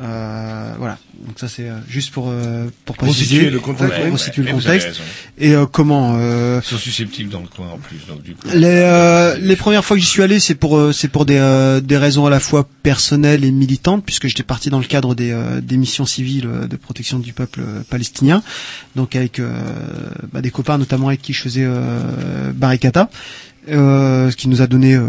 Euh, 0.00 0.74
voilà. 0.78 0.98
Donc 1.26 1.38
ça, 1.38 1.48
c'est 1.48 1.68
euh, 1.68 1.78
juste 1.88 2.12
pour 2.12 2.28
euh, 2.28 2.68
pour 2.84 2.96
préciser, 2.96 3.50
le 3.50 3.58
contexte. 3.60 3.98
Ouais, 3.98 4.10
Ouais, 4.10 4.32
le 4.36 4.52
contexte. 4.52 5.00
Et 5.38 5.52
euh, 5.54 5.66
comment 5.66 6.14
euh, 6.16 6.60
Ils 6.64 6.68
sont 6.68 6.76
susceptibles 6.78 7.30
dans 7.30 7.40
le 7.40 7.48
coin 7.48 7.68
en 7.70 7.78
plus. 7.78 7.98
Donc 8.08 8.22
du 8.22 8.34
coup. 8.34 8.46
les, 8.54 8.66
euh, 8.66 9.36
les 9.38 9.56
premières 9.56 9.84
fois 9.84 9.96
que 9.96 10.02
j'y 10.02 10.08
suis 10.08 10.22
allé, 10.22 10.38
c'est 10.38 10.54
pour 10.54 10.76
euh, 10.78 10.92
c'est 10.92 11.08
pour 11.08 11.26
des, 11.26 11.36
euh, 11.38 11.80
des 11.80 11.96
raisons 11.96 12.26
à 12.26 12.30
la 12.30 12.40
fois 12.40 12.68
personnelles 12.82 13.44
et 13.44 13.50
militantes, 13.50 14.04
puisque 14.04 14.28
j'étais 14.28 14.42
parti 14.44 14.70
dans 14.70 14.78
le 14.78 14.84
cadre 14.86 15.14
des, 15.14 15.32
euh, 15.32 15.60
des 15.60 15.76
missions 15.76 16.06
civiles 16.06 16.48
de 16.68 16.76
protection 16.76 17.18
du 17.18 17.32
peuple 17.32 17.60
euh, 17.66 17.82
palestinien, 17.98 18.42
donc 18.94 19.16
avec 19.16 19.40
euh, 19.40 19.50
bah, 20.32 20.40
des 20.40 20.52
copains 20.52 20.78
notamment 20.78 21.08
avec 21.08 21.20
qui 21.20 21.32
je 21.32 21.42
faisais 21.42 21.64
euh, 21.64 22.52
Barricata, 22.52 23.10
euh, 23.68 24.30
ce 24.30 24.36
qui 24.36 24.48
nous 24.48 24.62
a 24.62 24.68
donné 24.68 24.94
euh, 24.94 25.02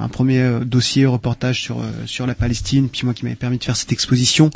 un 0.00 0.08
premier 0.08 0.40
euh, 0.40 0.60
dossier 0.64 1.04
reportage 1.04 1.60
sur 1.60 1.76
sur 2.06 2.26
la 2.26 2.34
Palestine, 2.34 2.88
puis 2.88 3.02
moi 3.04 3.12
qui 3.12 3.24
m'avait 3.24 3.36
permis 3.36 3.58
de 3.58 3.64
faire 3.64 3.76
cette 3.76 3.92
exposition, 3.92 4.48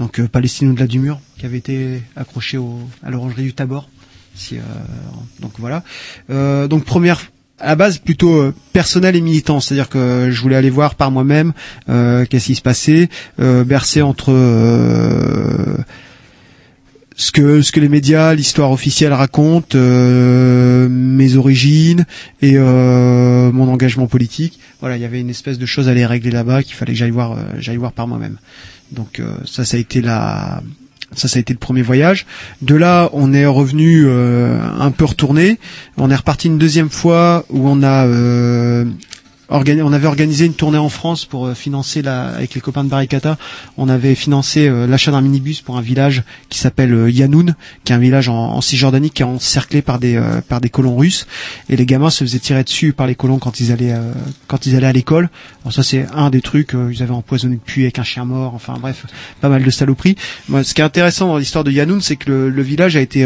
donc 0.00 0.20
Palestine 0.26 0.70
au-delà 0.70 0.88
du 0.88 0.98
mur, 0.98 1.20
qui 1.38 1.46
avait 1.46 1.58
été 1.58 2.02
accroché 2.16 2.58
au, 2.58 2.80
à 3.04 3.10
l'orangerie 3.10 3.44
du 3.44 3.54
Tabor. 3.54 3.88
Si, 4.34 4.58
donc 5.40 5.52
voilà. 5.58 5.82
Donc 6.28 6.84
première 6.84 7.22
à 7.58 7.68
la 7.68 7.76
base 7.76 7.98
plutôt 7.98 8.36
euh, 8.36 8.54
personnel 8.72 9.16
et 9.16 9.20
militant, 9.20 9.60
c'est-à-dire 9.60 9.88
que 9.88 10.28
je 10.30 10.40
voulais 10.42 10.56
aller 10.56 10.70
voir 10.70 10.94
par 10.94 11.10
moi-même 11.10 11.52
euh, 11.88 12.26
qu'est-ce 12.26 12.46
qui 12.46 12.54
se 12.54 12.62
passait, 12.62 13.08
euh, 13.40 13.64
bercé 13.64 14.02
entre 14.02 14.32
ce 17.16 17.32
que 17.32 17.62
ce 17.62 17.72
que 17.72 17.80
les 17.80 17.88
médias, 17.88 18.34
l'histoire 18.34 18.70
officielle 18.70 19.12
racontent, 19.12 19.76
euh, 19.76 20.88
mes 20.88 21.36
origines 21.36 22.04
et 22.42 22.52
euh, 22.56 23.50
mon 23.52 23.68
engagement 23.68 24.06
politique. 24.06 24.60
Voilà, 24.80 24.96
il 24.96 25.02
y 25.02 25.06
avait 25.06 25.20
une 25.20 25.30
espèce 25.30 25.58
de 25.58 25.66
chose 25.66 25.88
à 25.88 25.94
les 25.94 26.04
régler 26.06 26.30
là-bas 26.30 26.62
qu'il 26.62 26.74
fallait 26.74 26.92
que 26.92 26.98
j'aille 26.98 27.10
voir, 27.10 27.32
euh, 27.32 27.42
j'aille 27.58 27.78
voir 27.78 27.92
par 27.92 28.06
moi-même. 28.06 28.36
Donc 28.92 29.18
euh, 29.18 29.34
ça, 29.46 29.64
ça 29.64 29.78
a 29.78 29.80
été 29.80 30.02
la 30.02 30.62
ça, 31.14 31.28
ça 31.28 31.38
a 31.38 31.40
été 31.40 31.52
le 31.52 31.58
premier 31.58 31.82
voyage. 31.82 32.26
De 32.62 32.74
là, 32.74 33.08
on 33.12 33.32
est 33.32 33.46
revenu 33.46 34.04
euh, 34.06 34.60
un 34.78 34.90
peu 34.90 35.04
retourné. 35.06 35.58
On 35.96 36.10
est 36.10 36.16
reparti 36.16 36.48
une 36.48 36.58
deuxième 36.58 36.90
fois 36.90 37.46
où 37.48 37.68
on 37.68 37.82
a 37.82 38.06
euh, 38.06 38.84
on 39.48 39.92
avait 39.92 40.06
organisé 40.06 40.46
une 40.46 40.54
tournée 40.54 40.78
en 40.78 40.88
France 40.88 41.24
pour 41.24 41.46
euh, 41.46 41.54
financer 41.54 42.02
la, 42.02 42.28
avec 42.28 42.54
les 42.54 42.60
copains 42.60 42.84
de 42.84 42.88
Barricata. 42.88 43.38
On 43.76 43.88
avait 43.88 44.14
financé 44.14 44.68
euh, 44.68 44.86
l'achat 44.86 45.12
d'un 45.12 45.20
minibus 45.20 45.60
pour 45.60 45.76
un 45.76 45.80
village 45.80 46.22
qui 46.48 46.58
s'appelle 46.58 46.92
euh, 46.92 47.10
Yanoun, 47.10 47.54
qui 47.84 47.92
est 47.92 47.96
un 47.96 48.00
village 48.00 48.28
en, 48.28 48.60
Cisjordanie 48.60 49.10
qui 49.10 49.22
est 49.22 49.26
encerclé 49.26 49.82
par 49.82 49.98
des 49.98 50.20
par 50.48 50.60
des 50.60 50.70
colons 50.70 50.96
russes. 50.96 51.26
Et 51.68 51.76
les 51.76 51.86
gamins 51.86 52.10
se 52.10 52.24
faisaient 52.24 52.38
tirer 52.38 52.64
dessus 52.64 52.92
par 52.92 53.06
les 53.06 53.14
colons 53.14 53.38
quand 53.38 53.60
ils 53.60 53.70
allaient 53.70 53.94
quand 54.48 54.66
ils 54.66 54.74
allaient 54.74 54.86
à 54.86 54.92
l'école. 54.92 55.28
Alors 55.62 55.72
ça 55.72 55.82
c'est 55.82 56.06
un 56.12 56.30
des 56.30 56.40
trucs. 56.40 56.72
ils 56.72 57.02
avaient 57.02 57.12
empoisonné 57.12 57.54
le 57.54 57.60
puits 57.60 57.82
avec 57.82 57.98
un 57.98 58.02
chien 58.02 58.24
mort. 58.24 58.54
Enfin 58.54 58.74
bref, 58.80 59.06
pas 59.40 59.48
mal 59.48 59.62
de 59.62 59.70
saloperies. 59.70 60.16
Moi, 60.48 60.64
ce 60.64 60.74
qui 60.74 60.80
est 60.80 60.84
intéressant 60.84 61.28
dans 61.28 61.38
l'histoire 61.38 61.64
de 61.64 61.70
Yanoun, 61.70 62.00
c'est 62.00 62.16
que 62.16 62.30
le, 62.30 62.50
le 62.50 62.62
village 62.62 62.96
a 62.96 63.00
été 63.00 63.24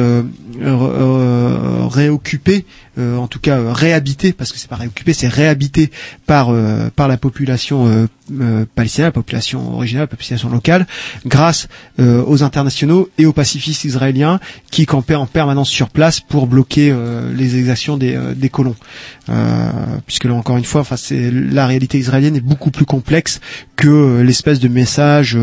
euh, 0.63 1.87
réoccupé, 1.89 2.65
euh, 2.99 3.17
en 3.17 3.29
tout 3.29 3.39
cas 3.39 3.59
euh, 3.59 3.73
réhabité, 3.73 4.33
parce 4.33 4.53
que 4.53 4.59
c'est 4.59 4.69
pas 4.69 4.77
réoccupé, 4.77 5.13
c'est 5.13 5.29
réhabité 5.29 5.91
par 6.27 6.51
euh, 6.51 6.91
par 6.95 7.09
la 7.09 7.17
population 7.17 7.87
euh, 7.87 8.07
euh, 8.41 8.65
palestinienne, 8.75 9.09
la 9.09 9.13
population 9.13 9.75
originale, 9.75 10.03
la 10.05 10.07
population 10.07 10.49
locale, 10.49 10.87
grâce 11.27 11.69
aux 11.99 12.43
internationaux 12.43 13.09
et 13.19 13.27
aux 13.27 13.33
pacifistes 13.33 13.85
israéliens 13.85 14.41
qui 14.71 14.87
campaient 14.87 15.15
en 15.15 15.27
permanence 15.27 15.69
sur 15.69 15.91
place 15.91 16.21
pour 16.21 16.47
bloquer 16.47 16.95
les 17.35 17.57
exactions 17.59 17.97
des, 17.99 18.19
des 18.37 18.49
colons. 18.49 18.77
Puisque 20.07 20.25
là 20.25 20.35
encore 20.35 20.57
une 20.57 20.65
fois, 20.65 20.81
enfin 20.81 20.97
c'est 20.97 21.31
la 21.31 21.67
réalité 21.67 21.99
israélienne 21.99 22.37
est 22.37 22.41
beaucoup 22.41 22.71
plus 22.71 22.87
complexe 22.87 23.41
que 23.77 24.21
l'espèce 24.23 24.61
de 24.61 24.69
message. 24.69 25.37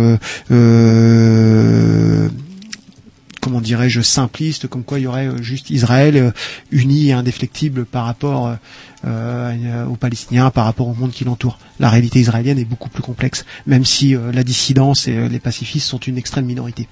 Comment 3.47 3.61
dirais-je 3.61 4.01
simpliste 4.01 4.67
comme 4.67 4.83
quoi 4.83 4.99
il 4.99 5.03
y 5.03 5.07
aurait 5.07 5.27
euh, 5.27 5.41
juste 5.41 5.69
Israël 5.69 6.17
euh, 6.17 6.31
uni 6.69 7.07
et 7.07 7.13
indéflectible 7.13 7.85
par 7.85 8.03
rapport 8.03 8.57
euh, 9.05 9.85
aux 9.85 9.95
Palestiniens 9.95 10.49
par 10.49 10.65
rapport 10.65 10.89
au 10.89 10.93
monde 10.93 11.11
qui 11.11 11.23
l'entoure. 11.23 11.57
La 11.79 11.89
réalité 11.89 12.19
israélienne 12.19 12.59
est 12.59 12.65
beaucoup 12.65 12.89
plus 12.89 13.01
complexe 13.01 13.45
même 13.65 13.85
si 13.85 14.17
la 14.33 14.43
dissidence 14.43 15.07
et 15.07 15.29
les 15.29 15.39
pacifistes 15.39 15.87
sont 15.87 15.99
une 15.99 16.17
extrême 16.17 16.45
minorité. 16.45 16.89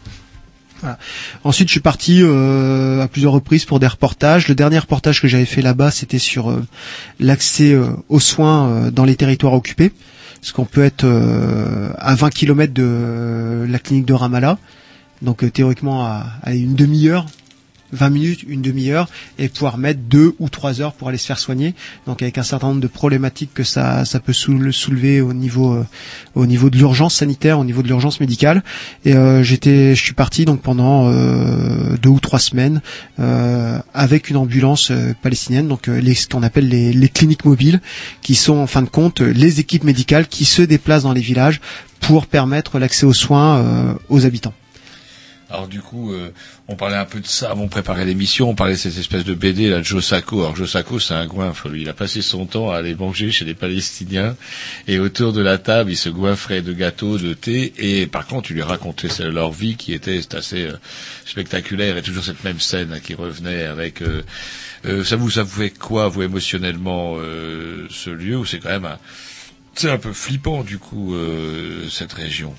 Ensuite, 1.44 1.68
je 1.68 1.72
suis 1.74 1.80
parti 1.82 2.22
à 2.22 3.08
plusieurs 3.08 3.34
reprises 3.34 3.66
pour 3.66 3.80
des 3.80 3.88
reportages. 3.88 4.48
Le 4.48 4.56
dernier 4.56 4.78
reportage 4.80 5.22
que 5.22 5.28
j'avais 5.28 5.46
fait 5.46 5.62
là-bas, 5.62 5.90
c'était 5.90 6.20
sur 6.20 6.56
l'accès 7.20 7.76
aux 8.08 8.20
soins 8.20 8.92
dans 8.92 9.04
les 9.04 9.16
territoires 9.16 9.54
occupés. 9.54 9.92
Parce 10.42 10.52
qu'on 10.52 10.66
peut 10.66 10.84
être 10.84 11.06
à 11.98 12.16
20 12.16 12.30
km 12.30 12.72
de 12.74 13.66
la 13.68 13.80
clinique 13.80 14.06
de 14.06 14.14
Ramallah, 14.14 14.60
donc 15.22 15.44
euh, 15.44 15.50
théoriquement 15.50 16.06
à, 16.06 16.26
à 16.44 16.54
une 16.54 16.76
demi-heure, 16.76 17.26
20 17.92 18.10
minutes, 18.10 18.44
une 18.48 18.62
demi-heure, 18.62 19.08
et 19.38 19.48
pouvoir 19.48 19.78
mettre 19.78 20.00
deux 20.10 20.34
ou 20.40 20.50
trois 20.50 20.82
heures 20.82 20.92
pour 20.94 21.08
aller 21.08 21.20
se 21.20 21.28
faire 21.28 21.38
soigner. 21.40 21.76
Donc 22.08 22.22
avec 22.24 22.38
un 22.38 22.44
certain 22.44 22.68
nombre 22.70 22.82
de 22.82 22.88
problématiques 22.88 23.54
que 23.54 23.64
ça, 23.64 24.04
ça 24.06 24.20
peut 24.20 24.34
soule- 24.34 24.74
soulever 24.74 25.22
au 25.22 25.34
niveau, 25.34 25.74
euh, 25.76 25.86
au 26.34 26.46
niveau 26.46 26.70
de 26.70 26.78
l'urgence 26.78 27.14
sanitaire, 27.16 27.58
au 27.60 27.64
niveau 27.64 27.84
de 27.84 27.88
l'urgence 27.88 28.20
médicale. 28.20 28.64
Et 29.06 29.14
euh, 29.14 29.44
j'étais, 29.44 29.96
je 29.96 30.04
suis 30.04 30.14
parti 30.16 30.44
donc 30.46 30.62
pendant 30.62 31.08
euh, 31.10 31.96
deux 32.02 32.10
ou 32.10 32.20
trois 32.20 32.40
semaines 32.40 32.82
euh, 33.20 33.80
avec 33.94 34.30
une 34.30 34.38
ambulance 34.38 34.90
euh, 34.92 35.14
palestinienne, 35.22 35.68
donc 35.68 35.88
les, 35.88 36.16
ce 36.16 36.28
qu'on 36.28 36.44
appelle 36.44 36.68
les, 36.68 36.92
les 36.92 37.08
cliniques 37.10 37.46
mobiles, 37.46 37.80
qui 38.22 38.36
sont 38.36 38.58
en 38.58 38.68
fin 38.68 38.82
de 38.82 38.90
compte 38.90 39.22
les 39.22 39.60
équipes 39.62 39.84
médicales 39.86 40.28
qui 40.28 40.44
se 40.44 40.64
déplacent 40.64 41.04
dans 41.04 41.14
les 41.14 41.22
villages 41.22 41.62
pour 42.02 42.26
permettre 42.26 42.78
l'accès 42.80 43.06
aux 43.06 43.14
soins 43.14 43.96
aux 44.10 44.26
habitants. 44.26 44.54
Alors 45.50 45.68
du 45.68 45.80
coup, 45.80 46.12
euh, 46.12 46.32
on 46.68 46.76
parlait 46.76 46.96
un 46.96 47.06
peu 47.06 47.20
de 47.20 47.28
ça 47.28 47.52
avant 47.52 47.66
de 47.66 47.70
préparer 47.70 48.04
l'émission, 48.04 48.50
on 48.50 48.56
parlait 48.56 48.74
de 48.74 48.80
cette 48.80 48.98
espèce 48.98 49.24
de 49.24 49.36
BD 49.36 49.70
là 49.70 49.78
de 49.78 49.84
Joe 49.84 50.04
Sacco. 50.04 50.40
Alors 50.40 50.56
Joe 50.56 50.70
Sacco, 50.70 51.00
c'est 51.00 51.14
un 51.14 51.28
goinfre, 51.28 51.70
lui. 51.70 51.84
Il 51.84 51.90
a 51.90 51.94
passé 51.94 52.24
son 52.24 52.48
temps 52.48 52.72
à 52.72 52.78
aller 52.78 52.96
manger 52.96 53.30
chez 53.30 53.46
les 53.46 53.54
Palestiniens 53.54 54.36
et 54.88 54.98
autour 54.98 55.34
de 55.34 55.42
la 55.42 55.60
table, 55.60 55.92
il 55.92 55.98
se 55.98 56.10
goinfrait 56.10 56.64
de 56.64 56.74
gâteaux, 56.74 57.20
de 57.20 57.34
thé 57.34 57.74
et 57.78 58.08
par 58.08 58.26
contre, 58.26 58.50
il 58.50 58.56
lui 58.56 58.64
racontait 58.64 59.08
leur 59.30 59.52
vie 59.52 59.76
qui 59.76 59.94
était 59.94 60.20
assez 60.36 60.64
euh, 60.64 60.74
spectaculaire 61.26 61.96
et 61.98 62.02
toujours 62.02 62.24
cette 62.24 62.44
même 62.44 62.60
scène 62.60 63.00
qui 63.04 63.14
revenait 63.14 63.66
avec 63.66 64.02
euh, 64.02 64.24
ça 65.04 65.16
vous 65.16 65.30
ça 65.30 65.44
vous 65.44 65.62
fait 65.62 65.70
quoi 65.70 66.08
vous 66.08 66.24
émotionnellement 66.24 67.18
ce 67.90 68.10
lieu? 68.10 68.40
C'est 68.46 68.60
quand 68.60 68.70
même 68.70 68.86
un 68.86 69.00
c'est 69.74 69.90
un 69.90 69.98
peu 69.98 70.14
flippant 70.14 70.64
du 70.64 70.78
coup 70.78 71.16
cette 71.90 72.14
région? 72.14 72.54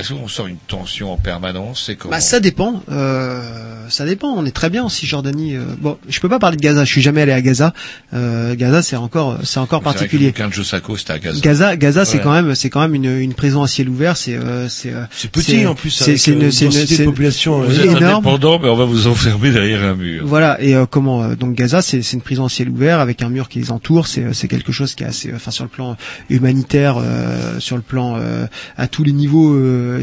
Est-ce 0.00 0.12
qu'on 0.14 0.28
sent 0.28 0.42
une 0.48 0.56
tension 0.66 1.12
en 1.12 1.16
permanence 1.16 1.90
comment 1.98 2.12
Bah 2.12 2.20
ça 2.20 2.40
dépend, 2.40 2.82
euh, 2.90 3.42
ça 3.88 4.04
dépend. 4.06 4.28
On 4.28 4.46
est 4.46 4.50
très 4.50 4.70
bien 4.70 4.84
en 4.84 4.88
Cisjordanie. 4.88 5.56
euh, 5.56 5.64
bon, 5.78 5.98
je 6.08 6.20
peux 6.20 6.28
pas 6.28 6.38
parler 6.38 6.56
de 6.56 6.62
Gaza. 6.62 6.84
Je 6.84 6.90
suis 6.90 7.02
jamais 7.02 7.22
allé 7.22 7.32
à 7.32 7.42
Gaza. 7.42 7.74
Euh, 8.14 8.54
Gaza, 8.56 8.82
c'est 8.82 8.96
encore, 8.96 9.38
c'est 9.44 9.60
encore 9.60 9.80
vrai 9.82 9.92
particulier. 9.92 10.32
De 10.32 10.52
Josako, 10.52 10.96
c'était 10.96 11.12
à 11.12 11.18
Gaza. 11.18 11.40
Gaza, 11.40 11.76
Gaza, 11.76 12.04
c'est 12.04 12.18
quand 12.20 12.32
même, 12.32 12.54
c'est 12.54 12.70
quand 12.70 12.80
même 12.80 12.94
une, 12.94 13.18
une 13.18 13.34
prison 13.34 13.62
à 13.62 13.68
ciel 13.68 13.88
ouvert. 13.88 14.16
C'est, 14.16 14.34
euh, 14.36 14.68
c'est, 14.68 14.92
euh, 14.92 15.04
C'est 15.10 15.30
petit, 15.30 15.66
en 15.66 15.74
plus, 15.74 15.90
C'est, 15.90 16.10
euh, 16.30 16.32
une, 16.34 16.50
c'est 16.50 16.66
une, 16.98 17.04
population, 17.04 17.62
euh, 17.62 17.66
Vous 17.66 17.74
c'est 17.74 17.80
êtes 17.80 17.96
énorme. 17.98 18.26
indépendant, 18.26 18.58
mais 18.58 18.68
on 18.68 18.76
va 18.76 18.84
vous 18.86 19.06
enfermer 19.06 19.50
derrière 19.50 19.84
un 19.84 19.94
mur. 19.94 20.22
Voilà 20.26 20.60
et 20.62 20.74
euh, 20.74 20.86
comment 20.86 21.22
euh, 21.22 21.34
donc 21.36 21.54
Gaza 21.54 21.82
c'est 21.82 22.02
c'est 22.02 22.14
une 22.14 22.22
prison 22.22 22.44
à 22.44 22.48
ciel 22.48 22.68
ouvert 22.70 23.00
avec 23.00 23.22
un 23.22 23.28
mur 23.28 23.48
qui 23.48 23.58
les 23.58 23.70
entoure 23.70 24.06
c'est 24.06 24.22
euh, 24.24 24.32
c'est 24.32 24.48
quelque 24.48 24.72
chose 24.72 24.94
qui 24.94 25.02
est 25.04 25.06
assez 25.06 25.30
euh, 25.30 25.36
enfin 25.36 25.50
sur 25.50 25.64
le 25.64 25.70
plan 25.70 25.96
humanitaire 26.28 26.96
euh, 26.98 27.58
sur 27.60 27.76
le 27.76 27.82
plan 27.82 28.16
euh, 28.16 28.46
à 28.76 28.86
tous 28.88 29.04
les 29.04 29.12
niveaux 29.12 29.54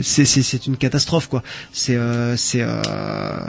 c'est 0.04 0.68
une 0.68 0.78
catastrophe 0.78 1.28
quoi 1.28 1.44
c'est 1.72 1.96
euh, 1.96 2.36
euh, 2.56 3.44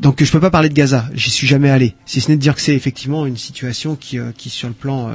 donc 0.00 0.22
je 0.22 0.30
peux 0.32 0.40
pas 0.40 0.50
parler 0.50 0.68
de 0.68 0.74
Gaza, 0.74 1.06
j'y 1.14 1.30
suis 1.30 1.46
jamais 1.46 1.70
allé. 1.70 1.94
Si 2.04 2.20
ce 2.20 2.28
n'est 2.28 2.36
de 2.36 2.40
dire 2.40 2.56
que 2.56 2.60
c'est 2.60 2.74
effectivement 2.74 3.26
une 3.26 3.36
situation 3.36 3.94
qui, 3.94 4.18
euh, 4.18 4.32
qui 4.36 4.50
sur 4.50 4.66
le 4.66 4.74
plan 4.74 5.08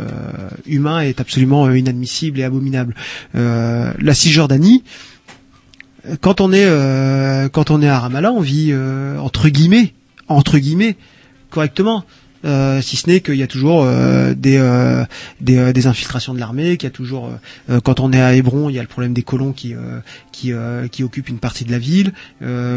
humain 0.65 1.01
est 1.01 1.19
absolument 1.19 1.69
inadmissible 1.69 2.39
et 2.39 2.43
abominable. 2.43 2.95
La 3.33 4.13
Cisjordanie, 4.13 4.83
quand 6.21 6.39
on 6.39 6.53
est 6.53 6.65
quand 7.51 7.71
on 7.71 7.81
est 7.81 7.89
à 7.89 7.99
Ramallah, 7.99 8.31
on 8.31 8.39
vit 8.39 8.73
entre 9.19 9.49
guillemets 9.49 9.93
entre 10.29 10.57
guillemets 10.59 10.95
correctement. 11.49 12.05
Euh, 12.45 12.81
si 12.81 12.95
ce 12.95 13.09
n'est 13.09 13.21
qu'il 13.21 13.35
y 13.35 13.43
a 13.43 13.47
toujours 13.47 13.83
euh, 13.83 14.33
des, 14.33 14.57
euh, 14.57 15.03
des, 15.41 15.57
euh, 15.57 15.73
des 15.73 15.87
infiltrations 15.87 16.33
de 16.33 16.39
l'armée, 16.39 16.77
qu'il 16.77 16.87
y 16.87 16.91
a 16.91 16.93
toujours, 16.93 17.27
euh, 17.27 17.75
euh, 17.75 17.79
quand 17.81 17.99
on 17.99 18.11
est 18.13 18.21
à 18.21 18.33
Hébron, 18.33 18.69
il 18.69 18.75
y 18.75 18.79
a 18.79 18.81
le 18.81 18.87
problème 18.87 19.13
des 19.13 19.23
colons 19.23 19.51
qui, 19.51 19.73
qui, 20.31 20.51
qui 20.91 21.03
occupent 21.03 21.29
une 21.29 21.39
partie 21.39 21.65
de 21.65 21.71
la 21.71 21.79
ville. 21.79 22.13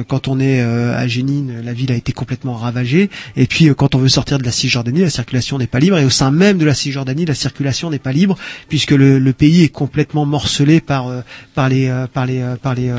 Quand 0.08 0.28
on 0.28 0.40
est 0.40 0.60
à 0.60 1.06
Jénine, 1.06 1.62
la 1.64 1.72
ville 1.72 1.92
a 1.92 1.94
été 1.94 2.12
complètement 2.12 2.54
ravagée. 2.54 3.10
Et 3.36 3.46
puis 3.46 3.68
quand 3.76 3.94
on 3.94 3.98
veut 3.98 4.08
sortir 4.08 4.38
de 4.38 4.44
la 4.44 4.50
Cisjordanie, 4.50 5.00
la 5.00 5.10
circulation 5.10 5.58
n'est 5.58 5.66
pas 5.66 5.78
libre. 5.78 5.98
Et 5.98 6.04
au 6.04 6.10
sein 6.10 6.30
même 6.30 6.58
de 6.58 6.64
la 6.64 6.74
Cisjordanie, 6.74 7.24
la 7.24 7.34
circulation 7.34 7.90
n'est 7.90 7.98
pas 7.98 8.12
libre 8.12 8.36
puisque 8.68 8.90
le, 8.90 9.18
le 9.18 9.32
pays 9.32 9.62
est 9.62 9.68
complètement 9.68 10.26
morcelé 10.26 10.80
par 10.80 11.06
par 11.54 11.68
les 11.68 11.92
par 12.12 12.26
les 12.26 12.44
par 12.62 12.74
les 12.74 12.92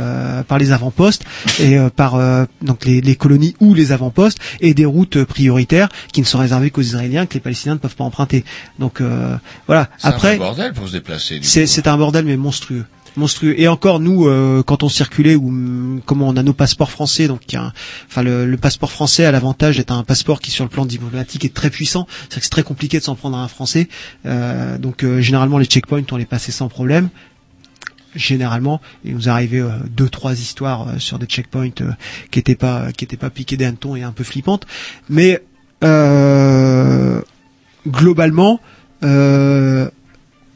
par 0.47 0.57
les 0.57 0.71
avant-postes 0.71 1.23
et 1.59 1.77
par 1.95 2.17
donc 2.61 2.85
les, 2.85 3.01
les 3.01 3.15
colonies 3.15 3.55
ou 3.59 3.73
les 3.73 3.91
avant-postes 3.91 4.39
et 4.61 4.73
des 4.73 4.85
routes 4.85 5.23
prioritaires 5.23 5.89
qui 6.11 6.21
ne 6.21 6.25
sont 6.25 6.39
réservées 6.39 6.52
qu'aux 6.71 6.81
Israéliens 6.81 7.25
que 7.25 7.33
les 7.35 7.39
Palestiniens 7.39 7.73
ne 7.75 7.79
peuvent 7.79 7.95
pas 7.95 8.03
emprunter. 8.03 8.43
Donc 8.79 9.01
euh, 9.01 9.35
voilà. 9.67 9.89
C'est 9.97 10.07
Après, 10.07 10.35
un 10.35 10.37
bordel 10.37 10.73
pour 10.73 10.87
se 10.87 10.93
déplacer. 10.93 11.39
du 11.39 11.47
c'est 11.47 11.65
c'est 11.67 11.87
un 11.87 11.97
bordel 11.97 12.25
mais 12.25 12.37
monstrueux. 12.37 12.85
Monstrueux. 13.15 13.53
Et 13.59 13.67
encore 13.67 13.99
nous 13.99 14.27
euh, 14.27 14.63
quand 14.65 14.81
on 14.81 14.89
circulait 14.89 15.35
ou 15.35 15.47
hum, 15.49 16.01
comment 16.05 16.27
on 16.29 16.35
a 16.35 16.41
nos 16.41 16.53
passeports 16.53 16.89
français 16.89 17.27
donc 17.27 17.41
il 17.49 17.53
y 17.53 17.57
a 17.57 17.63
un- 17.65 17.73
enfin 18.07 18.23
le, 18.23 18.45
le 18.47 18.57
passeport 18.57 18.91
français 18.91 19.23
a 19.25 19.31
l'avantage 19.31 19.77
d'être 19.77 19.91
un 19.91 20.03
passeport 20.03 20.39
qui 20.41 20.49
sur 20.49 20.63
le 20.63 20.69
plan 20.69 20.85
diplomatique 20.85 21.45
est 21.45 21.53
très 21.53 21.69
puissant. 21.69 22.07
C'est 22.29 22.37
que 22.39 22.43
c'est 22.43 22.49
très 22.49 22.63
compliqué 22.63 22.97
de 22.97 23.03
s'en 23.03 23.13
prendre 23.15 23.37
à 23.37 23.43
un 23.43 23.47
français. 23.47 23.87
Euh, 24.25 24.77
donc 24.79 25.03
euh, 25.03 25.21
généralement 25.21 25.59
les 25.59 25.65
checkpoints 25.65 26.01
on 26.11 26.17
les 26.17 26.25
passait 26.25 26.51
sans 26.51 26.69
problème. 26.69 27.09
Généralement. 28.15 28.79
Il 29.05 29.15
nous 29.15 29.27
arrivait 29.29 29.59
euh, 29.59 29.69
deux 29.89 30.07
trois 30.09 30.33
histoires 30.33 30.87
euh, 30.87 30.99
sur 30.99 31.17
des 31.17 31.25
checkpoints 31.25 31.71
euh, 31.81 31.91
qui 32.29 32.37
étaient 32.39 32.55
pas 32.55 32.91
qui 32.91 33.05
étaient 33.05 33.17
pas 33.17 33.31
piqués 33.31 33.57
des 33.57 33.65
hannetons 33.65 33.95
et 33.95 34.03
un 34.03 34.11
peu 34.11 34.23
flippantes. 34.23 34.65
Mais 35.09 35.33
euh, 35.35 35.39
globalement 37.87 38.59
euh, 39.03 39.89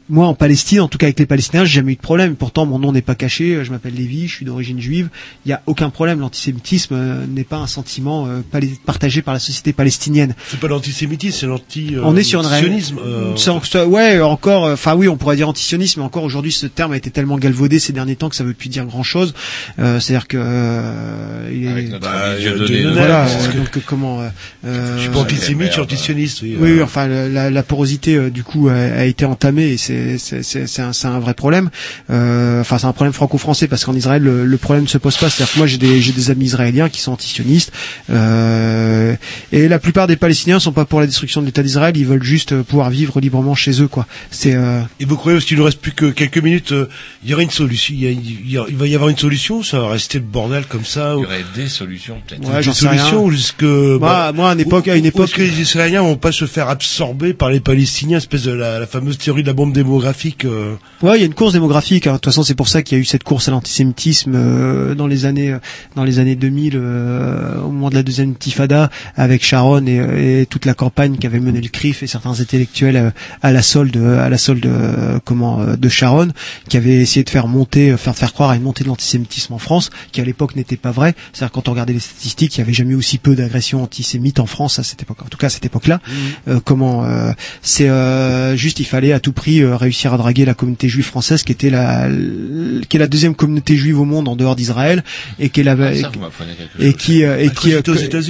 moi 0.08 0.26
en 0.26 0.34
Palestine, 0.34 0.80
en 0.80 0.88
tout 0.88 0.98
cas 0.98 1.06
avec 1.06 1.18
les 1.18 1.26
Palestiniens, 1.26 1.64
j'ai 1.64 1.74
jamais 1.76 1.92
eu 1.92 1.96
de 1.96 2.00
problème. 2.00 2.34
Pourtant, 2.36 2.64
mon 2.66 2.78
nom 2.78 2.92
n'est 2.92 3.02
pas 3.02 3.14
caché. 3.14 3.58
Je 3.64 3.70
m'appelle 3.70 3.94
Lévi, 3.94 4.26
je 4.28 4.34
suis 4.34 4.44
d'origine 4.46 4.80
juive. 4.80 5.08
Il 5.44 5.50
y 5.50 5.52
a 5.52 5.62
aucun 5.66 5.90
problème. 5.90 6.20
L'antisémitisme 6.20 6.94
euh, 6.94 7.24
n'est 7.28 7.44
pas 7.44 7.56
un 7.58 7.66
sentiment 7.66 8.26
euh, 8.26 8.40
partagé 8.86 9.22
par 9.22 9.34
la 9.34 9.40
société 9.40 9.72
palestinienne. 9.72 10.34
C'est 10.48 10.60
pas 10.60 10.68
l'antisémitisme, 10.68 11.36
c'est 11.40 11.46
l'anti. 11.46 11.94
euh, 11.94 12.00
on 12.04 12.16
est 12.16 12.22
sur 12.22 12.40
une 12.42 12.48
sionisme, 12.48 12.98
euh, 13.04 13.32
C'est 13.36 13.50
en- 13.50 13.62
c'est- 13.62 13.84
ouais, 13.84 14.20
encore. 14.20 14.66
euh, 14.66 14.72
Enfin, 14.74 14.94
oui, 14.94 15.08
on 15.08 15.16
pourrait 15.16 15.36
dire 15.36 15.48
antisionisme, 15.48 16.00
mais 16.00 16.06
encore 16.06 16.22
aujourd'hui, 16.24 16.52
ce 16.52 16.66
terme 16.66 16.92
a 16.92 16.96
été 16.96 17.10
tellement 17.10 17.36
galvaudé 17.38 17.78
ces 17.78 17.92
derniers 17.92 18.16
temps 18.16 18.28
que 18.28 18.36
ça 18.36 18.44
veut 18.44 18.54
plus 18.54 18.68
dire 18.68 18.84
grand 18.86 19.02
chose. 19.02 19.34
C'est-à-dire 19.76 20.26
que 20.28 20.38
euh, 20.40 21.50
il 21.52 21.64
est- 21.64 21.68
Avec 21.68 21.90
notre 21.90 22.04
Bah, 22.04 22.14
euh, 22.28 22.38
Dieudonné, 22.38 22.92
voilà. 22.92 23.26
euh, 23.26 23.48
que- 23.52 23.56
donc 23.58 23.76
euh, 23.76 23.80
comment 23.84 24.20
euh, 24.20 24.28
euh, 24.66 24.96
Je 24.96 25.02
suis 25.02 25.10
pas 25.10 25.18
antisémite, 25.18 25.68
je 25.68 25.72
suis 25.72 25.80
antisioniste. 25.80 26.42
Oui, 26.42 26.56
oui, 26.58 26.70
euh, 26.70 26.74
oui, 26.76 26.82
enfin 26.82 27.06
la, 27.06 27.28
la- 27.28 27.50
la 27.50 27.62
porosité 27.62 28.14
euh, 28.16 28.30
du 28.30 28.42
coup 28.44 28.68
a, 28.68 28.74
a 28.74 29.04
été 29.04 29.24
entamée 29.24 29.68
et 29.68 29.76
c'est 29.76 29.97
c'est 30.18 30.42
c'est 30.42 30.66
c'est 30.66 30.82
un, 30.82 30.92
c'est 30.92 31.06
un 31.08 31.18
vrai 31.18 31.34
problème. 31.34 31.70
Euh, 32.10 32.60
Enfin 32.60 32.78
c'est 32.78 32.86
un 32.86 32.92
problème 32.92 33.12
franco-français 33.12 33.68
parce 33.68 33.84
qu'en 33.84 33.94
Israël 33.94 34.22
le, 34.22 34.44
le 34.44 34.56
problème 34.58 34.84
ne 34.84 34.88
se 34.88 34.98
pose 34.98 35.16
pas. 35.16 35.30
C'est-à-dire 35.30 35.52
que 35.54 35.58
moi 35.58 35.66
j'ai 35.66 35.78
des 35.78 36.00
j'ai 36.00 36.12
des 36.12 36.30
amis 36.30 36.46
israéliens 36.46 36.88
qui 36.88 37.00
sont 37.00 37.12
antisionistes 37.12 37.72
euh, 38.10 39.14
et 39.52 39.68
la 39.68 39.78
plupart 39.78 40.06
des 40.06 40.16
Palestiniens 40.16 40.58
sont 40.60 40.72
pas 40.72 40.84
pour 40.84 41.00
la 41.00 41.06
destruction 41.06 41.40
de 41.40 41.46
l'État 41.46 41.62
d'Israël. 41.62 41.96
Ils 41.96 42.06
veulent 42.06 42.22
juste 42.22 42.52
euh, 42.52 42.62
pouvoir 42.62 42.90
vivre 42.90 43.20
librement 43.20 43.54
chez 43.54 43.80
eux 43.82 43.88
quoi. 43.88 44.06
C'est 44.30 44.54
euh, 44.54 44.80
Et 45.00 45.04
vous 45.04 45.16
croyez 45.16 45.38
qu'il 45.40 45.56
ne 45.58 45.62
reste 45.62 45.80
plus 45.80 45.92
que 45.92 46.06
quelques 46.06 46.38
minutes, 46.38 46.72
euh, 46.72 46.88
il 47.24 47.30
y 47.30 47.34
aura 47.34 47.42
une 47.42 47.50
solution, 47.50 47.94
il, 47.96 48.02
y 48.02 48.06
a- 48.06 48.10
il 48.10 48.50
y 48.50 48.58
a- 48.58 48.64
il 48.68 48.76
va 48.76 48.86
y 48.86 48.94
avoir 48.94 49.10
une 49.10 49.16
solution, 49.18 49.58
ou 49.58 49.62
ça 49.64 49.78
va 49.80 49.88
rester 49.90 50.18
le 50.18 50.24
bordel 50.24 50.64
comme 50.68 50.84
ça. 50.84 51.14
Il 51.14 51.18
ou- 51.18 51.22
y 51.22 51.26
aurait 51.26 51.44
des 51.56 51.68
solutions 51.68 52.16
peut-être. 52.26 52.42
Ouais, 52.48 52.62
des 52.62 52.72
solutions 52.72 53.30
jusque. 53.30 53.62
Moi- 53.62 54.32
moi, 54.32 54.50
à 54.50 54.54
une 54.54 54.60
époque- 54.60 54.88
à 54.88 54.96
une 54.96 55.06
époque- 55.06 55.28
Est-ce 55.28 55.34
que 55.36 55.42
les 55.42 55.60
Israéliens 55.60 56.02
vont 56.02 56.16
pas 56.16 56.32
se 56.32 56.46
faire 56.46 56.68
absorber 56.68 57.34
par 57.34 57.50
les 57.50 57.60
Palestiniens, 57.60 58.18
espèce 58.18 58.42
de 58.42 58.52
la, 58.52 58.78
la 58.80 58.86
fameuse 58.86 59.18
théorie 59.18 59.42
de 59.42 59.46
la 59.48 59.52
bombe 59.52 59.72
démographique 59.88 60.44
euh, 60.44 60.74
Ouais, 61.02 61.16
il 61.16 61.20
y 61.20 61.22
a 61.22 61.26
une 61.26 61.34
course 61.34 61.52
démographique. 61.54 62.06
hein. 62.06 62.12
De 62.12 62.16
toute 62.16 62.26
façon, 62.26 62.42
c'est 62.42 62.54
pour 62.54 62.68
ça 62.68 62.82
qu'il 62.82 62.96
y 62.96 63.00
a 63.00 63.02
eu 63.02 63.04
cette 63.04 63.24
course 63.24 63.48
à 63.48 63.50
l'antisémitisme 63.52 64.32
euh, 64.34 64.94
dans 64.94 65.06
les 65.06 65.24
années 65.24 65.56
dans 65.96 66.04
les 66.04 66.18
années 66.18 66.36
2000, 66.36 66.72
euh, 66.76 67.60
au 67.62 67.70
moment 67.70 67.90
de 67.90 67.94
la 67.94 68.02
deuxième 68.02 68.30
intifada, 68.30 68.90
avec 69.16 69.44
Sharon 69.44 69.86
et, 69.86 70.40
et 70.42 70.46
toute 70.46 70.66
la 70.66 70.74
campagne 70.74 71.16
qu'avait 71.16 71.40
mené 71.40 71.60
le 71.60 71.68
CRIF 71.68 72.02
et 72.02 72.06
certains 72.06 72.40
intellectuels 72.40 72.96
euh, 72.96 73.10
à 73.42 73.52
la 73.52 73.62
solde 73.62 73.96
à 73.96 74.28
la 74.28 74.38
solde 74.38 74.66
euh, 74.66 75.18
comment 75.24 75.60
euh, 75.60 75.76
de 75.76 75.88
Sharon, 75.88 76.28
qui 76.68 76.76
avaient 76.76 76.96
essayé 77.00 77.24
de 77.24 77.30
faire 77.30 77.48
monter, 77.48 77.90
euh, 77.90 77.96
faire 77.96 78.14
faire 78.16 78.32
croire 78.32 78.50
à 78.50 78.56
une 78.56 78.62
montée 78.62 78.84
de 78.84 78.88
l'antisémitisme 78.88 79.54
en 79.54 79.58
France, 79.58 79.90
qui 80.12 80.20
à 80.20 80.24
l'époque 80.24 80.54
n'était 80.56 80.76
pas 80.76 80.90
vrai. 80.90 81.14
C'est-à-dire 81.32 81.52
quand 81.52 81.68
on 81.68 81.72
regardait 81.72 81.92
les 81.94 82.00
statistiques, 82.00 82.56
il 82.56 82.58
y 82.60 82.62
avait 82.62 82.72
jamais 82.74 82.92
eu 82.92 82.96
aussi 82.96 83.18
peu 83.18 83.34
d'agressions 83.34 83.82
antisémites 83.82 84.40
en 84.40 84.46
France 84.46 84.78
à 84.78 84.82
cette 84.82 85.02
époque. 85.02 85.18
En 85.24 85.28
tout 85.28 85.38
cas, 85.38 85.46
à 85.46 85.50
cette 85.50 85.64
époque-là, 85.64 86.00
Euh, 86.48 86.60
comment 86.64 87.04
euh, 87.04 87.32
c'est 87.62 87.88
euh, 87.88 88.56
juste 88.56 88.80
il 88.80 88.84
fallait 88.86 89.12
à 89.12 89.20
tout 89.20 89.32
prix 89.32 89.60
euh, 89.62 89.76
réussir 89.78 90.12
à 90.12 90.18
draguer 90.18 90.44
la 90.44 90.54
communauté 90.54 90.88
juive 90.88 91.06
française 91.06 91.42
qui 91.42 91.52
était 91.52 91.70
la 91.70 92.08
qui 92.88 92.96
est 92.96 93.00
la 93.00 93.06
deuxième 93.06 93.34
communauté 93.34 93.76
juive 93.76 93.98
au 94.00 94.04
monde 94.04 94.28
en 94.28 94.36
dehors 94.36 94.56
d'Israël 94.56 95.02
et 95.38 95.48
qui 95.48 95.60
est 95.60 95.64
la 95.64 95.76
Ah, 95.78 95.92
et, 96.78 96.92
qui 96.92 97.24
euh, 97.24 97.38
et 97.38 97.48
Ah, 97.48 97.54
qui 97.54 97.72
euh, 97.74 97.80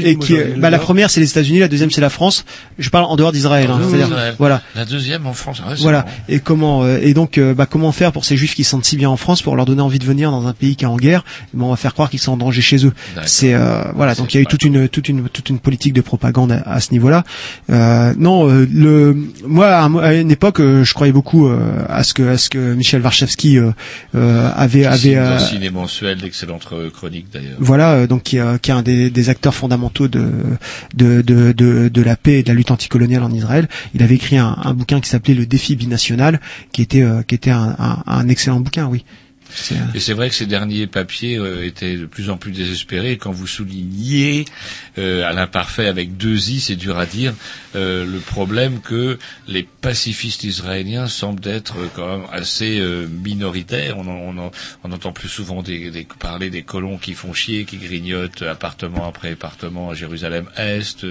et 0.04 0.16
qui 0.16 0.32
j'aurais 0.34 0.42
euh, 0.42 0.56
eu 0.56 0.60
bah, 0.60 0.70
la 0.70 0.78
première 0.78 1.10
c'est 1.10 1.20
les 1.20 1.30
États-Unis 1.30 1.58
la 1.60 1.68
deuxième 1.68 1.90
c'est 1.90 2.00
la 2.00 2.10
France 2.10 2.44
je 2.78 2.90
parle 2.90 3.04
en 3.06 3.16
dehors 3.16 3.32
d'Israël 3.32 3.68
hein, 3.70 3.80
Ah, 3.82 3.86
c'est-à-dire 3.90 4.34
voilà 4.38 4.62
La 4.74 4.84
deuxième 4.84 5.26
en 5.26 5.32
France. 5.32 5.60
Ah 5.64 5.70
ouais, 5.70 5.76
c'est 5.76 5.82
voilà. 5.82 6.04
Et 6.28 6.38
comment 6.40 6.84
euh, 6.84 6.98
et 7.02 7.14
donc 7.14 7.38
bah, 7.38 7.66
comment 7.66 7.92
faire 7.92 8.12
pour 8.12 8.24
ces 8.24 8.36
juifs 8.36 8.54
qui 8.54 8.64
se 8.64 8.70
sentent 8.70 8.84
si 8.84 8.96
bien 8.96 9.08
en 9.10 9.16
France 9.16 9.42
pour 9.42 9.56
leur 9.56 9.64
donner 9.66 9.82
envie 9.82 9.98
de 9.98 10.04
venir 10.04 10.30
dans 10.30 10.46
un 10.46 10.52
pays 10.52 10.76
qui 10.76 10.84
est 10.84 10.88
en 10.88 10.96
guerre? 10.96 11.24
Bon, 11.54 11.66
on 11.66 11.70
va 11.70 11.76
faire 11.76 11.94
croire 11.94 12.10
qu'ils 12.10 12.20
sont 12.20 12.32
en 12.32 12.36
danger 12.36 12.60
chez 12.60 12.84
eux. 12.86 12.92
C'est 13.24 13.54
euh, 13.54 13.82
voilà. 13.94 14.14
Donc 14.14 14.34
il 14.34 14.36
y 14.36 14.40
a 14.40 14.42
eu 14.42 14.46
toute 14.46 14.64
une 14.64 14.88
toute 14.88 15.08
une 15.08 15.28
toute 15.28 15.48
une 15.50 15.58
politique 15.58 15.92
de 15.92 16.00
propagande 16.00 16.52
à, 16.52 16.60
à 16.62 16.80
ce 16.80 16.92
niveau-là. 16.92 17.24
Euh, 17.70 18.12
non, 18.18 18.48
euh, 18.48 18.66
le 18.72 19.16
moi 19.46 19.68
à, 19.68 19.82
un- 19.84 19.96
à 19.98 20.14
une 20.14 20.30
époque 20.30 20.58
je 20.60 20.94
croyais 20.94 21.12
beaucoup 21.12 21.37
euh, 21.46 21.84
à 21.88 22.02
ce 22.02 22.14
que 22.14 22.22
à 22.28 22.36
ce 22.38 22.50
que 22.50 22.74
Michel 22.74 23.00
Warszawski 23.02 23.58
euh, 23.58 23.70
euh, 24.14 24.50
avait 24.54 24.84
avait 24.86 25.14
dans 25.14 25.38
Ciné 25.38 25.70
mensuel 25.70 26.18
d'excellentes 26.18 26.66
chroniques 26.92 27.26
d'ailleurs. 27.32 27.56
voilà, 27.58 28.06
donc 28.06 28.24
qui, 28.24 28.38
est- 28.38 28.58
qui 28.60 28.70
est 28.70 28.74
un 28.74 28.82
des, 28.82 29.10
des 29.10 29.28
acteurs 29.28 29.54
fondamentaux 29.54 30.08
de, 30.08 30.28
de, 30.94 31.22
de, 31.22 31.52
de, 31.52 31.88
de 31.88 32.02
la 32.02 32.16
paix 32.16 32.40
et 32.40 32.42
de 32.42 32.48
la 32.48 32.54
lutte 32.54 32.70
anticoloniale 32.70 33.22
en 33.22 33.32
Israël. 33.32 33.68
Il 33.94 34.02
avait 34.02 34.16
écrit 34.16 34.38
un, 34.38 34.56
un 34.62 34.74
bouquin 34.74 35.00
qui 35.00 35.08
s'appelait 35.08 35.34
Le 35.34 35.46
défi 35.46 35.76
binational, 35.76 36.40
qui 36.72 36.82
était, 36.82 37.04
qui 37.26 37.34
était 37.34 37.50
un, 37.50 37.76
un, 37.78 38.02
un 38.06 38.28
excellent 38.28 38.60
bouquin, 38.60 38.86
oui. 38.86 39.04
Et 39.94 40.00
c'est 40.00 40.12
vrai 40.12 40.28
que 40.28 40.34
ces 40.34 40.46
derniers 40.46 40.86
papiers 40.86 41.36
euh, 41.38 41.64
étaient 41.66 41.96
de 41.96 42.06
plus 42.06 42.30
en 42.30 42.36
plus 42.36 42.52
désespérés. 42.52 43.16
Quand 43.16 43.30
vous 43.32 43.46
soulignez 43.46 44.44
euh, 44.98 45.24
à 45.28 45.32
l'imparfait 45.32 45.86
avec 45.86 46.16
deux 46.16 46.50
i, 46.50 46.60
c'est 46.60 46.76
dur 46.76 46.98
à 46.98 47.06
dire, 47.06 47.32
euh, 47.76 48.04
le 48.04 48.18
problème 48.18 48.80
que 48.80 49.18
les 49.46 49.62
pacifistes 49.62 50.44
israéliens 50.44 51.06
semblent 51.06 51.46
être 51.48 51.76
euh, 51.78 51.86
quand 51.94 52.06
même 52.18 52.26
assez 52.32 52.78
euh, 52.78 53.06
minoritaires. 53.06 53.96
On, 53.98 54.06
en- 54.06 54.36
on, 54.36 54.38
en- 54.38 54.50
on 54.84 54.92
entend 54.92 55.12
plus 55.12 55.28
souvent 55.28 55.62
des, 55.62 55.90
des- 55.90 56.06
parler 56.18 56.50
des 56.50 56.62
colons 56.62 56.98
qui 56.98 57.14
font 57.14 57.32
chier, 57.32 57.64
qui 57.64 57.76
grignotent 57.78 58.42
appartement 58.42 59.06
après 59.08 59.32
appartement 59.32 59.90
à 59.90 59.94
Jérusalem-Est. 59.94 61.06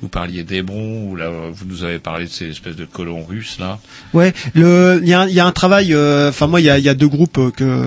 Vous 0.00 0.08
parliez 0.08 0.42
d'Hébron, 0.44 1.04
ou 1.08 1.16
là 1.16 1.30
vous 1.52 1.64
nous 1.66 1.84
avez 1.84 1.98
parlé 1.98 2.24
de 2.26 2.30
ces 2.30 2.48
espèces 2.50 2.76
de 2.76 2.84
colons 2.84 3.24
russes 3.24 3.58
là. 3.58 3.78
Ouais, 4.14 4.32
il 4.54 4.62
y 4.62 5.14
a, 5.14 5.26
y 5.28 5.40
a 5.40 5.46
un 5.46 5.52
travail. 5.52 5.92
euh, 5.94 6.28
Enfin 6.28 6.46
moi, 6.46 6.60
il 6.60 6.64
y 6.64 6.70
a, 6.70 6.78
y 6.78 6.88
a 6.88 6.94
deux 6.94 7.08
groupes 7.08 7.52
que 7.56 7.81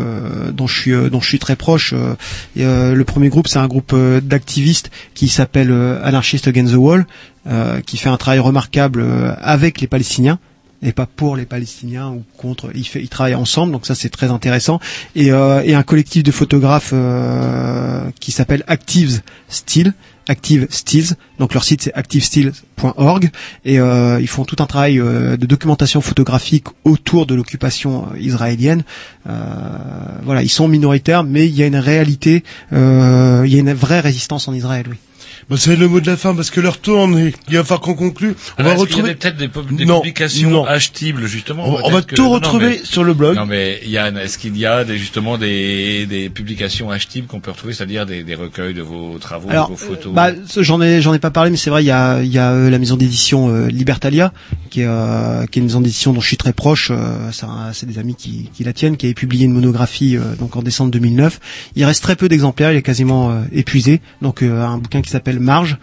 dont 0.51 0.67
je 0.67 0.79
suis 0.79 0.93
euh, 0.93 1.09
dont 1.09 1.21
je 1.21 1.27
suis 1.27 1.39
très 1.39 1.55
proche. 1.55 1.93
euh, 1.93 2.15
euh, 2.59 2.93
le 2.95 3.03
premier 3.03 3.29
groupe, 3.29 3.47
c'est 3.47 3.59
un 3.59 3.67
groupe 3.67 3.91
euh, 3.93 4.21
d'activistes 4.21 4.91
qui 5.13 5.27
s'appelle 5.27 5.71
euh, 5.71 6.03
Anarchist 6.03 6.47
Against 6.47 6.73
the 6.73 6.77
Wall, 6.77 7.05
euh, 7.47 7.81
qui 7.81 7.97
fait 7.97 8.09
un 8.09 8.17
travail 8.17 8.39
remarquable 8.39 9.01
euh, 9.01 9.33
avec 9.41 9.81
les 9.81 9.87
Palestiniens 9.87 10.39
et 10.81 10.91
pas 10.91 11.05
pour 11.07 11.35
les 11.35 11.45
Palestiniens 11.45 12.09
ou 12.09 12.23
contre. 12.37 12.69
Ils, 12.75 12.85
ils 13.01 13.09
travaillent 13.09 13.35
ensemble, 13.35 13.71
donc 13.71 13.85
ça 13.85 13.95
c'est 13.95 14.09
très 14.09 14.29
intéressant. 14.31 14.79
Et, 15.15 15.31
euh, 15.31 15.61
et 15.63 15.73
un 15.73 15.83
collectif 15.83 16.23
de 16.23 16.31
photographes 16.31 16.91
euh, 16.93 18.09
qui 18.19 18.31
s'appelle 18.31 18.63
Actives 18.67 19.21
Still. 19.49 19.93
Active 20.27 20.67
Stills, 20.69 21.15
donc 21.39 21.53
leur 21.53 21.63
site 21.63 21.83
c'est 21.83 21.93
activestills.org 21.93 23.29
et 23.63 23.79
euh, 23.79 24.19
ils 24.19 24.27
font 24.27 24.43
tout 24.43 24.55
un 24.59 24.65
travail 24.65 24.99
euh, 24.99 25.37
de 25.37 25.45
documentation 25.45 26.01
photographique 26.01 26.65
autour 26.83 27.25
de 27.25 27.35
l'occupation 27.35 28.07
euh, 28.11 28.19
israélienne. 28.19 28.83
Euh, 29.27 29.33
voilà, 30.23 30.41
ils 30.41 30.49
sont 30.49 30.67
minoritaires, 30.67 31.23
mais 31.23 31.47
il 31.47 31.55
y 31.55 31.63
a 31.63 31.67
une 31.67 31.75
réalité, 31.75 32.43
euh, 32.73 33.43
il 33.45 33.53
y 33.53 33.57
a 33.57 33.59
une 33.59 33.73
vraie 33.73 33.99
résistance 33.99 34.47
en 34.47 34.53
Israël. 34.53 34.85
Oui. 34.89 34.97
Bah, 35.47 35.57
c'est 35.59 35.75
le 35.75 35.87
mot 35.87 35.99
de 35.99 36.07
la 36.07 36.17
fin 36.17 36.33
parce 36.33 36.49
que 36.49 36.59
leur 36.59 36.79
tourne 36.79 37.19
et 37.19 37.33
il 37.49 37.55
va 37.57 37.63
falloir 37.63 37.81
qu'on 37.81 37.93
conclue. 37.93 38.35
On 38.57 38.61
Alors, 38.61 38.73
va 38.73 38.79
retrouver. 38.79 39.13
peut-être 39.13 39.37
des, 39.37 39.47
pub- 39.47 39.75
des 39.75 39.85
Non, 39.85 39.99
publications 40.01 40.49
non. 40.49 40.65
achetables 40.65 41.27
justement. 41.27 41.65
On, 41.85 41.91
va 41.91 42.01
que- 42.01 42.15
tout 42.15 42.23
non, 42.23 42.31
retrouver 42.31 42.69
mais- 42.69 42.81
sur 42.83 43.03
le 43.03 43.13
blog. 43.13 43.35
Non 43.35 43.45
mais 43.45 43.79
Yann, 43.85 44.17
est-ce 44.17 44.39
qu'il 44.39 44.57
y 44.57 44.65
a 44.65 44.83
des, 44.83 44.97
justement 44.97 45.37
des, 45.37 46.07
des 46.07 46.29
publications 46.31 46.89
achetables 46.89 47.27
qu'on 47.27 47.41
peut 47.41 47.51
retrouver, 47.51 47.73
c'est-à-dire 47.73 48.07
des, 48.07 48.23
des 48.23 48.33
recueils 48.33 48.73
de 48.73 48.81
vos 48.81 49.19
travaux, 49.19 49.47
Alors, 49.51 49.67
de 49.69 49.73
vos 49.73 49.77
photos 49.77 50.11
bah, 50.13 50.31
ce- 50.47 50.63
j'en 50.63 50.81
ai 50.81 50.99
j'en 51.01 51.13
ai 51.13 51.19
pas 51.19 51.29
parlé, 51.31 51.51
mais 51.51 51.57
c'est 51.57 51.69
vrai, 51.69 51.83
il 51.83 51.87
y 51.87 51.91
a 51.91 52.23
il 52.23 52.31
y 52.31 52.39
a 52.39 52.51
euh, 52.51 52.71
la 52.71 52.79
maison 52.79 52.97
d'édition 52.97 53.49
euh, 53.49 53.67
Libertalia, 53.67 54.33
qui 54.71 54.81
est 54.81 54.85
euh, 54.87 55.45
qui 55.45 55.59
est 55.59 55.61
une 55.61 55.67
maison 55.67 55.81
d'édition 55.81 56.11
dont 56.11 56.21
je 56.21 56.27
suis 56.27 56.37
très 56.37 56.53
proche. 56.53 56.89
euh, 56.91 57.29
c'est 57.71 57.85
des 57.85 57.99
amis 57.99 58.15
qui 58.15 58.49
qui 58.55 58.63
la 58.63 58.73
tiennent, 58.73 58.97
qui 58.97 59.05
avait 59.05 59.13
publié 59.13 59.45
une 59.45 59.53
monographie 59.53 60.17
euh, 60.17 60.35
donc 60.39 60.55
en 60.55 60.63
décembre 60.63 60.89
2009. 60.89 61.39
Il 61.75 61.85
reste 61.85 62.01
très 62.01 62.15
peu 62.15 62.29
d'exemplaires, 62.29 62.71
il 62.71 62.77
est 62.77 62.81
quasiment 62.81 63.29
euh, 63.29 63.41
épuisé. 63.51 64.01
Donc 64.23 64.41
euh, 64.41 64.63
un 64.63 64.79
bouquin 64.79 65.03
qui 65.03 65.11
s'appelle 65.11 65.34
Marge 65.39 65.77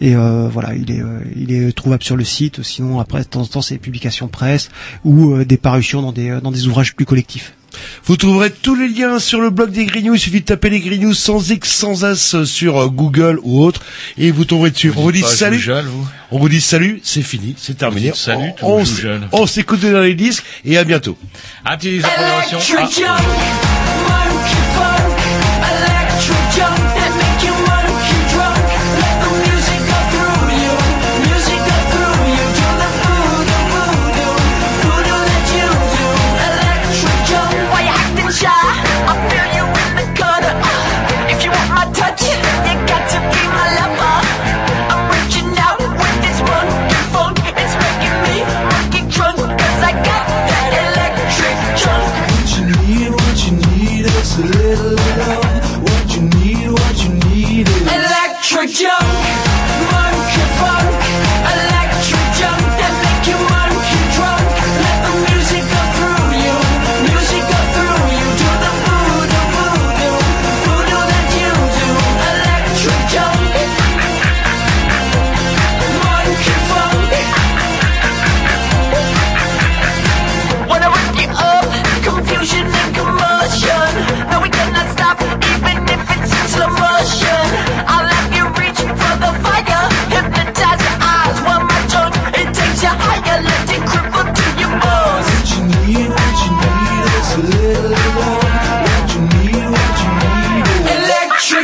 Et 0.00 0.14
euh, 0.16 0.48
voilà, 0.50 0.74
il 0.74 0.90
est, 0.90 1.00
euh, 1.00 1.20
il 1.36 1.52
est 1.52 1.72
trouvable 1.72 2.02
sur 2.02 2.16
le 2.16 2.24
site. 2.24 2.62
Sinon, 2.62 2.98
après, 3.00 3.20
de 3.20 3.24
temps 3.24 3.42
en 3.42 3.46
temps, 3.46 3.62
c'est 3.62 3.74
des 3.74 3.80
publications 3.80 4.28
presse 4.28 4.68
ou 5.04 5.32
euh, 5.34 5.44
des 5.44 5.56
parutions 5.58 6.02
dans 6.02 6.12
des, 6.12 6.30
euh, 6.30 6.40
dans 6.40 6.50
des 6.50 6.66
ouvrages 6.66 6.94
plus 6.94 7.04
collectifs. 7.06 7.54
Vous 8.04 8.18
trouverez 8.18 8.50
tous 8.50 8.74
les 8.74 8.86
liens 8.88 9.18
sur 9.18 9.40
le 9.40 9.48
blog 9.48 9.70
des 9.70 9.86
Grignoux. 9.86 10.12
Il 10.14 10.20
suffit 10.20 10.40
de 10.40 10.44
taper 10.44 10.68
les 10.68 10.80
Grignoux 10.80 11.14
sans 11.14 11.50
X, 11.50 11.70
sans 11.72 12.04
As 12.04 12.44
sur 12.44 12.76
euh, 12.78 12.88
Google 12.88 13.38
ou 13.44 13.62
autre. 13.62 13.80
Et 14.18 14.30
vous 14.30 14.44
tomberez 14.44 14.70
dessus. 14.70 14.92
On 14.94 15.00
vous 15.02 15.12
dit 15.12 15.22
pas 15.22 15.28
salut. 15.28 15.58
Joujal, 15.58 15.86
vous 15.86 16.06
On 16.32 16.38
vous 16.38 16.48
dit 16.50 16.60
salut. 16.60 17.00
C'est 17.02 17.22
fini. 17.22 17.54
C'est 17.56 17.78
terminé. 17.78 18.12
salut, 18.14 18.50
On- 18.60 18.84
on 19.32 19.46
s'écoute 19.46 19.80
dans 19.80 20.00
les 20.02 20.14
disques 20.14 20.44
et 20.66 20.76
à 20.76 20.84
bientôt. 20.84 21.16
Un 21.64 21.76
petit 21.78 22.00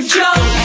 Joe. 0.01 0.58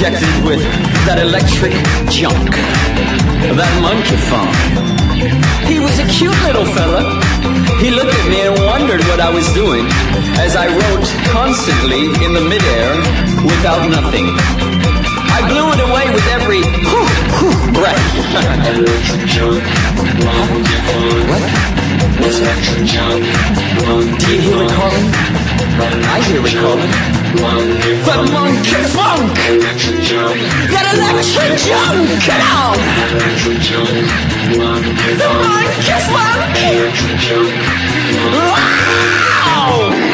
Injected 0.00 0.32
with 0.48 0.64
that 1.04 1.20
electric 1.20 1.76
junk, 2.08 2.48
that 3.52 3.72
monkey 3.84 4.16
funk. 4.16 4.48
He 5.68 5.76
was 5.76 5.92
a 6.00 6.08
cute 6.08 6.32
little 6.48 6.64
fella. 6.64 7.04
He 7.84 7.92
looked 7.92 8.08
at 8.08 8.26
me 8.32 8.40
and 8.48 8.56
wondered 8.64 9.04
what 9.12 9.20
I 9.20 9.28
was 9.28 9.44
doing 9.52 9.84
as 10.40 10.56
I 10.56 10.72
wrote 10.72 11.04
constantly 11.36 12.08
in 12.24 12.32
the 12.32 12.40
midair 12.40 12.96
without 13.44 13.84
nothing. 13.92 14.24
I 15.36 15.44
blew 15.52 15.68
it 15.68 15.80
away 15.84 16.08
with 16.16 16.24
every 16.32 16.64
whew, 16.64 17.04
whew, 17.36 17.60
breath. 17.76 18.00
electric 18.72 19.28
junk, 19.28 19.60
monkey 20.24 20.80
funk. 20.88 21.28
What? 21.28 21.44
Electric 22.24 22.88
junk, 22.88 23.20
Do 24.16 24.26
you 24.32 24.40
hear 24.48 24.64
it 24.64 24.72
calling? 24.72 25.39
I 25.60 26.20
hear 26.24 26.40
it 26.40 26.56
calling. 26.56 26.90
The 27.36 28.16
monkey 28.32 28.82
funk! 28.96 29.36
That 30.70 30.86
electric 30.96 31.58
junk! 31.60 32.08
Come 32.24 32.44
on! 32.50 32.76
The 35.20 35.28
monkey 35.44 35.98
funk! 36.08 36.40
Wow! 39.52 40.09